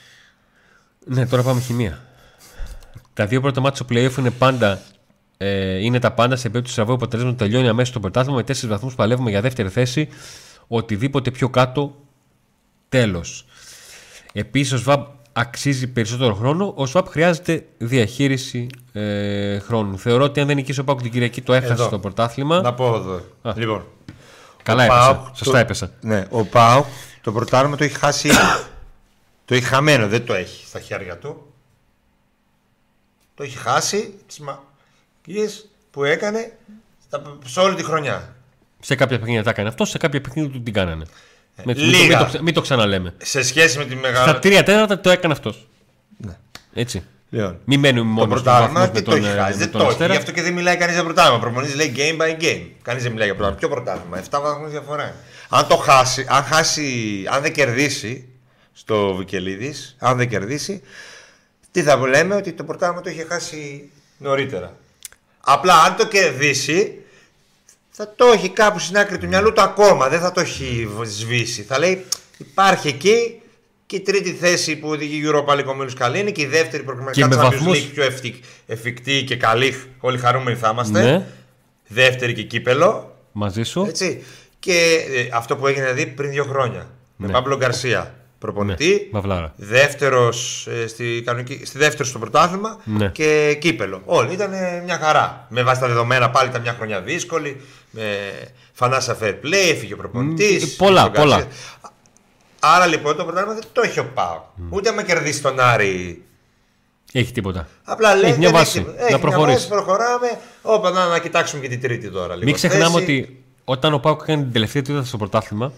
Ναι, 1.05 1.26
τώρα 1.26 1.42
πάμε 1.42 1.61
χημεία. 1.61 2.05
Τα 3.14 3.26
δύο 3.26 3.40
πρώτα 3.40 3.61
μάτια 3.61 3.84
στο 3.84 3.86
playoff 3.94 4.18
είναι 4.18 4.30
πάντα. 4.30 4.80
Ε, 5.36 5.76
είναι 5.84 5.99
τα 5.99 6.12
πάντα 6.12 6.36
σε 6.36 6.42
περίπτωση 6.49 6.72
στραβού 6.72 6.92
αποτελέσματος 6.92 7.38
τελειώνει 7.38 7.68
αμέσως 7.68 7.92
το 7.94 8.01
πρωτάθλημα 8.01 8.36
με 8.36 8.42
4 8.42 8.66
βαθμούς 8.66 8.94
παλεύουμε 8.94 9.30
για 9.30 9.40
δεύτερη 9.40 9.68
θέση. 9.68 10.09
Οτιδήποτε 10.66 11.30
πιο 11.30 11.49
κάτω, 11.49 11.97
τέλος. 12.88 13.47
Επίσης, 14.32 14.72
ο 14.72 14.78
ΣΒΑΠ 14.78 15.07
αξίζει 15.32 15.86
περισσότερο 15.86 16.34
χρόνο. 16.34 16.72
Ο 16.76 16.86
ΣΒΑΠ 16.86 17.09
χρειάζεται 17.09 17.64
διαχείριση 17.78 18.66
ε, 18.92 19.59
χρόνου. 19.59 19.99
Θεωρώ 19.99 20.24
ότι 20.24 20.40
αν 20.40 20.47
δεν 20.47 20.57
νικήσει 20.57 20.80
ο 20.80 20.84
Πάκου 20.84 21.03
την 21.03 21.11
Κυριακή, 21.11 21.42
το 21.42 21.53
έχασε 21.53 21.72
Εδώ. 21.72 21.88
το 21.88 21.99
πρωτάθλημα. 21.99 22.61
Να 22.61 22.74
πω 22.74 22.94
εδώ. 22.94 23.20
Λοιπόν. 23.55 23.84
Καλά 24.62 24.82
ο 24.82 24.84
έπεσα. 24.86 25.14
ΠΑΟΚ 25.14 25.36
Σωστά 25.36 25.51
το- 25.53 25.57
έπεσα. 25.59 25.90
Ναι, 26.01 26.24
ο 26.30 26.44
Πάο 26.44 26.84
το 27.27 27.33
πρωτάρμα 27.33 27.77
το 27.77 27.85
έχει 27.85 27.99
χάσει. 27.99 28.27
ήδη. 28.29 28.37
το 29.45 29.55
έχει 29.55 29.64
χαμένο, 29.64 30.09
δεν 30.09 30.27
το 30.27 30.35
έχει 30.35 30.66
στα 30.66 30.81
χέρια 30.81 31.16
του. 31.18 31.53
Το 33.35 33.43
έχει 33.43 33.57
χάσει 33.59 34.14
τι 34.27 34.43
μαγείε 34.43 35.49
που 35.91 36.05
έκανε 36.05 36.53
στα- 37.07 37.39
σε 37.47 37.61
όλη 37.61 37.74
τη 37.74 37.83
χρονιά. 37.85 38.35
Σε 38.81 38.95
κάποια 38.95 39.18
παιχνίδια 39.18 39.43
τα 39.43 39.51
έκανε 39.51 39.68
αυτό, 39.68 39.85
σε 39.85 39.99
κάποια 39.99 40.20
παιχνίδια 40.20 40.51
του 40.53 40.62
την 40.62 40.72
κάνανε. 40.72 41.05
Μην, 41.64 41.77
το- 41.77 41.83
Ε, 41.83 41.85
λίγα. 41.85 42.07
μην 42.09 42.18
το, 42.18 42.24
ξα- 42.27 42.43
μην 42.43 42.55
το 42.55 42.61
ξαναλέμε. 42.61 43.14
Σε 43.22 43.43
σχέση 43.43 43.79
με 43.79 43.85
τη 43.85 43.91
Στα 43.93 44.01
μεγάλη. 44.01 44.39
τρία 44.39 44.62
τέταρτα 44.62 45.01
το 45.01 45.11
έκανε 45.11 45.33
αυτός. 45.35 45.68
Ναι. 46.16 46.37
Έτσι. 46.74 47.03
Λοιπόν, 47.31 47.59
Μην 47.64 47.81
μένουμε 47.81 48.01
το 48.20 48.27
μόνο 48.27 48.31
στους 48.31 48.43
πρωτάθλημα 48.43 48.81
βαθμούς 48.81 48.93
δεν 48.95 48.95
με 48.95 49.01
το 49.03 49.11
τον, 49.11 49.24
έχει 49.24 49.37
ε, 49.37 49.41
χάσει. 49.41 49.53
με 49.53 49.59
Δεν 49.59 49.70
τον 49.70 49.81
το 49.81 49.87
έχει. 49.87 49.93
Αστέρα. 49.95 50.12
Γι' 50.12 50.18
αυτό 50.18 50.33
και 50.33 50.43
δεν 50.43 50.53
μιλάει 50.53 50.77
κανείς 50.77 50.95
για 50.95 51.05
πρωτάθλημα. 51.05 51.37
Ο 51.37 51.41
προπονητής 51.41 51.74
λέει 51.77 51.93
game 51.97 52.20
by 52.22 52.43
game. 52.43 52.66
Κανείς 52.83 53.03
δεν 53.03 53.12
μιλάει 53.12 53.27
για 53.29 53.37
πρωτάθλημα. 53.37 53.55
Ποιο 53.55 53.68
πρωτάθλημα. 53.68 54.18
7 54.18 54.41
βαθμούς 54.43 54.70
διαφορά. 54.70 55.14
Αν 55.49 55.66
το 55.68 55.76
χάσει, 55.76 56.26
αν 56.28 56.42
χάσει, 56.44 57.24
αν 57.30 57.42
δεν 57.42 57.53
κερδίσει 57.53 58.28
στο 58.72 59.14
Βικελίδης, 59.14 59.97
αν 59.99 60.16
δεν 60.16 60.28
κερδίσει, 60.28 60.82
τι 61.70 61.82
θα 61.82 61.97
λέμε 61.97 62.34
ότι 62.34 62.53
το 62.53 62.64
πρωτάθλημα 62.64 63.01
το 63.03 63.11
είχε 63.11 63.24
χάσει 63.28 63.90
νωρίτερα. 64.18 64.76
Απλά 65.40 65.82
αν 65.82 65.97
το 65.97 66.07
κερδίσει, 66.07 66.99
θα 67.90 68.12
το 68.16 68.26
έχει 68.26 68.49
κάπου 68.49 68.78
στην 68.78 68.97
άκρη 68.99 69.18
του 69.18 69.26
μυαλού 69.26 69.53
του 69.53 69.61
ακόμα. 69.62 70.09
Δεν 70.09 70.20
θα 70.20 70.32
το 70.32 70.40
έχει 70.40 70.88
σβήσει. 71.05 71.62
Θα 71.62 71.78
λέει 71.78 72.05
υπάρχει 72.38 72.88
εκεί 72.88 73.40
και 73.86 73.97
η 73.97 74.01
τρίτη 74.01 74.32
θέση 74.32 74.76
που 74.76 74.88
οδηγεί 74.88 75.16
η 75.16 75.30
Europa 75.32 75.53
League 75.59 75.64
ομίλους 75.66 75.94
καλή 75.94 76.18
είναι 76.18 76.30
και 76.30 76.42
η 76.42 76.47
δεύτερη 76.47 76.82
προκριματικά 76.82 77.28
Και 77.28 77.34
με 77.34 77.40
Champions 77.42 77.51
βαθμούς. 77.51 77.78
League 77.78 77.90
πιο 77.94 78.05
εφτυ- 78.05 78.44
εφικτή 78.66 79.24
και 79.24 79.36
καλή. 79.36 79.74
Όλοι 80.01 80.18
χαρούμενοι 80.18 80.57
θα 80.57 80.68
είμαστε. 80.72 81.03
Ναι, 81.03 81.26
Δεύτερη 81.88 82.32
και 82.34 82.42
κύπελο. 82.42 83.16
μαζί 83.32 83.62
σου. 83.62 83.84
Έτσι. 83.88 84.24
Και 84.59 85.04
ε, 85.14 85.28
αυτό 85.32 85.57
που 85.57 85.66
έγινε 85.66 85.84
δηλαδή 85.92 86.07
πριν 86.07 86.30
δύο 86.30 86.44
χρόνια. 86.44 86.86
Με 87.16 87.26
Ναι. 87.26 87.32
Παύλο 87.32 87.57
Γκαρσία. 87.57 88.14
προπονητή. 88.38 88.90
Ναι, 88.90 89.09
Βαβλάρα. 89.12 89.52
Δεύτερος 89.57 90.66
ε, 90.70 90.86
στη, 90.86 91.22
κανονική- 91.24 91.66
στη 91.66 91.78
δεύτερο 91.78 92.04
στο 92.09 92.18
πρωτάθλημα 92.18 92.80
Ναι. 92.84 93.09
και 93.09 93.57
κύπελο. 93.61 94.02
Όλοι 94.04 94.32
ήταν 94.32 94.52
ε, 94.52 94.82
μια 94.84 94.98
χαρά. 94.98 95.46
Με 95.48 95.62
βάση 95.62 95.80
τα 95.80 95.86
δεδομένα 95.86 96.30
πάλι 96.30 96.48
ήταν 96.48 96.61
μια 96.62 96.72
χρονιά 96.72 97.00
δύσκολη. 97.00 97.61
Με 97.90 98.02
φανάσα 98.72 99.16
fair 99.22 99.32
play, 99.44 99.70
έφυγε 99.72 99.92
ο 99.92 99.96
προπονητής. 99.96 100.64
Μ, 100.74 100.76
πολλά, 100.76 101.11
πολλά. 101.11 101.46
Άρα 102.61 102.86
λοιπόν 102.86 103.16
το 103.16 103.24
πρωτάθλημα 103.24 103.54
δεν 103.54 103.64
το 103.72 103.80
έχει 103.84 103.98
ο 103.98 104.11
Πάο. 104.14 104.42
Ούτε 104.70 104.88
άμα 104.88 105.02
κερδίσει 105.02 105.42
τον 105.42 105.61
Άρη. 105.61 106.22
Έχει 107.12 107.32
τίποτα. 107.32 107.68
Απλά 107.84 108.14
λέει 108.14 108.30
Έχει 108.30 108.38
μια 108.38 108.50
δεν 108.50 108.59
βάση. 108.59 108.78
έχει- 108.78 108.86
Να 108.88 108.94
έχει 109.00 109.09
μια 109.09 109.18
προχωρήσει. 109.18 109.57
βάση, 109.57 109.68
προχωράμε. 109.68 110.38
Όπα, 110.62 110.90
να, 110.90 111.07
να 111.07 111.18
κοιτάξουμε 111.18 111.62
και 111.62 111.68
την 111.68 111.80
τρίτη 111.80 112.11
τώρα. 112.11 112.32
Λίγο 112.34 112.44
Μην 112.44 112.54
ξεχνάμε 112.54 112.84
θέση. 113.00 113.02
ότι 113.02 113.44
όταν 113.69 113.95
ο 113.95 113.99
Πάουκ 113.99 114.21
έκανε 114.23 114.43
την 114.43 114.53
τελευταία 114.53 114.83
του 114.83 115.05
στο 115.05 115.17
πρωτάθλημα, 115.17 115.73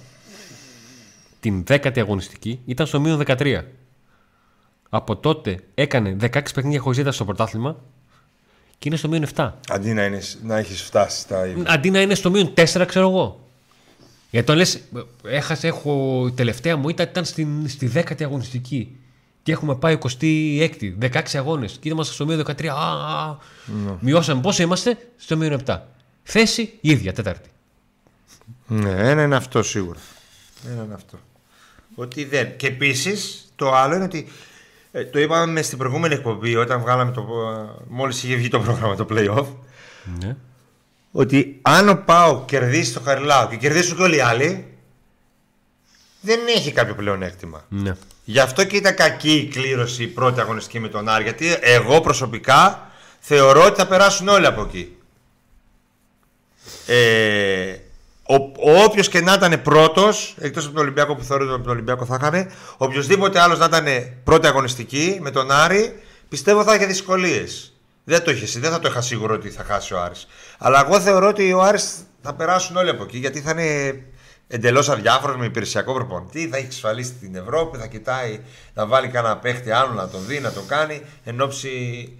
την 1.41 1.64
10η 1.68 1.99
αγωνιστική 1.99 2.61
ήταν 2.64 2.86
στο 2.86 3.01
μείον 3.01 3.22
13. 3.26 3.62
Από 4.89 5.16
τότε 5.16 5.61
έκανε 5.74 6.16
16 6.20 6.28
παιχνίδια 6.55 6.80
χωρίς 6.80 6.99
ήττα 6.99 7.12
στο 7.12 7.24
πρωτάθλημα 7.24 7.76
και 8.78 8.89
είναι 8.89 8.97
στο 8.97 9.09
μείον 9.09 9.24
7. 9.34 9.53
Αντί 9.68 9.93
να, 9.93 10.05
είναι, 10.05 10.20
να 10.43 10.57
έχεις 10.57 10.82
φτάσει 10.82 11.20
στα 11.20 11.47
ύψη. 11.47 11.62
Αντί 11.66 11.91
να 11.91 12.01
είναι 12.01 12.14
στο 12.14 12.30
μείον 12.30 12.55
4, 12.55 12.84
ξέρω 12.86 13.09
εγώ. 13.09 13.49
Γιατί 14.30 14.47
όταν 14.47 14.57
λες, 14.57 14.80
έχασε, 15.24 15.66
έχω, 15.66 16.24
η 16.26 16.32
τελευταία 16.32 16.76
μου 16.76 16.89
ήταν, 16.89 17.07
ήταν 17.11 17.24
στην, 17.24 17.68
στη 17.68 17.93
10η 17.95 18.22
αγωνιστική. 18.22 18.97
Και 19.43 19.53
έχουμε 19.53 19.74
πάει 19.74 19.99
26η, 20.20 20.93
16 21.01 21.20
αγώνες. 21.34 21.76
Και 21.80 21.89
είμαστε 21.89 22.14
στο 22.14 22.26
μείον 22.26 22.45
13. 22.47 22.66
Α, 22.66 22.74
α, 22.74 23.36
Μειώσαμε 24.01 24.41
πόσο 24.41 24.62
είμαστε, 24.62 24.99
στο 25.16 25.36
μείον 25.36 25.61
7. 25.66 25.78
Θέση 26.22 26.62
η 26.80 26.91
ίδια, 26.91 27.12
τέταρτη. 27.12 27.49
Ναι, 28.66 28.90
ένα 28.90 29.22
είναι 29.22 29.36
αυτό 29.36 29.62
σίγουρα. 29.62 29.99
Ένα 30.72 30.82
είναι 30.82 30.94
αυτό. 30.94 31.18
Ότι 31.94 32.24
δεν. 32.24 32.57
Και 32.57 32.66
επίσης 32.66 33.53
το 33.57 33.72
άλλο 33.74 33.94
είναι 33.94 34.05
ότι. 34.05 34.28
ε, 34.92 35.05
το 35.05 35.18
είπαμε 35.18 35.62
στην 35.62 35.78
προηγούμενη 35.78 36.14
εκπομπή 36.14 36.57
όταν 36.57 36.80
βγάλαμε 36.80 37.12
το. 37.12 37.26
Μόλις 37.88 38.22
είχε 38.22 38.34
βγει 38.34 38.49
το 38.49 38.61
πρόγραμμα 38.61 38.96
το 38.96 39.07
playoff. 39.11 39.46
Ναι. 40.20 40.36
Ότι 41.12 41.59
αν 41.62 41.88
ο 41.88 41.94
Πάο 41.96 42.44
κερδίσει 42.44 42.92
το 42.92 43.01
Χαριλάου 43.01 43.49
και 43.49 43.57
κερδίσουν 43.57 43.96
και 43.96 44.03
όλοι 44.03 44.16
οι 44.16 44.20
άλλοι. 44.20 44.72
Δεν 46.20 46.40
έχει 46.57 46.72
κάποιο 46.72 46.94
πλεονέκτημα. 46.94 47.64
ναι. 47.68 47.92
Γι' 48.24 48.38
αυτό 48.40 48.64
και 48.64 48.76
ήταν 48.76 48.94
κακή 48.94 49.32
η 49.32 49.46
κλήρωση 49.49 50.03
η 50.03 50.07
πρώτη 50.07 50.40
αγωνιστική 50.40 50.78
με 50.78 50.88
τον 50.88 51.09
Άρη. 51.09 51.22
Γιατί 51.22 51.57
εγώ 51.61 52.01
προσωπικά 52.01 52.90
θεωρώ 53.20 53.64
ότι 53.64 53.80
θα 53.80 53.86
περάσουν 53.86 54.28
όλοι 54.28 54.46
από 54.46 54.61
εκεί. 54.62 54.96
Ε, 56.86 57.76
ο, 58.30 58.34
ο 58.70 58.82
όποιος 58.84 59.08
και 59.08 59.20
να 59.20 59.32
ήταν 59.32 59.62
πρώτος, 59.62 60.34
εκτός 60.38 60.64
από 60.64 60.74
τον 60.74 60.82
Ολυμπιακό 60.82 61.14
που 61.14 61.22
θεωρώ 61.22 61.44
ότι 61.44 61.52
από 61.52 61.62
τον 61.62 61.72
Ολυμπιακό 61.72 62.04
θα 62.04 62.18
είχαν, 62.20 62.50
οποιοδήποτε 62.76 63.40
άλλος 63.40 63.58
να 63.58 63.64
ήταν 63.64 63.86
πρώτη 64.24 64.46
αγωνιστική 64.46 65.18
με 65.20 65.30
τον 65.30 65.50
Άρη, 65.50 66.02
πιστεύω 66.28 66.62
θα 66.62 66.74
είχε 66.74 66.86
δυσκολίες. 66.86 67.72
Δεν, 68.04 68.22
το 68.22 68.30
είχε, 68.30 68.58
δεν 68.58 68.70
θα 68.70 68.78
το 68.78 68.88
είχα 68.88 69.00
σίγουρο 69.00 69.34
ότι 69.34 69.50
θα 69.50 69.64
χάσει 69.64 69.94
ο 69.94 70.00
Άρης. 70.00 70.26
Αλλά 70.58 70.84
εγώ 70.86 71.00
θεωρώ 71.00 71.28
ότι 71.28 71.52
ο 71.52 71.62
Άρης 71.62 71.94
θα 72.22 72.34
περάσουν 72.34 72.76
όλοι 72.76 72.90
από 72.90 73.02
εκεί 73.02 73.18
γιατί 73.18 73.40
θα 73.40 73.50
είναι 73.50 74.02
εντελώς 74.46 74.88
αδιάφορος 74.88 75.36
με 75.36 75.44
υπηρεσιακό 75.44 75.92
προπονητή. 75.92 76.48
Θα 76.48 76.56
έχει 76.56 76.66
εξασφαλίσει 76.66 77.12
την 77.12 77.34
Ευρώπη, 77.34 77.78
θα 77.78 77.86
κοιτάει 77.86 78.40
να 78.74 78.86
βάλει 78.86 79.08
κανένα 79.08 79.36
παίχτη 79.36 79.70
άλλο 79.70 79.92
να 79.92 80.08
τον 80.08 80.20
δει, 80.26 80.40
να 80.40 80.52
το 80.52 80.60
κάνει 80.66 81.02
εν 81.24 81.40
ώψη 81.40 82.12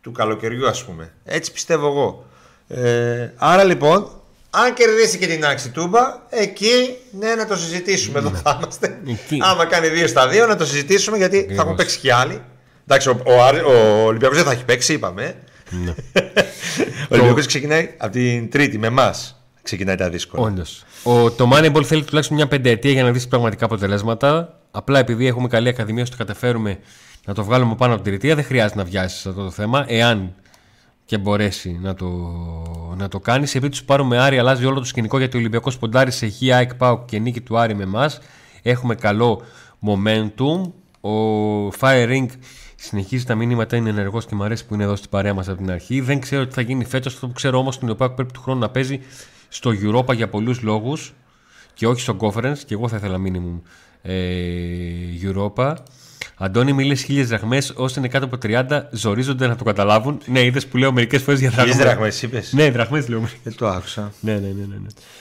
του 0.00 0.12
καλοκαιριού, 0.12 0.68
ας 0.68 0.84
πούμε. 0.84 1.12
Έτσι 1.24 1.52
πιστεύω 1.52 1.86
εγώ. 1.86 2.26
Ε, 2.68 3.32
άρα 3.36 3.64
λοιπόν, 3.64 4.10
αν 4.50 4.74
κερδίσει 4.74 5.18
και 5.18 5.26
την 5.26 5.44
Άξι 5.44 5.70
Τούμπα, 5.70 6.00
εκεί 6.30 6.96
ναι, 7.18 7.34
να 7.34 7.46
το 7.46 7.56
συζητήσουμε. 7.56 8.18
Εδώ 8.18 8.30
θα 8.30 8.58
είμαστε. 8.60 8.98
Εκεί. 9.08 9.38
Άμα 9.42 9.64
κάνει 9.64 9.88
δύο 9.88 10.06
στα 10.06 10.28
δύο, 10.28 10.46
να 10.46 10.56
το 10.56 10.66
συζητήσουμε 10.66 11.16
γιατί 11.16 11.36
θα 11.36 11.42
Ακριβώς. 11.42 11.64
έχουν 11.64 11.76
παίξει 11.76 11.98
κι 11.98 12.10
άλλοι. 12.10 12.42
Εντάξει, 12.86 13.08
ο, 13.08 13.20
ο, 13.26 13.42
Άρη- 13.44 13.64
ο 13.66 14.04
Ολυμπιακός 14.04 14.36
δεν 14.36 14.46
θα 14.46 14.52
έχει 14.52 14.64
παίξει, 14.64 14.92
είπαμε. 14.92 15.34
Ναι. 15.70 15.90
ο 17.10 17.14
Ολυμπιακός 17.14 17.46
ξεκινάει 17.46 17.94
από 17.96 18.12
την 18.12 18.50
Τρίτη 18.50 18.78
με 18.78 18.86
εμάς. 18.86 19.40
Ξεκινάει 19.62 19.96
τα 19.96 20.08
δύσκολα. 20.10 20.42
Όντως. 20.46 20.84
Το 21.36 21.50
Moneyball 21.52 21.84
θέλει 21.84 22.04
τουλάχιστον 22.04 22.36
μια 22.36 22.46
πενταετία 22.48 22.90
για 22.90 23.02
να 23.02 23.10
δεις 23.10 23.28
πραγματικά 23.28 23.64
αποτελέσματα. 23.64 24.58
Απλά 24.70 24.98
επειδή 24.98 25.26
έχουμε 25.26 25.48
καλή 25.48 25.68
ακαδημία, 25.68 26.02
ώστε 26.02 26.16
το 26.16 26.24
καταφέρουμε 26.24 26.78
να 27.26 27.34
το 27.34 27.44
βγάλουμε 27.44 27.74
πάνω 27.74 27.94
από 27.94 28.02
την 28.02 28.12
τριετία, 28.12 28.34
δεν 28.34 28.44
χρειάζεται 28.44 28.76
να 28.78 28.84
βιάσεις 28.84 29.26
αυτό 29.26 29.42
το 29.42 29.50
θέμα. 29.50 29.84
Εάν 29.88 30.34
και 31.06 31.18
μπορέσει 31.18 31.78
να 31.82 31.94
το, 31.94 32.06
να 32.96 33.08
το 33.08 33.20
κάνεις. 33.20 33.54
Επειδή 33.54 33.70
τους 33.70 33.84
πάρουμε 33.84 34.18
Άρη, 34.18 34.38
αλλάζει 34.38 34.64
όλο 34.64 34.78
το 34.78 34.84
σκηνικό 34.84 35.18
γιατί 35.18 35.36
ο 35.36 35.40
Ολυμπιακός 35.40 35.78
ποντάρει 35.78 36.10
σε 36.10 36.28
Χ, 36.28 36.42
ΑΕΚ, 36.52 36.74
ΠΑΟΚ 36.74 37.04
και 37.04 37.18
νίκη 37.18 37.40
του 37.40 37.58
Άρη 37.58 37.74
με 37.74 37.82
εμάς. 37.82 38.18
Έχουμε 38.62 38.94
καλό 38.94 39.42
momentum. 39.86 40.72
Ο 41.00 41.68
Firing 41.80 42.26
συνεχίζει 42.74 43.24
τα 43.24 43.34
μηνύματα, 43.34 43.76
είναι 43.76 43.88
ενεργός 43.88 44.26
και 44.26 44.34
μου 44.34 44.44
αρέσει 44.44 44.66
που 44.66 44.74
είναι 44.74 44.82
εδώ 44.82 44.96
στην 44.96 45.10
παρέα 45.10 45.34
μας 45.34 45.48
από 45.48 45.56
την 45.56 45.70
αρχή. 45.70 46.00
Δεν 46.00 46.20
ξέρω 46.20 46.46
τι 46.46 46.54
θα 46.54 46.60
γίνει 46.60 46.84
φέτος. 46.84 47.14
Αυτό 47.14 47.26
που 47.26 47.32
ξέρω 47.32 47.58
όμως 47.58 47.76
είναι 47.76 47.84
ότι 47.84 47.92
ο 47.92 47.96
ΠΑΟΚ 47.96 48.14
πρέπει 48.14 48.32
του 48.32 48.40
χρόνου 48.40 48.60
να 48.60 48.68
παίζει 48.68 49.00
στο 49.48 49.70
Europa 49.82 50.14
για 50.14 50.28
πολλούς 50.28 50.62
λόγους 50.62 51.14
και 51.74 51.86
όχι 51.86 52.00
στο 52.00 52.16
conference. 52.20 52.58
Και 52.66 52.74
εγώ 52.74 52.88
θα 52.88 52.96
ήθελα 52.96 53.18
minimum 53.26 53.60
ε, 54.02 54.14
Europa. 55.22 55.74
Αντώνη, 56.36 56.72
μίλε 56.72 56.94
χίλιες 56.94 57.28
δραχμές. 57.28 57.72
Όσοι 57.76 57.98
είναι 57.98 58.08
κάτω 58.08 58.24
από 58.24 58.36
30, 58.42 58.80
ζορίζονται 58.90 59.46
να 59.46 59.56
το 59.56 59.64
καταλάβουν. 59.64 60.20
Ναι, 60.26 60.44
είδες 60.44 60.66
που 60.66 60.76
λέω 60.76 60.92
μερικές 60.92 61.22
φορές 61.22 61.40
για 61.40 61.50
Χίλιες 61.50 61.76
δραχμές. 61.76 61.86
δραχμές, 61.86 62.22
είπες; 62.22 62.52
Ναι, 62.52 62.70
δραχμές 62.70 63.08
λέω. 63.08 63.28
Δεν 63.42 63.54
το 63.56 63.68
άκουσα. 63.68 64.12
Ναι, 64.20 64.32
ναι, 64.32 64.38
ναι. 64.38 64.66
ναι, 64.68 64.76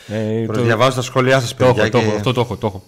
ναι. 0.08 0.42
Ε, 0.42 0.46
το, 0.46 0.62
Διαβάζω 0.62 0.96
τα 0.96 1.02
σχόλιά 1.02 1.40
σας, 1.40 1.56
το, 1.56 1.66
παιδιά. 1.66 1.82
έχω, 1.84 1.92
το 1.92 1.98
έχω, 1.98 2.10
και... 2.10 2.16
αυτό 2.16 2.34
το 2.34 2.42
έχω. 2.42 2.56
Το 2.58 2.68
έχω. 2.68 2.84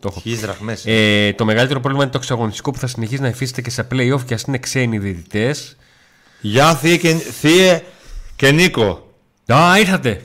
Το 0.00 0.08
έχω. 0.10 0.20
Χίλιες 0.20 0.40
δραχμές. 0.40 0.82
Ε, 0.86 1.32
το 1.36 1.44
μεγαλύτερο 1.44 1.80
πρόβλημα 1.80 2.02
είναι 2.04 2.12
το 2.12 2.18
εξαγωνιστικό 2.18 2.70
που 2.70 2.78
θα 2.78 2.86
συνεχίσει 2.86 3.22
να 3.22 3.28
υφίσταται 3.28 3.60
και 3.62 3.70
σε 3.70 3.86
playoff 3.92 4.24
και 4.24 4.34
ας 4.34 4.42
είναι 4.42 4.58
ξένοι 4.58 4.98
διαιτητές. 4.98 5.76
Γεια 6.40 6.74
Θεία 6.74 6.96
και, 6.96 7.14
Θεία 7.14 7.82
και 8.36 8.50
Νίκο. 8.50 9.10
Α, 9.52 9.78
ήρθατε! 9.78 10.20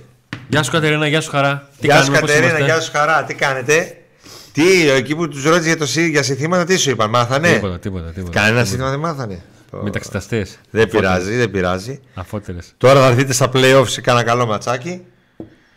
Γεια 0.48 0.64
σου 0.64 0.72
Κατερίνα, 0.72 1.08
γεια 1.08 1.22
σου 1.22 1.30
Χαρά. 1.30 1.70
Τι 1.80 1.86
γεια 1.86 1.96
σου 1.96 2.02
κάνουμε, 2.02 2.20
πώς 2.20 2.30
Κατερίνα, 2.30 2.52
είμαστε; 2.52 2.72
γεια 2.72 2.82
σου 2.82 2.92
Χαρά. 2.92 3.24
Τι 3.24 3.34
κάνετε; 3.34 4.01
Τι, 4.52 4.90
εκεί 4.90 5.16
που 5.16 5.28
τους 5.28 5.44
ρώτησε 5.44 5.68
για, 5.68 5.78
το, 5.78 5.86
σύ- 5.86 6.10
για 6.10 6.24
συνθήματα, 6.24 6.64
τι 6.64 6.78
σου 6.78 6.90
είπαν, 6.90 7.10
μάθανε; 7.10 7.54
Τίποτα, 7.54 7.80
τίποτα. 7.80 8.12
τίποτα. 8.12 8.40
Κανένα 8.40 8.66
σύνθημα 8.66 8.90
δεν 8.90 9.00
μάθανε. 9.00 9.42
Μεταξυταστέ. 9.84 10.48
Δεν 10.70 10.90
πειράζει, 10.90 11.36
δεν 11.36 11.52
πειράζει. 11.52 12.00
Αφότερε. 12.14 12.58
Τώρα 12.78 13.02
θα 13.02 13.14
δείτε 13.14 13.34
στα 13.34 13.50
playoff 13.54 13.84
σε 13.88 14.02
κάνα 14.02 14.24
καλό 14.24 14.46
ματσάκι. 14.46 15.02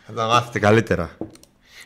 Θα 0.07 0.13
τα 0.13 0.27
μάθετε 0.27 0.59
καλύτερα. 0.59 1.11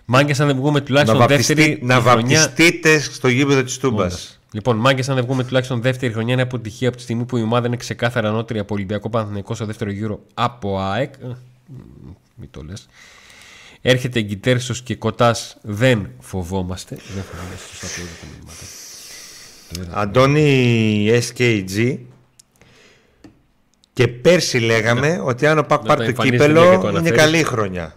Μάγκες, 0.05 0.41
αν 0.41 0.47
δεν 0.47 0.57
βγούμε 0.57 0.79
Να, 0.79 0.85
τουλάχιστον 0.85 1.27
δεύτερη 1.27 1.43
βαπτιστεί, 1.61 1.87
να 1.87 2.01
χρονιά. 2.01 2.41
βαπτιστείτε 2.41 2.99
στο 2.99 3.29
γήπεδο 3.29 3.63
της 3.63 3.79
Τούμπας. 3.79 4.05
Όντως. 4.13 4.39
Λοιπόν, 4.53 4.77
μάγκες, 4.77 5.09
αν 5.09 5.15
δεν 5.15 5.25
βγούμε 5.25 5.45
τουλάχιστον 5.45 5.81
δεύτερη 5.83 6.13
χρονιά, 6.13 6.33
είναι 6.33 6.43
αποτυχία 6.43 6.89
από 6.89 6.97
τη 6.97 7.03
στιγμή 7.03 7.25
που 7.25 7.37
η 7.37 7.43
ομάδα 7.43 7.67
είναι 7.67 7.77
ξεκάθαρα 7.77 8.29
ανώτερη 8.29 8.59
από 8.59 8.75
Ολυμπιακό 8.75 9.11
Παναθηναϊκό 9.11 9.55
στο 9.55 9.65
δεύτερο 9.67 9.91
γύρο 9.91 10.21
από 10.35 10.79
ΑΕΚ. 10.81 11.15
Ε, 11.15 11.27
Μην 12.35 12.49
το 12.51 12.63
λες. 12.63 12.87
Έρχεται 13.81 14.21
Γκυτέρσος 14.21 14.83
και 14.83 14.97
Κοτάς. 14.97 15.57
Δεν 15.63 16.11
φοβόμαστε. 16.21 16.99
Δεν 17.15 17.25
φοβόμαστε. 17.25 17.67
Σωστά 17.69 17.87
το 17.87 18.03
είδα 18.03 18.11
τα 18.21 18.27
μηνύματα. 18.33 20.01
Αντώνη 20.01 21.21
SKG. 21.29 21.99
Και 23.93 24.09
πέρσι 24.09 24.59
λέγαμε 24.59 25.21
ότι 25.25 25.47
αν 25.47 25.59
ο 25.59 25.63
Πακ 25.63 25.81
Να 25.81 25.87
πάρει 25.87 25.99
τα 25.99 26.05
το 26.05 26.23
εμφανίζεται 26.23 26.47
κύπελο 26.47 26.71
και 26.71 26.77
το 26.77 26.89
είναι 26.89 26.99
αναφέρεις. 26.99 27.19
καλή 27.21 27.43
χρονιά. 27.43 27.97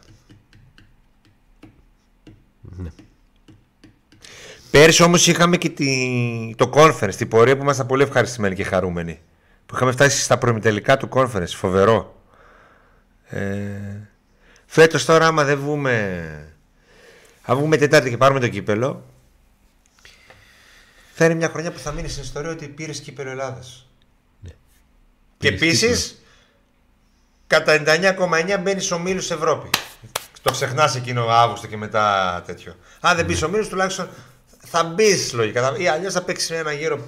Ναι. 2.62 2.90
Πέρσι 4.72 5.04
όμως 5.04 5.28
είχαμε 5.28 5.58
και 5.58 5.70
τη... 5.70 5.86
το 6.58 6.72
conference, 6.74 7.16
την 7.18 7.28
πορεία 7.28 7.58
που 7.58 7.64
ήμασταν 7.64 7.86
πολύ 7.86 8.04
ευχαριστημένοι 8.04 8.56
και 8.56 8.64
χαρούμενοι. 8.64 9.20
Που 9.66 9.76
είχαμε 9.76 9.92
φτάσει 9.92 10.22
στα 10.22 10.38
προμητελικά 10.38 10.98
του 10.98 11.10
conference, 11.12 11.54
φοβερό. 11.56 12.22
Ε... 13.28 14.11
Φέτος 14.74 15.06
τώρα 15.06 15.28
άμα 15.28 15.44
δεν 15.44 15.60
βγούμε... 15.60 16.54
Αν 17.42 17.58
βγούμε 17.58 17.78
Τετάρτη 17.78 18.10
και 18.10 18.18
πάρουμε 18.18 18.40
το 18.40 18.48
κύπελο, 18.48 19.04
θα 21.14 21.26
είναι 21.26 21.34
μια 21.34 21.50
χρονιά 21.50 21.72
που 21.72 21.80
θα 21.80 21.92
μείνει 21.92 22.08
στην 22.08 22.24
ιστορία 22.24 22.52
ότι 22.52 22.68
πήρες 22.68 23.00
κύπελο 23.00 23.30
Ελλάδας. 23.30 23.88
Και 25.38 25.52
Πήρες 25.52 25.62
επίσης, 25.62 26.24
κατά 27.48 27.84
99,9 27.86 28.60
μπαίνεις 28.62 28.92
ο 28.92 29.00
Μήλου 29.00 29.22
Ευρώπη. 29.30 29.70
Το 30.42 30.52
ξεχνάς 30.52 30.96
εκείνο 30.96 31.26
Αύγουστο 31.26 31.68
και 31.68 31.78
μετά 31.78 32.44
τέτοιο. 32.46 32.76
Αν 33.00 33.16
δεν 33.16 33.26
μπεις 33.26 33.42
ο 33.42 33.50
Μήλου, 33.50 33.68
τουλάχιστον 33.68 34.10
θα 34.58 34.84
μπεις 34.84 35.34
λογικά. 35.34 35.78
Ή 35.78 35.88
αλλιώς 35.88 36.14
θα 36.14 36.22
παίξεις 36.22 36.50
ένα 36.50 36.72
γύρο 36.72 37.08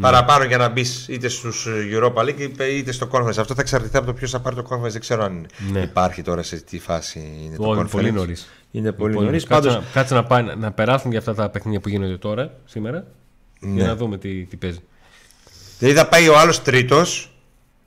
παραπάνω 0.00 0.44
για 0.44 0.56
να 0.58 0.68
μπεις 0.68 1.08
είτε 1.08 1.28
στους 1.28 1.66
Europa 1.92 2.22
League 2.24 2.50
είτε 2.70 2.92
στο 2.92 3.08
Conference. 3.12 3.38
Αυτό 3.38 3.54
θα 3.54 3.60
εξαρτηθεί 3.60 3.96
από 3.96 4.06
το 4.06 4.12
ποιος 4.12 4.30
θα 4.30 4.40
πάρει 4.40 4.56
το 4.56 4.66
Conference. 4.70 4.90
Δεν 4.90 5.00
ξέρω 5.00 5.24
αν 5.24 5.46
Ναι. 5.72 5.80
υπάρχει 5.80 6.22
τώρα 6.22 6.42
σε 6.42 6.56
τι 6.60 6.78
φάση 6.78 7.18
είναι 7.44 7.56
το 7.56 7.62
Ω, 7.64 7.70
Conference. 7.72 7.76
είναι 7.78 7.88
πολύ 7.88 8.12
νωρίς. 8.12 8.48
Είναι 8.70 8.92
πολύ 8.92 9.10
Λοιπόν, 9.10 9.24
νωρίς. 9.24 9.44
Κάτσε, 9.44 9.68
Πάντω 9.68 9.80
να, 9.80 9.86
κάτσε 9.92 10.14
να, 10.14 10.24
πάει- 10.24 10.56
να 10.56 10.72
περάσουν 10.72 11.10
για 11.10 11.18
αυτά 11.18 11.34
τα 11.34 11.50
παιχνίδια 11.50 11.80
που 11.80 11.88
γίνονται 11.88 12.16
τώρα, 12.16 12.50
σήμερα, 12.64 13.04
για 13.60 13.70
Ναι. 13.82 13.88
να 13.88 13.96
δούμε 13.96 14.18
τι, 14.18 14.44
τι 14.44 14.56
παίζει. 14.56 14.78
Δηλαδή 15.78 15.96
θα 15.98 16.08
πάει 16.08 16.28
ο 16.28 16.38
άλλος 16.38 16.62
τρίτος. 16.62 17.32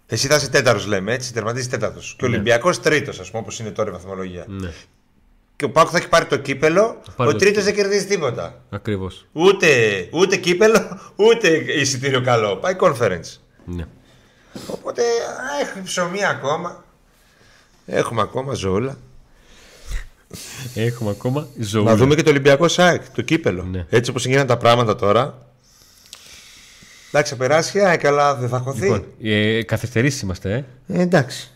Εσύ 0.07 0.27
θα 0.27 0.35
είσαι 0.35 0.49
τέταρτος, 0.49 0.85
λέμε 0.85 1.13
έτσι. 1.13 1.33
Τερματίζεις 1.33 1.69
τέταρτος. 1.69 2.15
Και 2.17 2.25
ο 2.25 2.27
Ναι. 2.27 2.33
Ολυμπιακός 2.33 2.79
τρίτος, 2.81 3.19
ας 3.19 3.27
πούμε, 3.29 3.41
όπως 3.41 3.59
είναι 3.59 3.69
τώρα 3.71 3.89
η 3.89 3.91
βαθμολογία. 3.93 4.45
Ναι. 4.47 4.71
Και 5.62 5.68
ο 5.68 5.72
Πάκου 5.72 5.91
θα 5.91 5.97
έχει 5.97 6.09
πάρει 6.09 6.26
το 6.26 6.38
κύπελο, 6.38 7.01
πάρει 7.16 7.30
ο 7.30 7.34
το 7.34 7.39
τρίτος 7.39 7.64
δεν 7.64 7.76
κερδίζει 7.76 8.05
τίποτα. 8.05 8.62
Ακριβώς. 8.70 9.26
Ούτε, 9.32 9.68
ούτε 10.12 10.36
κύπελο, 10.36 10.99
ούτε 11.16 11.47
εισιτήριο 11.49 12.22
καλό. 12.22 12.55
Πάει 12.55 12.76
conference. 12.80 13.38
Ναι. 13.66 13.86
Οπότε 14.68 15.01
α, 15.01 15.62
έχουμε 15.62 15.84
ψωμί 15.84 16.26
ακόμα. 16.26 16.84
Έχουμε 17.86 18.22
ακόμα 18.22 18.53
ζώουλα. 18.53 18.97
Έχουμε 20.76 21.09
ακόμα 21.09 21.47
ζωή. 21.59 21.84
Να 21.84 21.95
δούμε 21.95 22.16
και 22.16 22.24
το 22.24 22.30
Ολυμπιακό 22.30 22.68
ΣΑΕΚ, 22.68 23.09
το 23.09 23.22
κύπελο. 23.22 23.64
Ναι. 23.64 23.86
Έτσι 23.89 24.09
όπως 24.09 24.26
γίνανε 24.26 24.47
τα 24.47 24.57
πράγματα 24.57 24.95
τώρα. 24.95 25.45
Εντάξει, 27.09 27.32
θα 27.32 27.38
περάσει 27.38 27.78
η 27.78 27.82
ΑΕΚ, 27.82 28.05
αλλά 28.05 28.36
δεν 28.36 28.49
θα 28.49 28.59
χωθεί. 28.59 28.82
Λοιπόν, 28.82 29.05
ε, 29.22 29.64
καθυστερήσεις 29.64 30.22
είμαστε, 30.22 30.66
ε. 30.88 30.97
Ε, 30.97 31.01
εντάξει. 31.01 31.51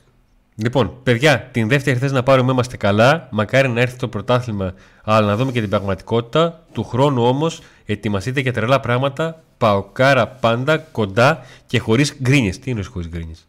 Λοιπόν, 0.56 1.04
παιδιά, 1.04 1.42
την 1.52 1.68
δεύτερη 1.68 2.00
θε 2.00 2.12
να 2.12 2.24
πάρουμε 2.24 2.52
είμαστε 2.52 2.78
καλά. 2.78 3.28
Μακάρι 3.32 3.70
να 3.70 3.82
έρθει 3.82 3.98
το 3.98 4.08
πρωτάθλημα, 4.08 4.74
αλλά 5.04 5.28
να 5.28 5.36
δούμε 5.36 5.52
και 5.52 5.60
την 5.60 5.70
πραγματικότητα. 5.70 6.64
Του 6.72 6.84
χρόνου 6.84 7.24
όμως 7.24 7.62
ετοιμαστείτε 7.86 8.40
για 8.40 8.54
τρελά 8.54 8.80
πράγματα. 8.80 9.44
Παοκάρα 9.58 10.28
πάντα, 10.28 10.78
κοντά 10.78 11.46
και 11.66 11.80
χωρίς 11.80 12.16
γκρίνιες. 12.22 12.60
Τι 12.60 12.70
εννοείς 12.70 12.88
χωρίς 12.88 13.08
γκρίνιες; 13.08 13.48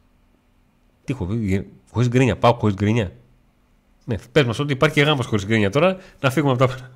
Τι 1.05 1.13
έχω 1.13 1.25
πει, 1.25 1.67
χωρίς 1.91 2.09
γκρίνια. 2.09 2.37
Πάω 2.37 2.53
χωρίς 2.53 2.75
γκρίνια; 2.75 3.13
Ναι, 4.05 4.17
πες 4.33 4.45
μας 4.45 4.59
ότι 4.59 4.73
υπάρχει 4.73 5.01
γάμος 5.01 5.27
χωρίς 5.27 5.47
γκρίνια 5.47 5.71
τώρα, 5.71 5.97
να 6.21 6.31
φύγουμε 6.31 6.53
από 6.53 6.67
τα. 6.67 6.91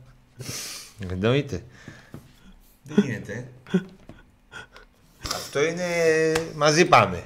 Εννοείται. 1.11 1.63
Δεν 2.83 3.05
γίνεται. 3.05 3.49
Αυτό 5.35 5.65
είναι. 5.65 5.85
Μαζί 6.57 6.85
πάμε. 6.85 7.23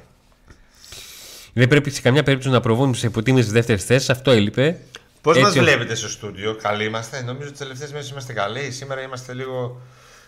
Δεν 1.56 1.68
πρέπει 1.68 1.90
σε 1.90 2.00
καμιά 2.00 2.22
περίπτωση 2.22 2.52
να 2.54 2.60
προβούν 2.60 2.94
σε 2.94 3.06
υποτίμηση 3.06 3.46
τη 3.46 3.52
δεύτερης 3.52 3.84
θέσης. 3.84 4.10
Αυτό 4.10 4.30
έλειπε. 4.30 4.78
Πώς 5.20 5.38
μας 5.38 5.46
Έτσι, 5.46 5.58
βλέπετε 5.60 5.94
στο 5.94 6.08
στούντιο, 6.08 6.54
Καλοί 6.62 6.84
είμαστε; 6.84 7.16
Νομίζω 7.16 7.38
ότι 7.42 7.50
τις 7.50 7.58
τελευταίες 7.58 7.92
μέρες 7.92 8.10
είμαστε 8.10 8.32
καλοί. 8.32 8.70
Σήμερα 8.70 9.02
είμαστε 9.02 9.34
λίγο 9.34 9.80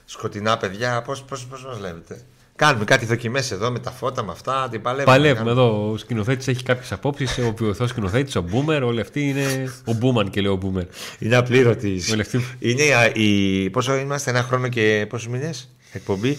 σκοτεινά 0.05 0.57
παιδιά. 0.57 1.03
Πώς 1.03 1.23
πώς, 1.23 1.47
πώς 1.47 1.65
μας 1.65 1.79
βλέπετε; 1.79 2.21
Κάνουμε 2.57 2.85
κάτι 2.85 3.07
δοκιμές 3.07 3.51
εδώ 3.51 3.71
με 3.71 3.79
τα 3.79 3.91
φώτα, 3.91 4.23
με 4.25 4.33
αυτά. 4.33 4.69
Την 4.71 4.83
παλεύουμε. 4.83 5.17
Παλεύουμε 5.17 5.51
εδώ. 5.51 5.91
Ο 5.91 5.97
σκηνοθέτης 5.97 6.49
έχει 6.49 6.63
κάποιες 6.63 6.93
απόψεις. 6.93 7.39
Ο 7.39 7.53
ποιοθό 7.53 7.87
σκηνοθέτης, 7.87 8.37
ο 8.37 8.41
Μπούμερ, 8.41 8.83
όλοι 8.83 9.01
αυτοί 9.01 9.29
είναι. 9.29 9.73
Ο 9.85 9.93
Μπούμαν 9.93 10.31
και 10.31 10.41
λέω 10.41 10.53
ο 10.53 10.57
Μπούμερ. 10.57 10.85
Είναι 11.19 11.37
απλήρωτης. 11.37 12.11
Όλοι 12.13 12.21
αυτοί. 12.21 12.45
Είναι 12.59 12.83
η, 13.15 13.63
η- 13.65 13.71
Πόσο 13.71 13.97
είμαστε, 13.97 14.31
ένα 14.31 14.43
χρόνο 14.43 14.69
και 14.69 15.07
πόσους 15.09 15.29
μήνες; 15.29 15.69
Εκπομπή; 15.93 16.39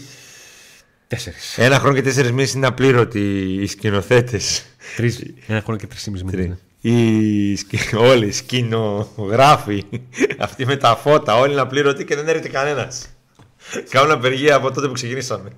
Τέσσερις. 1.08 1.58
Ένα 1.58 1.80
χρόνο 1.80 1.96
και 1.96 2.02
τέσσερις 2.02 2.32
μήνες 2.32 2.54
είναι 2.54 2.68
απλήρωτοι 2.68 3.20
οι 3.62 3.68
σκηνοθέτες. 3.68 4.64
Τρει. 4.96 5.36
Ένα 5.48 5.62
χρόνο 5.62 5.80
και 5.80 5.88
τρεις 5.88 6.08
μήνες. 6.08 6.58
Οι 6.82 7.56
σκη... 7.56 7.96
όλοι 7.96 8.28
οι 8.28 8.32
σκηνογράφοι, 8.32 9.84
αυτοί 10.40 10.66
με 10.66 10.76
τα 10.76 10.96
φώτα, 10.96 11.38
όλοι 11.38 11.52
είναι 11.52 11.62
απλήρωτοι 11.62 12.06
και 12.06 12.16
δεν 12.16 12.28
έρχεται 12.28 12.50
κανένας. 12.50 13.08
Κάνουν 13.90 14.12
απεργία 14.12 14.56
από 14.56 14.72
τότε 14.72 14.88
που 14.88 14.94
ξεκινήσαμε. 14.94 15.50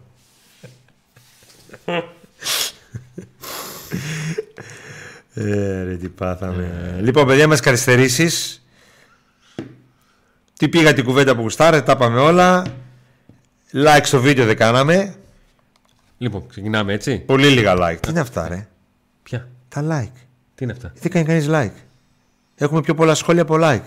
ε, 5.34 5.84
ρε, 5.84 5.95
τι 5.95 6.09
πάθαμε. 6.09 6.95
Λοιπόν, 7.01 7.27
παιδιά, 7.27 7.47
μας 7.47 7.59
καθυστερήσεις. 7.59 8.63
Τι 10.57 10.69
πήγα 10.69 10.93
την 10.93 11.03
κουβέντα 11.03 11.36
που 11.36 11.41
γουστάρετε, 11.41 11.84
τα 11.84 11.91
είπαμε 11.91 12.19
όλα. 12.19 12.65
Like 13.73 14.01
στο 14.03 14.21
βίντεο 14.21 14.45
δεν 14.45 14.57
κάναμε. 14.57 15.15
Λοιπόν, 16.17 16.47
ξεκινάμε 16.47 16.93
έτσι. 16.93 17.19
Πολύ 17.19 17.47
λίγα 17.47 17.75
like. 17.77 17.97
Τι 17.99 18.09
είναι 18.09 18.19
αυτά, 18.19 18.47
ρε; 18.47 18.67
Ποια. 19.70 19.82
Τα 19.84 20.01
like. 20.01 20.20
Τι 20.55 20.63
είναι 20.63 20.72
αυτά; 20.74 20.91
Δεν 21.01 21.11
κάνει 21.11 21.26
κανείς 21.26 21.47
like; 21.49 21.80
Έχουμε 22.55 22.82
πιο 22.82 22.93
πολλά 22.95 23.15
σχόλια 23.15 23.41
από 23.41 23.55
like. 23.61 23.82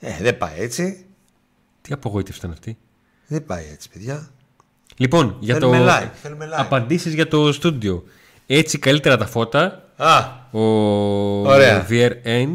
Ε, 0.00 0.16
δεν 0.20 0.38
πάει 0.38 0.54
έτσι. 0.60 1.06
Τι 1.82 1.92
απογοήτευση 1.92 2.38
ήταν 2.40 2.50
αυτή; 2.52 2.78
Δεν 3.26 3.44
πάει 3.44 3.64
έτσι, 3.72 3.88
παιδιά. 3.90 4.28
Λοιπόν, 4.96 5.36
για 5.40 5.54
Θέλουμε 5.54 5.78
το. 5.78 5.84
like, 5.88 6.10
θέλουμε 6.22 6.46
like. 6.46 6.56
Απαντήσεις 6.56 7.14
για 7.14 7.28
το 7.28 7.52
στούντιο. 7.52 8.04
Έτσι 8.46 8.78
καλύτερα 8.78 9.16
τα 9.16 9.26
φώτα. 9.26 9.82
Α, 9.96 10.20
Ο 10.50 10.60
Ωραία. 11.48 11.86
VRN. 11.90 12.48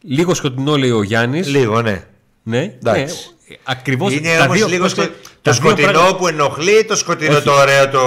Λίγο 0.00 0.34
σκοτεινό 0.34 0.76
λέει 0.76 0.90
ο 0.90 1.02
Γιάννης. 1.02 1.48
λίγο, 1.48 1.82
ναι. 1.82 2.04
Ναι, 2.42 2.62
Εντάξει. 2.62 3.28
ναι. 3.28 3.35
Ακριβώς 3.64 4.12
Είναι 4.12 4.38
όμως 4.38 4.66
λίγο 4.68 4.88
σκο... 4.88 5.02
το 5.42 5.52
σκοτεινό 5.52 6.14
που 6.18 6.26
ενοχλεί, 6.28 6.84
το 6.84 6.96
σκοτεινό 6.96 7.36
Όχι. 7.36 7.44
το 7.44 7.52
ωραίο 7.52 7.88
το. 7.88 7.98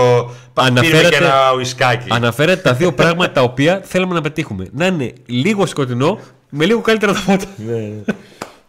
Πίνουμε 0.54 0.80
Αναφέρατε- 0.80 1.10
και 1.10 1.16
ένα 1.24 1.54
ουισκάκι. 1.56 2.08
Αναφέρεται 2.12 2.62
τα 2.62 2.74
δύο 2.74 2.94
πράγματα 2.94 3.32
τα 3.32 3.42
οποία 3.42 3.82
θέλουμε 3.86 4.14
να 4.14 4.22
πετύχουμε. 4.22 4.68
Να 4.72 4.86
είναι 4.86 5.14
λίγο 5.26 5.66
σκοτεινό 5.66 6.20
με 6.50 6.66
λίγο 6.66 6.82
καλύτερα 6.82 7.14
τα 7.14 7.20
φώτα. 7.20 7.46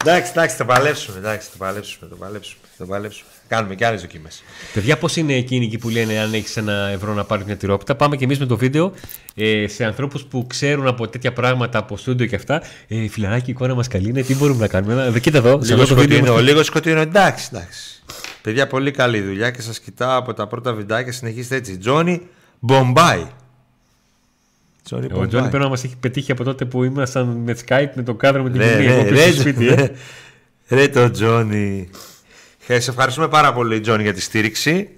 Εντάξει, 0.05 0.31
εντάξει, 0.35 0.57
θα 0.57 0.65
παλέψουμε. 0.65 1.19
Εντάξει, 1.19 1.49
θα 1.51 1.57
παλέψουμε, 1.59 2.09
θα 2.11 2.17
παλέψουμε, 2.17 2.61
θα 2.79 2.85
παλέψουμε. 2.85 3.29
Κάνουμε 3.51 3.75
και 3.75 3.87
άλλες 3.87 4.01
δοκιμές. 4.01 4.43
Παιδιά, 4.75 4.99
πώς 4.99 5.17
είναι 5.17 5.35
εκείνοι 5.35 5.65
εκεί 5.65 5.79
που 5.79 5.89
λένε 5.89 6.19
αν 6.19 6.33
έχεις 6.35 6.57
ένα 6.57 6.73
ευρώ 6.93 7.15
να 7.15 7.25
πάρεις 7.25 7.45
μια 7.45 7.57
τυρόπιτα. 7.57 7.95
Πάμε 7.95 8.17
και 8.17 8.25
εμείς 8.25 8.39
με 8.39 8.47
το 8.47 8.57
βίντεο 8.57 8.93
ε, 9.35 9.67
σε 9.69 9.85
ανθρώπους 9.85 10.23
που 10.25 10.47
ξέρουν 10.47 10.87
από 10.87 11.09
τέτοια 11.09 11.33
πράγματα 11.33 11.79
από 11.79 11.97
στούντιο 11.97 12.27
και 12.27 12.37
αυτά. 12.37 12.63
Ε, 12.89 13.09
φιλαράκι, 13.09 13.45
η 13.51 13.53
εικόνα 13.53 13.75
μας 13.75 13.89
καλή 13.89 14.09
είναι. 14.09 14.23
Τι 14.23 14.35
μπορούμε 14.35 14.61
να 14.61 14.69
κάνουμε. 14.69 15.13
Ε, 15.15 15.21
κοίτα 15.21 15.39
εδώ, 15.39 15.63
σε 15.63 15.71
Λίγο 15.73 15.83
αυτό 15.83 15.95
το 15.95 16.01
βίντεο. 16.01 16.17
σκοτεινό, 16.17 16.43
λίγο 16.43 16.63
σκοτεινό. 16.63 17.01
Εντάξει, 17.01 17.49
εντάξει. 17.53 18.03
Παιδιά, 18.43 18.67
πολύ 18.67 18.91
καλή 18.91 19.21
δουλειά 19.21 19.51
και 19.51 19.63
σας 19.63 19.81
κοιτάω 19.81 20.19
από 20.19 20.35
τα 20.35 20.47
πρώτα 20.47 20.73
βιντεάκια. 20.73 21.13
Συνεχίστε 21.13 21.57
έτσι. 21.57 21.79
Τζόνι 21.79 22.21
Μπομπάι. 22.59 23.27
Τζόνι 24.85 25.07
Ο 25.13 25.27
Τζόνι 25.27 25.49
πρέπει 25.49 25.65
να 25.65 25.69
μας 25.69 25.85
έχει 25.85 25.97
πετύχει 26.01 26.33
από 26.33 26.45
τότε 26.45 26.65
που 26.65 26.85
ήμασταν 26.85 27.27
με 27.27 27.57
Skype 27.69 27.91
με 27.95 28.03
το 28.03 28.15
κάδρο 28.15 28.43
με 28.43 28.51
την 28.51 28.61
Ναι, 28.61 28.67
κοινή. 28.67 28.87
ναι, 28.87 28.93
εγώ 28.93 29.03
πίσω 29.05 29.15
ρε, 29.25 29.31
στο 29.33 29.41
σπίτι. 29.41 29.67
ε. 29.67 29.75
ρε, 29.75 29.91
ρε 30.69 30.89
το 30.89 31.11
Τζόνι. 31.11 31.89
Ε, 32.73 32.81
Σε 32.81 32.91
ευχαριστούμε 32.91 33.29
πάρα 33.29 33.53
πολύ, 33.53 33.81
Τζόνι, 33.81 34.03
για 34.03 34.13
τη 34.15 34.21
στήριξη. 34.21 34.89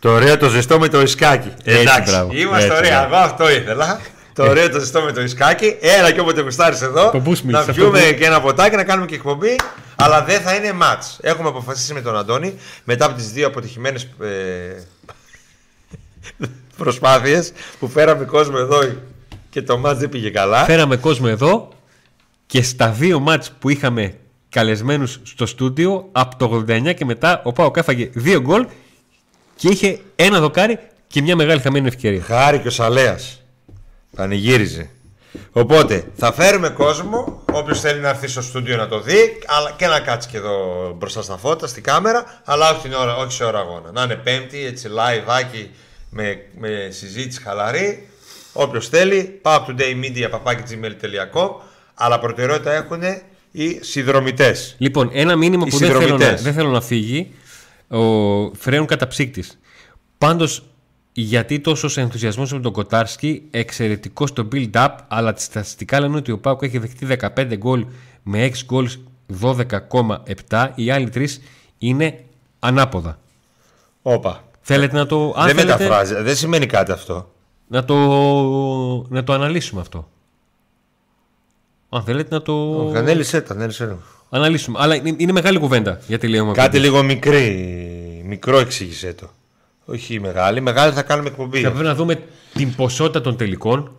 Το 0.00 0.10
ωραίο 0.12 0.36
το 0.38 0.48
ζεστό 0.48 0.78
με 0.78 0.88
το 0.88 1.00
ισκάκι. 1.00 1.52
Έτσι, 1.64 1.80
Εντάξει, 1.80 2.10
μπράβο. 2.12 2.32
είμαστε 2.32 2.66
Έτσι, 2.66 2.76
ωραία. 2.78 2.98
μπράβο. 3.06 3.14
Εγώ 3.14 3.24
αυτό 3.24 3.50
ήθελα. 3.50 4.00
Το 4.32 4.48
ωραίο 4.48 4.68
το 4.70 4.78
ζεστό 4.78 5.00
με 5.00 5.12
το 5.12 5.20
ισκάκι. 5.22 5.76
Έλα 5.80 6.12
και 6.12 6.20
όποτε 6.20 6.40
γουστάρεις 6.40 6.80
εδώ. 6.82 7.10
Το 7.10 7.22
boost 7.26 7.30
mix, 7.30 7.42
να 7.44 7.58
αυτό 7.58 7.72
πιούμε 7.72 8.00
που- 8.00 8.14
και 8.18 8.24
ένα 8.24 8.40
ποτάκι, 8.40 8.76
να 8.76 8.84
κάνουμε 8.84 9.06
και 9.06 9.14
εκπομπή. 9.14 9.56
Αλλά 9.96 10.22
δεν 10.24 10.40
θα 10.40 10.54
είναι 10.54 10.72
match. 10.82 11.16
Έχουμε 11.20 11.48
αποφασίσει 11.48 11.92
με 11.94 12.00
τον 12.00 12.16
Αντώνη 12.16 12.54
μετά 12.84 13.04
από 13.04 13.14
τις 13.14 13.32
δύο 13.32 13.46
αποτυχημένες 13.46 14.02
ε, 14.02 14.82
προσπάθειες 16.76 17.52
που 17.78 17.88
φέραμε 17.88 18.24
κόσμο 18.24 18.56
εδώ 18.58 18.78
και 19.50 19.62
το 19.62 19.82
match 19.86 19.94
δεν 19.96 20.08
πήγε 20.08 20.30
καλά. 20.30 20.64
Φέραμε 20.64 20.96
κόσμο 20.96 21.26
εδώ 21.30 21.68
και 22.46 22.62
στα 22.62 22.88
δύο 22.90 23.18
μάτς 23.20 23.52
που 23.58 23.68
είχαμε 23.68 24.14
καλεσμένους 24.48 25.20
στο 25.22 25.46
στούντιο 25.46 26.08
από 26.12 26.36
το 26.36 26.64
89 26.68 26.94
και 26.94 27.04
μετά 27.04 27.40
ο 27.44 27.52
Πάοκ 27.52 27.76
έφαγε 27.76 28.10
δύο 28.12 28.40
γκολ 28.40 28.66
και 29.56 29.68
είχε 29.68 30.00
ένα 30.16 30.40
δοκάρι 30.40 30.78
και 31.06 31.22
μια 31.22 31.36
μεγάλη 31.36 31.60
χαμένη 31.60 31.86
ευκαιρία. 31.86 32.22
Χάρη 32.22 32.58
και 32.58 32.68
ο 32.68 32.70
Σαλέας. 32.70 33.42
Πανηγύριζε. 34.16 34.90
Οπότε 35.52 36.04
θα 36.16 36.32
φέρουμε 36.32 36.68
κόσμο, 36.68 37.42
όποιος 37.52 37.80
θέλει 37.80 38.00
να 38.00 38.08
έρθει 38.08 38.26
στο 38.28 38.42
στούντιο 38.42 38.76
να 38.76 38.88
το 38.88 39.00
δει, 39.00 39.38
αλλά 39.46 39.74
και 39.76 39.86
να 39.86 40.00
κάτσει 40.00 40.28
και 40.28 40.36
εδώ 40.36 40.56
μπροστά 40.96 41.22
στα 41.22 41.36
φώτα, 41.36 41.66
στην 41.66 41.82
κάμερα, 41.82 42.40
αλλά 42.44 42.70
όχι, 42.70 42.80
την 42.80 42.92
ώρα, 42.92 43.16
όχι 43.16 43.32
σε 43.32 43.44
ώρα 43.44 43.58
αγώνα. 43.58 43.92
Να 43.92 44.02
είναι 44.02 44.14
πέμπτη, 44.14 44.64
έτσι 44.64 44.88
live 44.88 45.24
άκι 45.26 45.70
με, 46.10 46.42
με 46.58 46.88
συζήτηση 46.90 47.42
χαλαρή. 47.42 48.08
Όποιος 48.52 48.88
θέλει, 48.88 49.22
πάω 49.22 49.64
up 49.64 49.70
to 49.70 49.80
day 49.80 50.04
media 50.04 50.30
papakigmail.com, 50.30 51.50
αλλά 51.94 52.18
προτεραιότητα 52.18 52.72
έχουν 52.72 53.02
οι 53.50 53.78
συνδρομητές. 53.82 54.74
Λοιπόν, 54.78 55.10
ένα 55.12 55.36
μήνυμα 55.36 55.64
Οι 55.66 55.70
που 55.70 55.76
δεν 55.76 55.88
θέλω, 55.88 56.00
να, 56.00 56.06
συνδρομητές. 56.06 56.42
δεν 56.42 56.52
θέλω 56.52 56.70
να 56.70 56.80
φύγει. 56.80 57.30
Ο 57.88 58.54
Φρέων 58.54 58.86
καταψύκτης. 58.86 59.58
Πάντως, 60.18 60.62
γιατί 61.12 61.60
τόσο 61.60 62.00
ενθουσιασμός 62.00 62.52
με 62.52 62.60
τον 62.60 62.72
Κοτάρσκι, 62.72 63.42
εξαιρετικός 63.50 64.28
στο 64.28 64.48
build-up, 64.52 64.88
αλλά 65.08 65.32
τα 65.32 65.40
στατιστικά 65.40 66.00
λένε 66.00 66.16
ότι 66.16 66.32
ο 66.32 66.38
Πάουκ 66.38 66.62
έχει 66.62 66.78
δεχτεί 66.78 67.06
15 67.36 67.56
γκολ 67.56 67.86
με 68.22 68.44
6 68.44 68.64
γκολς 68.64 68.98
12,7. 69.42 70.68
Οι 70.74 70.90
άλλοι 70.90 71.08
τρεις 71.10 71.40
είναι 71.78 72.24
ανάποδα. 72.58 73.18
Όπα. 74.02 74.44
Θέλετε 74.60 74.96
να 74.96 75.06
το. 75.06 75.34
Αν 75.36 75.46
δεν 75.46 75.56
θέλετε, 75.56 75.82
μεταφράζει, 75.82 76.14
δεν 76.14 76.36
σημαίνει 76.36 76.66
κάτι 76.66 76.92
αυτό. 76.92 77.30
να 77.66 77.84
το, 77.84 77.94
να 79.08 79.24
το 79.24 79.32
αναλύσουμε 79.32 79.80
αυτό. 79.80 80.08
Αν 81.88 82.02
θέλετε 82.02 82.34
να 82.34 82.42
το 82.42 82.88
Ανέλησε 82.94 83.40
τα, 83.40 83.54
ανέλησε 83.54 83.86
το. 83.86 83.96
αναλύσουμε. 84.30 84.78
Αλλά 84.80 84.94
είναι, 84.94 85.14
είναι 85.18 85.32
μεγάλη 85.32 85.58
κουβέντα 85.58 86.00
για 86.06 86.18
τη 86.18 86.28
Λέωμα 86.28 86.52
Κάτι 86.52 86.78
λίγο 86.78 87.02
μικρή, 87.02 88.22
μικρό 88.26 88.58
εξήγησέ 88.58 89.12
το. 89.12 89.30
Όχι 89.84 90.20
μεγάλη, 90.20 90.60
μεγάλη 90.60 90.92
θα 90.92 91.02
κάνουμε 91.02 91.28
εκπομπή. 91.28 91.60
Θα 91.60 91.70
πρέπει 91.70 91.84
να 91.84 91.94
δούμε 91.94 92.22
την 92.54 92.74
ποσότητα 92.74 93.20
των 93.20 93.36
τελικών. 93.36 93.92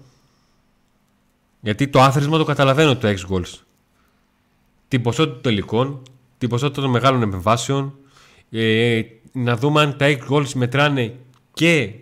Γιατί 1.61 1.87
το 1.87 2.01
άθροισμα 2.01 2.37
το 2.37 2.43
καταλαβαίνω 2.43 2.95
το 2.95 3.07
6 3.07 3.11
goals. 3.11 3.53
Την 4.87 5.01
ποσότητα 5.01 5.33
των 5.33 5.41
τελικών, 5.43 6.01
την 6.37 6.49
ποσότητα 6.49 6.81
των 6.81 6.89
μεγάλων 6.89 7.21
επεμβάσεων. 7.21 7.93
Ε, 8.51 9.01
να 9.31 9.55
δούμε 9.55 9.81
αν 9.81 9.97
τα 9.97 10.05
6 10.05 10.17
goals 10.29 10.51
μετράνε 10.53 11.15
και 11.53 11.93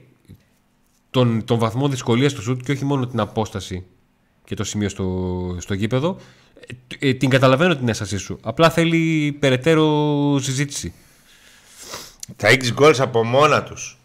τον, 1.10 1.46
τον 1.46 1.58
βαθμό 1.60 1.88
δυσκολίας 1.88 2.34
του 2.34 2.42
σουτ 2.42 2.62
και 2.62 2.72
όχι 2.72 2.86
μόνο 2.86 3.08
την 3.08 3.20
απόσταση 3.20 3.86
και 4.48 4.56
το 4.56 4.64
σημείο 4.64 4.90
στο, 4.90 5.58
στο 5.60 5.74
γήπεδο. 5.74 6.18
Ε, 7.00 7.10
ε, 7.10 7.14
την 7.14 7.30
καταλαβαίνω 7.30 7.76
την 7.76 7.90
έστασή 7.90 8.18
σου. 8.18 8.40
Απλά 8.42 8.70
θέλει 8.70 9.32
περαιτέρω 9.40 10.40
συζήτηση. 10.40 10.94
Τα 12.36 12.50
X 12.50 12.82
goals 12.82 13.00
από 13.00 13.24
μόνα 13.24 13.64
τους 13.64 13.98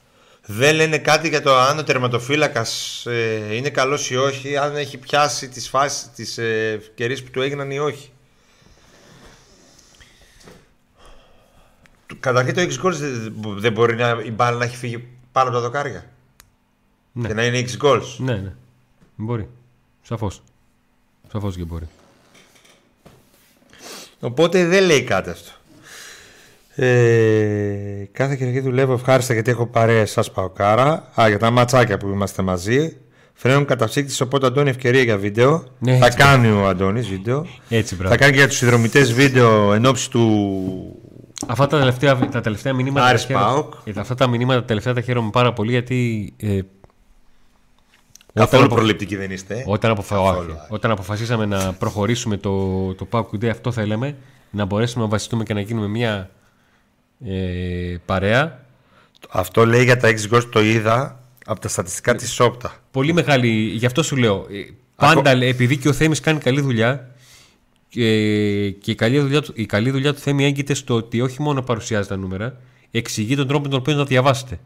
δεν 0.46 0.74
λένε 0.74 0.98
κάτι 0.98 1.28
για 1.28 1.42
το 1.42 1.56
αν 1.56 1.78
ο 1.78 1.82
τερματοφύλακας 1.82 3.02
ε, 3.06 3.54
είναι 3.54 3.70
καλός 3.70 4.10
ή 4.10 4.16
όχι, 4.16 4.56
αν 4.56 4.76
έχει 4.76 4.98
πιάσει 4.98 5.48
τις 5.48 5.68
φάσεις, 5.68 6.10
τις 6.14 6.38
ε, 6.38 6.72
ευκαιρίες 6.72 7.22
που 7.22 7.30
του 7.30 7.42
έγιναν 7.42 7.70
ή 7.70 7.78
όχι. 7.78 8.10
Καταρχήν 12.20 12.54
το 12.54 12.60
X 12.60 12.86
goals 12.86 12.96
δεν, 12.96 13.34
δεν 13.36 13.72
μπορεί 13.72 13.96
να, 13.96 14.20
η 14.24 14.30
μπάλα 14.30 14.56
να 14.56 14.64
έχει 14.64 14.76
φύγει 14.76 15.04
πάνω 15.32 15.48
από 15.48 15.56
τα 15.56 15.62
δοκάρια. 15.62 16.10
Ναι. 17.12 17.28
Και 17.28 17.34
να 17.34 17.44
είναι 17.44 17.64
X 17.68 17.86
goals. 17.86 18.16
Ναι, 18.16 18.34
ναι. 18.34 18.54
Μπορεί. 19.16 19.48
Σαφώς. 20.02 20.42
Σαφώς 21.32 21.56
και 21.56 21.64
μπορεί. 21.64 21.88
Οπότε 24.20 24.66
δεν 24.66 24.84
λέει 24.84 25.02
κάτι 25.02 25.30
αυτό. 25.30 25.50
Ε, 26.74 28.08
κάθε 28.12 28.36
Κυριακή 28.36 28.60
δουλεύω 28.60 28.92
ευχάριστα 28.92 29.32
γιατί 29.34 29.50
έχω 29.50 29.66
παρέα 29.66 30.06
σας 30.06 30.30
Παοκάρα. 30.30 31.10
Α, 31.20 31.28
για 31.28 31.38
τα 31.38 31.50
ματσάκια 31.50 31.98
που 31.98 32.08
είμαστε 32.08 32.42
μαζί. 32.42 32.96
Φρένουν 33.34 33.64
καταψύκτης, 33.64 34.20
οπότε 34.20 34.46
Αντώνη 34.46 34.70
ευκαιρία 34.70 35.02
για 35.02 35.16
βίντεο. 35.18 35.64
Ναι, 35.78 35.96
θα 35.98 36.06
έτσι. 36.06 36.18
κάνει 36.18 36.50
ο 36.50 36.66
Αντώνης 36.68 37.08
βίντεο. 37.08 37.46
Έτσι, 37.68 37.94
μπράβο. 37.94 38.10
Θα 38.10 38.16
κάνει 38.20 38.32
και 38.32 38.38
για 38.38 38.48
τους 38.48 38.56
συνδρομητές 38.56 39.12
βίντεο 39.12 39.72
εν 39.72 39.86
ώψη 39.86 40.10
του 40.10 40.56
Αυτά 41.46 41.66
τα 41.66 41.78
τελευταία, 41.78 42.18
τα 42.28 42.40
τελευταία 42.40 42.72
μηνύματα. 42.74 43.06
Άρης 43.06 43.20
τα 43.20 43.26
χαίρομαι- 43.26 43.46
ΠΑΟΚ. 43.48 43.72
ε, 43.84 43.92
Αυτά 43.96 44.14
τα 44.14 44.26
μηνύματα 44.26 44.60
τα 44.60 44.66
τελευταία 44.66 44.92
τα 44.94 45.00
χαίρομαι 45.00 45.30
πάρα 45.30 45.52
πολύ 45.52 45.70
γιατί. 45.70 46.32
Ε, 46.36 46.58
Καθόλου 48.32 48.64
απο- 48.64 48.74
προληπτικοί 48.74 49.16
δεν 49.16 49.30
είστε. 49.30 49.54
ε. 49.58 49.64
Όταν, 49.66 49.90
αποφα... 49.90 50.14
Καθόλου, 50.16 50.38
όχι. 50.50 50.50
όχι. 50.50 50.66
όταν 50.68 50.90
αποφασίσαμε 50.90 51.46
να 51.46 51.72
προχωρήσουμε 51.72 52.36
το, 52.36 52.94
το 52.94 53.06
PAOK 53.10 53.26
Day, 53.44 53.46
αυτό 53.46 53.72
θέλαμε. 53.72 54.16
Να 54.50 54.64
μπορέσουμε 54.64 55.04
να 55.04 55.10
βασιστούμε 55.10 55.44
και 55.44 55.54
να 55.54 55.60
γίνουμε 55.60 55.88
μια 55.88 56.30
ε, 57.26 57.96
παρέα. 58.06 58.64
Αυτό 59.30 59.66
λέει 59.66 59.84
για 59.84 59.96
τα 59.96 60.08
X 60.10 60.34
goals 60.34 60.44
το 60.50 60.62
είδα 60.62 61.20
από 61.46 61.60
τα 61.60 61.68
στατιστικά 61.68 62.14
της 62.14 62.32
Σόπτα. 62.32 62.74
Πολύ 62.90 63.12
μεγάλη, 63.12 63.48
γι' 63.48 63.86
αυτό 63.86 64.02
σου 64.02 64.16
λέω. 64.16 64.46
ε, 64.50 64.72
Πάντα 64.96 65.30
επειδή 65.30 65.76
και 65.76 65.88
ο 65.88 65.92
Θέμης 65.92 66.20
κάνει 66.20 66.38
καλή 66.38 66.60
δουλειά 66.60 67.10
και, 67.88 68.70
και 68.70 68.90
η, 68.90 68.94
καλή 68.94 69.18
δουλειά, 69.20 69.42
του- 69.42 69.52
η 69.56 69.66
καλή 69.66 69.90
δουλειά 69.90 70.14
του 70.14 70.20
Θέμη 70.20 70.44
έγκυται 70.44 70.74
στο 70.74 70.94
ότι 70.94 71.20
όχι 71.20 71.42
μόνο 71.42 71.62
παρουσιάζει 71.62 72.08
τα 72.08 72.16
νούμερα, 72.16 72.56
εξηγεί 72.90 73.36
τον 73.36 73.46
τρόπο 73.46 73.62
με 73.62 73.68
τον 73.68 73.78
οποίο 73.78 73.92
να 73.92 73.98
τα 73.98 74.04
διαβάσετε. 74.04 74.60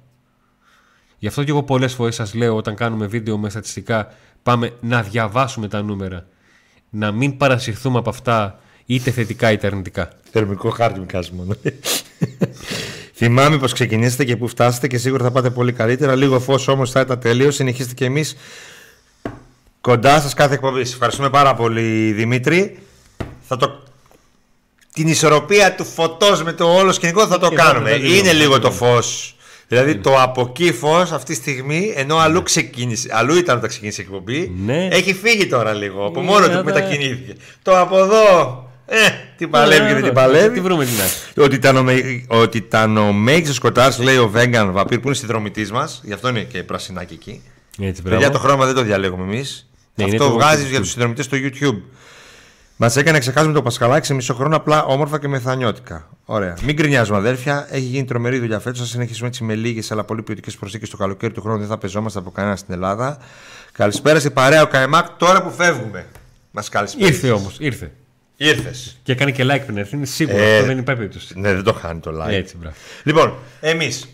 Γι' 1.18 1.26
αυτό 1.26 1.44
και 1.44 1.50
εγώ 1.50 1.62
πολλές 1.62 1.92
φορές 1.94 2.14
σας 2.14 2.34
λέω 2.34 2.56
όταν 2.56 2.74
κάνουμε 2.74 3.06
βίντεο 3.06 3.38
με 3.38 3.50
στατιστικά 3.50 4.12
πάμε 4.42 4.72
να 4.80 5.02
διαβάσουμε 5.02 5.68
τα 5.68 5.82
νούμερα. 5.82 6.26
Να 6.90 7.12
μην 7.12 7.36
παρασυρθούμε 7.36 7.98
από 7.98 8.10
αυτά 8.10 8.58
είτε 8.86 9.10
θετικά 9.10 9.52
είτε 9.52 9.66
αρνητικά. 9.66 10.10
Θερμικό 10.32 10.70
χάρτη 10.70 11.00
μικάζει 11.00 11.30
μόνο. 11.32 11.54
Θυμάμαι 13.14 13.58
πως 13.58 13.72
ξεκινήσατε 13.72 14.24
και 14.24 14.36
που 14.36 14.48
φτάσατε 14.48 14.86
και 14.86 14.98
σίγουρα 14.98 15.24
θα 15.24 15.30
πάτε 15.30 15.50
πολύ 15.50 15.72
καλύτερα. 15.72 16.14
Λίγο 16.14 16.40
φως 16.40 16.68
όμως 16.68 16.90
θα 16.90 17.00
ήταν 17.00 17.18
τέλειος. 17.20 17.54
Συνεχίστε 17.54 17.94
και 17.94 18.04
εμείς 18.04 18.36
κοντά 19.80 20.20
σας 20.20 20.34
κάθε 20.34 20.54
εκπομπή. 20.54 20.84
Σας 20.84 20.92
Ευχαριστούμε 20.92 21.30
πάρα 21.30 21.54
πολύ 21.54 22.12
Δημήτρη. 22.12 22.78
Θα 23.48 23.56
το... 23.56 23.82
Την 24.92 25.08
ισορροπία 25.08 25.74
του 25.74 25.84
φωτός 25.84 26.42
με 26.42 26.52
το 26.52 26.74
όλος 26.74 26.94
σκηνικό 26.94 27.26
θα 27.26 27.38
το 27.38 27.48
Και 27.48 27.54
κάνουμε. 27.56 27.90
θα- 27.90 27.96
θα 27.96 28.02
Είναι 28.04 28.18
δούμε. 28.18 28.32
λίγο 28.32 28.58
το 28.58 28.70
φως. 28.72 29.35
Δηλαδή 29.68 29.96
το 29.96 30.22
από 30.22 30.46
εκεί 30.50 30.72
φως 30.72 31.12
αυτή 31.12 31.32
τη 31.32 31.34
στιγμή, 31.40 31.92
ενώ 31.96 32.16
αλλού, 32.16 32.42
ξεκίνησε, 32.42 33.08
αλλού 33.12 33.34
ήταν 33.36 33.56
όταν 33.56 33.68
ξεκίνησε 33.68 34.00
η 34.02 34.04
εκπομπή, 34.08 34.52
Ναι. 34.64 34.88
έχει 34.92 35.14
φύγει 35.14 35.46
τώρα 35.46 35.72
λίγο. 35.74 36.04
Από 36.06 36.20
Ε, 36.20 36.22
μόνος 36.22 36.46
του 36.48 36.52
θα- 36.54 36.64
μετακινήθηκε. 36.64 37.34
Το 37.62 37.78
από 37.80 37.98
εδώ, 37.98 38.20
ε, 38.86 38.96
τι 39.36 39.46
παλεύει 39.46 39.86
και 39.86 39.94
δεν 39.94 40.02
την 40.02 40.12
παλεύει. 40.12 40.54
Τι 40.54 40.60
βρούμε 40.60 40.84
την 40.84 40.94
άκρη. 40.94 41.44
Ότι 41.44 41.54
ήταν 41.54 41.76
ο, 41.76 41.82
με- 41.82 42.24
ότι 42.28 42.56
ήταν 42.58 42.96
ο 42.96 43.12
μέγιστος 43.12 43.56
σκοτάρ, 43.56 43.98
λέει 43.98 44.16
ο 44.16 44.28
Βέγκαν 44.28 44.72
Βαπύρ, 44.72 44.98
που 44.98 45.06
είναι 45.06 45.16
συνδρομητής 45.16 45.70
μας. 45.72 46.00
Γι' 46.04 46.12
αυτό 46.12 46.28
είναι 46.28 46.40
και 46.42 46.62
πρασινάκι 46.62 47.14
εκεί. 47.14 47.42
Έτσι, 47.80 48.02
Παιδιά, 48.02 48.18
μπράβο. 48.18 48.32
το 48.32 48.38
χρώμα 48.38 48.66
δεν 48.66 48.74
το 48.74 48.82
διαλέγουμε 48.82 49.22
εμείς. 49.24 49.68
Ναι, 49.94 50.04
είναι 50.04 50.16
αυτό 50.16 50.28
το 50.28 50.34
βγάζεις 50.34 50.64
YouTube. 50.66 50.70
για 50.70 50.80
τους 50.80 50.90
συνδρομητές 50.90 51.24
στο 51.24 51.36
YouTube. 51.40 51.80
Μας 52.78 52.96
έκανε 52.96 53.18
ξεχάσουμε 53.18 53.52
το 53.52 53.62
Πασχαλάκι 53.62 54.06
σε 54.06 54.14
μισό 54.14 54.34
χρόνο 54.34 54.56
απλά 54.56 54.84
όμορφα 54.84 55.18
και 55.18 55.28
μεθανιώτικα. 55.28 56.08
Ωραία. 56.24 56.56
Μην 56.62 56.74
γκρινιάζουμε, 56.74 57.18
αδέρφια. 57.18 57.66
Έχει 57.70 57.84
γίνει 57.84 58.04
τρομερή 58.04 58.38
δουλειά 58.38 58.58
φέτος. 58.58 58.78
Θα 58.78 58.86
συνεχίσουμε 58.86 59.28
έτσι 59.28 59.44
με 59.44 59.54
λίγες 59.54 59.90
αλλά 59.90 60.04
πολύ 60.04 60.22
ποιοτικές 60.22 60.56
προσήκε 60.56 60.86
το 60.86 60.96
καλοκαίρι 60.96 61.32
του 61.32 61.40
χρόνου. 61.40 61.58
Δεν 61.58 61.68
θα 61.68 61.78
πεζόμαστε 61.78 62.18
από 62.18 62.30
κανένα 62.30 62.56
στην 62.56 62.74
Ελλάδα. 62.74 63.18
Καλησπέρα 63.72 64.20
σε 64.20 64.30
παρέα 64.30 64.62
ο 64.62 64.66
Καϊμάκ 64.66 65.06
τώρα 65.16 65.42
που 65.42 65.50
φεύγουμε. 65.50 66.06
Μας 66.50 66.68
καλησπέρα. 66.68 67.06
Ήρθε 67.06 67.30
όμως, 67.30 67.56
ήρθε. 67.58 67.92
Ήρθες. 68.36 68.96
Και 69.02 69.12
έκανε 69.12 69.30
και 69.30 69.44
like 69.44 69.62
πριν 69.64 69.76
έρθει. 69.76 69.96
Είναι 69.96 70.06
σίγουρο. 70.06 70.38
Ε, 70.38 70.54
αυτό 70.54 70.66
δεν 70.66 70.78
υπάρχει 70.78 71.00
περίπτωση. 71.00 71.38
Ναι, 71.38 71.54
δεν 71.54 71.62
το 71.62 71.72
χάνει 71.72 72.00
το 72.00 72.24
like. 72.24 72.32
Έτσι, 72.32 72.56
μπράβο. 72.56 72.76
Λοιπόν, 73.02 73.34
εμείς 73.60 74.08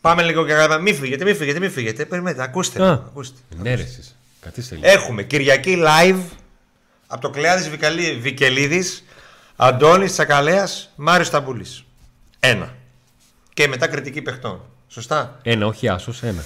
πάμε 0.00 0.22
λίγο 0.22 0.46
και 0.46 0.52
κάνουμε. 0.52 0.80
Μην 0.80 0.94
φύγετε, 0.94 1.24
μην 1.24 1.36
φύγετε, 1.36 1.58
μην 1.58 1.70
φύγετε. 1.70 2.04
Περιμένετε, 2.04 2.42
ακούστε. 2.42 2.82
Α. 2.82 2.86
με, 2.86 2.92
ακούστε. 2.92 3.38
Ναι, 3.62 3.74
ρε, 3.74 3.82
εσείς. 3.82 4.16
Καθίστε 4.40 4.74
λίγο. 4.74 4.86
Έχουμε 4.90 5.22
Κυριακή 5.22 5.82
live 5.86 6.20
από 7.12 7.20
το 7.20 7.30
Κλεάδης 7.30 7.68
Βικαλή- 7.68 8.20
Βικελίδης, 8.20 9.04
Αντώνης 9.56 10.12
Τσακαλέας, 10.12 10.90
Μάριος 10.96 11.30
Ταμπούλης. 11.30 11.84
Ένα. 12.40 12.74
Και 13.54 13.68
μετά 13.68 13.86
κριτική 13.86 14.22
παιχτών. 14.22 14.60
Σωστά; 14.88 15.38
Ένα, 15.42 15.66
όχι 15.66 15.88
άσος, 15.88 16.22
ένα. 16.22 16.44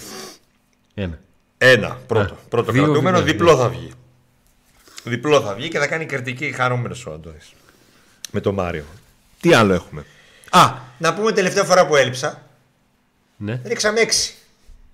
Ένα. 0.94 1.18
Ένα. 1.58 1.98
Πρώτο. 2.06 2.34
Α, 2.34 2.36
πρώτο 2.48 2.72
δύο 2.72 2.84
κρατούμενο, 2.84 3.16
βίντεο, 3.18 3.32
διπλό 3.32 3.56
θα 3.56 3.68
βγει. 3.68 3.92
Διπλό 5.04 5.40
θα 5.40 5.54
βγει 5.54 5.68
και 5.68 5.78
θα 5.78 5.86
κάνει 5.86 6.06
κριτική 6.06 6.52
χαρούμενος 6.52 7.06
ο 7.06 7.12
Αντώνης. 7.12 7.52
Με 8.30 8.40
τον 8.40 8.54
Μάριο. 8.54 8.84
Τι 9.40 9.54
άλλο 9.54 9.72
έχουμε; 9.74 10.04
Α, 10.50 10.72
να 10.98 11.14
πούμε 11.14 11.32
τελευταία 11.32 11.64
φορά 11.64 11.86
που 11.86 11.96
έλειψα. 11.96 12.42
Ναι, 13.36 13.60
Ρίξαμε 13.64 14.00
έξι. 14.00 14.34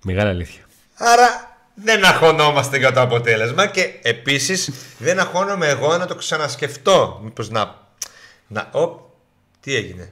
μεγάλη 0.03 0.29
αλήθεια. 0.29 0.61
Άρα 0.95 1.52
δεν 1.73 2.05
αγχωνόμαστε 2.05 2.77
για 2.77 2.91
το 2.91 3.01
αποτέλεσμα 3.01 3.67
και 3.67 3.89
επίσης 4.01 4.71
δεν 4.97 5.19
αγχώνομαι 5.19 5.67
εγώ 5.67 5.97
να 5.97 6.05
το 6.05 6.15
ξανασκεφτώ. 6.15 7.19
Μήπως 7.23 7.49
να... 7.49 7.75
να 8.47 8.67
οπ, 8.71 8.99
τι 9.59 9.75
έγινε; 9.75 10.11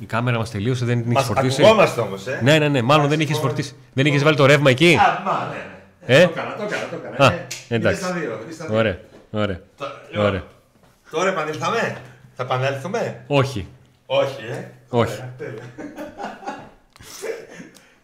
Η 0.00 0.04
κάμερα 0.06 0.38
μας 0.38 0.50
τελείωσε, 0.50 0.84
δεν 0.84 0.94
την 1.02 1.10
έχεις 1.10 1.14
Μας 1.14 1.24
φορτίσει; 1.24 1.62
ακουγόμαστε 1.62 2.00
όμως, 2.00 2.26
ε. 2.26 2.40
Ναι, 2.42 2.58
ναι, 2.58 2.68
ναι, 2.68 2.82
μάλλον 2.82 3.08
δεν 3.08 3.20
είχε 3.20 3.34
φορτίσει. 3.34 3.76
Δεν 3.92 4.06
είχε 4.06 4.18
βάλει 4.18 4.36
το 4.36 4.46
ρεύμα 4.46 4.70
εκεί; 4.70 4.94
Α, 5.00 5.22
μα, 5.24 5.48
ναι, 5.52 5.56
ναι. 5.56 6.16
Ε, 6.20 6.24
Το 6.26 6.30
έκανα, 6.32 6.56
το 6.56 6.62
έκανα, 6.62 6.82
το 6.90 6.96
έκανα. 7.04 7.30
Α, 7.30 7.32
ε. 7.32 7.46
εντάξει. 7.68 8.02
Είναι 8.04 8.10
στα 8.12 8.20
δύο, 8.20 8.40
είναι 8.44 8.52
στα 8.52 8.66
δύο. 8.66 8.78
ωραία, 8.78 8.98
ωραία. 9.30 9.60
Το- 9.76 9.86
λοιπόν, 10.10 10.26
ωραία. 10.26 10.42
Τώρα 11.10 11.28
επανήλθαμε; 11.28 11.96
Θα 12.36 12.42
επανέλθουμε; 12.42 13.24
Όχι, 13.26 13.68
Όχι, 14.06 14.40
ε. 14.50 14.70
όχι. 14.88 15.12
Ωραία, 15.12 15.34
τέλεια. 15.38 15.62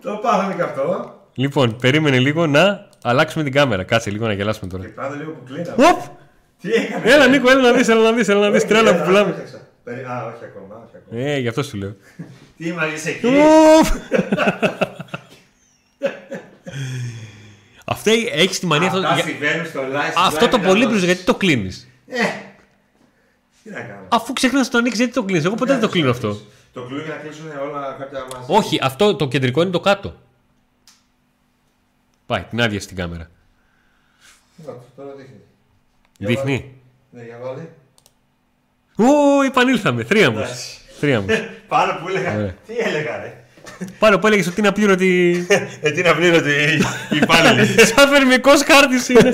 Το 0.02 0.16
πάθαμε 0.22 0.54
και 0.54 0.62
αυτό. 0.62 1.14
Λοιπόν, 1.34 1.76
περίμενε 1.76 2.18
λίγο 2.18 2.46
να 2.46 2.88
αλλάξουμε 3.02 3.44
την 3.44 3.52
κάμερα. 3.52 3.82
Κάτσε 3.84 4.10
λίγο 4.10 4.26
να 4.26 4.32
γελάσουμε 4.32 4.70
τώρα. 4.70 4.84
Πάντα 4.94 5.14
λίγο 5.16 5.30
που 5.30 5.42
κλείναμε. 5.44 5.86
Οπ! 5.88 6.00
Τι 6.60 6.72
έκανες. 6.72 7.12
Έλα, 7.12 7.26
Νίκο, 7.26 7.50
έλα 7.50 7.60
να 7.60 7.72
δεις, 7.72 7.88
έλα 7.88 8.00
να 8.02 8.12
δεις, 8.12 8.28
έλα 8.28 8.40
να 8.40 8.50
δεις. 8.50 8.58
Όχι, 8.62 8.68
Τρέλα 8.72 8.84
δεν, 8.92 8.94
που 8.96 9.02
α, 9.02 9.06
πουλάμε. 9.06 9.30
έφτιαξα. 9.30 9.60
Περι- 9.84 10.06
Α, 10.06 10.24
όχι 10.34 10.44
ακόμα, 10.44 10.82
όχι 10.86 10.96
ακόμα. 10.96 11.20
Ε, 11.30 11.38
γι' 11.38 11.48
αυτό 11.48 11.62
σου 11.62 11.76
λέω. 11.76 11.96
Τι 12.56 12.66
είμαι, 12.68 12.86
είσαι 12.94 13.08
εκεί; 13.08 13.26
Ουφ! 13.26 13.90
Αυτό 17.84 18.10
έχεις 18.32 18.58
τη 18.58 18.66
μανία. 18.66 18.86
αυτό- 18.86 18.98
Αυτά 19.00 19.14
για- 19.14 19.24
συμβαίνουν 19.24 19.66
στο 19.66 19.80
live. 19.80 20.12
Αυτό 20.26 20.48
το 20.48 20.58
πολύπλουζο, 20.58 21.04
γιατί 21.04 21.22
το 21.22 21.34
κλείνεις; 21.34 21.88
Ε, 22.06 22.16
τι 23.64 23.70
να 23.70 23.80
κάνω. 23.80 24.06
Αφού 24.08 24.32
ξεχνάς 24.32 24.64
να 24.66 24.70
το 24.72 24.78
ανοίξεις, 24.78 24.98
γιατί 24.98 25.14
το 25.14 25.22
κλείνεις; 25.22 25.44
Εγώ 25.44 25.54
ποτέ 25.54 25.72
δεν 25.72 25.80
το 25.80 25.88
κλείνω 25.88 26.10
αυτό. 26.10 26.40
Το 26.72 26.82
κλείνω 26.82 27.02
για 27.02 27.14
να 27.14 27.20
κλείσουν 27.20 27.46
όλα 27.70 27.96
κάποια 27.98 28.18
μας. 28.32 28.44
Όχι, 28.46 28.78
αυτό 28.82 29.14
το 29.16 29.28
κεντρικό 29.28 29.62
είναι 29.62 29.70
το 29.70 29.80
κάτω. 29.80 30.14
Πάει, 32.30 32.42
την 32.50 32.60
άδεια 32.60 32.80
στην 32.80 32.96
κάμερα. 32.96 33.30
Να, 34.66 34.72
Τώρα 34.96 35.14
δείχνει. 35.16 35.40
Για 36.18 36.28
Δείχνει; 36.28 36.74
βάλε. 37.10 37.24
Ναι, 37.24 37.28
για 37.28 37.38
βάλε. 37.42 37.66
Ω, 39.10 39.42
επανήλθαμε. 39.42 40.04
Τρία 40.04 40.30
μου. 40.30 40.38
Εντάξει. 40.38 40.78
Τρία 41.00 41.20
μου. 41.20 41.26
Πάνω 41.68 41.92
που 41.92 42.08
έλεγα. 42.08 42.36
Ωραία. 42.36 42.54
Τι 42.66 42.76
έλεγα, 42.78 43.16
ρε. 43.16 43.44
Πάρα 43.98 44.18
που 44.18 44.26
έλεγες 44.26 44.46
ότι 44.46 44.58
είναι 44.58 44.68
απλήρωτη. 44.68 45.46
Ε, 45.80 45.90
τι 45.90 46.02
να 46.02 46.14
πλήρωτη 46.14 46.50
η 47.10 47.16
υπάλληλη. 47.16 47.66
Σαν 47.94 48.08
θερμικός 48.08 48.62
χάρτης 48.62 49.08
είναι. 49.08 49.30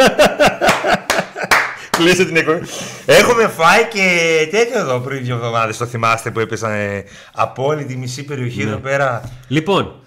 Κλείσε 1.90 2.24
την 2.24 2.36
εκπομπή. 2.36 2.66
Έχουμε 3.06 3.48
φάει 3.48 3.84
και 3.84 4.08
τέτοιο 4.50 4.78
εδώ 4.78 5.00
πριν 5.00 5.24
δύο 5.24 5.34
εβδομάδες. 5.34 5.76
Το 5.76 5.86
θυμάστε 5.86 6.30
που 6.30 6.40
έπεσαν 6.40 6.72
ε, 6.72 7.04
από 7.32 7.66
όλη 7.66 7.84
τη 7.84 7.96
μισή 7.96 8.24
περιοχή 8.24 8.62
εδώ 8.62 8.76
πέρα. 8.76 9.30
Λοιπόν, 9.48 10.00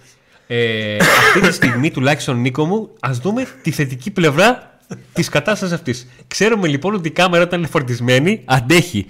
ε, 0.52 0.96
αυτή 0.96 1.40
τη 1.40 1.52
στιγμή 1.52 1.90
τουλάχιστον 1.90 2.40
Νίκο 2.40 2.64
μου, 2.64 2.90
ας 3.00 3.18
δούμε 3.18 3.46
τη 3.62 3.70
θετική 3.70 4.10
πλευρά 4.10 4.78
της 5.12 5.28
κατάστασης 5.28 5.74
αυτής. 5.74 6.06
Ξέρουμε 6.26 6.68
λοιπόν 6.68 6.94
ότι 6.94 7.08
η 7.08 7.10
κάμερα 7.10 7.42
όταν 7.42 7.58
είναι 7.58 7.68
φορτισμένη 7.68 8.42
αντέχει 8.44 9.06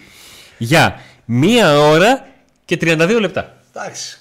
για 0.58 1.00
μία 1.24 1.78
ώρα 1.78 2.26
και 2.64 2.78
32 2.80 3.16
λεπτά. 3.20 3.56
Εντάξει. 3.74 4.18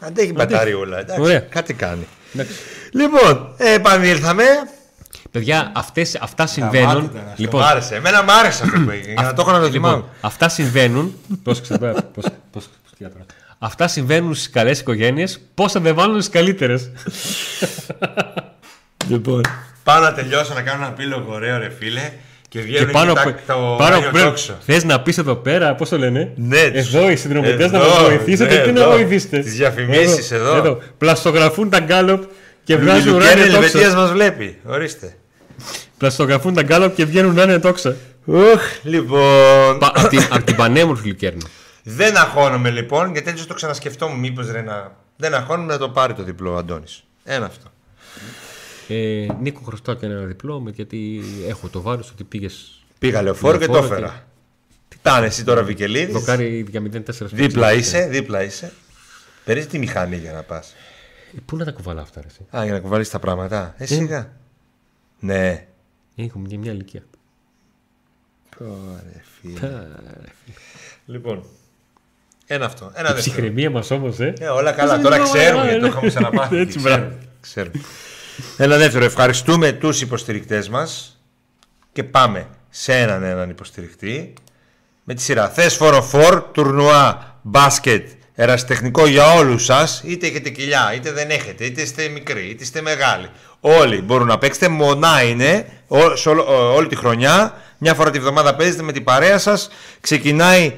Αντέχει 0.00 0.32
μπαταριούλα. 0.32 0.98
Εντάξει. 0.98 1.20
Ωραία. 1.20 1.40
Κάτι 1.40 1.74
κάνει. 1.74 2.06
Εντάξει. 2.34 2.54
Λοιπόν, 2.92 3.54
ε, 3.56 3.72
επανήλθαμε. 3.72 4.44
Παιδιά, 5.30 5.72
αυτές, 5.74 6.14
αυτά 6.20 6.46
συμβαίνουν. 6.46 7.10
Λοιπόν, 7.36 7.60
μ' 7.60 7.64
άρεσε. 7.64 7.94
Εμένα 7.94 8.22
μ' 8.22 8.30
άρεσε 8.30 8.62
αυτό 8.64 8.80
που 8.80 8.90
έγινε. 8.90 9.12
Για 9.12 9.22
να 9.22 9.32
το 9.32 9.40
έχω 9.40 9.52
να 9.52 9.60
το 9.60 9.70
θυμάμαι. 9.70 9.96
Λοιπόν, 9.96 10.10
αυτά 10.20 10.48
συμβαίνουν. 10.48 11.14
Πρόσεξε 11.42 11.78
τώρα. 11.78 12.04
Πώς- 13.64 13.74
πώς- 13.76 13.84
πώς- 13.84 13.84
τι 13.84 13.84
άτομα. 13.84 13.84
Αυτά 13.84 13.88
συμβαίνουν 13.88 14.34
στις 14.34 14.50
καλές 14.50 14.80
οικογένειες. 14.80 15.40
Πόσα 15.54 15.80
δεν 15.80 15.94
βάλουν 15.94 16.20
στις 16.22 16.32
καλύτερες. 16.32 16.90
Λοιπόν. 19.08 19.40
Πάω 19.84 20.00
να 20.00 20.12
τελειώσω 20.14 20.54
να 20.54 20.60
κάνω 20.62 20.84
ένα 20.84 20.92
πύλογο 20.92 21.32
ωραίο, 21.34 21.58
ρε 21.58 21.70
φίλε. 21.78 22.12
Και 22.48 22.60
Και 22.60 22.66
βγαίνουν 22.66 22.90
πάνω 22.90 23.10
εκεί 23.10 23.20
από. 23.20 23.30
τα- 23.46 23.54
το 23.54 23.74
Πάνω 23.78 23.96
Άγιο 23.96 24.08
από. 24.08 24.18
Τόξο. 24.18 24.56
Θες 24.66 24.84
να 24.84 25.00
πεις 25.00 25.18
εδώ 25.18 25.34
πέρα, 25.34 25.74
πώς 25.74 25.88
το 25.88 25.98
λένε; 25.98 26.32
Ναι, 26.36 26.70
τους- 26.70 26.94
εδώ 26.94 27.10
οι 27.10 27.16
συνδρομητές 27.16 27.70
να 27.70 27.78
Εδώ, 27.78 27.88
μας 27.88 27.98
βοηθήσετε. 28.02 28.54
ναι, 28.56 28.62
Τι 28.62 28.72
να 28.72 28.80
εδώ. 28.80 28.90
βοηθήσετε. 28.90 29.38
Τις 29.38 29.54
διαφημίσεις 29.56 30.30
εδώ. 30.30 30.78
Πλαστογραφούν 30.98 31.70
τα 31.70 31.78
γκάλοπ 31.80 32.22
και 32.64 32.72
Η 32.72 32.76
βγάζουν 32.76 33.12
Λουκιάνη 33.12 33.40
ουράνια 33.40 33.44
Ελβετίας 33.54 33.72
τόξα. 33.82 33.96
μας 33.96 34.10
βλέπει. 34.10 34.58
Ορίστε. 34.64 35.16
Πλαστογραφούν 35.98 36.54
τα 36.54 36.62
γκάλοπ 36.62 36.94
και 36.94 37.04
βγαίνουν 37.04 37.32
ουράνια 37.32 37.60
τόξα. 37.60 37.96
Οχ, 38.26 38.60
λοιπόν. 38.82 39.78
Πα- 39.78 39.92
Απ' 39.94 40.08
την- 40.08 40.26
απ' 40.30 40.42
την 40.42 40.54
πανέμορφη 40.56 41.08
Λουκέρνη. 41.08 41.42
Δεν 41.86 42.16
αγχώνομαι 42.16 42.70
λοιπόν, 42.70 43.12
γιατί 43.12 43.30
έτσι 43.30 43.46
το 43.46 43.54
ξανασκεφτόμουν. 43.54 44.18
Μήπως 44.18 44.50
ρε 44.50 44.62
να. 44.62 44.96
Δεν 45.16 45.34
αγχώνομαι 45.34 45.72
να 45.72 45.78
το 45.78 45.90
πάρει 45.90 46.14
το 46.14 46.22
διπλό 46.22 46.52
ο 46.52 46.56
Αντώνης. 46.56 47.04
Ένα 47.24 47.46
αυτό. 47.46 47.68
Ε, 48.88 49.26
Νίκο, 49.40 49.60
χρωστάω 49.64 49.94
και 49.94 50.06
ένα 50.06 50.20
διπλό 50.24 50.60
με 50.60 50.70
γιατί 50.70 51.22
έχω 51.48 51.68
το 51.68 51.80
βάρος 51.80 52.10
ότι 52.10 52.24
πήγε. 52.24 52.48
Πήγα 52.98 53.22
λεωφόρο 53.22 53.58
και 53.58 53.66
το 53.66 53.72
Λεωφόρο 53.72 53.94
έφερα. 53.96 54.26
Τι 54.88 54.96
πάνε 55.02 55.26
εσύ 55.26 55.44
τώρα, 55.44 55.62
Βικελίδης; 55.62 56.14
Δοκάρι 56.14 56.66
για 56.68 56.80
0-4 56.80 57.12
στο 57.12 57.26
Δίπλα 57.26 57.68
πίτσο. 57.70 57.78
είσαι, 57.80 58.06
δίπλα 58.08 58.42
είσαι. 58.42 58.72
Παίρνεις 59.44 59.66
τη 59.66 59.78
μηχανή 59.78 60.16
για 60.16 60.32
να 60.32 60.42
πας. 60.42 60.74
Ε, 61.36 61.38
Πού 61.44 61.56
να 61.56 61.64
τα 61.64 61.72
κουβαλά 61.72 62.00
αυτά, 62.00 62.20
ρε, 62.20 62.26
εσύ; 62.26 62.56
Α, 62.56 62.64
για 62.64 62.72
να 62.72 62.80
κουβαλεί 62.80 63.06
τα 63.06 63.18
πράγματα. 63.18 63.74
Ε, 63.78 63.86
σιγά. 63.86 64.32
Ναι. 65.20 65.66
Έχουμε 66.16 66.46
μια, 66.48 66.58
μια 66.58 66.72
ηλικία. 66.72 67.02
Ωραία, 68.58 69.22
φίλε. 69.40 69.86
Λοιπόν. 71.06 71.44
Ένα 72.46 72.64
αυτό. 72.66 72.84
Ένα 72.84 73.10
Η 73.10 73.12
δεύτερο. 73.12 73.18
ψυχραιμία 73.20 73.70
μας 73.70 73.90
όμως, 73.90 74.20
ε. 74.20 74.32
Ε, 74.40 74.46
όλα 74.46 74.72
καλά, 74.72 75.00
τώρα 75.00 75.18
ξέρουμε 75.18 75.64
γιατί 75.64 75.80
το 75.80 75.86
έχουμε 75.86 76.08
ξαναπάθει. 76.08 76.56
Έτσι, 76.56 76.78
Ξέρουμε, 76.78 76.98
μπράβο. 77.00 77.16
ξέρουμε. 77.40 77.80
Ένα 78.56 78.76
δεύτερο. 78.76 79.04
Ευχαριστούμε 79.04 79.72
τους 79.72 80.00
υποστηρικτές 80.00 80.68
μας 80.68 81.20
και 81.92 82.04
πάμε 82.04 82.46
σε 82.70 82.92
έναν 82.98 83.22
έναν 83.22 83.50
υποστηρικτή 83.50 84.32
με 85.04 85.14
τη 85.14 85.22
σειρά. 85.22 85.48
Θες 85.48 85.74
φοροφόρ, 85.76 86.42
τουρνουά, 86.52 87.38
μπάσκετ, 87.42 88.08
ερασιτεχνικό 88.34 89.06
για 89.06 89.32
όλους 89.32 89.64
σας, 89.64 90.02
είτε 90.04 90.26
έχετε 90.26 90.48
κοιλιά, 90.50 90.92
είτε 90.94 91.12
δεν 91.12 91.30
έχετε, 91.30 91.64
είτε 91.64 91.82
είστε 91.82 92.08
μικροί, 92.08 92.46
είτε 92.48 92.62
είστε 92.62 92.80
μεγάλοι. 92.80 93.28
Όλοι 93.60 94.00
μπορούν 94.02 94.26
να 94.26 94.38
παίξετε, 94.38 94.68
μονά 94.68 95.22
είναι, 95.22 95.66
ό- 95.88 96.16
σε 96.16 96.28
όλο- 96.28 96.44
ό- 96.48 96.74
όλη 96.74 96.86
τη 96.86 96.96
χρονιά, 96.96 97.54
μια 97.78 97.94
φορά 97.94 98.10
τη 98.10 98.18
βδομάδα 98.18 98.54
παίζετε 98.54 98.82
με 98.82 98.92
την 98.92 99.04
παρέα 99.04 99.38
σας, 99.38 99.68
ξεκινάει 100.00 100.72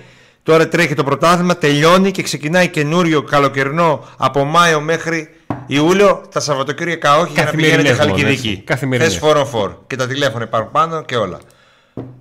Τώρα 0.47 0.69
τρέχει 0.69 0.95
το 0.95 1.05
πρωτάθλημα, 1.05 1.57
τελειώνει 1.57 2.11
και 2.11 2.23
ξεκινάει 2.23 2.69
καινούριο 2.69 3.23
καλοκαιρινό 3.23 4.05
από 4.17 4.45
Μάιο 4.45 4.81
μέχρι 4.81 5.29
Ιούλιο. 5.67 6.23
Τα 6.33 6.41
Σαββατοκύριακα 6.41 7.19
όχι 7.19 7.33
για 7.33 7.43
να 7.43 7.51
Καθημερινές 7.51 7.77
πηγαίνετε 7.83 8.05
μόνο, 8.05 8.17
Χαλκιδική. 8.17 8.49
έτσι. 8.49 8.63
Καθημερινές. 8.65 9.13
Θες 9.13 9.21
φοροφόρ. 9.23 9.75
Και 9.87 9.97
τα 9.97 10.07
τηλέφωνα 10.07 10.45
υπάρχουν 10.45 10.71
πάνω 10.73 11.03
και 11.03 11.17
όλα. 11.17 11.39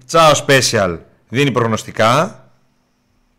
Τσάο 0.08 0.32
Special 0.48 0.98
δίνει 1.30 1.52
προγνωστικά. 1.52 2.40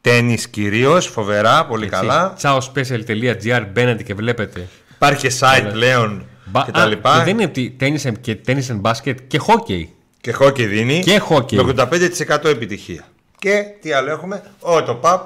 Τέννη 0.01 0.39
κυρίως, 0.51 1.07
φοβερά, 1.07 1.67
πολύ 1.67 1.87
καλά. 1.89 2.35
Ciaospecial.gr 2.43 3.65
μπαίνετε 3.73 4.03
και 4.03 4.15
βλέπετε. 4.15 4.69
Υπάρχει 4.95 5.29
και 5.29 5.35
site 5.41 5.69
πλέον 5.73 6.25
Μπα- 6.45 6.65
και 6.65 6.71
τα 6.71 6.83
Α, 6.83 6.87
λοιπά. 6.87 7.19
και 7.19 7.25
δεν 7.25 7.35
είναι 7.35 7.45
ότι 7.45 7.75
τένις 7.79 8.07
και 8.21 8.35
τένις 8.35 8.71
and 8.73 8.77
μπάσκετ 8.81 9.19
και 9.27 9.39
χόκεϊ. 9.39 9.95
Και 10.21 10.33
χόκι 10.33 10.67
δίνει. 10.67 11.01
Και 11.05 11.19
χόκι. 11.19 11.57
Με 11.57 11.63
85% 11.63 12.45
επιτυχία. 12.45 13.05
Και 13.39 13.63
τι 13.81 13.93
άλλο 13.93 14.11
έχουμε; 14.11 14.43
Ο 14.61 14.83
το 14.83 14.95
ΠΑΠ. 14.95 15.23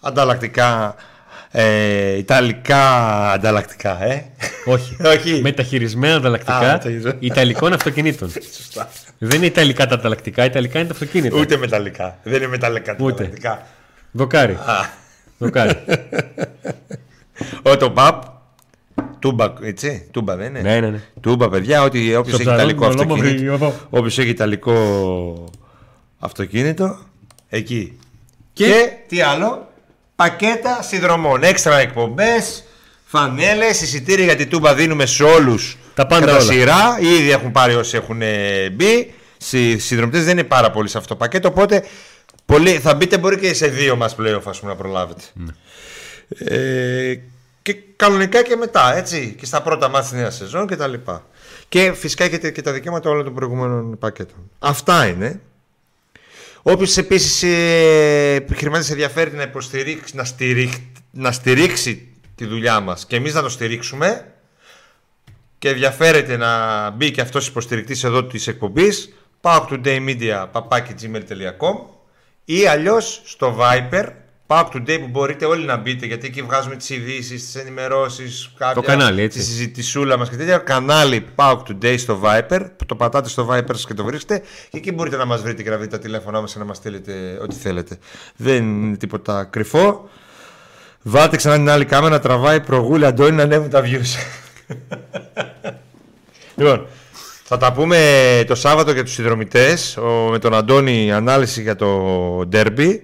Ανταλλακτικά. 0.00 0.94
Ε, 1.50 2.16
Ιταλικά 2.16 2.82
ανταλλακτικά, 3.32 4.04
ε. 4.04 4.24
Όχι. 4.64 4.96
Όχι. 5.16 5.40
Μεταχειρισμένα 5.42 6.14
Α, 6.14 6.16
ανταλλακτικά 6.16 6.58
μεταχειρισμένα. 6.60 7.16
Ιταλικών 7.20 7.72
αυτοκινήτων. 7.72 8.30
Σωστά. 8.56 8.88
δεν 9.18 9.36
είναι 9.36 9.46
Ιταλικά 9.46 9.86
τα 9.86 9.94
ανταλλακτικά, 9.94 10.44
Ιταλικά 10.44 10.78
είναι 10.78 10.88
τα 10.88 10.94
αυτοκίνητα. 10.94 11.38
Ούτε 11.38 11.56
μεταλλικά. 11.56 12.18
Δεν 12.22 12.34
είναι 12.34 12.46
μεταλλικά 12.46 12.96
τα 12.96 13.04
Ούτε. 13.04 13.14
ανταλλακτικά. 13.14 13.66
Δοκάρι. 14.12 14.52
Α. 14.52 14.88
Δοκάρι. 15.38 15.72
Ο 17.62 17.76
το 17.76 17.90
ΠΑΠ. 17.90 18.22
Τούμπα, 19.18 19.52
έτσι. 19.62 20.08
Τούμπα 20.10 20.36
δεν 20.36 20.46
είναι. 20.48 20.60
ναι, 20.60 20.80
ναι, 20.80 20.88
ναι. 20.90 21.00
Τούμπα, 21.20 21.48
παιδιά, 21.48 21.82
ότι 21.82 22.14
όποιος 22.14 22.40
Στο 22.40 22.50
έχει 22.50 22.58
ιταλικό 22.58 22.88
ψαρό, 22.88 22.98
ολόμαυρη 23.00 23.28
αυτοκίνητο. 23.28 23.54
οδό. 23.66 23.74
Όποιος 23.90 24.18
έχει 24.18 24.28
ιταλικό 24.28 24.74
αυτοκίνητο, 26.18 26.98
εκεί. 27.48 27.98
Και, 28.52 28.64
Και- 28.66 28.92
τι 29.08 29.20
άλλο, 29.20 29.72
πακέτα 30.16 30.82
συνδρομών. 30.82 31.42
Έξτρα 31.42 31.78
εκπομπές, 31.78 32.64
φανέλες, 33.04 33.80
εισιτήρια 33.82 34.24
για 34.24 34.36
την 34.36 34.48
τούμπα 34.48 34.74
δίνουμε 34.74 35.06
σε 35.06 35.22
όλους. 35.24 35.76
Τα 35.94 36.06
πάντα 36.06 36.26
κατά 36.26 36.38
όλα. 36.38 36.52
σειρά. 36.52 36.98
Ήδη 37.00 37.30
έχουν 37.30 37.52
πάρει 37.52 37.74
όσοι 37.74 37.96
έχουν 37.96 38.22
ε, 38.22 38.70
μπει. 38.70 39.14
Οι 39.50 39.78
συνδρομητές 39.78 40.24
δεν 40.24 40.32
είναι 40.38 40.44
πάρα 40.44 40.70
πολλοί 40.70 40.88
σε 40.88 40.98
αυτό 40.98 41.08
το 41.08 41.16
πακέτο. 41.16 41.48
Οπότε 41.48 41.84
πολλοί, 42.46 42.70
θα 42.78 42.94
μπείτε 42.94 43.18
μπορεί 43.18 43.38
και 43.38 43.54
σε 43.54 43.66
δύο 43.66 43.96
μας 43.96 44.16
playoff 44.20 44.42
ας 44.44 44.58
πούμε, 44.60 44.72
να 44.72 44.78
προλάβετε. 44.78 45.22
Ναι. 45.34 45.52
Ε, 46.56 47.20
και 47.62 47.76
κανονικά 47.96 48.42
και 48.42 48.56
μετά, 48.56 48.96
έτσι. 48.96 49.34
Και 49.38 49.46
στα 49.46 49.62
πρώτα 49.62 49.88
μάτια 49.88 50.08
της 50.10 50.18
νέας 50.18 50.34
σεζόν 50.36 50.66
και 50.66 50.76
τα 50.76 50.86
λοιπά. 50.86 51.26
Και 51.68 51.92
φυσικά 51.92 52.24
έχετε 52.24 52.50
και 52.50 52.62
τα 52.62 52.72
δικαιώματα 52.72 53.10
όλων 53.10 53.24
των 53.24 53.34
προηγούμενων 53.34 53.98
πακέτων. 53.98 54.50
Αυτά 54.58 55.06
είναι. 55.06 55.40
Όποιος 56.62 56.96
επίσης 56.96 57.42
ε, 57.42 58.34
επιχειρηματίας 58.34 58.90
ενδιαφέρει 58.90 59.32
να 59.32 59.42
υποστηρίξει, 59.42 60.16
να, 60.16 60.24
στηρίξει, 60.24 60.92
να 61.10 61.32
στηρίξει 61.32 62.12
τη 62.34 62.46
δουλειά 62.46 62.80
μας 62.80 63.06
και 63.06 63.16
εμείς 63.16 63.34
να 63.34 63.42
το 63.42 63.48
στηρίξουμε 63.48 64.32
και 65.58 65.68
ενδιαφέρεται 65.68 66.36
να 66.36 66.90
μπει 66.90 67.10
και 67.10 67.20
αυτός 67.20 67.46
υποστηρικτής 67.46 68.04
εδώ 68.04 68.24
της 68.24 68.46
εκπομπής 68.46 69.14
powertodaymedia.gmail.com 69.40 71.76
ή 72.44 72.66
αλλιώς 72.66 73.22
στο 73.24 73.56
Viper 73.60 74.08
Power 74.50 74.64
Today 74.72 74.98
που 75.00 75.08
μπορείτε 75.10 75.44
όλοι 75.44 75.64
να 75.64 75.76
μπείτε 75.76 76.06
γιατί 76.06 76.26
εκεί 76.26 76.42
βγάζουμε 76.42 76.76
τις 76.76 76.90
ειδήσεις, 76.90 77.44
τις 77.44 77.54
ενημερώσεις 77.54 78.50
κάποια, 78.58 78.82
κανάλι, 78.82 79.22
έτσι. 79.22 79.38
τη 79.38 79.44
συζητησούλα 79.44 80.18
μας 80.18 80.30
και 80.30 80.36
τέτοια. 80.36 80.58
Κανάλι 80.58 81.26
Power 81.36 81.58
Today 81.68 81.94
στο 81.98 82.20
Viper 82.24 82.60
που 82.76 82.86
το 82.86 82.94
πατάτε 82.94 83.28
στο 83.28 83.48
Viper 83.50 83.70
σας 83.72 83.86
και 83.86 83.94
το 83.94 84.04
βρίσκετε. 84.04 84.42
Και 84.70 84.76
εκεί 84.76 84.92
μπορείτε 84.92 85.16
να 85.16 85.24
μας 85.24 85.42
βρείτε 85.42 85.62
και 85.62 85.70
να 85.70 85.76
βρείτε 85.76 85.96
τα 85.96 86.02
τηλέφωνά 86.02 86.40
μας 86.40 86.52
και 86.52 86.58
να 86.58 86.64
μας 86.64 86.76
στείλετε 86.76 87.38
ό,τι 87.42 87.54
θέλετε. 87.54 87.98
Δεν 88.36 88.56
είναι 88.56 88.96
τίποτα 88.96 89.44
κρυφό. 89.44 90.08
Βάλτε 91.02 91.36
ξανά 91.36 91.54
την 91.54 91.70
άλλη 91.70 91.84
κάμερα, 91.84 92.18
τραβάει 92.18 92.60
προγούλη 92.60 93.06
Αντώνη 93.06 93.36
να 93.36 93.42
ανέβουν 93.42 93.70
τα 93.70 93.82
views. 93.84 94.16
λοιπόν, 96.56 96.86
θα 97.44 97.56
τα 97.56 97.72
πούμε 97.72 98.44
το 98.46 98.54
Σάββατο 98.54 98.92
για 98.92 99.04
τους 99.04 99.12
συνδρομητές 99.12 99.96
ο, 99.96 100.28
με 100.30 100.38
τον 100.38 100.54
Αντώνη 100.54 101.12
ανάλυση 101.12 101.62
για 101.62 101.76
το 101.76 102.48
Derby 102.52 102.98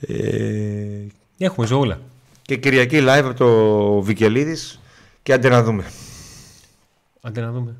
ε, 0.00 1.06
Έχουμε 1.38 1.66
ζωούλα. 1.66 2.00
και 2.42 2.56
Κυριακή 2.56 2.98
live 3.00 3.22
από 3.24 3.34
το 3.34 4.00
Βικελίδης 4.02 4.80
και 5.22 5.32
άντε 5.32 5.48
να 5.48 5.62
δούμε. 5.62 5.84
Άντε 7.20 7.40
να 7.40 7.52
δούμε. 7.52 7.76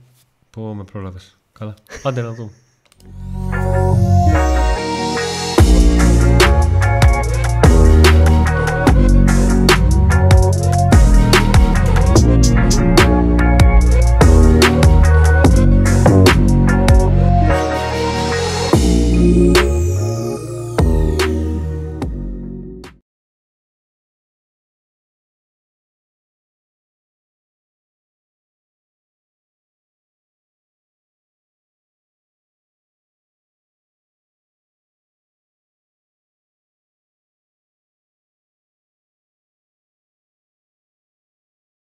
Πω 0.50 0.74
με 0.74 0.84
πρόλαβες. 0.84 1.36
Καλά. 1.52 1.74
Άντε 2.02 2.20
να 2.20 2.32
δούμε. 2.32 2.50